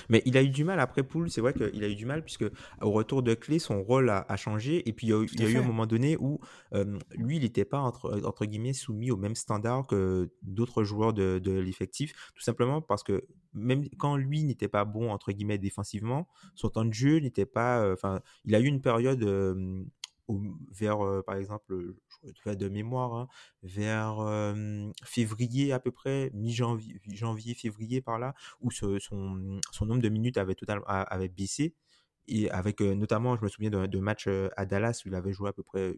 Mais 0.09 0.23
il 0.27 0.37
a 0.37 0.43
eu 0.43 0.49
du 0.49 0.65
mal 0.65 0.81
après 0.81 1.03
Poul, 1.03 1.31
c'est 1.31 1.41
vrai 1.41 1.53
qu'il 1.53 1.85
a 1.85 1.89
eu 1.89 1.95
du 1.95 2.07
mal 2.07 2.23
puisque 2.23 2.45
au 2.81 2.91
retour 2.91 3.23
de 3.23 3.35
clé, 3.35 3.59
son 3.59 3.83
rôle 3.83 4.11
a, 4.11 4.37
changé 4.37 4.87
et 4.89 4.93
puis 4.93 5.09
il 5.09 5.41
y 5.41 5.45
a, 5.45 5.49
eu 5.49 5.57
un 5.57 5.63
moment 5.63 5.87
donné 5.87 6.17
où 6.19 6.39
lui, 7.15 7.37
il 7.37 7.43
n'était 7.43 7.65
pas 7.65 7.79
entre, 7.79 8.21
entre 8.25 8.45
guillemets 8.45 8.73
soumis 8.73 9.11
au 9.11 9.17
même 9.17 9.35
standard 9.35 9.87
que 9.87 10.31
d'autres 10.43 10.85
joueurs 10.85 11.13
de, 11.13 11.39
de 11.39 11.53
l'effectif, 11.53 12.13
tout 12.35 12.43
simplement 12.43 12.83
parce 12.83 13.03
que 13.03 13.27
même 13.55 13.89
quand 13.99 14.17
lui 14.17 14.45
n'était 14.45 14.69
pas 14.69 14.85
bon 14.85 15.11
entre 15.11 15.33
guillemets 15.33 15.59
défensivement, 15.59 16.29
son 16.55 16.69
temps 16.69 16.85
de 16.85 16.93
jeu 16.93 17.19
n'était 17.19 17.47
pas, 17.47 17.93
enfin, 17.93 18.21
il 18.45 18.55
a 18.55 18.61
eu 18.61 18.67
une 18.67 18.81
période 18.81 19.25
vers, 20.29 20.99
par 21.25 21.37
exemple, 21.37 21.95
je 22.23 22.55
de 22.55 22.69
mémoire, 22.69 23.15
hein, 23.15 23.29
vers 23.63 24.55
février 25.05 25.73
à 25.73 25.81
peu 25.81 25.91
près, 25.91 26.31
mi-janvier, 26.35 27.01
janvier, 27.13 27.55
février 27.55 28.01
par 28.01 28.19
là, 28.19 28.35
où 28.61 28.71
son, 28.71 28.99
son, 29.01 29.87
nombre 29.87 30.03
de 30.03 30.09
minutes 30.09 30.39
avait, 30.39 30.55
totalement, 30.55 30.85
avait 30.87 31.29
baissé. 31.29 31.75
Et 32.29 32.51
avec 32.51 32.81
notamment, 32.81 33.37
je 33.37 33.43
me 33.43 33.49
souviens 33.49 33.71
d'un 33.71 34.01
match 34.01 34.29
à 34.57 34.67
Dallas 34.67 35.03
où 35.05 35.09
il 35.09 35.15
avait 35.15 35.33
joué 35.33 35.49
à 35.49 35.53
peu 35.53 35.63
près 35.63 35.97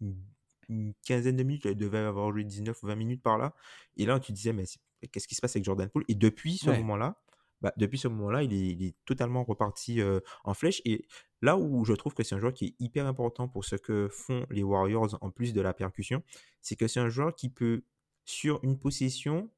une, 0.00 0.94
quinzaine 1.06 1.36
de 1.36 1.42
minutes, 1.44 1.64
il 1.64 1.76
devait 1.76 1.98
avoir 1.98 2.30
joué 2.30 2.44
19 2.44 2.82
ou 2.82 2.86
20 2.86 2.96
minutes 2.96 3.22
par 3.22 3.38
là. 3.38 3.54
Et 3.96 4.04
là, 4.04 4.20
tu 4.20 4.32
disais, 4.32 4.52
mais 4.52 4.64
qu'est-ce 5.10 5.26
qui 5.26 5.34
se 5.34 5.40
passe 5.40 5.56
avec 5.56 5.64
Jordan 5.64 5.88
Poole? 5.88 6.04
Et 6.08 6.14
depuis 6.14 6.58
ce 6.58 6.70
moment-là, 6.70 7.20
bah, 7.60 7.72
depuis 7.76 7.98
ce 7.98 8.08
moment-là, 8.08 8.42
il 8.42 8.82
est, 8.84 8.94
totalement 9.04 9.44
reparti 9.44 10.00
en 10.44 10.54
flèche. 10.54 10.82
Et 10.84 11.06
là 11.42 11.56
où 11.56 11.84
je 11.84 11.92
trouve 11.92 12.14
que 12.14 12.22
c'est 12.22 12.34
un 12.34 12.40
joueur 12.40 12.52
qui 12.52 12.66
est 12.66 12.74
hyper 12.78 13.06
important 13.06 13.48
pour 13.48 13.64
ce 13.64 13.76
que 13.76 14.08
font 14.08 14.46
les 14.50 14.62
Warriors 14.62 15.18
en 15.20 15.30
plus 15.30 15.52
de 15.52 15.60
la 15.60 15.72
percussion, 15.72 16.22
c'est 16.60 16.76
que 16.76 16.88
c'est 16.88 17.00
un 17.00 17.08
joueur 17.08 17.34
qui 17.34 17.48
peut, 17.48 17.82
sur 18.24 18.60
une 18.62 18.78
possession, 18.78 19.50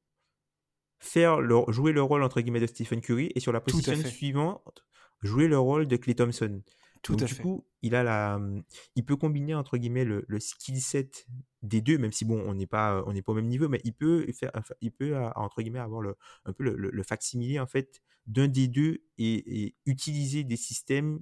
faire 0.99 1.41
jouer 1.73 1.93
le 1.93 2.03
rôle 2.03 2.23
entre 2.23 2.41
guillemets 2.41 2.61
de 2.61 2.67
Stephen 2.67 3.01
Curry 3.01 3.33
et 3.35 3.41
sur 3.41 3.53
la 3.53 3.61
position 3.61 3.97
suivante, 3.97 4.85
jouer 5.23 5.49
le 5.49 5.59
rôle 5.59 5.89
de 5.89 5.97
Clay 5.97 6.15
Thompson. 6.15 6.63
Tout 7.03 7.17
à 7.21 7.25
du 7.25 7.35
coup, 7.35 7.67
il 7.83 7.95
a 7.95 8.03
la, 8.03 8.39
mmh, 8.39 8.63
il 8.97 9.05
peut 9.05 9.17
combiner 9.17 9.55
entre 9.55 9.79
guillemets 9.79 10.05
le, 10.05 10.25
skill 10.39 10.81
set 10.81 11.27
des 11.63 11.81
deux, 11.81 11.99
même 11.99 12.13
si 12.13 12.25
bon, 12.25 12.43
on 12.47 12.55
n'est 12.55 12.67
pas, 12.67 13.03
on 13.07 13.13
n'est 13.13 13.23
pas 13.23 13.33
au 13.33 13.35
même 13.35 13.49
niveau, 13.49 13.69
mais 13.69 13.81
il 13.85 13.95
peut 13.95 14.27
faire, 14.33 14.51
il 14.81 14.93
peut 14.93 15.17
entre 15.35 15.63
guillemets 15.63 15.79
avoir 15.79 16.03
le, 16.03 16.17
un 16.45 16.53
peu 16.53 16.65
le, 16.65 16.77
le, 16.77 17.03
facsimilé 17.03 17.59
en 17.59 17.67
fait 17.67 18.03
d'un 18.27 18.49
des 18.49 18.69
deux 18.69 19.03
et, 19.19 19.75
utiliser 19.87 20.45
des 20.45 20.57
systèmes 20.57 21.21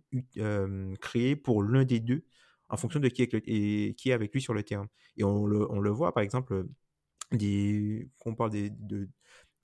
créés 1.01 1.37
pour 1.37 1.63
l'un 1.63 1.85
des 1.85 2.01
deux 2.01 2.25
en 2.69 2.77
fonction 2.77 3.01
de 3.01 3.09
qui 3.09 3.23
est, 3.23 3.35
et, 3.35 3.95
qui 3.95 4.11
est 4.11 4.13
avec 4.13 4.33
lui 4.33 4.43
sur 4.43 4.55
le 4.55 4.63
terrain. 4.63 4.89
Et 5.17 5.25
on 5.25 5.47
le, 5.47 5.71
on 5.71 5.81
le 5.81 5.91
voit 5.91 6.13
par 6.13 6.23
exemple 6.23 6.67
des, 7.33 8.11
qu'on 8.19 8.35
parle 8.35 8.51
des, 8.51 8.71
de, 8.71 9.09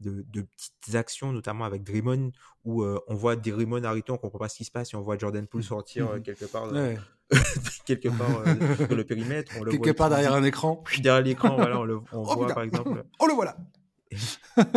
de, 0.01 0.43
petites 0.43 0.95
actions, 0.95 1.33
notamment 1.33 1.65
avec 1.65 1.83
Draymond, 1.83 2.33
où 2.65 2.83
euh, 2.83 3.01
on 3.09 3.15
voit 3.15 3.37
Draymond 3.37 3.85
arrêter, 3.85 4.13
on 4.13 4.19
comprend 4.19 4.39
pas 4.39 4.49
ce 4.49 4.57
qui 4.57 4.65
se 4.65 4.71
passe, 4.71 4.93
et 4.93 4.97
on 4.97 5.03
voit 5.03 5.19
Jordan 5.19 5.47
Poole 5.47 5.63
sortir 5.65 6.11
euh, 6.11 6.21
quelque 6.21 6.47
part, 6.47 6.71
quelque 7.87 8.09
part 8.09 8.43
euh, 8.47 8.87
sur 8.87 8.97
le 8.97 9.05
périmètre. 9.05 9.53
On 9.59 9.65
le 9.65 9.71
quelque 9.71 9.91
part 9.91 10.11
derrière 10.11 10.35
un 10.35 10.45
écran. 10.45 10.83
Derrière 11.01 11.23
l'écran, 11.23 11.57
voilà, 11.57 11.81
on, 11.81 11.85
le, 11.85 11.97
on 12.13 12.23
oh, 12.23 12.35
voit 12.35 12.49
par 12.49 12.63
exemple. 12.63 13.05
Oh 13.19 13.27
le 13.27 13.35
voilà 13.35 13.57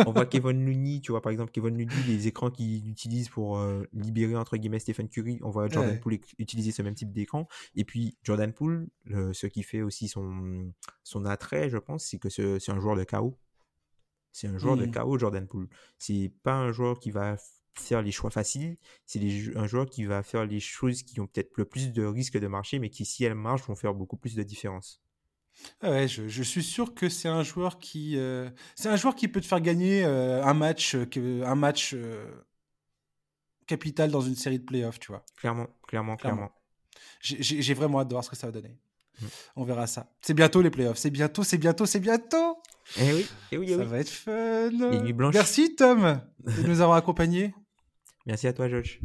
on 0.04 0.10
voit 0.10 0.26
Kevin 0.26 0.66
Looney, 0.66 1.00
tu 1.00 1.12
vois 1.12 1.22
par 1.22 1.30
exemple 1.30 1.52
Kevin 1.52 1.78
Looney, 1.78 1.94
les 2.08 2.26
écrans 2.26 2.50
qu'il 2.50 2.88
utilise 2.88 3.28
pour 3.28 3.64
libérer 3.92 4.34
entre 4.34 4.56
guillemets 4.56 4.80
Stephen 4.80 5.08
Curry, 5.08 5.38
on 5.44 5.50
voit 5.50 5.68
Jordan 5.68 6.00
Poole 6.00 6.18
utiliser 6.38 6.72
ce 6.72 6.82
même 6.82 6.96
type 6.96 7.12
d'écran. 7.12 7.46
Et 7.76 7.84
puis 7.84 8.18
Jordan 8.24 8.52
Poole, 8.52 8.88
ce 9.06 9.46
qui 9.46 9.62
fait 9.62 9.82
aussi 9.82 10.08
son, 10.08 10.72
son 11.04 11.24
attrait, 11.24 11.70
je 11.70 11.78
pense, 11.78 12.06
c'est 12.06 12.18
que 12.18 12.28
c'est 12.30 12.72
un 12.72 12.80
joueur 12.80 12.96
de 12.96 13.04
chaos. 13.04 13.38
C'est 14.38 14.46
un 14.46 14.56
joueur 14.56 14.76
de 14.76 14.86
mmh. 14.86 14.92
chaos, 14.92 15.18
Jordan 15.18 15.48
Poole. 15.48 15.68
C'est 15.98 16.30
pas 16.44 16.54
un 16.54 16.70
joueur 16.70 17.00
qui 17.00 17.10
va 17.10 17.36
faire 17.74 18.02
les 18.02 18.12
choix 18.12 18.30
faciles, 18.30 18.76
c'est 19.04 19.20
un 19.56 19.66
joueur 19.66 19.86
qui 19.86 20.04
va 20.04 20.22
faire 20.22 20.44
les 20.46 20.60
choses 20.60 21.02
qui 21.02 21.18
ont 21.18 21.26
peut-être 21.26 21.56
le 21.56 21.64
plus 21.64 21.92
de 21.92 22.04
risques 22.04 22.38
de 22.38 22.46
marcher, 22.46 22.78
mais 22.78 22.88
qui, 22.88 23.04
si 23.04 23.24
elles 23.24 23.34
marchent, 23.34 23.66
vont 23.66 23.74
faire 23.74 23.94
beaucoup 23.94 24.16
plus 24.16 24.36
de 24.36 24.44
différence. 24.44 25.02
Ah 25.80 25.90
ouais, 25.90 26.06
je, 26.06 26.42
suis 26.42 26.62
sûr 26.62 26.94
que 26.94 27.08
c'est 27.08 27.28
un 27.28 27.42
joueur 27.42 27.80
qui, 27.80 28.16
euh, 28.16 28.48
c'est 28.76 28.88
un 28.88 28.94
joueur 28.94 29.16
qui 29.16 29.26
peut 29.26 29.40
te 29.40 29.46
faire 29.46 29.60
gagner 29.60 30.04
euh, 30.04 30.44
un 30.44 30.54
match, 30.54 30.94
euh, 30.94 31.44
un 31.44 31.56
match 31.56 31.96
capital 33.66 34.12
dans 34.12 34.20
une 34.20 34.36
série 34.36 34.60
de 34.60 34.64
playoffs, 34.64 35.00
tu 35.00 35.10
vois. 35.10 35.24
Clairement, 35.36 35.66
clairement, 35.88 36.16
clairement. 36.16 36.52
J'ai 37.20 37.74
vraiment 37.74 38.00
hâte 38.00 38.08
de 38.08 38.14
voir 38.14 38.22
ce 38.22 38.30
que 38.30 38.36
ça 38.36 38.46
va 38.46 38.52
donner. 38.52 38.78
Mmh. 39.20 39.26
On 39.56 39.64
verra 39.64 39.88
ça. 39.88 40.12
C'est 40.20 40.34
bientôt 40.34 40.62
les 40.62 40.70
playoffs. 40.70 40.98
C'est 40.98 41.10
bientôt, 41.10 41.42
c'est 41.42 41.58
bientôt, 41.58 41.86
c'est 41.86 42.00
bientôt. 42.00 42.56
Eh 42.96 43.12
oui, 43.12 43.26
eh 43.52 43.58
oui, 43.58 43.66
eh 43.70 43.76
Ça 43.76 43.84
va 43.84 43.98
être 43.98 44.08
fun. 44.08 44.70
Merci 45.32 45.76
Tom 45.76 46.20
de 46.44 46.62
nous 46.62 46.80
avoir 46.80 46.96
accompagnés. 46.96 47.54
Merci 48.26 48.46
à 48.46 48.52
toi 48.52 48.68
George. 48.68 49.00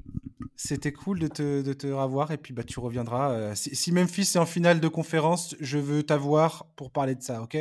C'était 0.55 0.93
cool 0.93 1.19
de 1.19 1.27
te, 1.27 1.61
de 1.61 1.73
te 1.73 1.87
revoir 1.87 2.31
et 2.31 2.37
puis 2.37 2.53
bah, 2.53 2.63
tu 2.63 2.79
reviendras. 2.79 3.31
Euh, 3.31 3.55
si, 3.55 3.91
Memphis 3.91 4.21
est 4.21 4.37
en 4.37 4.45
finale 4.45 4.79
de 4.79 4.87
conférence, 4.87 5.55
je 5.59 5.77
veux 5.77 6.03
t'avoir 6.03 6.67
pour 6.75 6.91
parler 6.91 7.15
de 7.15 7.21
ça, 7.21 7.41
ok? 7.41 7.57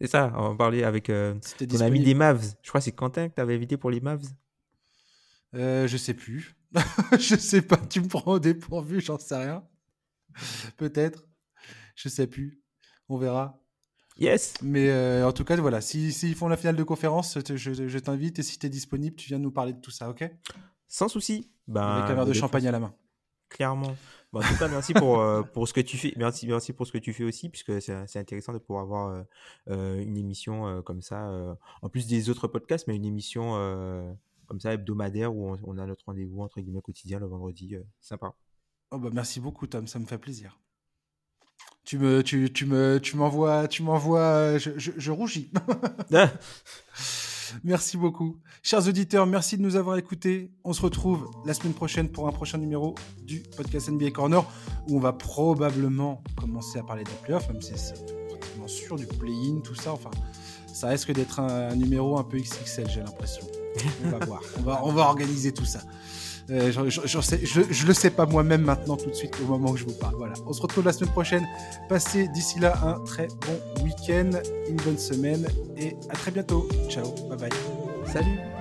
C'est 0.00 0.06
ça, 0.08 0.32
on 0.36 0.50
va 0.50 0.54
parler 0.54 0.84
avec 0.84 1.08
euh, 1.08 1.34
ton 1.58 1.80
ami 1.80 2.00
des 2.00 2.14
Mavs. 2.14 2.54
Je 2.62 2.68
crois 2.68 2.80
que 2.80 2.84
c'est 2.84 2.92
Quentin 2.92 3.28
que 3.28 3.34
tu 3.34 3.40
avais 3.40 3.54
invité 3.54 3.76
pour 3.76 3.90
les 3.90 4.00
Mavs. 4.00 4.26
Euh, 5.54 5.86
je 5.86 5.96
sais 5.96 6.14
plus. 6.14 6.56
je 7.12 7.36
sais 7.36 7.62
pas, 7.62 7.76
tu 7.76 8.00
me 8.00 8.08
prends 8.08 8.32
au 8.32 8.38
dépourvu, 8.38 9.00
j'en 9.00 9.18
sais 9.18 9.36
rien. 9.36 9.64
Peut-être. 10.76 11.24
Je 11.94 12.08
sais 12.08 12.26
plus. 12.26 12.60
On 13.08 13.16
verra. 13.16 13.63
Yes. 14.16 14.54
Mais 14.62 14.90
euh, 14.90 15.26
en 15.26 15.32
tout 15.32 15.44
cas, 15.44 15.56
voilà, 15.56 15.80
s'ils 15.80 16.12
si, 16.12 16.34
font 16.34 16.48
la 16.48 16.56
finale 16.56 16.76
de 16.76 16.82
conférence, 16.82 17.38
je, 17.54 17.98
t'invite 17.98 18.38
et 18.38 18.42
si 18.42 18.58
tu 18.58 18.66
es 18.66 18.68
disponible, 18.68 19.16
tu 19.16 19.28
viens 19.28 19.38
nous 19.38 19.50
parler 19.50 19.72
de 19.72 19.80
tout 19.80 19.90
ça, 19.90 20.08
ok? 20.08 20.30
Sans 20.86 21.08
souci. 21.08 21.50
Ben, 21.66 21.82
Avec 21.82 22.10
un 22.10 22.14
verre 22.14 22.26
de 22.26 22.32
champagne 22.32 22.66
à 22.68 22.72
la 22.72 22.80
main. 22.80 22.94
Clairement. 23.48 23.96
en 24.32 24.40
tout 24.40 24.56
cas, 24.58 24.68
merci 24.68 24.94
pour, 24.94 25.20
euh, 25.20 25.42
pour 25.54 25.66
ce 25.66 25.72
que 25.72 25.80
tu 25.80 25.96
fais. 25.96 26.12
Merci, 26.16 26.46
merci 26.46 26.72
pour 26.72 26.86
ce 26.86 26.92
que 26.92 26.98
tu 26.98 27.12
fais 27.12 27.24
aussi, 27.24 27.48
puisque 27.48 27.80
c'est 27.80 28.16
intéressant 28.16 28.52
de 28.52 28.58
pouvoir 28.58 28.84
avoir 28.84 29.24
euh, 29.68 29.98
une 30.00 30.16
émission 30.16 30.82
comme 30.82 31.02
ça, 31.02 31.56
en 31.82 31.88
plus 31.88 32.06
des 32.06 32.30
autres 32.30 32.46
podcasts, 32.46 32.86
mais 32.86 32.96
une 32.96 33.04
émission 33.06 34.16
comme 34.46 34.60
ça 34.60 34.74
hebdomadaire 34.74 35.34
où 35.34 35.56
on, 35.64 35.78
a 35.78 35.86
notre 35.86 36.04
rendez-vous 36.04 36.42
entre 36.42 36.60
guillemets 36.60 36.82
quotidien 36.82 37.18
le 37.18 37.26
vendredi. 37.26 37.76
sympa. 38.00 38.34
Oh 38.90 38.98
bah 38.98 39.10
merci 39.12 39.40
beaucoup, 39.40 39.66
Tom, 39.66 39.86
ça 39.88 39.98
me 39.98 40.06
fait 40.06 40.18
plaisir. 40.18 40.60
Tu 41.84 41.98
me, 41.98 42.22
tu, 42.22 42.50
tu 42.50 42.64
me, 42.64 42.98
tu 42.98 43.16
m'envoies, 43.16 43.68
tu 43.68 43.82
m'envoies, 43.82 44.56
je, 44.56 44.70
je, 44.76 45.10
rougis. 45.10 45.50
Ah. 46.14 46.30
Merci 47.62 47.96
beaucoup. 47.98 48.36
Chers 48.62 48.88
auditeurs, 48.88 49.26
merci 49.26 49.58
de 49.58 49.62
nous 49.62 49.76
avoir 49.76 49.96
écoutés. 49.96 50.50
On 50.64 50.72
se 50.72 50.80
retrouve 50.80 51.30
la 51.44 51.54
semaine 51.54 51.74
prochaine 51.74 52.08
pour 52.08 52.26
un 52.26 52.32
prochain 52.32 52.58
numéro 52.58 52.94
du 53.22 53.42
podcast 53.56 53.90
NBA 53.90 54.10
Corner 54.10 54.42
où 54.88 54.96
on 54.96 54.98
va 54.98 55.12
probablement 55.12 56.24
commencer 56.36 56.78
à 56.78 56.82
parler 56.82 57.04
des 57.04 57.12
playoffs, 57.22 57.46
même 57.48 57.60
si 57.60 57.74
c'est 57.76 57.94
pratiquement 58.28 58.66
sûr 58.66 58.96
du 58.96 59.06
play-in, 59.06 59.60
tout 59.60 59.74
ça. 59.74 59.92
Enfin, 59.92 60.10
ça 60.72 60.88
risque 60.88 61.12
d'être 61.12 61.38
un, 61.38 61.76
numéro 61.76 62.18
un 62.18 62.24
peu 62.24 62.38
XXL, 62.38 62.88
j'ai 62.88 63.00
l'impression. 63.00 63.46
On 64.04 64.08
va 64.08 64.24
voir. 64.24 64.42
On 64.58 64.62
va, 64.62 64.80
on 64.84 64.92
va 64.92 65.02
organiser 65.02 65.52
tout 65.52 65.66
ça. 65.66 65.80
Euh, 66.50 66.70
je, 66.70 67.86
le 67.86 67.94
sais 67.94 68.10
pas 68.10 68.26
moi-même 68.26 68.62
maintenant 68.62 68.96
tout 68.96 69.08
de 69.08 69.14
suite 69.14 69.34
au 69.42 69.46
moment 69.46 69.70
où 69.70 69.76
je 69.76 69.84
vous 69.84 69.94
parle. 69.94 70.14
Voilà. 70.16 70.34
On 70.46 70.52
se 70.52 70.60
retrouve 70.60 70.84
la 70.84 70.92
semaine 70.92 71.12
prochaine. 71.12 71.46
Passez 71.88 72.28
d'ici 72.28 72.58
là 72.58 72.74
un 72.84 73.00
très 73.04 73.28
bon 73.28 73.84
week-end, 73.84 74.30
une 74.68 74.76
bonne 74.76 74.98
semaine 74.98 75.46
et 75.76 75.96
à 76.10 76.14
très 76.14 76.30
bientôt. 76.30 76.68
Ciao, 76.88 77.14
bye 77.28 77.38
bye. 77.38 77.50
Salut. 78.06 78.53